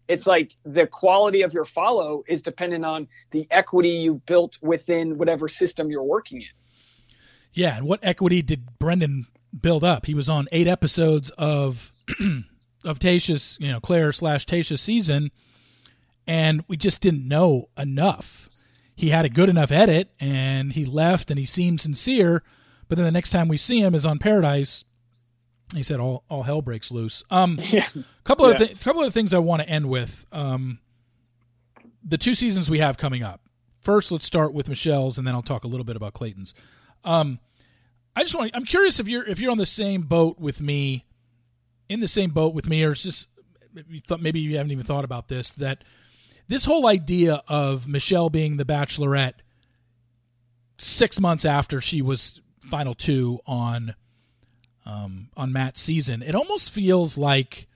It's 0.07 0.25
like 0.25 0.53
the 0.63 0.87
quality 0.87 1.41
of 1.41 1.53
your 1.53 1.65
follow 1.65 2.23
is 2.27 2.41
dependent 2.41 2.85
on 2.85 3.07
the 3.31 3.47
equity 3.51 3.89
you've 3.89 4.25
built 4.25 4.57
within 4.61 5.17
whatever 5.17 5.47
system 5.47 5.89
you're 5.89 6.03
working 6.03 6.41
in. 6.41 6.47
Yeah, 7.53 7.77
and 7.77 7.87
what 7.87 7.99
equity 8.03 8.41
did 8.41 8.77
Brendan 8.79 9.27
build 9.59 9.83
up? 9.83 10.05
He 10.05 10.13
was 10.13 10.29
on 10.29 10.47
eight 10.51 10.67
episodes 10.67 11.29
of 11.31 11.91
of 12.83 12.99
Tayshia's, 12.99 13.57
you 13.59 13.71
know, 13.71 13.79
Claire 13.79 14.13
slash 14.13 14.45
Tayshia's 14.45 14.81
season, 14.81 15.31
and 16.25 16.63
we 16.67 16.77
just 16.77 17.01
didn't 17.01 17.27
know 17.27 17.69
enough. 17.77 18.47
He 18.95 19.09
had 19.09 19.25
a 19.25 19.29
good 19.29 19.49
enough 19.49 19.71
edit, 19.71 20.09
and 20.19 20.73
he 20.73 20.85
left, 20.85 21.29
and 21.29 21.39
he 21.39 21.45
seemed 21.45 21.81
sincere. 21.81 22.43
But 22.87 22.97
then 22.97 23.05
the 23.05 23.11
next 23.11 23.31
time 23.31 23.47
we 23.47 23.57
see 23.57 23.81
him 23.81 23.93
is 23.93 24.05
on 24.05 24.19
Paradise. 24.19 24.83
He 25.75 25.83
said 25.83 25.99
all 25.99 26.23
all 26.29 26.43
hell 26.43 26.61
breaks 26.61 26.91
loose. 26.91 27.23
Um, 27.29 27.59
Yeah. 27.71 27.85
couple 28.23 28.45
of 28.45 28.59
Yeah. 28.59 28.67
th- 28.67 28.83
couple 28.83 29.03
of 29.03 29.13
things 29.13 29.33
I 29.33 29.39
want 29.39 29.61
to 29.61 29.67
end 29.69 29.89
with. 29.89 30.25
Um, 30.31 30.79
the 32.03 32.17
two 32.17 32.33
seasons 32.33 32.69
we 32.69 32.79
have 32.79 32.97
coming 32.97 33.21
up. 33.23 33.41
First, 33.81 34.11
let's 34.11 34.25
start 34.25 34.53
with 34.53 34.69
Michelle's, 34.69 35.17
and 35.17 35.25
then 35.27 35.33
I'll 35.35 35.41
talk 35.41 35.63
a 35.63 35.67
little 35.67 35.83
bit 35.83 35.95
about 35.95 36.13
Clayton's. 36.13 36.53
Um, 37.05 37.39
I 38.15 38.23
just 38.23 38.33
want. 38.35 38.51
I'm 38.53 38.65
curious 38.65 38.99
if 38.99 39.07
you're 39.07 39.25
if 39.27 39.39
you're 39.39 39.51
on 39.51 39.57
the 39.57 39.65
same 39.65 40.03
boat 40.03 40.39
with 40.39 40.59
me, 40.61 41.05
in 41.89 41.99
the 41.99 42.07
same 42.07 42.31
boat 42.31 42.53
with 42.53 42.67
me, 42.67 42.83
or 42.83 42.91
it's 42.93 43.03
just 43.03 43.27
you 43.89 43.99
thought 43.99 44.21
maybe 44.21 44.39
you 44.39 44.57
haven't 44.57 44.71
even 44.71 44.85
thought 44.85 45.03
about 45.05 45.27
this. 45.27 45.51
That 45.53 45.83
this 46.47 46.65
whole 46.65 46.87
idea 46.87 47.43
of 47.47 47.87
Michelle 47.87 48.29
being 48.29 48.57
the 48.57 48.65
Bachelorette 48.65 49.33
six 50.77 51.19
months 51.19 51.45
after 51.45 51.81
she 51.81 52.01
was 52.01 52.39
final 52.69 52.93
two 52.95 53.39
on 53.45 53.95
um, 54.87 55.29
on 55.35 55.51
Matt's 55.51 55.81
season, 55.81 56.23
it 56.23 56.33
almost 56.33 56.71
feels 56.71 57.17
like 57.17 57.67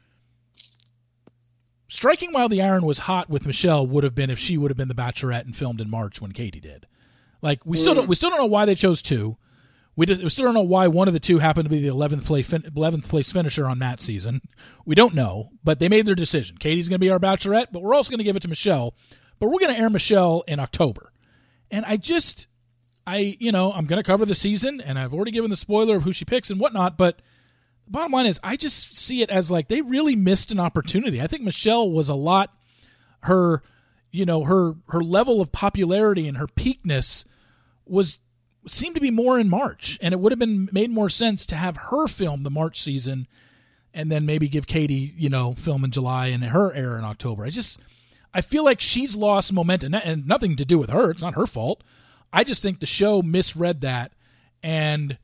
striking 1.90 2.32
while 2.32 2.48
the 2.48 2.62
iron 2.62 2.86
was 2.86 3.00
hot 3.00 3.30
with 3.30 3.46
Michelle 3.46 3.86
would 3.86 4.06
have 4.06 4.16
been 4.16 4.30
if 4.30 4.40
she 4.40 4.58
would 4.58 4.72
have 4.72 4.78
been 4.78 4.88
the 4.88 4.96
Bachelorette 4.96 5.44
and 5.44 5.56
filmed 5.56 5.82
in 5.82 5.90
March 5.90 6.22
when 6.22 6.32
Katie 6.32 6.62
did. 6.62 6.88
Like 7.42 7.66
we 7.66 7.76
still 7.76 7.94
don't 7.94 8.08
we 8.08 8.16
still 8.16 8.30
don't 8.30 8.40
know 8.40 8.46
why 8.46 8.66
they 8.66 8.76
chose 8.76 9.02
two. 9.02 9.38
We, 9.98 10.06
just, 10.06 10.24
we 10.24 10.30
still 10.30 10.46
don't 10.46 10.54
know 10.54 10.62
why 10.62 10.88
one 10.88 11.10
of 11.10 11.14
the 11.14 11.20
two 11.20 11.40
happened 11.40 11.66
to 11.66 11.70
be 11.70 11.82
the 11.82 11.90
eleventh 11.90 12.26
place 12.26 12.52
eleventh 12.54 13.10
place 13.10 13.30
finisher 13.30 13.66
on 13.66 13.78
Matt's 13.78 14.06
season. 14.06 14.42
We 14.86 14.96
don't 14.96 15.14
know, 15.14 15.50
but 15.66 15.80
they 15.80 15.90
made 15.90 16.06
their 16.06 16.16
decision. 16.16 16.58
Katie's 16.58 16.88
going 16.88 17.00
to 17.00 17.06
be 17.06 17.10
our 17.10 17.20
Bachelorette, 17.20 17.68
but 17.74 17.82
we're 17.82 17.94
also 17.94 18.10
going 18.10 18.20
to 18.20 18.24
give 18.24 18.38
it 18.38 18.42
to 18.44 18.48
Michelle. 18.48 18.96
But 19.38 19.50
we're 19.50 19.60
going 19.60 19.74
to 19.74 19.80
air 19.80 19.90
Michelle 19.90 20.46
in 20.48 20.62
October, 20.62 21.12
and 21.70 21.84
I 21.84 21.98
just 21.98 22.48
I 23.06 23.38
you 23.40 23.52
know 23.52 23.72
I'm 23.72 23.86
going 23.86 24.02
to 24.02 24.08
cover 24.08 24.26
the 24.26 24.36
season, 24.36 24.82
and 24.82 24.98
I've 24.98 25.14
already 25.14 25.32
given 25.32 25.50
the 25.50 25.56
spoiler 25.56 25.96
of 25.96 26.04
who 26.04 26.12
she 26.12 26.26
picks 26.26 26.50
and 26.50 26.60
whatnot, 26.60 26.98
but 26.98 27.22
the 27.86 27.92
bottom 27.92 28.12
line 28.12 28.26
is 28.26 28.40
I 28.44 28.56
just 28.56 28.98
see 28.98 29.22
it 29.22 29.30
as 29.30 29.52
like 29.52 29.68
they 29.68 29.82
really 29.82 30.16
missed 30.16 30.52
an 30.52 30.60
opportunity. 30.60 31.22
I 31.22 31.28
think 31.28 31.44
Michelle 31.44 31.90
was 31.90 32.10
a 32.10 32.16
lot 32.16 32.54
her 33.22 33.62
you 34.12 34.26
know 34.26 34.44
her 34.44 34.74
her 34.90 35.02
level 35.02 35.42
of 35.42 35.52
popularity 35.52 36.28
and 36.28 36.38
her 36.38 36.48
peakness 36.48 37.26
was 37.86 38.20
seemed 38.68 38.96
to 38.96 39.02
be 39.02 39.12
more 39.12 39.40
in 39.40 39.50
March, 39.50 39.98
and 40.02 40.14
it 40.14 40.20
would 40.20 40.32
have 40.32 40.40
been 40.40 40.70
made 40.72 40.92
more 40.92 41.10
sense 41.10 41.46
to 41.48 41.56
have 41.56 41.78
her 41.78 42.08
film 42.08 42.44
the 42.44 42.52
March 42.52 42.80
season, 42.80 43.28
and 43.94 44.12
then 44.12 44.26
maybe 44.26 44.48
give 44.48 44.68
Katie, 44.68 45.14
you 45.18 45.30
know, 45.30 45.54
film 45.54 45.84
in 45.84 45.92
July 45.92 46.28
and 46.28 46.44
her 46.44 46.74
air 46.74 46.98
in 46.98 47.04
October. 47.04 47.46
I 47.46 47.50
just, 47.50 47.80
I 48.34 48.42
feel 48.42 48.64
like 48.64 48.82
she's 48.82 49.16
lost 49.16 49.52
momentum, 49.52 49.94
and 49.94 50.28
nothing 50.28 50.56
to 50.58 50.66
do 50.66 50.78
with 50.78 50.90
her. 50.90 51.12
It's 51.12 51.24
not 51.24 51.36
her 51.36 51.48
fault. 51.48 51.84
I 52.34 52.44
just 52.44 52.62
think 52.62 52.80
the 52.80 52.86
show 52.86 53.22
misread 53.22 53.82
that, 53.82 54.14
and 54.64 55.18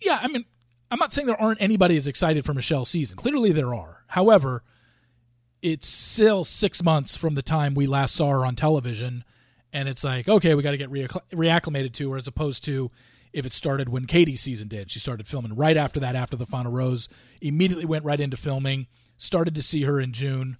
yeah, 0.00 0.18
I 0.20 0.28
mean, 0.28 0.44
I'm 0.90 0.98
not 0.98 1.12
saying 1.12 1.26
there 1.26 1.40
aren't 1.40 1.62
anybody 1.62 1.96
as 1.96 2.06
excited 2.06 2.44
for 2.44 2.54
Michelle's 2.54 2.90
season. 2.90 3.16
Clearly, 3.16 3.52
there 3.52 3.74
are. 3.74 4.04
However, 4.08 4.62
it's 5.62 5.88
still 5.88 6.44
six 6.44 6.82
months 6.82 7.16
from 7.16 7.34
the 7.34 7.42
time 7.42 7.74
we 7.74 7.86
last 7.86 8.14
saw 8.14 8.30
her 8.30 8.46
on 8.46 8.54
television. 8.54 9.24
And 9.72 9.88
it's 9.88 10.04
like 10.04 10.28
okay 10.28 10.54
we 10.54 10.62
got 10.62 10.70
to 10.70 10.76
get 10.76 10.90
reacclimated 10.90 11.92
to 11.94 12.12
her 12.12 12.16
as 12.16 12.28
opposed 12.28 12.64
to 12.64 12.90
if 13.32 13.44
it 13.44 13.52
started 13.52 13.88
when 13.88 14.06
katie's 14.06 14.40
season 14.40 14.68
did. 14.68 14.90
She 14.90 15.00
started 15.00 15.26
filming 15.26 15.56
right 15.56 15.76
after 15.76 16.00
that 16.00 16.14
after 16.14 16.36
the 16.36 16.46
final 16.46 16.72
rose. 16.72 17.08
Immediately 17.40 17.84
went 17.84 18.04
right 18.04 18.20
into 18.20 18.36
filming. 18.36 18.86
Started 19.18 19.54
to 19.54 19.62
see 19.62 19.82
her 19.82 20.00
in 20.00 20.12
june. 20.12 20.56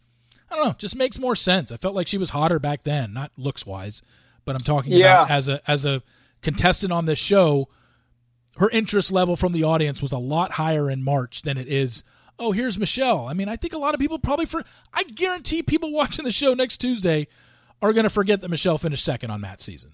I 0.51 0.57
don't 0.57 0.66
know. 0.66 0.74
Just 0.78 0.97
makes 0.97 1.19
more 1.19 1.36
sense. 1.36 1.70
I 1.70 1.77
felt 1.77 1.94
like 1.94 2.09
she 2.09 2.19
was 2.19 2.31
hotter 2.31 2.59
back 2.59 2.82
then 2.82 3.12
not 3.12 3.32
looks 3.36 3.65
wise 3.65 4.03
but 4.47 4.55
i'm 4.55 4.62
talking 4.62 4.93
yeah. 4.93 5.23
about 5.23 5.31
as 5.31 5.48
a 5.48 5.60
as 5.70 5.85
a 5.85 6.02
contestant 6.40 6.93
on 6.93 7.05
this 7.05 7.18
show 7.18 7.68
her 8.56 8.70
interest 8.70 9.12
level 9.12 9.36
from 9.36 9.52
the 9.52 9.64
audience 9.64 10.01
was 10.01 10.12
a 10.12 10.18
lot 10.18 10.52
higher 10.52 10.90
in 10.90 11.02
march 11.02 11.43
than 11.43 11.59
it 11.59 11.68
is 11.68 12.02
oh 12.39 12.52
here's 12.52 12.78
michelle 12.78 13.27
i 13.27 13.35
mean 13.35 13.48
i 13.48 13.56
think 13.56 13.74
a 13.74 13.78
lot 13.78 13.93
of 13.93 14.01
people 14.01 14.18
probably 14.18 14.47
for 14.47 14.64
i 14.94 15.02
guarantee 15.02 15.62
people 15.62 15.93
watching 15.93 16.24
the 16.24 16.32
show 16.32 16.55
next 16.55 16.78
tuesday 16.78 17.27
are 17.82 17.93
going 17.93 18.05
to 18.05 18.10
forget 18.10 18.40
that 18.40 18.48
Michelle 18.48 18.78
finished 18.78 19.05
second 19.05 19.31
on 19.31 19.40
Matt's 19.40 19.64
season. 19.64 19.93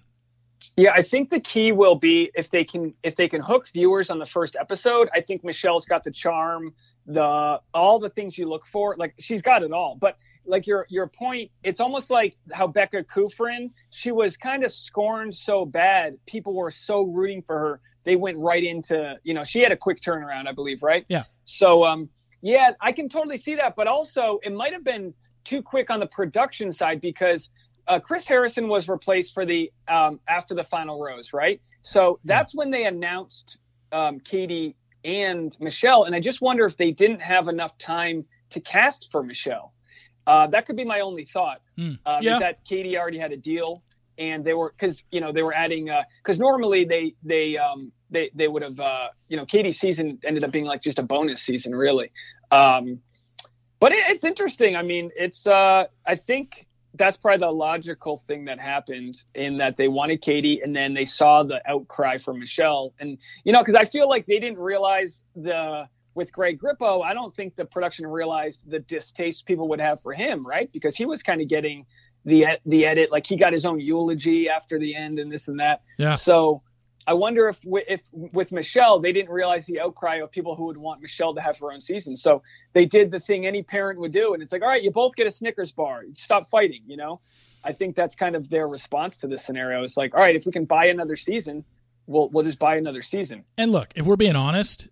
Yeah, 0.77 0.93
I 0.93 1.03
think 1.03 1.31
the 1.31 1.41
key 1.41 1.73
will 1.73 1.97
be 1.97 2.31
if 2.35 2.51
they 2.51 2.65
can 2.65 2.95
if 3.03 3.17
they 3.17 3.29
can 3.29 3.43
hook 3.43 3.69
viewers 3.69 4.09
on 4.09 4.19
the 4.19 4.27
first 4.27 4.57
episode. 4.59 5.11
I 5.13 5.21
think 5.21 5.45
Michelle's 5.45 5.85
got 5.85 6.03
the 6.03 6.11
charm, 6.11 6.75
the 7.07 7.61
all 7.75 7.99
the 7.99 8.11
things 8.11 8.39
you 8.39 8.49
look 8.49 8.67
for. 8.67 8.97
Like 8.97 9.15
she's 9.19 9.43
got 9.43 9.63
it 9.63 9.73
all. 9.73 9.97
But 10.01 10.17
like 10.45 10.67
your 10.67 10.87
your 10.89 11.07
point, 11.07 11.51
it's 11.63 11.81
almost 11.81 12.11
like 12.11 12.37
how 12.53 12.67
Becca 12.67 13.05
Kufrin, 13.05 13.71
she 13.91 14.13
was 14.13 14.37
kind 14.37 14.65
of 14.65 14.73
scorned 14.73 15.35
so 15.35 15.65
bad. 15.65 16.17
People 16.27 16.55
were 16.55 16.71
so 16.71 17.03
rooting 17.03 17.43
for 17.43 17.59
her. 17.59 17.81
They 18.05 18.17
went 18.17 18.39
right 18.39 18.63
into, 18.63 19.17
you 19.23 19.35
know, 19.35 19.45
she 19.45 19.61
had 19.61 19.73
a 19.73 19.77
quick 19.77 20.01
turnaround, 20.01 20.49
I 20.49 20.53
believe, 20.53 20.83
right? 20.83 21.05
Yeah. 21.09 21.25
So 21.45 21.85
um 21.85 22.09
yeah, 22.41 22.73
I 22.81 22.91
can 22.93 23.09
totally 23.09 23.37
see 23.37 23.55
that, 23.55 23.77
but 23.77 23.87
also 23.87 24.41
it 24.43 24.53
might 24.53 24.73
have 24.73 24.85
been 24.85 25.15
too 25.45 25.63
quick 25.63 25.91
on 25.91 26.01
the 26.01 26.07
production 26.07 26.73
side 26.73 27.01
because 27.01 27.51
uh, 27.89 27.99
Chris 27.99 28.29
Harrison 28.29 28.69
was 28.69 28.89
replaced 28.89 29.35
for 29.35 29.45
the 29.45 29.73
um, 29.89 30.21
after 30.29 30.55
the 30.55 30.65
final 30.65 31.01
rose, 31.01 31.33
right? 31.33 31.61
So 31.83 32.21
that's 32.25 32.55
yeah. 32.55 32.59
when 32.59 32.71
they 32.71 32.85
announced 32.85 33.59
um, 33.91 34.21
Katie 34.21 34.77
and 35.05 35.57
Michelle, 35.61 36.05
and 36.05 36.15
I 36.15 36.21
just 36.21 36.41
wonder 36.41 36.65
if 36.65 36.77
they 36.77 36.91
didn't 36.91 37.21
have 37.21 37.49
enough 37.49 37.77
time 37.79 38.25
to 38.51 38.61
cast 38.61 39.11
for 39.11 39.23
Michelle. 39.23 39.73
Uh, 40.27 40.47
that 40.49 40.67
could 40.67 40.77
be 40.77 40.85
my 40.85 41.01
only 41.01 41.25
thought. 41.25 41.61
Mm. 41.79 41.99
yeah. 42.21 42.39
that 42.39 42.65
Katie 42.65 42.97
already 42.97 43.19
had 43.19 43.33
a 43.33 43.37
deal, 43.37 43.83
and 44.19 44.45
they 44.45 44.55
were 44.55 44.73
because 44.77 45.03
you 45.11 45.21
know 45.21 45.33
they 45.33 45.43
were 45.43 45.55
adding 45.55 45.91
because 46.23 46.39
uh, 46.39 46.43
normally 46.43 46.85
they 46.85 47.15
they 47.23 47.57
um, 47.57 47.91
they 48.11 48.31
they 48.35 48.49
would 48.49 48.63
have 48.63 48.79
uh, 48.79 49.09
you 49.29 49.37
know 49.37 49.45
Katie's 49.45 49.81
season 49.81 50.19
ended 50.25 50.45
up 50.45 50.53
being 50.53 50.65
like 50.65 50.83
just 50.83 50.99
a 50.99 51.03
bonus 51.03 51.43
season 51.43 51.75
really. 51.75 52.13
Um, 52.51 53.01
but 53.81 53.91
it, 53.93 54.05
it's 54.09 54.23
interesting. 54.23 54.77
I 54.77 54.83
mean, 54.83 55.11
it's 55.17 55.47
uh, 55.47 55.87
I 56.07 56.15
think 56.15 56.69
that's 56.95 57.17
probably 57.17 57.39
the 57.39 57.53
logical 57.53 58.19
thing 58.27 58.45
that 58.45 58.61
happened 58.61 59.25
in 59.35 59.57
that 59.59 59.77
they 59.77 59.89
wanted 59.89 60.21
Katie 60.21 60.61
and 60.63 60.75
then 60.77 60.93
they 60.93 61.05
saw 61.05 61.43
the 61.43 61.61
outcry 61.71 62.19
for 62.19 62.35
Michelle. 62.35 62.93
And, 63.01 63.19
you 63.45 63.53
know, 63.53 63.61
because 63.61 63.75
I 63.75 63.85
feel 63.85 64.09
like 64.09 64.27
they 64.27 64.39
didn't 64.39 64.59
realize 64.59 65.23
the, 65.35 65.89
with 66.15 66.31
Greg 66.33 66.61
Grippo, 66.61 67.03
I 67.03 67.15
don't 67.15 67.35
think 67.35 67.57
the 67.57 67.65
production 67.65 68.07
realized 68.07 68.69
the 68.71 68.81
distaste 68.81 69.47
people 69.47 69.69
would 69.69 69.81
have 69.81 70.03
for 70.03 70.13
him, 70.13 70.47
right? 70.47 70.71
Because 70.71 70.97
he 70.97 71.07
was 71.07 71.23
kind 71.23 71.41
of 71.41 71.49
getting 71.49 71.87
the 72.25 72.47
the 72.67 72.87
edit, 72.87 73.11
like 73.11 73.27
he 73.27 73.37
got 73.37 73.53
his 73.53 73.65
own 73.65 73.81
eulogy 73.81 74.49
after 74.49 74.79
the 74.79 74.95
end 74.95 75.19
and 75.19 75.33
this 75.33 75.49
and 75.49 75.59
that. 75.59 75.81
Yeah. 75.99 76.15
So 76.15 76.63
I 77.07 77.15
wonder 77.15 77.49
if 77.49 77.59
if 77.65 78.03
with 78.13 78.53
Michelle 78.53 79.01
they 79.01 79.13
didn't 79.13 79.31
realize 79.31 79.67
the 79.67 79.81
outcry 79.81 80.17
of 80.17 80.31
people 80.31 80.55
who 80.55 80.67
would 80.67 80.77
want 80.77 81.01
Michelle 81.01 81.35
to 81.35 81.41
have 81.41 81.59
her 81.59 81.73
own 81.73 81.81
season. 81.81 82.17
So 82.17 82.43
they 82.75 82.85
did 82.85 83.11
the 83.11 83.19
thing 83.19 83.47
any 83.47 83.63
parent 83.63 83.99
would 83.99 84.13
do, 84.13 84.35
and 84.35 84.43
it's 84.43 84.53
like, 84.53 84.63
all 84.63 84.69
right, 84.69 84.83
you 84.83 84.91
both 84.91 85.17
get 85.17 85.27
a 85.27 85.31
Snickers 85.31 85.73
bar. 85.73 86.05
Stop 86.15 86.49
fighting. 86.49 86.83
You 86.87 86.97
know, 86.97 87.21
I 87.65 87.73
think 87.73 87.97
that's 87.97 88.15
kind 88.15 88.37
of 88.37 88.49
their 88.49 88.69
response 88.69 89.17
to 89.19 89.27
this 89.27 89.45
scenario. 89.45 89.83
It's 89.83 89.97
like, 89.97 90.15
all 90.15 90.21
right, 90.21 90.37
if 90.37 90.47
we 90.47 90.53
can 90.53 90.65
buy 90.65 90.87
another 90.87 91.17
season, 91.17 91.65
we'll 92.07 92.29
we'll 92.29 92.45
just 92.45 92.59
buy 92.59 92.77
another 92.77 93.03
season. 93.03 93.45
And 93.59 93.73
look, 93.73 93.89
if 93.97 94.07
we're 94.07 94.17
being 94.17 94.37
honest, 94.37 94.89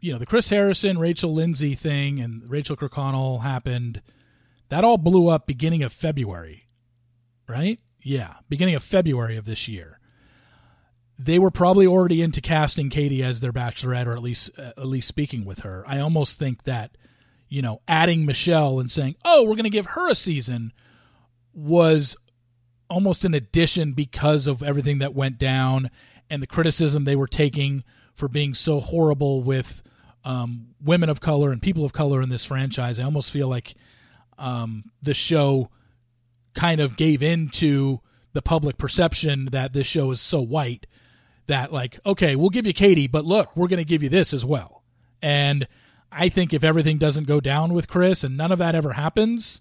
you 0.00 0.12
know, 0.12 0.18
the 0.18 0.26
Chris 0.26 0.48
Harrison, 0.50 0.98
Rachel 0.98 1.34
Lindsay 1.34 1.74
thing, 1.74 2.20
and 2.20 2.48
Rachel 2.48 2.76
Kirkconnell 2.76 3.42
happened. 3.42 4.00
That 4.68 4.84
all 4.84 4.98
blew 4.98 5.28
up 5.28 5.46
beginning 5.46 5.82
of 5.82 5.94
February, 5.94 6.68
right? 7.48 7.80
Yeah, 8.02 8.34
beginning 8.50 8.74
of 8.74 8.82
February 8.82 9.38
of 9.38 9.46
this 9.46 9.66
year 9.66 9.97
they 11.18 11.38
were 11.38 11.50
probably 11.50 11.86
already 11.86 12.22
into 12.22 12.40
casting 12.40 12.90
Katie 12.90 13.22
as 13.22 13.40
their 13.40 13.52
bachelorette, 13.52 14.06
or 14.06 14.12
at 14.12 14.22
least 14.22 14.50
uh, 14.58 14.72
at 14.76 14.86
least 14.86 15.08
speaking 15.08 15.44
with 15.44 15.60
her. 15.60 15.84
I 15.86 15.98
almost 15.98 16.38
think 16.38 16.64
that 16.64 16.96
you 17.48 17.60
know 17.62 17.80
adding 17.88 18.24
Michelle 18.24 18.78
and 18.78 18.90
saying, 18.90 19.16
"Oh, 19.24 19.42
we're 19.42 19.56
going 19.56 19.64
to 19.64 19.70
give 19.70 19.86
her 19.86 20.08
a 20.08 20.14
season," 20.14 20.72
was 21.52 22.16
almost 22.88 23.24
an 23.24 23.34
addition 23.34 23.92
because 23.92 24.46
of 24.46 24.62
everything 24.62 24.98
that 24.98 25.14
went 25.14 25.38
down 25.38 25.90
and 26.30 26.42
the 26.42 26.46
criticism 26.46 27.04
they 27.04 27.16
were 27.16 27.26
taking 27.26 27.84
for 28.14 28.28
being 28.28 28.54
so 28.54 28.80
horrible 28.80 29.42
with 29.42 29.82
um, 30.24 30.68
women 30.82 31.08
of 31.10 31.20
color 31.20 31.50
and 31.52 31.60
people 31.60 31.84
of 31.84 31.92
color 31.92 32.22
in 32.22 32.28
this 32.28 32.44
franchise. 32.44 32.98
I 32.98 33.04
almost 33.04 33.30
feel 33.30 33.48
like 33.48 33.74
um, 34.38 34.84
the 35.02 35.14
show 35.14 35.68
kind 36.54 36.80
of 36.80 36.96
gave 36.96 37.22
in 37.22 37.48
to 37.50 38.00
the 38.32 38.42
public 38.42 38.78
perception 38.78 39.46
that 39.52 39.72
this 39.72 39.86
show 39.86 40.10
is 40.10 40.20
so 40.20 40.40
white 40.40 40.86
that 41.48 41.72
like 41.72 41.98
okay 42.06 42.36
we'll 42.36 42.50
give 42.50 42.66
you 42.66 42.72
katie 42.72 43.06
but 43.06 43.24
look 43.24 43.56
we're 43.56 43.68
going 43.68 43.78
to 43.78 43.84
give 43.84 44.02
you 44.02 44.08
this 44.08 44.32
as 44.32 44.44
well. 44.44 44.82
And 45.20 45.66
i 46.12 46.28
think 46.28 46.54
if 46.54 46.62
everything 46.62 46.96
doesn't 46.98 47.24
go 47.24 47.40
down 47.40 47.74
with 47.74 47.88
chris 47.88 48.22
and 48.24 48.36
none 48.36 48.52
of 48.52 48.58
that 48.58 48.74
ever 48.74 48.92
happens 48.92 49.60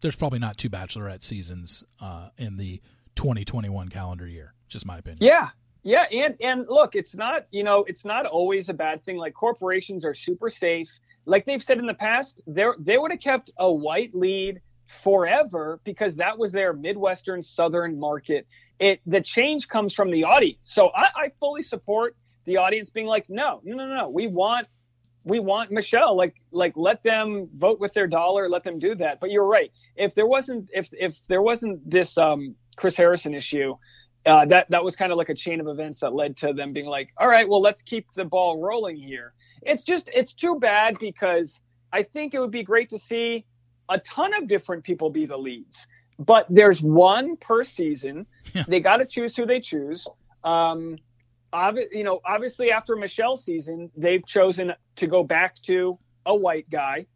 there's 0.00 0.16
probably 0.16 0.38
not 0.38 0.56
two 0.56 0.70
bachelorette 0.70 1.24
seasons 1.24 1.82
uh, 2.00 2.28
in 2.38 2.56
the 2.56 2.80
2021 3.16 3.88
calendar 3.88 4.26
year 4.26 4.54
just 4.68 4.86
my 4.86 4.98
opinion. 4.98 5.18
Yeah. 5.20 5.48
Yeah 5.82 6.04
and 6.12 6.36
and 6.40 6.66
look 6.68 6.94
it's 6.94 7.14
not 7.16 7.46
you 7.50 7.64
know 7.64 7.84
it's 7.84 8.04
not 8.04 8.26
always 8.26 8.68
a 8.68 8.74
bad 8.74 9.02
thing. 9.04 9.16
Like 9.16 9.34
corporations 9.34 10.04
are 10.04 10.14
super 10.14 10.50
safe. 10.50 10.90
Like 11.24 11.44
they've 11.44 11.62
said 11.62 11.78
in 11.78 11.86
the 11.86 11.94
past 11.94 12.40
they 12.46 12.66
they 12.78 12.98
would 12.98 13.10
have 13.10 13.20
kept 13.20 13.50
a 13.58 13.72
white 13.72 14.14
lead 14.14 14.60
forever 14.88 15.80
because 15.84 16.16
that 16.16 16.38
was 16.38 16.50
their 16.50 16.72
midwestern 16.72 17.42
southern 17.42 17.98
market 17.98 18.46
it 18.78 19.00
the 19.06 19.20
change 19.20 19.68
comes 19.68 19.92
from 19.92 20.10
the 20.10 20.24
audience. 20.24 20.58
So 20.62 20.88
I, 20.88 21.08
I 21.16 21.32
fully 21.40 21.62
support 21.62 22.16
the 22.44 22.56
audience 22.56 22.90
being 22.90 23.06
like, 23.06 23.26
no, 23.28 23.60
no, 23.64 23.76
no, 23.76 23.86
no, 23.86 24.08
we 24.08 24.26
want 24.26 24.66
we 25.24 25.40
want 25.40 25.70
Michelle. 25.70 26.16
Like 26.16 26.36
like 26.52 26.72
let 26.76 27.02
them 27.02 27.48
vote 27.56 27.80
with 27.80 27.92
their 27.92 28.06
dollar, 28.06 28.48
let 28.48 28.64
them 28.64 28.78
do 28.78 28.94
that. 28.96 29.20
But 29.20 29.30
you're 29.30 29.46
right. 29.46 29.72
If 29.96 30.14
there 30.14 30.26
wasn't 30.26 30.68
if 30.72 30.88
if 30.92 31.18
there 31.28 31.42
wasn't 31.42 31.88
this 31.88 32.16
um, 32.16 32.54
Chris 32.76 32.96
Harrison 32.96 33.34
issue, 33.34 33.74
uh, 34.26 34.44
that 34.46 34.70
that 34.70 34.84
was 34.84 34.96
kind 34.96 35.12
of 35.12 35.18
like 35.18 35.28
a 35.28 35.34
chain 35.34 35.60
of 35.60 35.66
events 35.66 36.00
that 36.00 36.14
led 36.14 36.36
to 36.38 36.52
them 36.52 36.72
being 36.72 36.86
like, 36.86 37.10
all 37.18 37.28
right, 37.28 37.48
well 37.48 37.60
let's 37.60 37.82
keep 37.82 38.06
the 38.14 38.24
ball 38.24 38.62
rolling 38.62 38.96
here. 38.96 39.34
It's 39.62 39.82
just 39.82 40.08
it's 40.14 40.32
too 40.32 40.58
bad 40.60 40.98
because 41.00 41.60
I 41.92 42.04
think 42.04 42.34
it 42.34 42.38
would 42.38 42.52
be 42.52 42.62
great 42.62 42.90
to 42.90 42.98
see 42.98 43.44
a 43.88 43.98
ton 43.98 44.34
of 44.34 44.48
different 44.48 44.84
people 44.84 45.10
be 45.10 45.26
the 45.26 45.36
leads 45.36 45.86
but 46.18 46.46
there's 46.50 46.82
one 46.82 47.36
per 47.36 47.62
season. 47.62 48.26
Yeah. 48.52 48.64
They 48.66 48.80
got 48.80 48.96
to 48.96 49.06
choose 49.06 49.36
who 49.36 49.46
they 49.46 49.60
choose. 49.60 50.04
Um, 50.42 50.96
obvi- 51.52 51.92
you 51.92 52.02
know, 52.02 52.20
obviously 52.26 52.72
after 52.72 52.96
Michelle's 52.96 53.44
season, 53.44 53.90
they've 53.96 54.26
chosen 54.26 54.72
to 54.96 55.06
go 55.06 55.22
back 55.22 55.62
to 55.62 55.96
a 56.26 56.34
white 56.34 56.68
guy. 56.70 57.06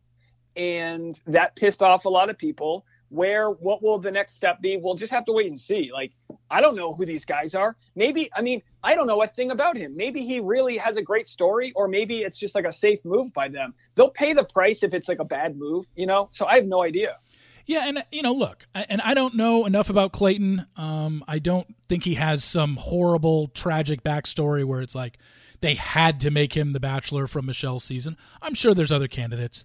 and 0.55 1.21
that 1.27 1.57
pissed 1.57 1.83
off 1.83 2.05
a 2.05 2.09
lot 2.09 2.31
of 2.31 2.39
people. 2.39 2.85
Where 3.09 3.51
what 3.51 3.83
will 3.83 3.99
the 3.99 4.11
next 4.11 4.37
step 4.37 4.61
be? 4.61 4.79
We'll 4.81 4.95
just 4.95 5.13
have 5.13 5.25
to 5.27 5.33
wait 5.33 5.47
and 5.49 5.61
see. 5.61 5.91
Like 5.93 6.13
I 6.53 6.61
don't 6.61 6.77
know 6.77 6.93
who 6.93 7.07
these 7.07 7.25
guys 7.25 7.55
are. 7.55 7.75
Maybe 7.97 8.31
I 8.37 8.43
mean 8.43 8.63
I 8.85 8.95
don't 8.95 9.07
know 9.07 9.23
a 9.23 9.27
thing 9.27 9.51
about 9.51 9.77
him. 9.77 9.97
Maybe 9.97 10.23
he 10.23 10.39
really 10.39 10.77
has 10.77 10.97
a 10.97 11.03
great 11.03 11.27
story, 11.27 11.73
or 11.75 11.89
maybe 11.89 12.19
it's 12.19 12.37
just 12.37 12.55
like 12.55 12.67
a 12.67 12.73
safe 12.73 13.03
move 13.05 13.33
by 13.33 13.49
them. 13.49 13.75
They'll 13.95 14.11
pay 14.11 14.35
the 14.35 14.45
price 14.45 14.83
if 14.83 14.93
it's 14.93 15.09
like 15.09 15.19
a 15.19 15.25
bad 15.25 15.57
move, 15.57 15.87
you 15.97 16.07
know. 16.07 16.29
So 16.31 16.47
I 16.47 16.57
have 16.57 16.67
no 16.67 16.83
idea. 16.83 17.17
Yeah, 17.65 17.87
and 17.87 18.05
you 18.11 18.23
know, 18.23 18.33
look, 18.33 18.67
and 18.75 19.01
I 19.01 19.15
don't 19.15 19.35
know 19.35 19.67
enough 19.67 19.89
about 19.89 20.13
Clayton. 20.13 20.67
Um, 20.77 21.25
I 21.29 21.39
don't 21.39 21.67
think 21.89 22.05
he 22.05 22.15
has 22.15 22.45
some 22.45 22.77
horrible, 22.77 23.49
tragic 23.49 24.03
backstory 24.03 24.65
where 24.65 24.83
it's 24.83 24.95
like 24.95 25.19
they 25.61 25.75
had 25.75 26.21
to 26.21 26.31
make 26.31 26.55
him 26.55 26.73
the 26.73 26.81
Bachelor 26.81 27.27
from 27.27 27.47
Michelle's 27.47 27.85
season. 27.85 28.17
I'm 28.43 28.55
sure 28.55 28.75
there's 28.75 28.93
other 28.93 29.09
candidates, 29.09 29.65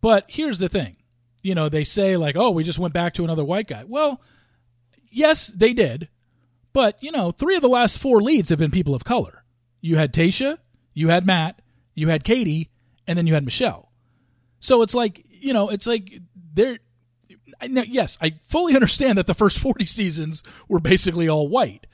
but 0.00 0.24
here's 0.26 0.58
the 0.58 0.68
thing: 0.68 0.96
you 1.42 1.54
know, 1.54 1.68
they 1.68 1.84
say 1.84 2.16
like, 2.16 2.36
"Oh, 2.36 2.50
we 2.50 2.64
just 2.64 2.80
went 2.80 2.94
back 2.94 3.14
to 3.14 3.24
another 3.24 3.44
white 3.44 3.68
guy." 3.68 3.84
Well, 3.86 4.20
yes, 5.10 5.46
they 5.46 5.72
did, 5.72 6.08
but 6.76 7.02
you 7.02 7.10
know, 7.10 7.30
three 7.30 7.56
of 7.56 7.62
the 7.62 7.70
last 7.70 7.96
four 7.96 8.20
leads 8.20 8.50
have 8.50 8.58
been 8.58 8.70
people 8.70 8.94
of 8.94 9.02
color. 9.02 9.44
You 9.80 9.96
had 9.96 10.12
Tayshia, 10.12 10.58
you 10.92 11.08
had 11.08 11.26
Matt, 11.26 11.62
you 11.94 12.08
had 12.08 12.22
Katie, 12.22 12.68
and 13.06 13.16
then 13.16 13.26
you 13.26 13.32
had 13.32 13.46
Michelle. 13.46 13.90
So 14.60 14.82
it's 14.82 14.92
like 14.92 15.24
you 15.30 15.54
know, 15.54 15.70
it's 15.70 15.86
like 15.86 16.20
they're 16.52 16.80
yes, 17.62 18.18
I 18.20 18.34
fully 18.44 18.74
understand 18.76 19.16
that 19.16 19.26
the 19.26 19.32
first 19.32 19.58
40 19.58 19.86
seasons 19.86 20.42
were 20.68 20.78
basically 20.78 21.26
all 21.26 21.48
white, 21.48 21.86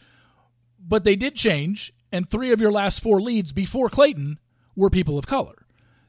but 0.80 1.04
they 1.04 1.14
did 1.14 1.36
change, 1.36 1.94
and 2.10 2.28
three 2.28 2.50
of 2.50 2.60
your 2.60 2.72
last 2.72 3.00
four 3.00 3.22
leads 3.22 3.52
before 3.52 3.88
Clayton 3.88 4.40
were 4.74 4.90
people 4.90 5.16
of 5.16 5.28
color. 5.28 5.61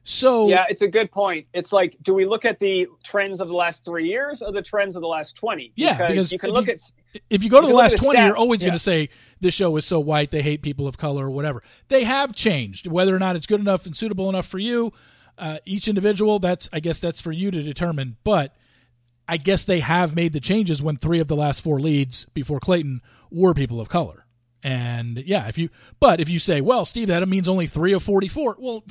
So 0.06 0.50
yeah, 0.50 0.66
it's 0.68 0.82
a 0.82 0.88
good 0.88 1.12
point. 1.12 1.48
It's 1.54 1.72
like, 1.72 1.96
do 2.02 2.14
we 2.14 2.26
look 2.26 2.44
at 2.44 2.60
the 2.60 2.88
trends 3.06 3.40
of 3.40 3.48
the 3.48 3.54
last 3.54 3.86
three 3.86 4.08
years 4.08 4.42
or 4.42 4.52
the 4.52 4.62
trends 4.62 4.98
of 4.98 5.02
the 5.02 5.08
last 5.08 5.38
twenty? 5.38 5.72
Yeah, 5.76 5.94
because, 5.94 6.10
because 6.10 6.32
you 6.34 6.40
can 6.40 6.50
look 6.50 6.68
you, 6.68 6.74
at 6.74 7.22
if 7.30 7.42
you 7.42 7.50
go 7.50 7.62
to 7.62 7.68
you 7.68 7.72
the 7.72 7.78
last 7.78 7.98
twenty, 7.98 8.20
you're 8.20 8.36
always 8.36 8.62
yeah. 8.62 8.70
going 8.70 8.78
to 8.78 8.84
say 8.84 9.08
this 9.40 9.54
show 9.54 9.78
is 9.78 9.86
so 9.86 10.02
white 10.02 10.32
they 10.32 10.42
hate 10.42 10.62
people 10.62 10.88
of 10.88 10.98
color 10.98 11.28
or 11.28 11.32
whatever. 11.32 11.64
They 11.88 12.04
have 12.04 12.36
changed. 12.36 12.86
Whether 12.86 13.16
or 13.16 13.20
not 13.20 13.38
it's 13.38 13.48
good 13.48 13.62
enough 13.62 13.86
and 13.86 13.96
suitable 13.96 14.28
enough 14.28 14.46
for 14.46 14.60
you, 14.60 14.92
uh, 15.38 15.60
each 15.66 15.88
individual, 15.88 16.38
that's 16.38 16.68
I 16.74 16.82
guess 16.82 17.00
that's 17.00 17.22
for 17.22 17.32
you 17.32 17.50
to 17.52 17.64
determine. 17.64 18.18
But 18.26 18.54
I 19.26 19.38
guess 19.38 19.64
they 19.64 19.80
have 19.80 20.18
made 20.18 20.34
the 20.34 20.42
changes 20.42 20.84
when 20.84 20.98
three 20.98 21.20
of 21.20 21.30
the 21.30 21.36
last 21.38 21.62
four 21.62 21.80
leads 21.80 22.26
before 22.34 22.60
Clayton 22.60 23.02
were 23.32 23.54
people 23.54 23.80
of 23.80 23.88
color. 23.88 24.26
And 24.62 25.18
yeah, 25.20 25.48
if 25.48 25.58
you 25.58 25.70
but 26.02 26.20
if 26.20 26.28
you 26.28 26.40
say, 26.40 26.60
well, 26.60 26.84
Steve, 26.84 27.08
that 27.08 27.26
means 27.30 27.48
only 27.48 27.68
three 27.68 27.94
of 27.94 28.04
forty 28.04 28.28
four. 28.28 28.58
Well, 28.60 28.84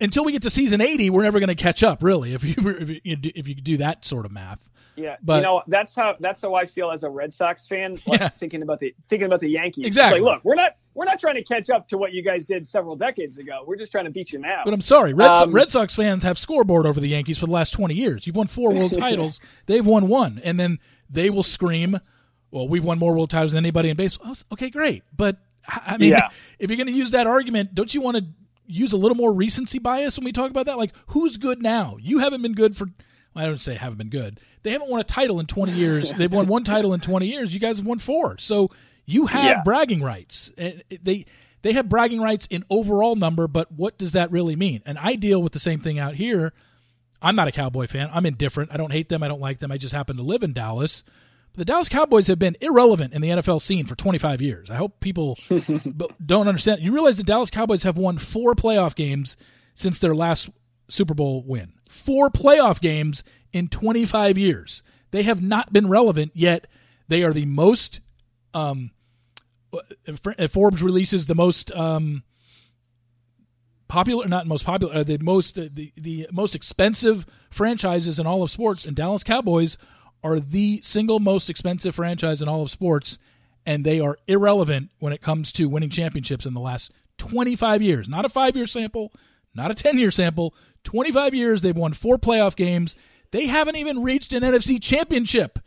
until 0.00 0.24
we 0.24 0.32
get 0.32 0.42
to 0.42 0.50
season 0.50 0.80
eighty, 0.80 1.10
we're 1.10 1.22
never 1.22 1.38
going 1.40 1.48
to 1.48 1.54
catch 1.54 1.82
up, 1.82 2.02
really. 2.02 2.34
If 2.34 2.44
you 2.44 2.54
if 2.58 2.90
you 2.90 3.00
if 3.04 3.48
you 3.48 3.54
do 3.54 3.76
that 3.78 4.04
sort 4.04 4.26
of 4.26 4.32
math. 4.32 4.68
Yeah, 4.94 5.16
But- 5.22 5.36
you 5.36 5.42
know 5.42 5.62
that's 5.68 5.94
how 5.94 6.16
that's 6.20 6.42
how 6.42 6.54
I 6.54 6.66
feel 6.66 6.90
as 6.90 7.02
a 7.02 7.08
Red 7.08 7.32
Sox 7.32 7.66
fan. 7.66 7.98
Like, 8.06 8.20
Yeah. 8.20 8.28
thinking 8.28 8.60
about 8.62 8.78
the 8.78 8.94
thinking 9.08 9.24
about 9.26 9.40
the 9.40 9.48
Yankees. 9.48 9.86
Exactly. 9.86 10.20
Like, 10.20 10.34
look, 10.34 10.44
we're 10.44 10.54
not 10.54 10.72
we're 10.94 11.06
not 11.06 11.18
trying 11.18 11.36
to 11.36 11.42
catch 11.44 11.70
up 11.70 11.88
to 11.88 11.96
what 11.98 12.12
you 12.12 12.22
guys 12.22 12.44
did 12.44 12.68
several 12.68 12.94
decades 12.96 13.38
ago. 13.38 13.64
We're 13.66 13.76
just 13.78 13.90
trying 13.90 14.04
to 14.04 14.10
beat 14.10 14.32
you 14.32 14.38
now. 14.38 14.60
But 14.66 14.74
I'm 14.74 14.82
sorry, 14.82 15.14
Red, 15.14 15.32
So- 15.32 15.44
Um, 15.44 15.52
Red 15.52 15.70
Sox 15.70 15.94
fans 15.94 16.22
have 16.24 16.38
scoreboard 16.38 16.84
over 16.84 17.00
the 17.00 17.08
Yankees 17.08 17.38
for 17.38 17.46
the 17.46 17.52
last 17.52 17.70
20 17.70 17.94
years. 17.94 18.26
You've 18.26 18.36
won 18.36 18.48
four 18.48 18.70
world 18.74 18.92
titles, 18.92 19.40
they've 19.64 19.86
won 19.86 20.08
one, 20.08 20.40
and 20.44 20.60
then 20.60 20.78
they 21.08 21.30
will 21.30 21.42
scream, 21.42 21.98
"Well, 22.50 22.68
we've 22.68 22.84
won 22.84 22.98
more 22.98 23.14
world 23.14 23.30
titles 23.30 23.52
than 23.52 23.64
anybody 23.64 23.88
in 23.88 23.96
baseball." 23.96 24.34
Okay, 24.52 24.68
great, 24.68 25.04
but 25.16 25.38
I 25.66 25.80
I 25.94 25.96
mean, 25.96 26.10
Yeah. 26.10 26.28
if 26.58 26.68
you're 26.68 26.76
going 26.76 26.86
to 26.88 26.92
use 26.92 27.12
that 27.12 27.26
argument, 27.26 27.74
don't 27.74 27.94
you 27.94 28.02
want 28.02 28.18
to 28.18 28.26
use 28.72 28.92
a 28.92 28.96
little 28.96 29.16
more 29.16 29.32
recency 29.32 29.78
bias 29.78 30.16
when 30.18 30.24
we 30.24 30.32
talk 30.32 30.50
about 30.50 30.66
that? 30.66 30.78
Like, 30.78 30.92
who's 31.08 31.36
good 31.36 31.62
now? 31.62 31.96
You 32.00 32.18
haven't 32.18 32.42
been 32.42 32.54
good 32.54 32.76
for. 32.76 32.86
I 33.34 33.46
don't 33.46 33.60
say 33.60 33.76
haven't 33.76 33.98
been 33.98 34.10
good. 34.10 34.40
They 34.62 34.70
haven't 34.72 34.90
won 34.90 35.00
a 35.00 35.04
title 35.04 35.40
in 35.40 35.46
20 35.46 35.72
years. 35.72 36.10
They've 36.16 36.32
won 36.32 36.46
one 36.46 36.64
title 36.64 36.92
in 36.94 37.00
20 37.00 37.26
years. 37.26 37.54
You 37.54 37.60
guys 37.60 37.78
have 37.78 37.86
won 37.86 37.98
four. 37.98 38.36
So 38.38 38.70
you 39.06 39.26
have 39.26 39.44
Yeah. 39.44 39.62
bragging 39.64 40.02
rights. 40.02 40.50
And 40.58 40.82
They 41.02 41.24
they 41.62 41.72
have 41.74 41.88
bragging 41.88 42.20
rights 42.20 42.46
in 42.50 42.64
overall 42.70 43.14
number, 43.14 43.46
but 43.46 43.70
what 43.70 43.96
does 43.96 44.12
that 44.12 44.30
really 44.32 44.56
mean? 44.56 44.82
And 44.84 44.98
I 44.98 45.14
deal 45.14 45.40
with 45.42 45.52
the 45.52 45.60
same 45.60 45.80
thing 45.80 45.98
out 45.98 46.14
here. 46.16 46.52
I'm 47.22 47.36
not 47.36 47.46
a 47.46 47.52
Cowboy 47.52 47.86
fan. 47.86 48.10
I'm 48.12 48.26
indifferent. 48.26 48.70
I 48.72 48.76
don't 48.76 48.90
hate 48.92 49.08
them. 49.08 49.22
I 49.22 49.28
don't 49.28 49.40
like 49.40 49.58
them. 49.58 49.70
I 49.70 49.78
just 49.78 49.94
happen 49.94 50.16
to 50.16 50.22
live 50.22 50.42
in 50.42 50.52
Dallas. 50.52 51.04
But 51.52 51.58
the 51.58 51.64
Dallas 51.66 51.88
Cowboys 51.88 52.28
have 52.28 52.38
been 52.38 52.56
irrelevant 52.60 53.12
in 53.12 53.20
the 53.20 53.28
NFL 53.28 53.60
scene 53.60 53.84
for 53.86 53.94
25 53.94 54.40
years. 54.40 54.70
I 54.70 54.76
hope 54.76 55.00
people 55.00 55.38
don't 56.24 56.48
understand. 56.48 56.80
You 56.80 56.92
realize 56.92 57.18
the 57.18 57.22
Dallas 57.22 57.50
Cowboys 57.50 57.82
have 57.82 57.98
won 57.98 58.16
four 58.16 58.54
playoff 58.54 58.94
games 58.94 59.36
since 59.74 59.98
their 59.98 60.14
last 60.14 60.48
Super 60.88 61.14
Bowl 61.14 61.44
win. 61.46 61.74
Four 61.88 62.30
playoff 62.30 62.80
games 62.80 63.22
in 63.52 63.68
25 63.68 64.38
years. 64.38 64.82
They 65.10 65.24
have 65.24 65.42
not 65.42 65.72
been 65.72 65.88
relevant 65.88 66.32
yet. 66.34 66.66
They 67.08 67.22
are 67.22 67.32
the 67.32 67.44
most. 67.44 68.00
Um, 68.54 68.90
uh, 69.72 70.46
Forbes 70.48 70.82
releases 70.82 71.26
the 71.26 71.34
most 71.34 71.70
um, 71.72 72.22
popular, 73.88 74.26
not 74.26 74.46
most 74.46 74.64
popular, 74.64 74.94
uh, 74.94 75.02
the 75.02 75.18
most 75.18 75.58
uh, 75.58 75.68
the 75.74 75.92
the 75.96 76.26
most 76.32 76.54
expensive 76.54 77.26
franchises 77.50 78.18
in 78.18 78.26
all 78.26 78.42
of 78.42 78.50
sports, 78.50 78.86
and 78.86 78.96
Dallas 78.96 79.22
Cowboys 79.22 79.76
are 80.22 80.38
the 80.40 80.80
single 80.82 81.20
most 81.20 81.50
expensive 81.50 81.94
franchise 81.94 82.42
in 82.42 82.48
all 82.48 82.62
of 82.62 82.70
sports, 82.70 83.18
and 83.66 83.84
they 83.84 84.00
are 84.00 84.18
irrelevant 84.26 84.90
when 84.98 85.12
it 85.12 85.20
comes 85.20 85.52
to 85.52 85.68
winning 85.68 85.90
championships 85.90 86.46
in 86.46 86.54
the 86.54 86.60
last 86.60 86.90
25 87.18 87.82
years. 87.82 88.08
Not 88.08 88.24
a 88.24 88.28
five 88.28 88.56
year 88.56 88.66
sample, 88.66 89.12
not 89.54 89.70
a 89.70 89.74
10 89.74 89.98
year 89.98 90.10
sample. 90.10 90.54
25 90.84 91.34
years, 91.34 91.62
they've 91.62 91.76
won 91.76 91.92
four 91.92 92.18
playoff 92.18 92.56
games. 92.56 92.96
They 93.30 93.46
haven't 93.46 93.76
even 93.76 94.02
reached 94.02 94.32
an 94.32 94.42
NFC 94.42 94.82
championship 94.82 95.58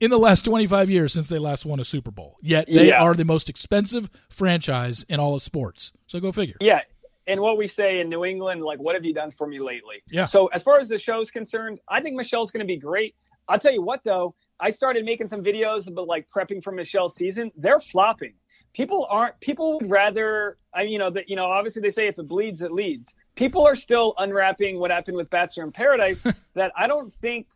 in 0.00 0.10
the 0.10 0.18
last 0.18 0.44
25 0.44 0.90
years 0.90 1.12
since 1.12 1.28
they 1.28 1.38
last 1.38 1.64
won 1.64 1.80
a 1.80 1.84
Super 1.84 2.10
Bowl. 2.10 2.36
Yet 2.42 2.66
they 2.66 2.88
Yeah. 2.88 3.02
are 3.02 3.14
the 3.14 3.24
most 3.24 3.48
expensive 3.48 4.10
franchise 4.28 5.04
in 5.08 5.18
all 5.20 5.34
of 5.34 5.42
sports. 5.42 5.92
So 6.06 6.20
go 6.20 6.32
figure. 6.32 6.56
Yeah. 6.60 6.80
And 7.26 7.40
what 7.40 7.58
we 7.58 7.66
say 7.66 8.00
in 8.00 8.08
New 8.08 8.24
England, 8.24 8.62
like, 8.62 8.78
what 8.80 8.94
have 8.94 9.04
you 9.04 9.12
done 9.12 9.30
for 9.30 9.46
me 9.46 9.58
lately? 9.58 10.00
Yeah. 10.10 10.24
So 10.24 10.46
as 10.46 10.62
far 10.62 10.78
as 10.78 10.88
the 10.88 10.98
show's 10.98 11.30
concerned, 11.30 11.78
I 11.88 12.00
think 12.00 12.16
Michelle's 12.16 12.50
going 12.50 12.66
to 12.66 12.66
be 12.66 12.78
great. 12.78 13.14
I'll 13.48 13.58
tell 13.58 13.72
you 13.72 13.82
what, 13.82 14.04
though, 14.04 14.34
I 14.60 14.70
started 14.70 15.04
making 15.04 15.28
some 15.28 15.42
videos 15.42 15.88
about 15.88 16.06
like 16.06 16.28
prepping 16.28 16.62
for 16.62 16.72
Michelle's 16.72 17.14
season. 17.14 17.50
They're 17.56 17.80
flopping. 17.80 18.34
People 18.74 19.06
aren't. 19.08 19.38
People 19.40 19.78
would 19.78 19.90
rather. 19.90 20.58
I 20.74 20.82
you 20.82 20.98
know 20.98 21.10
that 21.10 21.28
you 21.28 21.36
know 21.36 21.46
obviously 21.46 21.80
they 21.82 21.90
say 21.90 22.06
if 22.06 22.18
it 22.18 22.28
bleeds 22.28 22.60
it 22.62 22.72
leads. 22.72 23.14
People 23.34 23.66
are 23.66 23.74
still 23.74 24.14
unwrapping 24.18 24.78
what 24.78 24.90
happened 24.90 25.16
with 25.16 25.30
Bachelor 25.30 25.64
in 25.64 25.72
Paradise. 25.72 26.26
that 26.54 26.72
I 26.76 26.86
don't 26.86 27.12
think. 27.12 27.46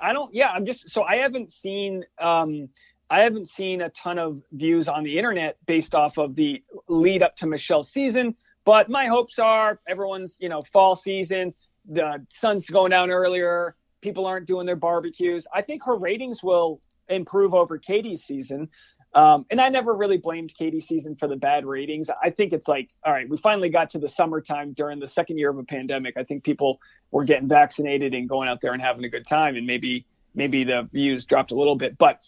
I 0.00 0.12
don't. 0.12 0.32
Yeah, 0.34 0.50
I'm 0.50 0.64
just. 0.64 0.90
So 0.90 1.02
I 1.02 1.16
haven't 1.16 1.50
seen. 1.50 2.04
um 2.18 2.68
I 3.10 3.22
haven't 3.22 3.48
seen 3.48 3.80
a 3.80 3.90
ton 3.90 4.20
of 4.20 4.40
views 4.52 4.86
on 4.86 5.02
the 5.02 5.18
internet 5.18 5.56
based 5.66 5.96
off 5.96 6.16
of 6.16 6.36
the 6.36 6.62
lead 6.86 7.24
up 7.24 7.34
to 7.36 7.46
Michelle's 7.46 7.90
season, 7.90 8.36
but 8.64 8.88
my 8.88 9.08
hopes 9.08 9.40
are 9.40 9.80
everyone's, 9.88 10.38
you 10.40 10.48
know, 10.48 10.62
fall 10.62 10.94
season, 10.94 11.52
the 11.88 12.24
sun's 12.28 12.70
going 12.70 12.90
down 12.90 13.10
earlier, 13.10 13.74
people 14.00 14.26
aren't 14.26 14.46
doing 14.46 14.66
their 14.66 14.76
barbecues. 14.76 15.46
I 15.54 15.62
think 15.62 15.82
her 15.84 15.96
ratings 15.96 16.42
will 16.42 16.80
improve 17.08 17.54
over 17.54 17.78
Katie's 17.78 18.24
season. 18.24 18.68
Um, 19.12 19.44
and 19.50 19.60
I 19.60 19.68
never 19.68 19.94
really 19.94 20.18
blamed 20.18 20.54
Katie's 20.56 20.86
season 20.86 21.16
for 21.16 21.26
the 21.26 21.34
bad 21.34 21.64
ratings. 21.64 22.08
I 22.22 22.30
think 22.30 22.52
it's 22.52 22.68
like, 22.68 22.90
all 23.04 23.12
right, 23.12 23.28
we 23.28 23.36
finally 23.36 23.68
got 23.68 23.90
to 23.90 23.98
the 23.98 24.08
summertime 24.08 24.72
during 24.72 25.00
the 25.00 25.08
second 25.08 25.38
year 25.38 25.50
of 25.50 25.58
a 25.58 25.64
pandemic. 25.64 26.16
I 26.16 26.22
think 26.22 26.44
people 26.44 26.80
were 27.10 27.24
getting 27.24 27.48
vaccinated 27.48 28.14
and 28.14 28.28
going 28.28 28.48
out 28.48 28.60
there 28.60 28.72
and 28.72 28.80
having 28.80 29.04
a 29.04 29.08
good 29.08 29.26
time, 29.26 29.56
and 29.56 29.66
maybe 29.66 30.06
maybe 30.34 30.62
the 30.62 30.88
views 30.92 31.24
dropped 31.24 31.50
a 31.50 31.56
little 31.56 31.74
bit. 31.74 31.98
But 31.98 32.18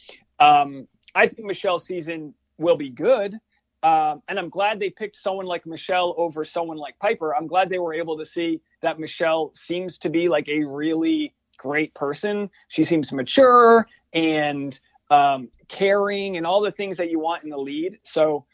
um, 0.41 0.89
I 1.15 1.29
think 1.29 1.47
Michelle's 1.47 1.87
season 1.87 2.35
will 2.59 2.77
be 2.77 2.91
good. 2.91 3.39
Um, 3.85 4.23
and 4.29 4.39
I'm 4.39 4.49
glad 4.49 4.79
they 4.79 4.91
picked 4.91 5.17
someone 5.17 5.47
like 5.47 5.67
Michelle 5.67 6.15
over 6.17 6.45
someone 6.45 6.77
like 6.77 6.99
Piper. 6.99 7.35
I'm 7.35 7.47
glad 7.47 7.69
they 7.69 7.79
were 7.79 7.95
able 7.95 8.17
to 8.19 8.25
see 8.25 8.61
that 8.81 8.99
Michelle 8.99 9.53
seems 9.55 9.99
to 9.99 10.09
be 10.09 10.29
like 10.29 10.49
a 10.49 10.63
really 10.65 11.35
great 11.59 11.95
person. 11.95 12.51
She 12.69 12.85
seems 12.85 13.13
mature 13.13 13.87
and 14.13 14.79
um, 15.11 15.49
caring 15.69 16.37
and 16.37 16.47
all 16.47 16.61
the 16.61 16.73
things 16.73 16.97
that 16.97 17.11
you 17.11 17.19
want 17.19 17.45
in 17.45 17.51
the 17.51 17.59
lead. 17.59 17.99
So 18.05 18.47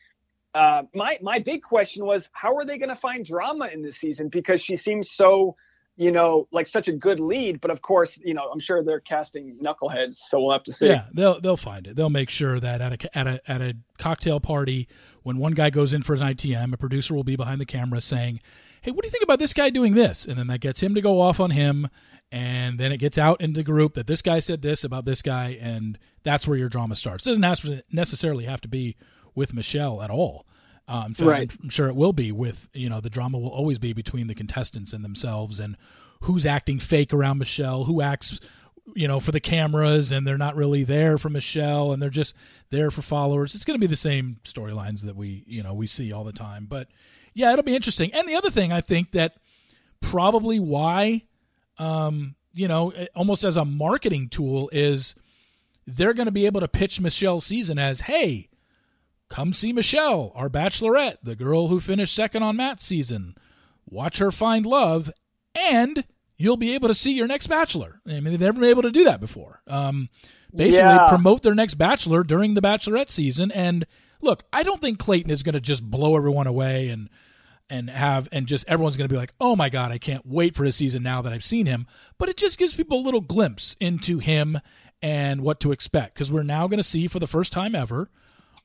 uh, 0.54 0.82
my 0.94 1.18
my 1.22 1.38
big 1.38 1.62
question 1.62 2.04
was 2.04 2.28
how 2.32 2.56
are 2.56 2.64
they 2.64 2.78
going 2.78 2.88
to 2.88 2.96
find 2.96 3.24
drama 3.24 3.68
in 3.72 3.82
this 3.82 3.96
season 3.96 4.28
because 4.28 4.60
she 4.60 4.76
seems 4.76 5.10
so 5.10 5.54
you 5.96 6.10
know 6.10 6.48
like 6.52 6.66
such 6.66 6.88
a 6.88 6.92
good 6.92 7.20
lead 7.20 7.60
but 7.60 7.70
of 7.70 7.82
course 7.82 8.18
you 8.24 8.32
know 8.32 8.48
i'm 8.50 8.60
sure 8.60 8.82
they're 8.82 9.00
casting 9.00 9.58
knuckleheads 9.62 10.14
so 10.14 10.40
we'll 10.40 10.52
have 10.52 10.62
to 10.62 10.72
see 10.72 10.86
Yeah, 10.86 11.04
they'll 11.12 11.40
they'll 11.40 11.56
find 11.56 11.86
it. 11.86 11.96
They'll 11.96 12.08
make 12.08 12.30
sure 12.30 12.58
that 12.60 12.80
at 12.80 13.04
a 13.04 13.18
at 13.18 13.26
a 13.26 13.50
at 13.50 13.60
a 13.60 13.76
cocktail 13.98 14.40
party, 14.40 14.88
when 15.22 15.36
one 15.38 15.52
guy 15.52 15.70
goes 15.70 15.92
in 15.92 16.02
for 16.02 16.14
an 16.14 16.20
ITM, 16.20 16.72
a 16.72 16.76
producer 16.76 17.14
will 17.14 17.24
be 17.24 17.36
behind 17.36 17.60
the 17.60 17.66
camera 17.66 18.00
saying, 18.00 18.40
"Hey, 18.82 18.90
what 18.90 19.02
do 19.02 19.06
you 19.06 19.12
think 19.12 19.24
about 19.24 19.38
this 19.38 19.54
guy 19.54 19.70
doing 19.70 19.94
this?" 19.94 20.26
And 20.26 20.38
then 20.38 20.46
that 20.48 20.60
gets 20.60 20.82
him 20.82 20.94
to 20.94 21.00
go 21.00 21.20
off 21.20 21.40
on 21.40 21.50
him, 21.50 21.88
and 22.30 22.78
then 22.78 22.92
it 22.92 22.98
gets 22.98 23.18
out 23.18 23.40
in 23.40 23.52
the 23.54 23.62
group 23.62 23.94
that 23.94 24.06
this 24.06 24.22
guy 24.22 24.40
said 24.40 24.62
this 24.62 24.84
about 24.84 25.04
this 25.04 25.22
guy, 25.22 25.58
and 25.60 25.98
that's 26.22 26.46
where 26.46 26.58
your 26.58 26.68
drama 26.68 26.96
starts. 26.96 27.26
It 27.26 27.30
doesn't 27.30 27.42
have 27.42 27.60
to 27.60 27.82
necessarily 27.90 28.44
have 28.44 28.60
to 28.62 28.68
be 28.68 28.96
with 29.34 29.54
Michelle 29.54 30.02
at 30.02 30.10
all. 30.10 30.46
Um, 30.88 31.06
in 31.08 31.14
fact, 31.14 31.28
Right. 31.28 31.52
I'm 31.62 31.68
sure 31.68 31.88
it 31.88 31.96
will 31.96 32.12
be 32.14 32.32
with 32.32 32.68
you 32.72 32.88
know 32.88 33.00
the 33.00 33.10
drama 33.10 33.38
will 33.38 33.50
always 33.50 33.78
be 33.78 33.92
between 33.92 34.26
the 34.26 34.34
contestants 34.34 34.92
and 34.92 35.04
themselves 35.04 35.60
and 35.60 35.76
who's 36.22 36.46
acting 36.46 36.78
fake 36.78 37.12
around 37.12 37.38
Michelle, 37.38 37.84
who 37.84 38.00
acts 38.00 38.40
you 38.94 39.06
know 39.06 39.20
for 39.20 39.32
the 39.32 39.40
cameras 39.40 40.10
and 40.10 40.26
they're 40.26 40.38
not 40.38 40.56
really 40.56 40.82
there 40.82 41.18
for 41.18 41.28
Michelle 41.28 41.92
and 41.92 42.00
they're 42.02 42.08
just 42.08 42.34
there 42.70 42.90
for 42.90 43.02
followers. 43.02 43.54
It's 43.54 43.66
going 43.66 43.78
to 43.78 43.86
be 43.86 43.86
the 43.86 43.96
same 43.96 44.38
storylines 44.44 45.02
that 45.02 45.14
we 45.14 45.44
you 45.46 45.62
know 45.62 45.74
we 45.74 45.86
see 45.86 46.10
all 46.10 46.24
the 46.24 46.32
time. 46.32 46.64
But 46.66 46.88
yeah, 47.38 47.52
it'll 47.52 47.62
be 47.64 47.76
interesting. 47.76 48.12
And 48.12 48.28
the 48.28 48.34
other 48.34 48.50
thing 48.50 48.72
I 48.72 48.80
think 48.80 49.12
that 49.12 49.34
probably 50.00 50.58
why 50.58 51.22
um, 51.78 52.34
you 52.54 52.68
know 52.68 52.92
almost 53.14 53.44
as 53.44 53.56
a 53.56 53.64
marketing 53.64 54.28
tool 54.28 54.68
is 54.72 55.14
they're 55.86 56.14
going 56.14 56.26
to 56.26 56.32
be 56.32 56.46
able 56.46 56.60
to 56.60 56.68
pitch 56.68 57.00
Michelle's 57.00 57.46
season 57.46 57.78
as 57.78 58.02
hey 58.02 58.48
come 59.30 59.52
see 59.52 59.72
Michelle, 59.72 60.32
our 60.34 60.48
bachelorette, 60.48 61.18
the 61.22 61.36
girl 61.36 61.68
who 61.68 61.80
finished 61.80 62.14
second 62.14 62.42
on 62.42 62.56
Matt's 62.56 62.86
season. 62.86 63.34
Watch 63.90 64.18
her 64.18 64.30
find 64.32 64.64
love, 64.66 65.10
and 65.54 66.04
you'll 66.38 66.56
be 66.56 66.74
able 66.74 66.88
to 66.88 66.94
see 66.94 67.12
your 67.12 67.26
next 67.26 67.46
bachelor. 67.46 68.00
I 68.06 68.20
mean, 68.20 68.24
they've 68.24 68.40
never 68.40 68.60
been 68.60 68.70
able 68.70 68.82
to 68.82 68.90
do 68.90 69.04
that 69.04 69.20
before. 69.20 69.60
Um, 69.66 70.08
basically, 70.54 70.86
Yeah. 70.88 71.08
promote 71.08 71.42
their 71.42 71.54
next 71.54 71.74
bachelor 71.74 72.22
during 72.22 72.54
the 72.54 72.62
bachelorette 72.62 73.10
season. 73.10 73.50
And 73.52 73.86
look, 74.22 74.44
I 74.52 74.62
don't 74.62 74.80
think 74.80 74.98
Clayton 74.98 75.30
is 75.30 75.42
going 75.42 75.54
to 75.54 75.60
just 75.60 75.82
blow 75.90 76.16
everyone 76.16 76.46
away 76.46 76.88
and 76.88 77.10
and 77.70 77.90
have 77.90 78.28
and 78.32 78.46
just 78.46 78.66
everyone's 78.68 78.96
going 78.96 79.08
to 79.08 79.12
be 79.12 79.18
like, 79.18 79.32
"Oh 79.40 79.56
my 79.56 79.68
god, 79.68 79.92
I 79.92 79.98
can't 79.98 80.24
wait 80.26 80.54
for 80.56 80.64
his 80.64 80.76
season 80.76 81.02
now 81.02 81.22
that 81.22 81.32
I've 81.32 81.44
seen 81.44 81.66
him." 81.66 81.86
But 82.18 82.28
it 82.28 82.36
just 82.36 82.58
gives 82.58 82.74
people 82.74 82.98
a 82.98 83.02
little 83.04 83.20
glimpse 83.20 83.76
into 83.80 84.18
him 84.18 84.58
and 85.02 85.42
what 85.42 85.60
to 85.60 85.72
expect 85.72 86.14
because 86.14 86.32
we're 86.32 86.42
now 86.42 86.66
going 86.66 86.78
to 86.78 86.82
see 86.84 87.06
for 87.06 87.18
the 87.18 87.26
first 87.26 87.52
time 87.52 87.74
ever 87.74 88.10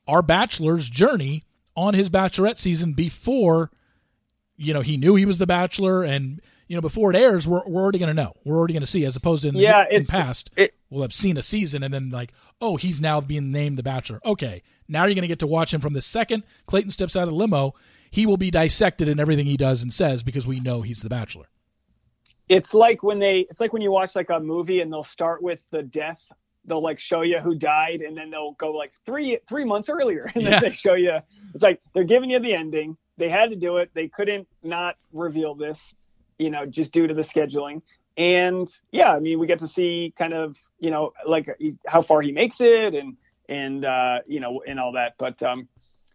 our 0.08 0.20
bachelor's 0.22 0.88
journey 0.88 1.42
on 1.76 1.94
his 1.94 2.08
bachelorette 2.10 2.58
season 2.58 2.92
before 2.92 3.70
you 4.56 4.74
know 4.74 4.80
he 4.80 4.96
knew 4.96 5.14
he 5.14 5.24
was 5.24 5.38
the 5.38 5.46
bachelor 5.46 6.02
and 6.02 6.40
you 6.66 6.74
know 6.76 6.80
before 6.80 7.10
it 7.10 7.16
airs 7.16 7.46
we're, 7.46 7.62
we're 7.66 7.82
already 7.82 7.98
going 7.98 8.08
to 8.14 8.20
know 8.22 8.32
we're 8.44 8.56
already 8.56 8.72
going 8.74 8.80
to 8.82 8.86
see 8.86 9.04
as 9.04 9.14
opposed 9.16 9.42
to 9.42 9.48
in 9.48 9.54
the 9.54 9.60
Yeah, 9.60 9.84
in 9.90 10.04
past 10.04 10.50
it- 10.56 10.74
we'll 10.90 11.02
have 11.02 11.12
seen 11.12 11.36
a 11.36 11.42
season 11.42 11.82
and 11.82 11.92
then 11.94 12.10
like 12.10 12.32
oh 12.60 12.76
he's 12.76 13.00
now 13.00 13.20
being 13.20 13.50
named 13.52 13.76
the 13.78 13.82
bachelor 13.84 14.20
okay 14.24 14.62
now 14.88 15.04
you're 15.04 15.14
going 15.14 15.22
to 15.22 15.28
get 15.28 15.38
to 15.40 15.46
watch 15.46 15.72
him 15.74 15.80
from 15.80 15.92
the 15.92 16.02
second 16.02 16.42
clayton 16.66 16.90
steps 16.90 17.14
out 17.16 17.24
of 17.24 17.28
the 17.30 17.34
limo 17.34 17.74
he 18.14 18.26
will 18.26 18.36
be 18.36 18.48
dissected 18.48 19.08
in 19.08 19.18
everything 19.18 19.44
he 19.44 19.56
does 19.56 19.82
and 19.82 19.92
says 19.92 20.22
because 20.22 20.46
we 20.46 20.60
know 20.60 20.82
he's 20.82 21.02
the 21.02 21.08
bachelor. 21.08 21.46
It's 22.48 22.72
like 22.72 23.02
when 23.02 23.18
they 23.18 23.40
it's 23.50 23.58
like 23.58 23.72
when 23.72 23.82
you 23.82 23.90
watch 23.90 24.14
like 24.14 24.30
a 24.30 24.38
movie 24.38 24.80
and 24.82 24.92
they'll 24.92 25.02
start 25.02 25.42
with 25.42 25.60
the 25.72 25.82
death. 25.82 26.20
They'll 26.64 26.80
like 26.80 27.00
show 27.00 27.22
you 27.22 27.40
who 27.40 27.56
died 27.56 28.02
and 28.02 28.16
then 28.16 28.30
they'll 28.30 28.52
go 28.52 28.70
like 28.70 28.92
three 29.04 29.38
three 29.48 29.64
months 29.64 29.88
earlier. 29.88 30.30
And 30.36 30.44
Yeah. 30.44 30.50
then 30.50 30.60
they 30.62 30.70
show 30.70 30.94
you 30.94 31.18
it's 31.54 31.62
like 31.64 31.80
they're 31.92 32.04
giving 32.04 32.30
you 32.30 32.38
the 32.38 32.54
ending. 32.54 32.96
They 33.16 33.28
had 33.28 33.50
to 33.50 33.56
do 33.56 33.78
it. 33.78 33.90
They 33.94 34.06
couldn't 34.06 34.46
not 34.62 34.94
reveal 35.12 35.56
this 35.56 35.92
you 36.38 36.50
know 36.50 36.66
just 36.66 36.92
due 36.92 37.08
to 37.08 37.14
the 37.14 37.22
scheduling. 37.22 37.82
And 38.16 38.68
yeah 38.92 39.10
i 39.10 39.18
mean 39.18 39.40
we 39.40 39.48
get 39.48 39.58
to 39.58 39.66
see 39.68 40.14
kind 40.16 40.34
of 40.34 40.56
you 40.78 40.92
know 40.92 41.12
like 41.26 41.48
how 41.88 42.00
far 42.00 42.22
he 42.22 42.30
makes 42.30 42.60
it 42.60 42.94
and 42.94 43.16
and 43.48 43.84
uh 43.84 44.20
you 44.28 44.38
know 44.38 44.62
and 44.68 44.78
all 44.78 44.92
that. 44.92 45.14
But 45.18 45.42
um 45.42 45.68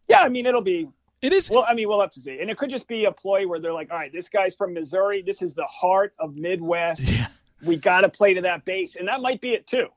yeah 0.08 0.22
i 0.22 0.30
mean 0.30 0.46
it'll 0.46 0.62
be 0.62 0.88
it 1.22 1.34
is 1.34 1.50
well, 1.50 1.66
I 1.68 1.74
mean, 1.74 1.88
we'll 1.88 2.00
have 2.02 2.12
to 2.12 2.22
see. 2.22 2.40
And 2.40 2.50
it 2.50 2.58
could 2.58 2.70
just 2.70 2.88
be 2.88 3.06
a 3.06 3.12
ploy 3.12 3.48
where 3.48 3.60
they're 3.60 3.74
like, 3.74 3.92
all 3.92 3.98
right, 3.98 4.12
this 4.12 4.30
guy's 4.30 4.56
from 4.56 4.74
Missouri. 4.74 5.22
This 5.22 5.42
is 5.42 5.56
the 5.56 5.66
heart 5.66 6.14
of 6.20 6.36
Midwest. 6.36 7.02
yeah 7.02 7.28
We 7.64 7.76
got 7.76 8.02
to 8.02 8.10
play 8.10 8.34
to 8.34 8.42
that 8.42 8.64
base. 8.66 8.96
And 8.96 9.08
that 9.08 9.22
might 9.22 9.42
be 9.42 9.50
it 9.50 9.68
too. 9.68 9.88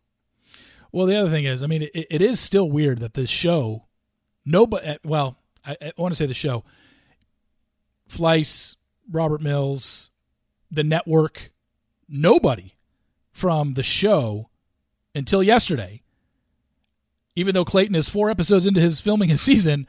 Well, 0.90 1.06
the 1.06 1.16
other 1.16 1.30
thing 1.30 1.44
is, 1.44 1.62
I 1.62 1.66
mean, 1.66 1.82
it, 1.82 2.06
it 2.10 2.20
is 2.20 2.40
still 2.40 2.70
weird 2.70 2.98
that 2.98 3.14
the 3.14 3.26
show, 3.26 3.86
nobody, 4.44 4.86
eh, 4.86 4.98
well, 5.04 5.38
I, 5.64 5.76
I 5.80 5.92
want 5.96 6.12
to 6.12 6.16
say 6.16 6.26
the 6.26 6.34
show, 6.34 6.64
Fleiss, 8.08 8.76
Robert 9.10 9.40
Mills, 9.40 10.10
the 10.70 10.84
network, 10.84 11.52
nobody 12.08 12.74
from 13.30 13.74
the 13.74 13.82
show 13.82 14.50
until 15.14 15.42
yesterday, 15.42 16.02
even 17.36 17.54
though 17.54 17.64
Clayton 17.64 17.94
is 17.94 18.08
four 18.08 18.28
episodes 18.28 18.66
into 18.66 18.80
his 18.80 19.00
filming 19.00 19.30
his 19.30 19.40
season, 19.40 19.86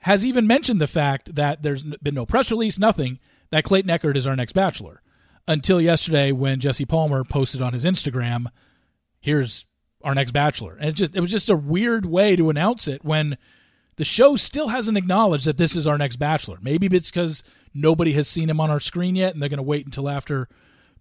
has 0.00 0.24
even 0.24 0.46
mentioned 0.46 0.80
the 0.80 0.86
fact 0.86 1.34
that 1.34 1.62
there's 1.62 1.82
been 1.82 2.14
no 2.14 2.26
press 2.26 2.50
release, 2.50 2.78
nothing, 2.78 3.18
that 3.50 3.64
Clayton 3.64 3.90
Eckert 3.90 4.16
is 4.16 4.26
our 4.26 4.36
next 4.36 4.52
bachelor. 4.52 5.02
Until 5.48 5.80
yesterday 5.80 6.32
when 6.32 6.60
Jesse 6.60 6.84
Palmer 6.84 7.24
posted 7.24 7.60
on 7.60 7.72
his 7.72 7.84
Instagram, 7.84 8.46
here's 9.20 9.66
our 10.02 10.14
next 10.14 10.30
bachelor. 10.32 10.76
And 10.78 10.90
it 10.90 10.94
just 10.94 11.14
it 11.16 11.20
was 11.20 11.30
just 11.30 11.50
a 11.50 11.56
weird 11.56 12.06
way 12.06 12.36
to 12.36 12.50
announce 12.50 12.86
it 12.88 13.04
when 13.04 13.36
the 13.96 14.04
show 14.04 14.36
still 14.36 14.68
hasn't 14.68 14.96
acknowledged 14.96 15.44
that 15.46 15.56
this 15.58 15.74
is 15.76 15.86
our 15.86 15.98
next 15.98 16.16
bachelor. 16.16 16.58
Maybe 16.62 16.86
it's 16.96 17.10
because 17.10 17.42
nobody 17.74 18.12
has 18.12 18.28
seen 18.28 18.48
him 18.48 18.60
on 18.60 18.70
our 18.70 18.80
screen 18.80 19.16
yet 19.16 19.34
and 19.34 19.42
they're 19.42 19.48
going 19.48 19.58
to 19.58 19.62
wait 19.62 19.84
until 19.84 20.08
after 20.08 20.48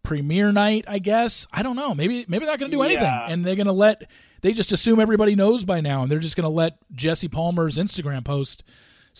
premiere 0.04 0.52
night, 0.52 0.86
I 0.88 1.00
guess. 1.00 1.48
I 1.54 1.62
don't 1.62 1.76
know. 1.76 1.94
Maybe 1.94 2.26
maybe 2.28 2.46
they're 2.46 2.54
not 2.54 2.60
going 2.60 2.72
to 2.72 2.78
do 2.78 2.82
anything 2.84 3.04
Yeah. 3.04 3.28
and 3.30 3.46
they're 3.46 3.56
going 3.56 3.68
to 3.68 3.72
let 3.74 4.10
they 4.42 4.54
just 4.54 4.72
assume 4.72 5.00
everybody 5.00 5.36
knows 5.36 5.64
by 5.64 5.80
now 5.82 6.02
and 6.02 6.12
they're 6.12 6.20
just 6.20 6.36
going 6.36 6.44
to 6.46 6.50
let 6.50 6.78
Jesse 6.94 7.28
Palmer's 7.28 7.78
Instagram 7.78 8.26
post 8.26 8.64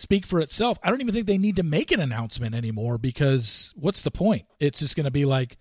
speak 0.00 0.26
for 0.26 0.40
itself. 0.40 0.78
I 0.82 0.90
don't 0.90 1.00
even 1.00 1.14
think 1.14 1.26
they 1.26 1.38
need 1.38 1.56
to 1.56 1.62
make 1.62 1.92
an 1.92 2.00
announcement 2.00 2.54
anymore 2.54 2.98
because 2.98 3.72
what's 3.76 4.02
the 4.02 4.10
point? 4.10 4.46
It's 4.58 4.80
just 4.80 4.96
going 4.96 5.04
to 5.04 5.10
be 5.10 5.24
like 5.24 5.56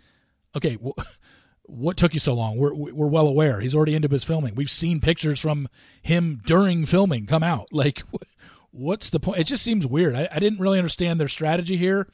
okay, 0.55 0.77
wh- 0.83 1.01
what 1.63 1.97
took 1.97 2.13
you 2.13 2.19
so 2.19 2.33
long? 2.33 2.57
We're 2.57 2.73
we're 2.73 3.07
well 3.07 3.27
aware. 3.27 3.59
He's 3.59 3.75
already 3.75 3.95
into 3.95 4.07
his 4.07 4.23
filming. 4.23 4.55
We've 4.55 4.71
seen 4.71 4.99
pictures 5.01 5.39
from 5.39 5.67
him 6.01 6.41
during 6.45 6.85
filming 6.85 7.25
come 7.25 7.43
out. 7.43 7.67
Like, 7.79 8.03
wh- 8.11 8.25
what's 8.71 9.09
the 9.09 9.19
point? 9.19 9.39
It 9.39 9.45
just 9.45 9.63
seems 9.63 9.85
weird. 9.85 10.15
I, 10.15 10.27
I 10.31 10.39
didn't 10.39 10.59
really 10.59 10.79
understand 10.79 11.19
their 11.19 11.27
strategy 11.27 11.77
here, 11.77 12.07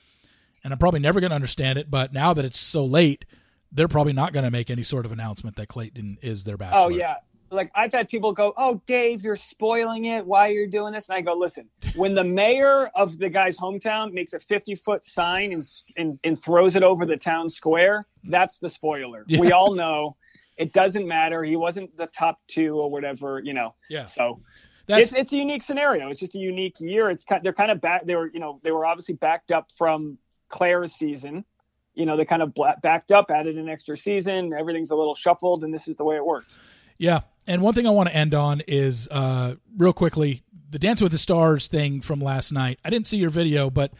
and 0.63 0.73
I'm 0.73 0.79
probably 0.79 0.99
never 0.99 1.19
going 1.19 1.31
to 1.31 1.35
understand 1.35 1.79
it. 1.79 1.89
But 1.89 2.13
now 2.13 2.33
that 2.33 2.45
it's 2.45 2.59
so 2.59 2.85
late, 2.85 3.25
they're 3.71 3.87
probably 3.87 4.13
not 4.13 4.33
going 4.33 4.45
to 4.45 4.51
make 4.51 4.69
any 4.69 4.83
sort 4.83 5.05
of 5.05 5.11
announcement 5.11 5.55
that 5.55 5.67
Clayton 5.67 6.17
is 6.21 6.43
their 6.43 6.55
oh, 6.55 6.57
bachelor. 6.57 6.85
Oh, 6.85 6.89
yeah. 6.89 7.15
Like 7.55 7.71
I've 7.75 7.91
had 7.91 8.09
people 8.09 8.31
go, 8.31 8.53
"Oh, 8.57 8.81
Dave, 8.85 9.23
you're 9.23 9.35
spoiling 9.35 10.05
it. 10.05 10.25
Why 10.25 10.47
you're 10.47 10.67
doing 10.67 10.93
this?" 10.93 11.09
And 11.09 11.17
I 11.17 11.21
go, 11.21 11.33
"Listen, 11.33 11.69
when 11.95 12.13
the 12.13 12.23
mayor 12.23 12.87
of 12.95 13.17
the 13.17 13.29
guy's 13.29 13.57
hometown 13.57 14.13
makes 14.13 14.33
a 14.33 14.39
50 14.39 14.75
foot 14.75 15.03
sign 15.05 15.53
and, 15.53 15.63
and 15.97 16.19
and 16.23 16.41
throws 16.41 16.75
it 16.75 16.83
over 16.83 17.05
the 17.05 17.17
town 17.17 17.49
square, 17.49 18.05
that's 18.25 18.59
the 18.59 18.69
spoiler. 18.69 19.23
Yeah. 19.27 19.39
We 19.39 19.51
all 19.51 19.73
know 19.73 20.15
it 20.57 20.73
doesn't 20.73 21.07
matter. 21.07 21.43
He 21.43 21.55
wasn't 21.55 21.95
the 21.97 22.07
top 22.07 22.39
two 22.47 22.79
or 22.79 22.89
whatever, 22.89 23.41
you 23.43 23.53
know. 23.53 23.71
Yeah. 23.89 24.05
So 24.05 24.41
That's 24.87 25.11
it's 25.11 25.13
it's 25.13 25.33
a 25.33 25.37
unique 25.37 25.63
scenario. 25.63 26.09
It's 26.09 26.19
just 26.19 26.35
a 26.35 26.39
unique 26.39 26.79
year. 26.79 27.09
It's 27.09 27.23
kind 27.23 27.43
they're 27.43 27.53
kind 27.53 27.71
of 27.71 27.81
back. 27.81 28.05
They 28.05 28.15
were 28.15 28.29
you 28.33 28.39
know 28.39 28.59
they 28.63 28.71
were 28.71 28.85
obviously 28.85 29.15
backed 29.15 29.51
up 29.51 29.71
from 29.77 30.17
Claire's 30.49 30.93
season. 30.93 31.45
You 31.93 32.05
know 32.05 32.17
they 32.17 32.25
kind 32.25 32.41
of 32.41 32.53
backed 32.81 33.11
up, 33.11 33.31
added 33.31 33.57
an 33.57 33.69
extra 33.69 33.97
season. 33.97 34.53
Everything's 34.57 34.91
a 34.91 34.95
little 34.95 35.15
shuffled, 35.15 35.63
and 35.63 35.73
this 35.73 35.87
is 35.87 35.95
the 35.95 36.03
way 36.03 36.15
it 36.15 36.25
works. 36.25 36.59
Yeah. 36.97 37.21
And 37.47 37.61
one 37.61 37.73
thing 37.73 37.85
I 37.85 37.91
want 37.91 38.09
to 38.09 38.15
end 38.15 38.33
on 38.33 38.61
is 38.67 39.07
uh, 39.09 39.55
real 39.77 39.93
quickly 39.93 40.43
the 40.69 40.79
Dance 40.79 41.01
with 41.01 41.11
the 41.11 41.17
Stars 41.17 41.67
thing 41.67 42.01
from 42.01 42.19
last 42.19 42.51
night. 42.51 42.79
I 42.83 42.89
didn't 42.89 43.07
see 43.07 43.17
your 43.17 43.29
video, 43.29 43.69
but 43.69 43.93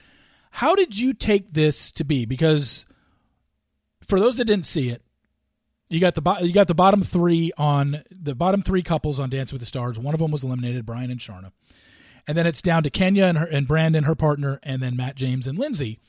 how 0.52 0.76
did 0.76 0.98
you 0.98 1.14
take 1.14 1.54
this 1.54 1.92
to 1.92 2.04
be? 2.04 2.26
Because 2.26 2.86
for 4.08 4.20
those 4.20 4.38
that 4.38 4.46
didn't 4.46 4.66
see 4.66 4.90
it, 4.90 5.02
you 5.90 6.00
got 6.00 6.16
the 6.16 6.22
bo- 6.22 6.40
you 6.40 6.52
got 6.52 6.68
the 6.68 6.74
bottom 6.74 7.04
three 7.04 7.52
on 7.58 8.04
the 8.10 8.34
bottom 8.34 8.62
three 8.64 8.82
couples 8.82 9.20
on 9.20 9.30
Dance 9.30 9.52
with 9.52 9.60
the 9.60 9.66
Stars. 9.66 10.00
One 10.00 10.14
of 10.16 10.20
them 10.20 10.32
was 10.32 10.44
eliminated, 10.44 10.86
Brian 10.86 11.12
and 11.12 11.20
Sharna, 11.20 11.52
and 12.28 12.38
then 12.38 12.48
it's 12.48 12.62
down 12.62 12.84
to 12.84 12.90
Kenya 12.90 13.26
and 13.26 13.38
her 13.38 13.46
and 13.46 13.68
Brandon, 13.68 14.06
her 14.06 14.16
partner, 14.16 14.60
and 14.64 14.82
then 14.82 14.96
Matt 14.96 15.16
James 15.16 15.46
and 15.46 15.60
Lindsay. 15.60 16.00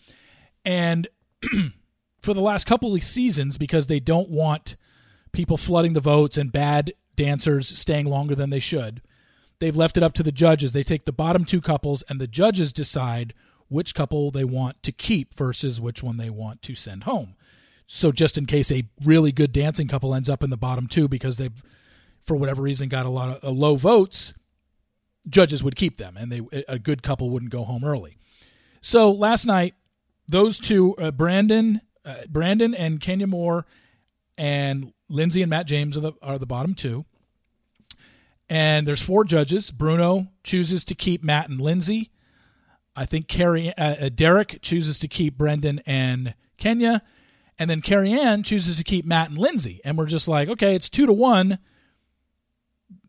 And 0.65 1.09
for 2.23 2.33
the 2.33 2.41
last 2.41 2.67
couple 2.67 2.95
of 2.95 3.05
seasons, 3.05 3.59
because 3.59 3.87
they 3.87 4.01
don't 4.01 4.31
want 4.31 4.77
people 5.37 5.59
flooding 5.59 5.93
the 5.93 6.01
votes 6.01 6.39
and 6.39 6.51
bad 6.51 6.95
dancers 7.15 7.79
staying 7.79 8.07
longer 8.07 8.35
than 8.35 8.49
they 8.49 8.59
should. 8.59 9.03
They've 9.59 9.77
left 9.77 9.99
it 9.99 10.03
up 10.03 10.15
to 10.15 10.23
the 10.23 10.33
judges. 10.33 10.73
They 10.73 10.83
take 10.83 11.05
the 11.05 11.13
bottom 11.13 11.45
two 11.45 11.61
couples, 11.61 12.03
and 12.09 12.19
the 12.19 12.27
judges 12.27 12.73
decide 12.73 13.35
which 13.69 13.95
couple 13.95 14.31
they 14.31 14.45
want 14.45 14.83
to 14.83 14.93
keep 14.93 15.35
versus 15.35 15.81
which 15.81 16.03
one 16.03 16.17
they 16.17 16.31
want 16.31 16.63
to 16.63 16.75
send 16.75 17.05
home. 17.05 17.37
So, 17.87 18.13
just 18.13 18.39
in 18.39 18.47
case 18.47 18.73
a 18.73 18.89
really 19.05 19.31
good 19.31 19.53
dancing 19.53 19.89
couple 19.89 20.15
ends 20.15 20.29
up 20.29 20.43
in 20.43 20.51
the 20.51 20.57
bottom 20.57 20.87
two 20.87 21.07
because 21.07 21.37
they've, 21.37 21.63
for 22.23 22.37
whatever 22.37 22.63
reason, 22.63 22.89
got 22.89 23.07
a 23.07 23.11
lot 23.11 23.37
of 23.37 23.45
uh, 23.45 23.51
low 23.51 23.77
votes, 23.77 24.35
judges 25.29 25.63
would 25.63 25.77
keep 25.77 25.99
them, 25.99 26.17
and 26.17 26.33
they 26.33 26.41
a 26.67 26.79
good 26.79 27.03
couple 27.03 27.31
wouldn't 27.31 27.53
go 27.53 27.65
home 27.65 27.85
early. 27.85 28.17
So 28.81 29.13
last 29.13 29.47
night, 29.47 29.75
those 30.27 30.59
two, 30.59 30.97
uh, 30.97 31.11
Brandon, 31.11 31.83
uh, 32.05 32.23
Brandon 32.29 32.75
and 32.75 33.01
Kenya 33.01 33.27
Moore, 33.27 33.67
and 34.37 34.93
Lindsay 35.09 35.43
and 35.43 35.51
Matt 35.51 35.67
James 35.67 35.97
are 35.97 36.01
the 36.01 36.13
are 36.23 36.39
the 36.39 36.47
bottom 36.47 36.75
two. 36.75 37.05
And 38.49 38.87
there's 38.87 39.03
four 39.03 39.25
judges. 39.25 39.71
Bruno 39.71 40.29
chooses 40.45 40.85
to 40.85 40.95
keep 40.95 41.25
Matt 41.25 41.49
and 41.49 41.61
Lindsay. 41.61 42.11
I 42.95 43.05
think 43.05 43.29
Carrie 43.29 43.77
uh, 43.77 44.07
uh, 44.07 44.09
Derek 44.09 44.61
chooses 44.63 44.99
to 45.01 45.09
keep 45.09 45.37
Brandon 45.37 45.83
and 45.85 46.35
Kenya, 46.57 47.03
and 47.59 47.69
then 47.69 47.83
Carrie 47.83 48.13
Ann 48.13 48.43
chooses 48.43 48.77
to 48.77 48.85
keep 48.85 49.05
Matt 49.05 49.29
and 49.29 49.39
Lindsay. 49.39 49.81
And 49.85 49.99
we're 49.99 50.07
just 50.07 50.29
like, 50.29 50.49
okay, 50.49 50.75
it's 50.75 50.89
two 50.89 51.07
to 51.07 51.13
one. 51.13 51.59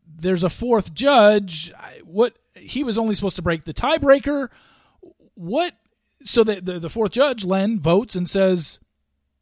There's 0.06 0.42
a 0.42 0.50
fourth 0.50 0.92
judge. 0.92 1.72
What 2.04 2.36
he 2.54 2.82
was 2.82 2.98
only 2.98 3.14
supposed 3.14 3.36
to 3.36 3.42
break 3.42 3.64
the 3.64 3.72
tiebreaker. 3.72 4.48
What? 5.34 5.74
So 6.24 6.42
the, 6.42 6.60
the 6.60 6.80
the 6.80 6.90
fourth 6.90 7.12
judge, 7.12 7.44
Len, 7.44 7.80
votes 7.80 8.16
and 8.16 8.28
says, 8.28 8.80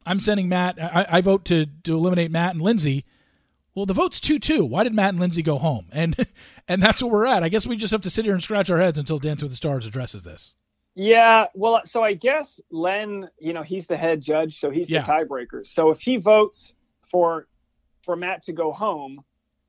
I'm 0.07 0.21
sending 0.21 0.49
Matt. 0.49 0.81
I, 0.81 1.07
I 1.09 1.21
vote 1.21 1.45
to 1.47 1.67
to 1.85 1.95
eliminate 1.95 2.31
Matt 2.31 2.53
and 2.55 2.63
Lindsay. 2.63 3.05
Well, 3.75 3.85
the 3.87 3.93
vote's 3.95 4.21
two 4.21 4.39
two. 4.39 4.65
Why 4.65 4.85
did 4.85 4.95
Matt 4.95 5.11
and 5.11 5.21
Lindsay 5.21 5.43
go 5.43 5.59
home? 5.59 5.89
And 5.93 6.17
and 6.69 6.83
that's 6.83 7.03
where 7.03 7.13
we're 7.13 7.27
at. 7.27 7.43
I 7.43 7.49
guess 7.49 7.67
we 7.67 7.77
just 7.77 7.93
have 7.93 8.01
to 8.03 8.11
sit 8.11 8.25
here 8.25 8.35
and 8.35 8.43
scratch 8.43 8.71
our 8.71 8.79
heads 8.79 8.99
until 8.99 9.19
Dance 9.19 9.43
with 9.43 9.53
the 9.53 9.57
Stars 9.57 9.87
addresses 9.87 10.23
this. 10.23 10.55
Yeah, 10.95 11.49
well, 11.55 11.83
so 11.85 12.03
I 12.03 12.15
guess 12.15 12.59
Len, 12.71 13.29
you 13.39 13.53
know, 13.53 13.63
he's 13.63 13.87
the 13.87 13.99
head 13.99 14.23
judge, 14.23 14.59
so 14.59 14.71
he's 14.71 14.89
Yeah. 14.89 15.03
the 15.03 15.09
tiebreaker. 15.13 15.67
So 15.67 15.91
if 15.91 16.01
he 16.01 16.17
votes 16.17 16.75
for 17.11 17.49
for 18.03 18.17
Matt 18.17 18.45
to 18.45 18.53
go 18.55 18.73
home, 18.73 19.21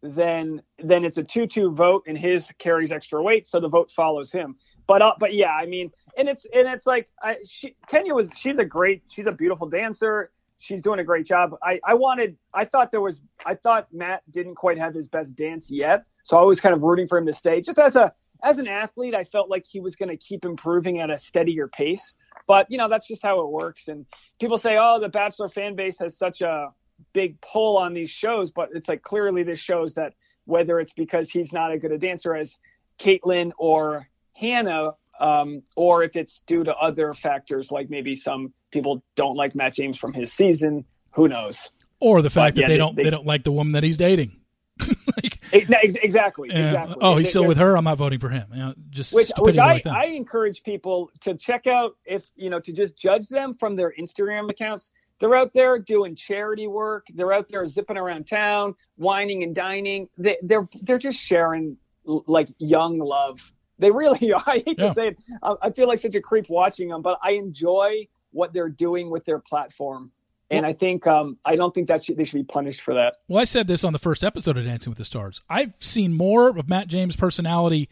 then 0.01 0.61
then 0.81 1.03
it's 1.03 1.17
a 1.17 1.23
two-two 1.23 1.71
vote, 1.71 2.03
and 2.07 2.17
his 2.17 2.47
carries 2.59 2.91
extra 2.93 3.21
weight, 3.21 3.45
so 3.45 3.59
the 3.59 3.67
vote 3.67 3.91
follows 3.91 4.31
him. 4.31 4.55
But 4.87 5.01
uh, 5.01 5.15
but 5.19 5.33
yeah, 5.33 5.51
I 5.51 5.65
mean, 5.65 5.89
and 6.17 6.27
it's 6.27 6.45
and 6.53 6.67
it's 6.67 6.85
like 6.85 7.07
I, 7.21 7.37
she, 7.47 7.75
Kenya 7.87 8.13
was 8.13 8.29
she's 8.35 8.57
a 8.59 8.65
great 8.65 9.03
she's 9.07 9.27
a 9.27 9.31
beautiful 9.31 9.69
dancer. 9.69 10.31
She's 10.59 10.81
doing 10.81 10.99
a 10.99 11.03
great 11.03 11.27
job. 11.27 11.55
I, 11.61 11.79
I 11.85 11.93
wanted 11.93 12.35
I 12.53 12.65
thought 12.65 12.91
there 12.91 13.01
was 13.01 13.21
I 13.45 13.53
thought 13.53 13.87
Matt 13.93 14.23
didn't 14.31 14.55
quite 14.55 14.79
have 14.79 14.93
his 14.93 15.07
best 15.07 15.35
dance 15.35 15.69
yet, 15.69 16.03
so 16.23 16.37
I 16.37 16.41
was 16.41 16.59
kind 16.59 16.75
of 16.75 16.83
rooting 16.83 17.07
for 17.07 17.17
him 17.17 17.27
to 17.27 17.33
stay. 17.33 17.61
Just 17.61 17.77
as 17.77 17.95
a 17.95 18.11
as 18.43 18.59
an 18.59 18.67
athlete, 18.67 19.15
I 19.15 19.23
felt 19.23 19.49
like 19.49 19.65
he 19.65 19.79
was 19.79 19.95
going 19.95 20.09
to 20.09 20.17
keep 20.17 20.45
improving 20.45 20.99
at 20.99 21.09
a 21.09 21.17
steadier 21.17 21.67
pace. 21.67 22.15
But 22.47 22.69
you 22.69 22.77
know 22.77 22.89
that's 22.89 23.07
just 23.07 23.21
how 23.21 23.41
it 23.41 23.49
works. 23.49 23.87
And 23.87 24.05
people 24.39 24.57
say, 24.57 24.77
oh, 24.79 24.99
the 24.99 25.09
Bachelor 25.09 25.49
fan 25.49 25.75
base 25.75 25.99
has 25.99 26.17
such 26.17 26.41
a 26.41 26.69
big 27.13 27.39
pull 27.41 27.77
on 27.77 27.93
these 27.93 28.09
shows, 28.09 28.49
but 28.49 28.69
it's 28.73 28.87
like 28.87 29.03
clearly 29.03 29.43
this 29.43 29.59
shows 29.59 29.93
that 29.93 30.13
whether 30.45 30.79
it's 30.79 30.93
because 30.93 31.29
he's 31.29 31.53
not 31.53 31.71
as 31.71 31.79
good 31.79 31.91
a 31.91 31.97
dancer 31.97 32.35
as 32.35 32.57
Kaitlyn 32.97 33.51
or 33.57 34.07
Hannah, 34.33 34.93
um, 35.19 35.61
or 35.75 36.03
if 36.03 36.15
it's 36.15 36.41
due 36.41 36.63
to 36.63 36.75
other 36.75 37.13
factors 37.13 37.71
like 37.71 37.89
maybe 37.89 38.15
some 38.15 38.53
people 38.71 39.03
don't 39.15 39.35
like 39.35 39.55
Matt 39.55 39.73
James 39.75 39.97
from 39.97 40.13
his 40.13 40.31
season, 40.33 40.85
who 41.11 41.27
knows? 41.27 41.71
Or 41.99 42.21
the 42.21 42.29
fact 42.29 42.55
But, 42.55 42.61
that 42.61 42.61
yeah, 42.61 42.67
they 42.67 42.73
they- 42.73 42.77
don't 42.77 42.95
they, 42.95 43.03
they- 43.03 43.09
don't 43.09 43.25
like 43.25 43.43
the 43.43 43.51
woman 43.51 43.73
that 43.73 43.83
he's 43.83 43.97
dating. 43.97 44.39
like, 44.87 45.39
Ex- 45.51 45.69
ex- 45.71 45.95
Exactly, 46.03 46.49
exactly. 46.51 46.97
oh, 47.01 47.17
he's 47.17 47.29
still 47.31 47.45
with 47.45 47.57
her. 47.57 47.75
I'm 47.75 47.83
not 47.85 47.97
voting 47.97 48.19
for 48.19 48.29
him. 48.29 48.45
You 48.51 48.59
know, 48.59 48.73
just 48.91 49.11
which 49.15 49.31
which 49.39 49.57
I, 49.57 49.73
like. 49.73 49.87
I 49.87 50.05
encourage 50.05 50.61
people 50.61 51.09
to 51.21 51.33
check 51.33 51.65
out 51.65 51.95
if 52.05 52.29
you 52.35 52.51
know 52.51 52.59
to 52.59 52.71
just 52.71 52.95
judge 52.95 53.27
them 53.27 53.55
from 53.55 53.75
their 53.75 53.91
Instagram 53.99 54.51
accounts. 54.51 54.91
They're 55.19 55.33
out 55.33 55.51
there 55.51 55.79
doing 55.79 56.15
charity 56.15 56.67
work. 56.67 57.07
They're 57.15 57.33
out 57.33 57.47
there 57.49 57.65
zipping 57.65 57.97
around 57.97 58.27
town, 58.27 58.75
wining 58.97 59.41
and 59.41 59.55
dining. 59.55 60.09
They, 60.15 60.37
they're 60.43 60.67
they're 60.83 60.99
just 60.99 61.17
sharing 61.17 61.77
like 62.05 62.49
young 62.59 62.99
love. 62.99 63.51
They 63.79 63.91
really 63.91 64.31
are. 64.33 64.43
I 64.45 64.63
hate 64.65 64.79
Yeah. 64.79 64.87
to 64.87 64.93
say 64.93 65.07
it. 65.09 65.21
I, 65.43 65.69
feel 65.71 65.87
like 65.87 65.99
such 65.99 66.15
a 66.15 66.21
creep 66.21 66.49
watching 66.49 66.89
them, 66.89 67.01
but 67.01 67.19
I 67.23 67.31
enjoy 67.31 68.07
what 68.31 68.53
they're 68.53 68.69
doing 68.69 69.09
with 69.09 69.25
their 69.25 69.39
platform. 69.39 70.11
And 70.49 70.65
I 70.65 70.71
think 70.71 71.05
um, 71.07 71.37
I 71.43 71.55
don't 71.57 71.73
think 71.75 71.89
that 71.89 72.05
should, 72.05 72.15
they 72.15 72.23
should 72.23 72.37
be 72.37 72.43
punished 72.43 72.79
for 72.81 72.93
that. 72.93 73.17
Well, 73.27 73.39
I 73.39 73.43
said 73.43 73.67
this 73.67 73.83
on 73.83 73.91
the 73.91 73.99
first 73.99 74.23
episode 74.23 74.57
of 74.57 74.63
Dancing 74.65 74.89
with 74.91 74.97
the 74.97 75.03
Stars. 75.05 75.41
I've 75.49 75.73
seen 75.79 76.13
more 76.13 76.49
of 76.57 76.69
Matt 76.69 76.87
James' 76.87 77.17
personality 77.17 77.89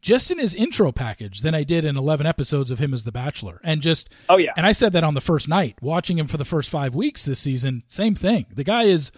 just 0.00 0.30
in 0.30 0.38
his 0.38 0.54
intro 0.54 0.90
package 0.90 1.40
than 1.42 1.54
I 1.54 1.64
did 1.64 1.84
in 1.84 1.96
11 1.98 2.24
episodes 2.26 2.70
of 2.70 2.78
him 2.78 2.94
as 2.94 3.04
The 3.04 3.12
Bachelor. 3.12 3.60
And 3.62 3.82
just, 3.82 4.08
Oh 4.30 4.36
yeah, 4.38 4.52
and 4.56 4.64
I 4.64 4.72
said 4.72 4.92
that 4.94 5.04
on 5.04 5.14
the 5.14 5.20
first 5.20 5.48
night, 5.48 5.76
watching 5.82 6.18
him 6.18 6.28
for 6.28 6.36
the 6.38 6.44
first 6.46 6.70
five 6.70 6.94
weeks 6.94 7.24
this 7.26 7.40
season, 7.40 7.82
same 7.88 8.14
thing. 8.14 8.46
The 8.54 8.64
guy 8.64 8.84
is 8.84 9.10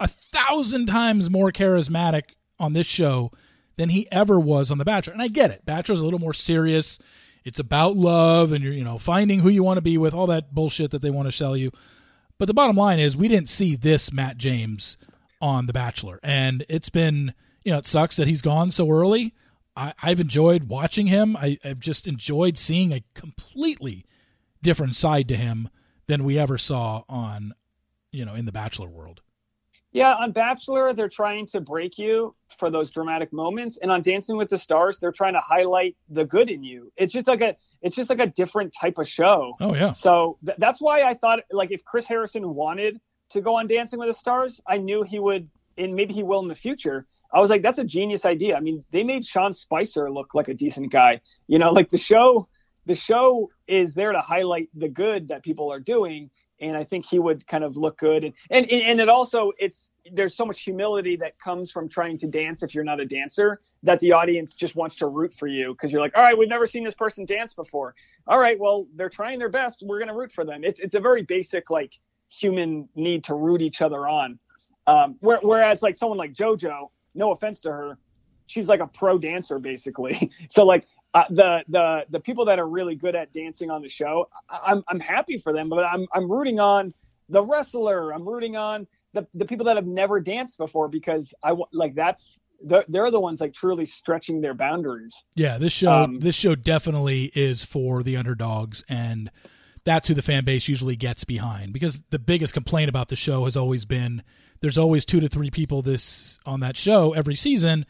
a 0.00 0.08
thousand 0.08 0.86
times 0.86 1.30
more 1.30 1.52
charismatic 1.52 2.22
on 2.58 2.72
this 2.72 2.86
show 2.86 3.30
than 3.76 3.88
he 3.88 4.10
ever 4.10 4.38
was 4.38 4.70
on 4.70 4.78
The 4.78 4.84
Bachelor. 4.84 5.12
And 5.12 5.22
I 5.22 5.28
get 5.28 5.50
it. 5.50 5.64
Bachelor's 5.64 6.00
a 6.00 6.04
little 6.04 6.18
more 6.18 6.34
serious. 6.34 6.98
It's 7.44 7.58
about 7.58 7.96
love 7.96 8.52
and 8.52 8.62
you're, 8.62 8.72
you 8.72 8.84
know, 8.84 8.98
finding 8.98 9.40
who 9.40 9.48
you 9.48 9.64
want 9.64 9.78
to 9.78 9.82
be 9.82 9.98
with, 9.98 10.14
all 10.14 10.28
that 10.28 10.50
bullshit 10.50 10.90
that 10.92 11.02
they 11.02 11.10
want 11.10 11.26
to 11.26 11.32
sell 11.32 11.56
you. 11.56 11.72
But 12.38 12.46
the 12.46 12.54
bottom 12.54 12.76
line 12.76 12.98
is, 12.98 13.16
we 13.16 13.28
didn't 13.28 13.48
see 13.48 13.76
this 13.76 14.12
Matt 14.12 14.36
James 14.36 14.96
on 15.40 15.66
The 15.66 15.72
Bachelor, 15.72 16.18
and 16.22 16.64
it's 16.68 16.88
been, 16.88 17.34
you 17.64 17.72
know, 17.72 17.78
it 17.78 17.86
sucks 17.86 18.16
that 18.16 18.28
he's 18.28 18.42
gone 18.42 18.72
so 18.72 18.90
early. 18.90 19.34
I, 19.76 19.94
I've 20.02 20.20
enjoyed 20.20 20.64
watching 20.64 21.06
him. 21.06 21.36
I, 21.36 21.58
I've 21.64 21.80
just 21.80 22.06
enjoyed 22.06 22.58
seeing 22.58 22.92
a 22.92 23.04
completely 23.14 24.06
different 24.62 24.96
side 24.96 25.28
to 25.28 25.36
him 25.36 25.68
than 26.06 26.24
we 26.24 26.38
ever 26.38 26.58
saw 26.58 27.02
on, 27.08 27.54
you 28.10 28.24
know, 28.24 28.34
in 28.34 28.44
the 28.44 28.52
Bachelor 28.52 28.88
world. 28.88 29.20
Yeah, 29.92 30.14
on 30.14 30.32
Bachelor, 30.32 30.94
they're 30.94 31.08
trying 31.08 31.46
to 31.48 31.60
break 31.60 31.98
you 31.98 32.34
for 32.58 32.70
those 32.70 32.90
dramatic 32.90 33.30
moments, 33.32 33.78
and 33.80 33.90
on 33.90 34.00
Dancing 34.00 34.38
with 34.38 34.48
the 34.48 34.56
Stars, 34.56 34.98
they're 34.98 35.12
trying 35.12 35.34
to 35.34 35.40
highlight 35.40 35.96
the 36.08 36.24
good 36.24 36.48
in 36.48 36.62
you. 36.62 36.90
It's 36.96 37.12
just 37.12 37.26
like 37.26 37.42
a, 37.42 37.54
it's 37.82 37.94
just 37.94 38.08
like 38.08 38.18
a 38.18 38.26
different 38.26 38.72
type 38.78 38.96
of 38.98 39.06
show. 39.06 39.54
Oh 39.60 39.74
yeah, 39.74 39.92
So 39.92 40.38
th- 40.44 40.56
that's 40.58 40.80
why 40.80 41.02
I 41.02 41.14
thought, 41.14 41.40
like, 41.50 41.72
if 41.72 41.84
Chris 41.84 42.06
Harrison 42.06 42.54
wanted 42.54 43.00
to 43.30 43.42
go 43.42 43.56
on 43.56 43.66
Dancing 43.66 43.98
with 43.98 44.08
the 44.08 44.14
Stars, 44.14 44.62
I 44.66 44.78
knew 44.78 45.02
he 45.02 45.18
would, 45.18 45.50
and 45.76 45.94
maybe 45.94 46.14
he 46.14 46.22
will 46.22 46.40
in 46.40 46.48
the 46.48 46.54
future. 46.54 47.06
I 47.34 47.40
was 47.40 47.50
like, 47.50 47.62
that's 47.62 47.78
a 47.78 47.84
genius 47.84 48.24
idea. 48.24 48.56
I 48.56 48.60
mean, 48.60 48.84
they 48.92 49.04
made 49.04 49.24
Sean 49.24 49.52
Spicer 49.52 50.10
look 50.10 50.34
like 50.34 50.48
a 50.48 50.54
decent 50.54 50.90
guy. 50.92 51.20
You 51.48 51.58
know, 51.58 51.70
like 51.70 51.90
the 51.90 51.98
show, 51.98 52.48
the 52.86 52.94
show 52.94 53.50
is 53.66 53.94
there 53.94 54.12
to 54.12 54.20
highlight 54.20 54.68
the 54.74 54.88
good 54.88 55.28
that 55.28 55.42
people 55.42 55.72
are 55.72 55.80
doing, 55.80 56.30
and 56.62 56.76
I 56.76 56.84
think 56.84 57.04
he 57.04 57.18
would 57.18 57.46
kind 57.46 57.64
of 57.64 57.76
look 57.76 57.98
good. 57.98 58.24
And 58.24 58.34
and 58.50 58.70
and 58.70 59.00
it 59.00 59.08
also, 59.08 59.52
it's 59.58 59.92
there's 60.12 60.34
so 60.34 60.46
much 60.46 60.62
humility 60.62 61.16
that 61.16 61.38
comes 61.38 61.70
from 61.70 61.88
trying 61.88 62.16
to 62.18 62.26
dance 62.26 62.62
if 62.62 62.74
you're 62.74 62.84
not 62.84 63.00
a 63.00 63.04
dancer 63.04 63.60
that 63.82 64.00
the 64.00 64.12
audience 64.12 64.54
just 64.54 64.76
wants 64.76 64.96
to 64.96 65.08
root 65.08 65.34
for 65.34 65.48
you 65.48 65.72
because 65.72 65.92
you're 65.92 66.00
like, 66.00 66.16
all 66.16 66.22
right, 66.22 66.36
we've 66.36 66.48
never 66.48 66.66
seen 66.66 66.84
this 66.84 66.94
person 66.94 67.24
dance 67.24 67.52
before. 67.52 67.94
All 68.26 68.38
right, 68.38 68.58
well, 68.58 68.86
they're 68.94 69.10
trying 69.10 69.38
their 69.38 69.48
best. 69.48 69.82
We're 69.84 69.98
gonna 69.98 70.14
root 70.14 70.32
for 70.32 70.44
them. 70.44 70.64
It's 70.64 70.80
it's 70.80 70.94
a 70.94 71.00
very 71.00 71.22
basic 71.22 71.70
like 71.70 71.94
human 72.28 72.88
need 72.94 73.24
to 73.24 73.34
root 73.34 73.60
each 73.60 73.82
other 73.82 74.08
on. 74.08 74.38
Um, 74.86 75.16
where, 75.20 75.38
whereas 75.42 75.82
like 75.82 75.96
someone 75.96 76.18
like 76.18 76.32
JoJo, 76.32 76.88
no 77.14 77.32
offense 77.32 77.60
to 77.62 77.70
her, 77.70 77.98
she's 78.52 78.68
like 78.68 78.80
a 78.80 78.86
pro 78.86 79.18
dancer 79.18 79.58
basically. 79.58 80.30
so 80.48 80.64
like 80.64 80.84
uh, 81.14 81.24
the 81.30 81.64
the 81.68 82.04
the 82.10 82.20
people 82.20 82.44
that 82.44 82.58
are 82.58 82.68
really 82.68 82.94
good 82.94 83.14
at 83.14 83.32
dancing 83.32 83.70
on 83.70 83.82
the 83.82 83.88
show, 83.88 84.28
I, 84.48 84.58
I'm 84.66 84.84
I'm 84.88 85.00
happy 85.00 85.38
for 85.38 85.52
them, 85.52 85.68
but 85.68 85.84
I'm 85.84 86.06
I'm 86.14 86.30
rooting 86.30 86.60
on 86.60 86.94
the 87.28 87.42
wrestler. 87.42 88.12
I'm 88.12 88.28
rooting 88.28 88.56
on 88.56 88.86
the 89.14 89.26
the 89.34 89.44
people 89.44 89.66
that 89.66 89.76
have 89.76 89.86
never 89.86 90.20
danced 90.20 90.58
before 90.58 90.88
because 90.88 91.34
I 91.42 91.54
like 91.72 91.94
that's 91.94 92.40
they're, 92.64 92.84
they're 92.88 93.10
the 93.10 93.20
ones 93.20 93.40
like 93.40 93.52
truly 93.52 93.86
stretching 93.86 94.40
their 94.40 94.54
boundaries. 94.54 95.24
yeah. 95.34 95.58
This 95.58 95.72
show, 95.72 96.04
Um, 96.04 96.20
this 96.20 96.36
show 96.36 96.54
definitely 96.54 97.32
is 97.34 97.64
for 97.64 98.04
the 98.04 98.16
underdogs, 98.16 98.84
and 98.88 99.30
that's 99.84 100.06
who 100.06 100.14
the 100.14 100.22
fan 100.22 100.44
base 100.44 100.68
usually 100.68 100.94
gets 100.94 101.24
behind. 101.24 101.72
Because 101.72 102.00
the 102.10 102.20
biggest 102.20 102.54
complaint 102.54 102.88
about 102.88 103.08
the 103.08 103.16
show 103.16 103.46
has 103.46 103.56
always 103.56 103.84
been 103.84 104.22
there's 104.60 104.78
always 104.78 105.04
two 105.04 105.20
to 105.20 105.28
three 105.28 105.50
people 105.50 105.82
this 105.82 106.38
on 106.46 106.60
that 106.60 106.76
show 106.76 107.12
every 107.12 107.34
season 107.34 107.84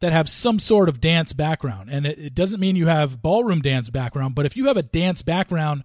that 0.00 0.12
have 0.12 0.28
some 0.28 0.58
sort 0.58 0.88
of 0.88 1.00
dance 1.00 1.32
background. 1.32 1.88
And 1.90 2.06
it, 2.06 2.18
it 2.18 2.34
doesn't 2.34 2.60
mean 2.60 2.76
you 2.76 2.86
have 2.86 3.20
ballroom 3.20 3.60
dance 3.60 3.90
background, 3.90 4.34
but 4.34 4.46
if 4.46 4.56
you 4.56 4.66
have 4.66 4.76
a 4.76 4.82
dance 4.82 5.22
background, 5.22 5.84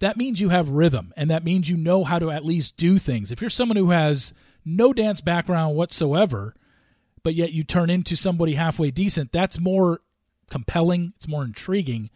that 0.00 0.16
means 0.16 0.40
you 0.40 0.50
have 0.50 0.68
rhythm 0.68 1.12
and 1.16 1.30
that 1.30 1.44
means 1.44 1.68
you 1.68 1.76
know 1.76 2.04
how 2.04 2.18
to 2.18 2.30
at 2.30 2.44
least 2.44 2.76
do 2.76 2.98
things. 2.98 3.32
If 3.32 3.40
you're 3.40 3.50
someone 3.50 3.76
who 3.76 3.90
has 3.90 4.32
no 4.64 4.92
dance 4.92 5.20
background 5.20 5.76
whatsoever, 5.76 6.54
but 7.22 7.34
yet 7.34 7.52
you 7.52 7.64
turn 7.64 7.90
into 7.90 8.16
somebody 8.16 8.54
halfway 8.54 8.90
decent, 8.90 9.32
that's 9.32 9.58
more 9.58 10.00
compelling, 10.50 11.12
it's 11.16 11.28
more 11.28 11.44
intriguing 11.44 12.10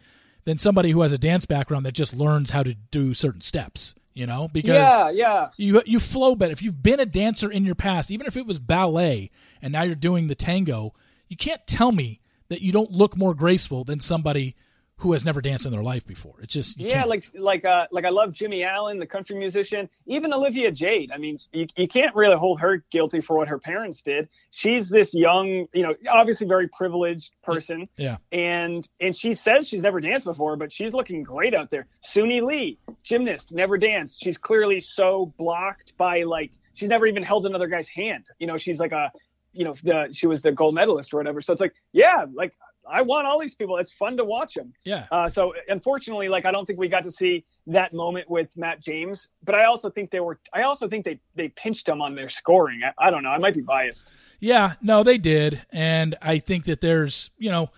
than 0.45 0.57
somebody 0.57 0.91
who 0.91 1.01
has 1.01 1.11
a 1.11 1.17
dance 1.17 1.45
background 1.45 1.85
that 1.85 1.93
just 1.93 2.13
learns 2.13 2.51
how 2.51 2.63
to 2.63 2.73
do 2.73 3.13
certain 3.13 3.41
steps, 3.41 3.95
you 4.13 4.25
know? 4.25 4.47
Because 4.51 4.75
yeah, 4.75 5.09
yeah. 5.09 5.49
you 5.57 5.81
you 5.85 5.99
flow 5.99 6.35
better 6.35 6.51
if 6.53 6.61
you've 6.61 6.83
been 6.83 6.99
a 6.99 7.05
dancer 7.05 7.51
in 7.51 7.65
your 7.65 7.75
past, 7.75 8.11
even 8.11 8.27
if 8.27 8.37
it 8.37 8.45
was 8.45 8.59
ballet 8.59 9.29
and 9.61 9.73
now 9.73 9.83
you're 9.83 9.95
doing 9.95 10.27
the 10.27 10.35
tango. 10.35 10.93
You 11.33 11.37
can't 11.37 11.65
tell 11.65 11.91
me 11.91 12.19
that 12.49 12.61
you 12.61 12.71
don't 12.71 12.91
look 12.91 13.17
more 13.17 13.33
graceful 13.33 13.83
than 13.83 13.99
somebody 13.99 14.55
who 14.97 15.13
has 15.13 15.25
never 15.25 15.41
danced 15.41 15.65
in 15.65 15.71
their 15.71 15.81
life 15.81 16.05
before. 16.05 16.35
It's 16.43 16.53
just 16.53 16.79
you 16.79 16.89
yeah, 16.89 16.97
can't. 16.97 17.09
like 17.09 17.23
like 17.33 17.65
uh 17.65 17.87
like 17.89 18.05
I 18.05 18.09
love 18.09 18.33
Jimmy 18.33 18.63
Allen, 18.63 18.99
the 18.99 19.07
country 19.07 19.35
musician, 19.35 19.89
even 20.05 20.31
Olivia 20.31 20.69
Jade. 20.69 21.11
I 21.11 21.17
mean, 21.17 21.39
you, 21.51 21.65
you 21.75 21.87
can't 21.87 22.15
really 22.15 22.35
hold 22.35 22.59
her 22.59 22.83
guilty 22.91 23.19
for 23.19 23.35
what 23.35 23.47
her 23.47 23.57
parents 23.57 24.03
did. 24.03 24.29
She's 24.51 24.89
this 24.89 25.15
young, 25.15 25.65
you 25.73 25.81
know, 25.81 25.95
obviously 26.07 26.45
very 26.45 26.67
privileged 26.67 27.31
person, 27.41 27.89
yeah, 27.97 28.17
and 28.31 28.87
and 28.99 29.15
she 29.15 29.33
says 29.33 29.67
she's 29.67 29.81
never 29.81 29.99
danced 29.99 30.25
before, 30.25 30.55
but 30.55 30.71
she's 30.71 30.93
looking 30.93 31.23
great 31.23 31.55
out 31.55 31.71
there. 31.71 31.87
Suni 32.05 32.43
Lee, 32.43 32.77
gymnast, 33.01 33.53
never 33.53 33.79
danced. 33.79 34.23
She's 34.23 34.37
clearly 34.37 34.81
so 34.81 35.33
blocked 35.39 35.97
by 35.97 36.21
like 36.21 36.51
she's 36.75 36.89
never 36.89 37.07
even 37.07 37.23
held 37.23 37.47
another 37.47 37.67
guy's 37.67 37.89
hand. 37.89 38.27
You 38.37 38.45
know, 38.45 38.57
she's 38.57 38.79
like 38.79 38.91
a 38.91 39.11
you 39.53 39.63
know 39.63 39.73
the 39.83 40.09
she 40.11 40.27
was 40.27 40.41
the 40.41 40.51
gold 40.51 40.75
medalist 40.75 41.13
or 41.13 41.17
whatever. 41.17 41.41
So 41.41 41.53
it's 41.53 41.61
like 41.61 41.73
yeah, 41.91 42.25
like 42.33 42.53
I 42.89 43.01
want 43.01 43.27
all 43.27 43.39
these 43.39 43.55
people. 43.55 43.77
It's 43.77 43.93
fun 43.93 44.17
to 44.17 44.25
watch 44.25 44.55
them. 44.55 44.73
yeah. 44.83 45.05
Uh, 45.11 45.27
so 45.29 45.53
unfortunately, 45.69 46.27
like 46.27 46.45
I 46.45 46.51
don't 46.51 46.65
think 46.65 46.79
we 46.79 46.87
got 46.87 47.03
to 47.03 47.11
see 47.11 47.45
that 47.67 47.93
moment 47.93 48.29
with 48.29 48.55
Matt 48.57 48.81
James, 48.81 49.29
but 49.43 49.55
I 49.55 49.65
also 49.65 49.89
think 49.89 50.11
they 50.11 50.19
were. 50.19 50.39
I 50.53 50.63
also 50.63 50.89
think 50.89 51.05
they 51.05 51.19
they 51.35 51.49
pinched 51.49 51.87
him 51.87 52.01
on 52.01 52.15
their 52.15 52.29
scoring. 52.29 52.81
I, 52.83 53.07
I 53.07 53.11
don't 53.11 53.23
know. 53.23 53.29
I 53.29 53.37
might 53.37 53.53
be 53.53 53.61
biased. 53.61 54.11
Yeah, 54.39 54.73
no, 54.81 55.03
they 55.03 55.17
did, 55.17 55.65
and 55.71 56.15
I 56.21 56.39
think 56.39 56.65
that 56.65 56.81
there's, 56.81 57.29
you 57.37 57.49
know, 57.49 57.69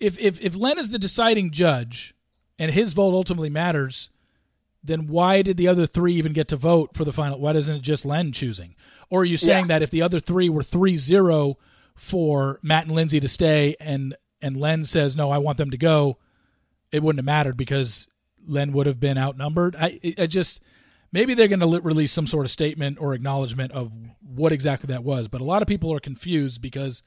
if 0.00 0.18
if 0.18 0.40
if 0.40 0.56
Len 0.56 0.78
is 0.78 0.90
the 0.90 0.98
deciding 0.98 1.50
judge, 1.50 2.14
and 2.58 2.72
his 2.72 2.92
vote 2.92 3.14
ultimately 3.14 3.50
matters, 3.50 4.10
then 4.84 5.06
why 5.06 5.40
did 5.42 5.56
the 5.56 5.66
other 5.66 5.86
three 5.86 6.14
even 6.14 6.32
get 6.34 6.46
to 6.48 6.56
vote 6.56 6.90
for 6.94 7.04
the 7.04 7.12
final? 7.12 7.40
Why 7.40 7.54
doesn't 7.54 7.76
it 7.76 7.82
just 7.82 8.04
Len 8.04 8.32
choosing? 8.32 8.74
Or 9.10 9.22
are 9.22 9.24
you 9.24 9.36
saying 9.38 9.64
Yeah. 9.64 9.68
that 9.78 9.82
if 9.82 9.90
the 9.90 10.02
other 10.02 10.20
three 10.20 10.48
were 10.50 10.62
3-0 10.62 11.54
for 11.96 12.58
Matt 12.62 12.84
and 12.86 12.94
Lindsay 12.94 13.20
to 13.20 13.28
stay, 13.28 13.76
and 13.80 14.14
and 14.42 14.56
Len 14.58 14.84
says 14.84 15.16
no, 15.16 15.30
I 15.30 15.38
want 15.38 15.56
them 15.58 15.70
to 15.70 15.78
go, 15.78 16.18
it 16.92 17.02
wouldn't 17.02 17.18
have 17.20 17.24
mattered 17.24 17.56
because 17.56 18.08
Len 18.46 18.72
would 18.72 18.86
have 18.86 19.00
been 19.00 19.16
outnumbered. 19.16 19.74
I, 19.76 19.98
I 20.18 20.26
just 20.26 20.60
maybe 21.12 21.32
they're 21.34 21.48
going 21.48 21.60
to 21.60 21.80
release 21.80 22.12
some 22.12 22.26
sort 22.26 22.44
of 22.44 22.50
statement 22.50 22.98
or 23.00 23.14
acknowledgement 23.14 23.72
of 23.72 23.90
what 24.20 24.52
exactly 24.52 24.88
that 24.88 25.04
was. 25.04 25.28
But 25.28 25.40
a 25.40 25.44
lot 25.44 25.62
of 25.62 25.68
people 25.68 25.92
are 25.94 26.00
confused 26.00 26.60
because 26.60 27.02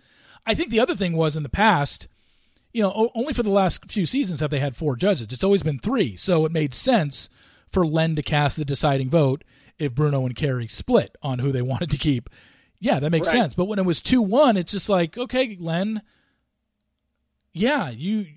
I 0.47 0.55
think 0.55 0.71
the 0.71 0.79
other 0.79 0.95
thing 0.95 1.13
was 1.13 1.35
in 1.37 1.43
the 1.43 1.49
past, 1.49 2.07
you 2.73 2.81
know, 2.81 2.91
o- 2.91 3.11
only 3.13 3.33
for 3.33 3.43
the 3.43 3.49
last 3.51 3.85
few 3.91 4.05
seasons 4.07 4.39
have 4.39 4.49
they 4.49 4.59
had 4.59 4.75
four 4.77 4.95
judges. 4.95 5.27
It's 5.31 5.43
always 5.43 5.61
been 5.63 5.77
three, 5.79 6.15
so 6.15 6.45
it 6.45 6.51
made 6.51 6.73
sense 6.73 7.29
for 7.71 7.85
Len 7.85 8.15
to 8.15 8.23
cast 8.23 8.57
the 8.57 8.65
deciding 8.65 9.09
vote 9.09 9.43
if 9.79 9.93
Bruno 9.93 10.25
and 10.25 10.35
Carrie 10.35 10.67
split 10.67 11.15
on 11.21 11.39
who 11.39 11.51
they 11.51 11.61
wanted 11.63 11.89
to 11.91 11.97
keep. 11.97 12.29
Yeah, 12.79 12.99
that 12.99 13.09
makes 13.11 13.27
Right. 13.27 13.33
sense. 13.39 13.55
But 13.55 13.65
when 13.65 13.79
it 13.79 13.85
was 13.85 14.01
two 14.01 14.21
one, 14.21 14.55
it's 14.57 14.71
just 14.71 14.87
like, 14.89 15.17
okay, 15.17 15.57
Len, 15.59 16.01
yeah, 17.53 17.89
you 17.89 18.27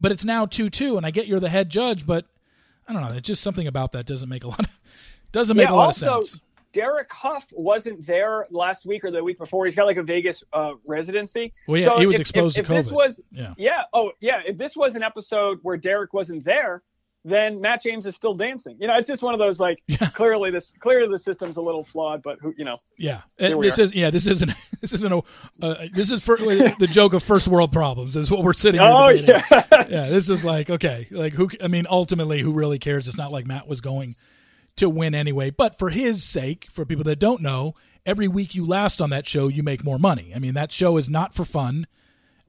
but 0.00 0.12
it's 0.12 0.24
now 0.24 0.46
two 0.46 0.68
two, 0.68 0.96
and 0.96 1.06
I 1.06 1.10
get 1.10 1.26
you're 1.26 1.40
the 1.40 1.48
head 1.48 1.70
judge, 1.70 2.06
but 2.06 2.26
I 2.88 2.92
don't 2.92 3.02
know. 3.02 3.14
It's 3.16 3.26
just 3.26 3.42
something 3.42 3.66
about 3.66 3.92
that 3.92 4.04
doesn't 4.06 4.28
make 4.28 4.44
a 4.44 4.48
lot 4.48 4.60
of 4.60 4.80
doesn't 5.32 5.56
make 5.56 5.68
Yeah, 5.68 5.74
a 5.74 5.76
lot 5.76 5.86
also- 5.86 6.18
of 6.18 6.26
sense. 6.26 6.40
Derek 6.74 7.12
Hough 7.12 7.46
wasn't 7.52 8.06
there 8.06 8.46
last 8.50 8.86
week 8.86 9.04
or 9.04 9.10
the 9.10 9.22
week 9.22 9.36
before. 9.36 9.66
He's 9.66 9.76
got 9.76 9.84
like 9.84 9.98
a 9.98 10.02
Vegas 10.02 10.42
uh, 10.54 10.72
residency. 10.86 11.52
Well, 11.68 11.78
yeah, 11.78 11.84
So 11.88 11.98
he 11.98 12.06
was 12.06 12.14
if- 12.16 12.20
exposed 12.22 12.56
if, 12.56 12.66
to 12.66 12.72
if 12.74 12.84
this 12.86 12.90
was 12.92 13.20
Yeah. 13.30 13.52
yeah, 13.58 13.82
oh 13.92 14.12
yeah, 14.20 14.40
if 14.46 14.56
this 14.56 14.74
was 14.74 14.96
an 14.96 15.02
episode 15.02 15.58
where 15.62 15.76
Derek 15.76 16.14
wasn't 16.14 16.44
there, 16.44 16.82
then 17.24 17.60
Matt 17.60 17.82
James 17.82 18.06
is 18.06 18.16
still 18.16 18.34
dancing. 18.34 18.76
You 18.80 18.88
know, 18.88 18.96
it's 18.96 19.06
just 19.06 19.22
one 19.22 19.32
of 19.32 19.38
those 19.38 19.60
like 19.60 19.82
Yeah. 19.86 20.08
clearly 20.08 20.50
this 20.50 20.72
clearly 20.80 21.08
the 21.08 21.18
system's 21.18 21.56
a 21.56 21.62
little 21.62 21.84
flawed, 21.84 22.22
but 22.22 22.38
who 22.40 22.54
you 22.56 22.64
know. 22.64 22.78
Yeah, 22.96 23.22
this 23.38 23.78
are. 23.78 23.82
is 23.82 23.94
yeah. 23.94 24.10
This 24.10 24.26
isn't 24.26 24.52
this 24.80 24.92
isn't 24.92 25.12
a 25.12 25.22
uh, 25.64 25.86
this 25.92 26.10
is 26.10 26.22
for, 26.22 26.36
the 26.36 26.88
joke 26.90 27.12
of 27.12 27.22
first 27.22 27.48
world 27.48 27.72
problems 27.72 28.16
is 28.16 28.30
what 28.30 28.42
we're 28.42 28.52
sitting. 28.52 28.80
Oh 28.80 29.08
yeah. 29.08 29.44
yeah. 29.88 30.08
This 30.08 30.28
is 30.28 30.44
like 30.44 30.70
okay, 30.70 31.06
like 31.10 31.32
who? 31.34 31.50
I 31.62 31.68
mean, 31.68 31.86
ultimately, 31.88 32.40
who 32.40 32.52
really 32.52 32.78
cares? 32.78 33.06
It's 33.06 33.16
not 33.16 33.30
like 33.30 33.46
Matt 33.46 33.68
was 33.68 33.80
going 33.80 34.14
to 34.76 34.88
win 34.88 35.14
anyway. 35.14 35.50
But 35.50 35.78
for 35.78 35.90
his 35.90 36.24
sake, 36.24 36.66
for 36.72 36.84
people 36.84 37.04
that 37.04 37.18
don't 37.18 37.42
know, 37.42 37.74
every 38.04 38.28
week 38.28 38.54
you 38.54 38.66
last 38.66 39.00
on 39.00 39.10
that 39.10 39.26
show, 39.26 39.48
you 39.48 39.62
make 39.62 39.84
more 39.84 39.98
money. 39.98 40.32
I 40.34 40.38
mean, 40.38 40.54
that 40.54 40.72
show 40.72 40.96
is 40.96 41.08
not 41.08 41.34
for 41.34 41.44
fun. 41.44 41.86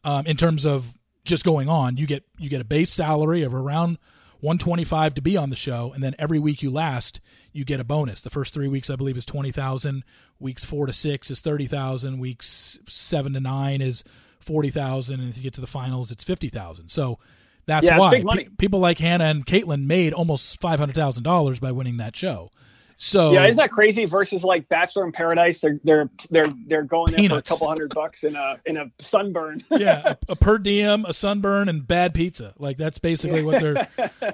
Um, 0.05 0.25
in 0.25 0.35
terms 0.35 0.65
of 0.65 0.97
just 1.23 1.45
going 1.45 1.69
on, 1.69 1.95
you 1.97 2.07
get 2.07 2.23
you 2.37 2.49
get 2.49 2.59
a 2.59 2.65
base 2.65 2.91
salary 2.91 3.43
of 3.43 3.53
around 3.53 3.97
125 4.43 5.13
to 5.15 5.21
be 5.21 5.37
on 5.37 5.49
the 5.49 5.55
show, 5.55 5.93
and 5.93 6.03
then 6.03 6.13
every 6.19 6.37
week 6.37 6.61
you 6.61 6.69
last, 6.69 7.21
you 7.53 7.63
get 7.63 7.79
a 7.79 7.83
bonus. 7.85 8.19
The 8.19 8.29
first 8.29 8.53
three 8.53 8.67
weeks, 8.67 8.89
I 8.89 8.97
believe, 8.97 9.15
is 9.15 9.23
20,000. 9.25 10.03
Weeks 10.37 10.65
four 10.65 10.85
to 10.85 10.91
six 10.91 11.31
is 11.31 11.39
30,000. 11.39 12.19
Weeks 12.19 12.77
seven 12.85 13.31
to 13.33 13.39
nine 13.39 13.81
is 13.81 14.03
40,000, 14.41 15.21
and 15.21 15.29
if 15.29 15.37
you 15.37 15.43
get 15.43 15.53
to 15.53 15.61
the 15.61 15.67
finals, 15.67 16.11
it's 16.11 16.25
50,000. 16.25 16.89
So 16.89 17.19
that's 17.65 17.85
Yeah, 17.85 17.97
why 17.97 18.21
pe- 18.35 18.49
people 18.57 18.79
like 18.81 18.99
Hannah 18.99 19.23
and 19.23 19.45
Kaitlyn 19.45 19.85
made 19.85 20.11
almost 20.11 20.59
five 20.59 20.77
hundred 20.79 20.95
thousand 20.95 21.23
dollars 21.23 21.59
by 21.61 21.71
winning 21.71 21.95
that 21.97 22.13
show. 22.13 22.51
So 22.97 23.33
Yeah, 23.33 23.43
isn't 23.43 23.57
that 23.57 23.71
crazy? 23.71 24.05
Versus 24.05 24.43
like 24.43 24.67
Bachelor 24.69 25.05
in 25.05 25.11
Paradise, 25.11 25.59
they're 25.59 25.79
they're 25.83 26.09
they're 26.29 26.53
they're 26.67 26.83
going 26.83 27.13
there 27.13 27.29
for 27.29 27.37
a 27.37 27.41
couple 27.41 27.67
hundred 27.67 27.93
bucks 27.93 28.23
in 28.23 28.35
a 28.35 28.59
in 28.65 28.77
a 28.77 28.85
sunburn. 28.99 29.63
yeah, 29.71 30.01
a, 30.05 30.17
a 30.33 30.35
per 30.35 30.57
diem, 30.57 31.05
a 31.05 31.13
sunburn, 31.13 31.69
and 31.69 31.87
bad 31.87 32.13
pizza. 32.13 32.53
Like 32.57 32.77
that's 32.77 32.99
basically 32.99 33.43
what 33.43 33.61
they're 33.61 33.87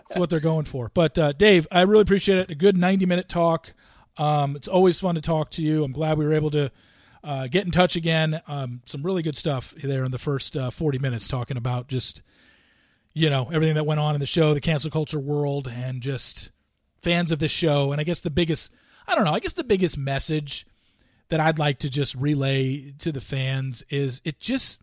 what 0.16 0.30
they're 0.30 0.40
going 0.40 0.66
for. 0.66 0.92
But 0.94 1.18
uh, 1.18 1.32
Dave, 1.34 1.68
I 1.72 1.82
really 1.82 2.02
appreciate 2.02 2.40
it. 2.40 2.52
A 2.52 2.56
good 2.56 2.78
ninety 2.78 3.06
minute 3.06 3.30
talk. 3.30 3.74
Um, 4.18 4.56
it's 4.56 4.68
always 4.68 5.00
fun 5.00 5.16
to 5.16 5.22
talk 5.22 5.50
to 5.52 5.62
you. 5.62 5.84
I'm 5.84 5.94
glad 5.94 6.18
we 6.18 6.26
were 6.26 6.34
able 6.34 6.52
to 6.52 6.72
uh, 7.24 7.48
get 7.48 7.66
in 7.66 7.72
touch 7.72 7.96
again. 7.96 8.42
Um, 8.48 8.82
some 8.86 9.04
really 9.04 9.24
good 9.24 9.38
stuff 9.38 9.74
there 9.82 10.04
in 10.04 10.12
the 10.12 10.18
first 10.18 10.56
uh, 10.56 10.70
40 10.70 11.00
minutes, 11.00 11.28
talking 11.28 11.58
about 11.58 11.88
just 11.88 12.22
you 13.14 13.30
know 13.30 13.50
everything 13.52 13.76
that 13.76 13.86
went 13.86 14.00
on 14.00 14.16
in 14.16 14.20
the 14.20 14.28
show, 14.28 14.54
the 14.54 14.62
cancel 14.62 14.92
culture 14.92 15.20
world, 15.20 15.68
and 15.68 16.02
just 16.02 16.52
fans 17.02 17.32
of 17.32 17.40
this 17.40 17.52
show. 17.52 17.92
And 17.92 18.00
I 18.00 18.04
guess 18.04 18.20
the 18.20 18.30
biggest, 18.30 18.72
I 19.08 19.16
don't 19.16 19.26
know, 19.26 19.34
I 19.34 19.40
guess 19.40 19.54
the 19.54 19.64
biggest 19.64 19.98
message 19.98 20.66
that 21.30 21.40
I'd 21.40 21.60
like 21.60 21.80
to 21.80 21.90
just 21.90 22.16
relay 22.16 22.94
to 23.00 23.12
the 23.12 23.22
fans 23.22 23.84
is 23.90 24.22
it 24.26 24.40
just 24.40 24.82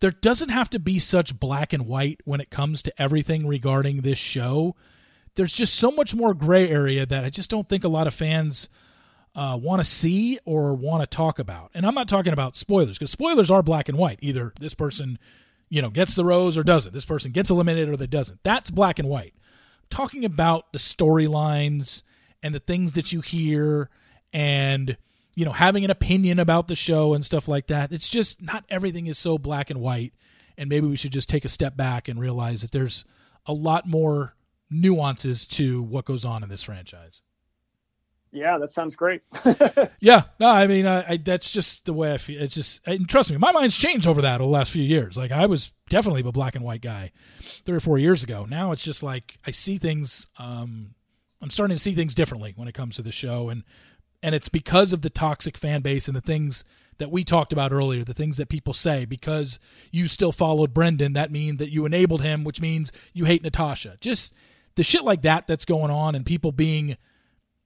there 0.00 0.10
doesn't 0.10 0.50
have 0.50 0.70
to 0.70 0.78
be 0.78 0.98
such 0.98 1.38
black 1.38 1.72
and 1.72 1.86
white 1.86 2.20
when 2.24 2.40
it 2.40 2.50
comes 2.50 2.82
to 2.82 3.02
everything 3.02 3.46
regarding 3.46 4.02
this 4.02 4.18
show. 4.18 4.76
There's 5.34 5.52
just 5.52 5.74
so 5.74 5.90
much 5.90 6.14
more 6.14 6.34
gray 6.34 6.68
area 6.68 7.04
that 7.06 7.24
I 7.24 7.30
just 7.30 7.50
don't 7.50 7.68
think 7.68 7.84
a 7.84 7.88
lot 7.88 8.06
of 8.06 8.14
fans 8.14 8.68
uh, 9.34 9.58
want 9.60 9.80
to 9.80 9.88
see 9.88 10.38
or 10.44 10.74
want 10.74 11.02
to 11.02 11.06
talk 11.06 11.38
about. 11.38 11.70
And 11.74 11.86
I'm 11.86 11.94
not 11.94 12.08
talking 12.08 12.32
about 12.32 12.56
spoilers 12.56 12.98
because 12.98 13.10
spoilers 13.10 13.50
are 13.50 13.62
black 13.62 13.88
and 13.88 13.98
white. 13.98 14.18
Either 14.22 14.52
this 14.58 14.74
person, 14.74 15.18
you 15.68 15.82
know, 15.82 15.90
gets 15.90 16.14
the 16.14 16.24
rose 16.24 16.56
or 16.56 16.62
doesn't. 16.62 16.92
This 16.92 17.04
person 17.04 17.32
gets 17.32 17.50
eliminated 17.50 17.88
or 17.88 17.96
they 17.96 18.06
doesn't. 18.06 18.42
That's 18.42 18.70
black 18.70 18.98
and 18.98 19.08
white. 19.08 19.34
Talking 19.90 20.24
about 20.24 20.72
the 20.72 20.78
storylines 20.78 22.02
and 22.42 22.54
the 22.54 22.60
things 22.60 22.92
that 22.92 23.12
you 23.12 23.20
hear 23.20 23.90
and 24.32 24.96
you 25.36 25.44
know 25.44 25.52
having 25.52 25.84
an 25.84 25.90
opinion 25.90 26.38
about 26.38 26.68
the 26.68 26.76
show 26.76 27.14
and 27.14 27.24
stuff 27.24 27.48
like 27.48 27.68
that 27.68 27.92
it's 27.92 28.08
just 28.08 28.42
not 28.42 28.64
everything 28.68 29.06
is 29.06 29.18
so 29.18 29.38
black 29.38 29.70
and 29.70 29.80
white. 29.80 30.12
And 30.56 30.68
maybe 30.68 30.88
we 30.88 30.96
should 30.96 31.12
just 31.12 31.28
take 31.28 31.44
a 31.44 31.48
step 31.48 31.76
back 31.76 32.08
and 32.08 32.18
realize 32.18 32.62
that 32.62 32.72
there's 32.72 33.04
a 33.46 33.52
lot 33.52 33.86
more 33.86 34.34
nuances 34.70 35.46
to 35.46 35.82
what 35.82 36.04
goes 36.04 36.24
on 36.24 36.42
in 36.42 36.48
this 36.48 36.64
franchise. 36.64 37.22
Yeah, 38.32 38.58
that 38.58 38.72
sounds 38.72 38.94
great. 38.96 39.22
yeah 40.00 40.24
no 40.38 40.48
i 40.48 40.66
mean 40.66 40.86
I, 40.86 41.12
I 41.12 41.16
that's 41.16 41.50
just 41.50 41.86
the 41.86 41.92
way 41.92 42.12
i 42.12 42.18
feel. 42.18 42.42
It's 42.42 42.54
just 42.54 42.80
and 42.86 43.08
trust 43.08 43.30
me 43.30 43.36
my 43.36 43.52
mind's 43.52 43.76
changed 43.76 44.06
over 44.06 44.20
that 44.22 44.40
over 44.40 44.50
the 44.50 44.50
last 44.50 44.70
few 44.70 44.82
years. 44.82 45.16
Like 45.16 45.30
i 45.30 45.46
was 45.46 45.72
definitely 45.88 46.20
a 46.20 46.32
black 46.32 46.54
and 46.54 46.64
white 46.64 46.82
guy 46.82 47.10
three 47.64 47.76
or 47.76 47.80
four 47.80 47.98
years 47.98 48.22
ago 48.22 48.46
now 48.48 48.72
it's 48.72 48.84
just 48.84 49.02
like 49.02 49.38
i 49.46 49.50
see 49.50 49.78
things 49.78 50.26
um 50.38 50.94
i'm 51.40 51.50
starting 51.50 51.76
to 51.76 51.82
see 51.82 51.92
things 51.92 52.14
differently 52.14 52.52
when 52.56 52.68
it 52.68 52.74
comes 52.74 52.96
to 52.96 53.02
the 53.02 53.12
show 53.12 53.48
and 53.48 53.62
and 54.22 54.34
it's 54.34 54.48
because 54.48 54.92
of 54.92 55.02
the 55.02 55.10
toxic 55.10 55.56
fan 55.56 55.80
base 55.80 56.08
and 56.08 56.16
the 56.16 56.20
things 56.20 56.64
that 56.98 57.10
we 57.10 57.24
talked 57.24 57.52
about 57.52 57.72
earlier, 57.72 58.04
the 58.04 58.14
things 58.14 58.36
that 58.36 58.48
people 58.48 58.74
say. 58.74 59.04
Because 59.04 59.58
you 59.90 60.08
still 60.08 60.32
followed 60.32 60.74
Brendan, 60.74 61.14
that 61.14 61.30
means 61.30 61.58
that 61.58 61.70
you 61.70 61.86
enabled 61.86 62.22
him, 62.22 62.44
which 62.44 62.60
means 62.60 62.92
you 63.12 63.24
hate 63.24 63.42
Natasha. 63.42 63.96
Just 64.00 64.34
the 64.74 64.82
shit 64.82 65.04
like 65.04 65.22
that 65.22 65.46
that's 65.46 65.64
going 65.64 65.90
on, 65.90 66.14
and 66.14 66.26
people 66.26 66.52
being 66.52 66.96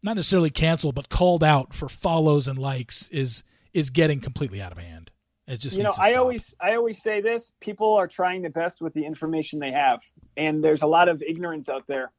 not 0.02 0.16
necessarily 0.16 0.50
canceled, 0.50 0.94
but 0.94 1.08
called 1.08 1.42
out 1.42 1.72
for 1.74 1.88
follows 1.88 2.46
and 2.48 2.58
likes 2.58 3.08
is 3.08 3.44
is 3.72 3.88
getting 3.90 4.20
completely 4.20 4.60
out 4.60 4.72
of 4.72 4.78
hand. 4.78 5.01
It 5.48 5.58
just 5.58 5.76
you 5.76 5.82
know, 5.82 5.92
I 5.98 6.10
stop. 6.10 6.20
always 6.20 6.54
I 6.60 6.74
always 6.76 7.02
say 7.02 7.20
this: 7.20 7.52
people 7.60 7.94
are 7.94 8.06
trying 8.06 8.42
the 8.42 8.50
best 8.50 8.80
with 8.80 8.94
the 8.94 9.04
information 9.04 9.58
they 9.58 9.72
have, 9.72 10.00
and 10.36 10.62
there's 10.62 10.82
a 10.82 10.86
lot 10.86 11.08
of 11.08 11.20
ignorance 11.22 11.68
out 11.68 11.86
there. 11.86 12.10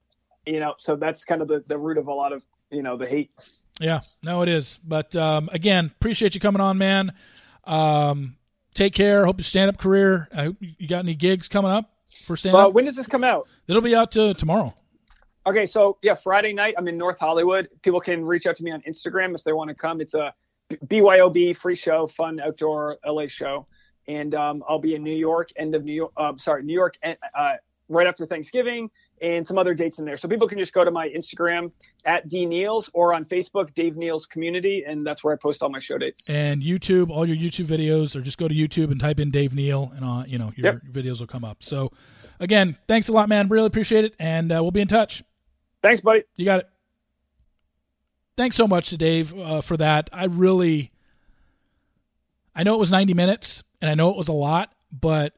You 0.46 0.60
know, 0.60 0.74
so 0.78 0.96
that's 0.98 1.24
kind 1.24 1.42
of 1.42 1.48
the, 1.48 1.64
the 1.66 1.78
root 1.78 1.98
of 1.98 2.08
a 2.08 2.14
lot 2.14 2.34
of 2.34 2.44
you 2.70 2.84
know 2.84 2.98
the 2.98 3.08
hate. 3.08 3.32
Yeah, 3.80 4.02
no, 4.24 4.42
it 4.42 4.50
is. 4.50 4.78
But 4.84 5.16
um, 5.16 5.50
again, 5.54 5.92
appreciate 6.00 6.36
you 6.36 6.42
coming 6.42 6.62
on, 6.62 6.78
man. 6.78 7.14
Um, 7.64 8.36
take 8.74 8.94
care. 8.94 9.26
Hope 9.26 9.38
your 9.38 9.46
stand 9.46 9.70
up 9.70 9.78
career. 9.78 10.28
I 10.36 10.44
hope 10.46 10.58
you 10.60 10.88
got 10.88 11.00
any 11.00 11.16
gigs 11.16 11.48
coming 11.48 11.72
up 11.72 11.90
for 12.26 12.36
stand 12.36 12.56
Uh, 12.56 12.68
up. 12.68 12.74
when 12.74 12.84
does 12.86 12.96
this 12.98 13.08
come 13.08 13.24
out? 13.24 13.48
It'll 13.68 13.82
be 13.82 13.96
out 13.96 14.12
to 14.12 14.34
tomorrow. 14.34 14.74
Okay, 15.46 15.66
so 15.66 15.98
yeah, 16.02 16.14
Friday 16.16 16.54
night 16.54 16.74
I'm 16.78 16.88
in 16.90 16.98
North 16.98 17.20
Hollywood. 17.20 17.70
People 17.82 18.00
can 18.02 18.24
reach 18.26 18.48
out 18.48 18.58
to 18.58 18.64
me 18.64 18.72
on 18.72 18.82
Instagram 18.82 19.34
if 19.36 19.44
they 19.44 19.54
want 19.54 19.70
to 19.70 19.76
come. 19.76 20.00
It's 20.02 20.14
a 20.14 20.34
BYOB 20.88 21.56
free 21.56 21.76
show, 21.76 22.08
fun 22.08 22.40
outdoor 22.40 22.98
LA 23.06 23.28
show, 23.28 23.68
and 24.08 24.34
um, 24.36 24.64
I'll 24.68 24.80
be 24.80 24.96
in 24.96 25.04
New 25.04 25.16
York 25.16 25.50
end 25.56 25.76
of 25.76 25.84
New 25.84 25.94
York. 25.94 26.12
Uh, 26.18 26.34
sorry, 26.38 26.64
New 26.64 26.74
York 26.74 26.98
uh, 27.04 27.54
right 27.90 28.08
after 28.08 28.26
Thanksgiving, 28.26 28.90
and 29.22 29.46
some 29.48 29.58
other 29.58 29.74
dates 29.74 30.00
in 30.00 30.06
there. 30.06 30.18
So 30.18 30.28
people 30.28 30.48
can 30.48 30.58
just 30.58 30.74
go 30.74 30.84
to 30.84 30.92
my 30.92 31.08
Instagram 31.10 31.72
at 32.06 32.28
D 32.28 32.46
Neals 32.46 32.90
or 32.94 33.14
on 33.14 33.24
Facebook 33.26 33.74
Dave 33.74 33.94
Neals 33.94 34.28
Community, 34.28 34.84
and 34.86 35.06
that's 35.06 35.24
where 35.24 35.34
I 35.34 35.38
post 35.38 35.62
all 35.64 35.70
my 35.70 35.80
show 35.80 35.98
dates. 35.98 36.30
And 36.30 36.62
YouTube, 36.62 37.10
all 37.10 37.26
your 37.26 37.38
YouTube 37.38 37.68
videos, 37.68 38.16
or 38.16 38.22
just 38.22 38.38
go 38.38 38.48
to 38.48 38.54
YouTube 38.56 38.92
and 38.92 39.00
type 39.00 39.20
in 39.20 39.32
Dave 39.32 39.54
Neal, 39.54 39.92
and 39.96 40.04
uh, 40.04 40.24
you 40.28 40.38
know 40.38 40.52
your 40.56 40.74
Yep. 40.74 40.82
videos 40.92 41.20
will 41.20 41.28
come 41.28 41.46
up. 41.46 41.64
So, 41.64 41.92
again, 42.40 42.78
thanks 42.88 43.08
a 43.08 43.12
lot, 43.12 43.30
man. 43.30 43.48
Really 43.50 43.68
appreciate 43.68 44.06
it, 44.06 44.16
and 44.20 44.52
uh, 44.52 44.60
we'll 44.62 44.72
be 44.72 44.82
in 44.82 44.88
touch. 44.88 45.24
Thanks, 45.82 46.02
buddy. 46.02 46.24
You 46.38 46.46
got 46.46 46.62
it. 46.62 46.73
Thanks 48.36 48.56
so 48.56 48.68
much 48.68 48.90
to 48.90 48.98
Dave 48.98 49.38
uh, 49.38 49.62
for 49.62 49.78
that. 49.78 50.10
I 50.12 50.26
really, 50.26 50.92
I 52.56 52.64
know 52.64 52.74
it 52.74 52.80
was 52.80 52.92
90 52.92 53.14
minutes 53.14 53.64
and 53.82 53.90
I 53.90 53.96
know 53.96 54.10
it 54.10 54.18
was 54.18 54.28
a 54.28 54.34
lot, 54.34 54.74
but 54.92 55.34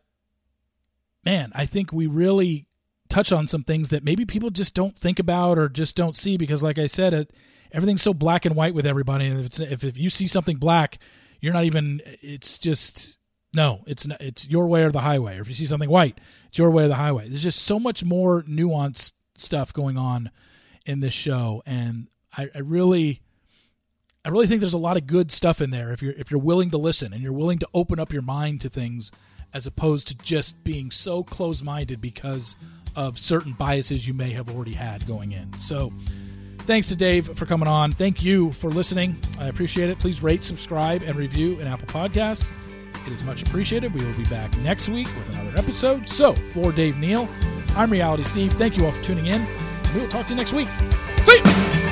man, 1.26 1.52
I 1.54 1.66
think 1.66 1.92
we 1.92 2.08
really 2.08 2.68
touch 3.10 3.32
on 3.32 3.48
some 3.48 3.64
things 3.64 3.90
that 3.90 4.04
maybe 4.04 4.26
people 4.26 4.50
just 4.50 4.74
don't 4.74 4.98
think 4.98 5.20
about 5.20 5.58
or 5.58 5.68
just 5.68 5.96
don't 5.96 6.16
see 6.16 6.38
because, 6.38 6.64
like 6.64 6.78
I 6.78 6.88
said, 6.88 7.14
it, 7.14 7.34
everything's 7.72 8.02
so 8.02 8.14
black 8.14 8.46
and 8.46 8.56
white 8.56 8.74
with 8.74 8.86
everybody. 8.86 9.28
And 9.28 9.44
if, 9.46 9.60
if, 9.60 9.84
if 9.84 9.98
you 9.98 10.10
see 10.10 10.28
something 10.28 10.58
black, 10.58 11.00
you're 11.42 11.54
not 11.54 11.66
even, 11.66 12.02
it's 12.22 12.58
just, 12.58 13.18
no, 13.54 13.84
it's 13.88 14.08
not, 14.08 14.22
it's 14.22 14.48
your 14.48 14.68
way 14.68 14.84
or 14.84 14.92
the 14.92 15.02
highway. 15.02 15.38
Or 15.38 15.42
if 15.42 15.50
you 15.50 15.56
see 15.56 15.66
something 15.66 15.90
white, 15.90 16.18
it's 16.48 16.58
your 16.58 16.72
way 16.72 16.86
or 16.86 16.88
the 16.88 16.96
highway. 16.96 17.28
There's 17.28 17.44
just 17.44 17.64
so 17.64 17.80
much 17.80 18.04
more 18.04 18.44
nuanced 18.44 19.12
stuff 19.38 19.74
going 19.74 19.98
on 19.98 20.32
in 20.86 21.00
this 21.02 21.14
show, 21.14 21.64
and 21.66 22.08
I, 22.38 22.50
I 22.54 22.60
really, 22.60 23.22
I 24.24 24.30
really 24.30 24.48
think 24.48 24.60
there's 24.60 24.74
a 24.74 24.78
lot 24.78 24.98
of 24.98 25.08
good 25.08 25.32
stuff 25.32 25.62
in 25.62 25.70
there 25.70 25.92
if 25.92 26.02
you're 26.02 26.14
if 26.14 26.32
you're 26.32 26.40
willing 26.40 26.72
to 26.72 26.78
listen 26.78 27.14
and 27.14 27.22
you're 27.22 27.34
willing 27.34 27.60
to 27.60 27.68
open 27.74 28.00
up 28.00 28.12
your 28.12 28.22
mind 28.22 28.62
to 28.62 28.70
things, 28.70 29.12
as 29.54 29.68
opposed 29.68 30.08
to 30.10 30.16
just 30.16 30.64
being 30.64 30.92
so 30.92 31.24
close-minded 31.24 32.02
because 32.02 32.56
of 32.96 33.20
certain 33.20 33.54
biases 33.54 34.08
you 34.08 34.14
may 34.14 34.32
have 34.32 34.50
already 34.50 34.74
had 34.74 35.08
going 35.08 35.32
in. 35.32 35.52
So. 35.60 35.92
Thanks 36.60 36.88
to 36.88 36.96
Dave 36.96 37.38
for 37.38 37.46
coming 37.46 37.68
on. 37.68 37.92
Thank 37.94 38.24
you 38.24 38.52
for 38.54 38.72
listening. 38.72 39.18
I 39.40 39.50
appreciate 39.50 39.92
it. 39.92 40.00
Please 40.00 40.24
rate, 40.24 40.44
subscribe, 40.44 41.04
and 41.04 41.16
review 41.16 41.60
in 41.60 41.68
Apple 41.68 41.86
Podcasts. 41.86 42.50
It 43.06 43.14
is 43.14 43.24
much 43.24 43.44
appreciated. 43.44 43.94
We 43.94 44.04
will 44.04 44.18
be 44.18 44.26
back 44.26 44.58
next 44.58 44.90
week 44.90 45.08
with 45.16 45.36
another 45.36 45.56
episode. 45.60 46.10
So, 46.10 46.34
for 46.54 46.72
Dave 46.72 46.98
Neal, 46.98 47.30
I'm 47.76 47.92
Reality 47.92 48.24
Steve. 48.24 48.54
Thank 48.54 48.78
you 48.78 48.86
all 48.86 48.92
for 48.92 49.04
tuning 49.04 49.28
in. 49.28 49.46
We 49.94 50.02
will 50.02 50.10
talk 50.10 50.26
to 50.26 50.34
you 50.34 50.38
next 50.38 50.54
week. 50.54 50.68
See 51.24 51.38
you. 51.38 51.85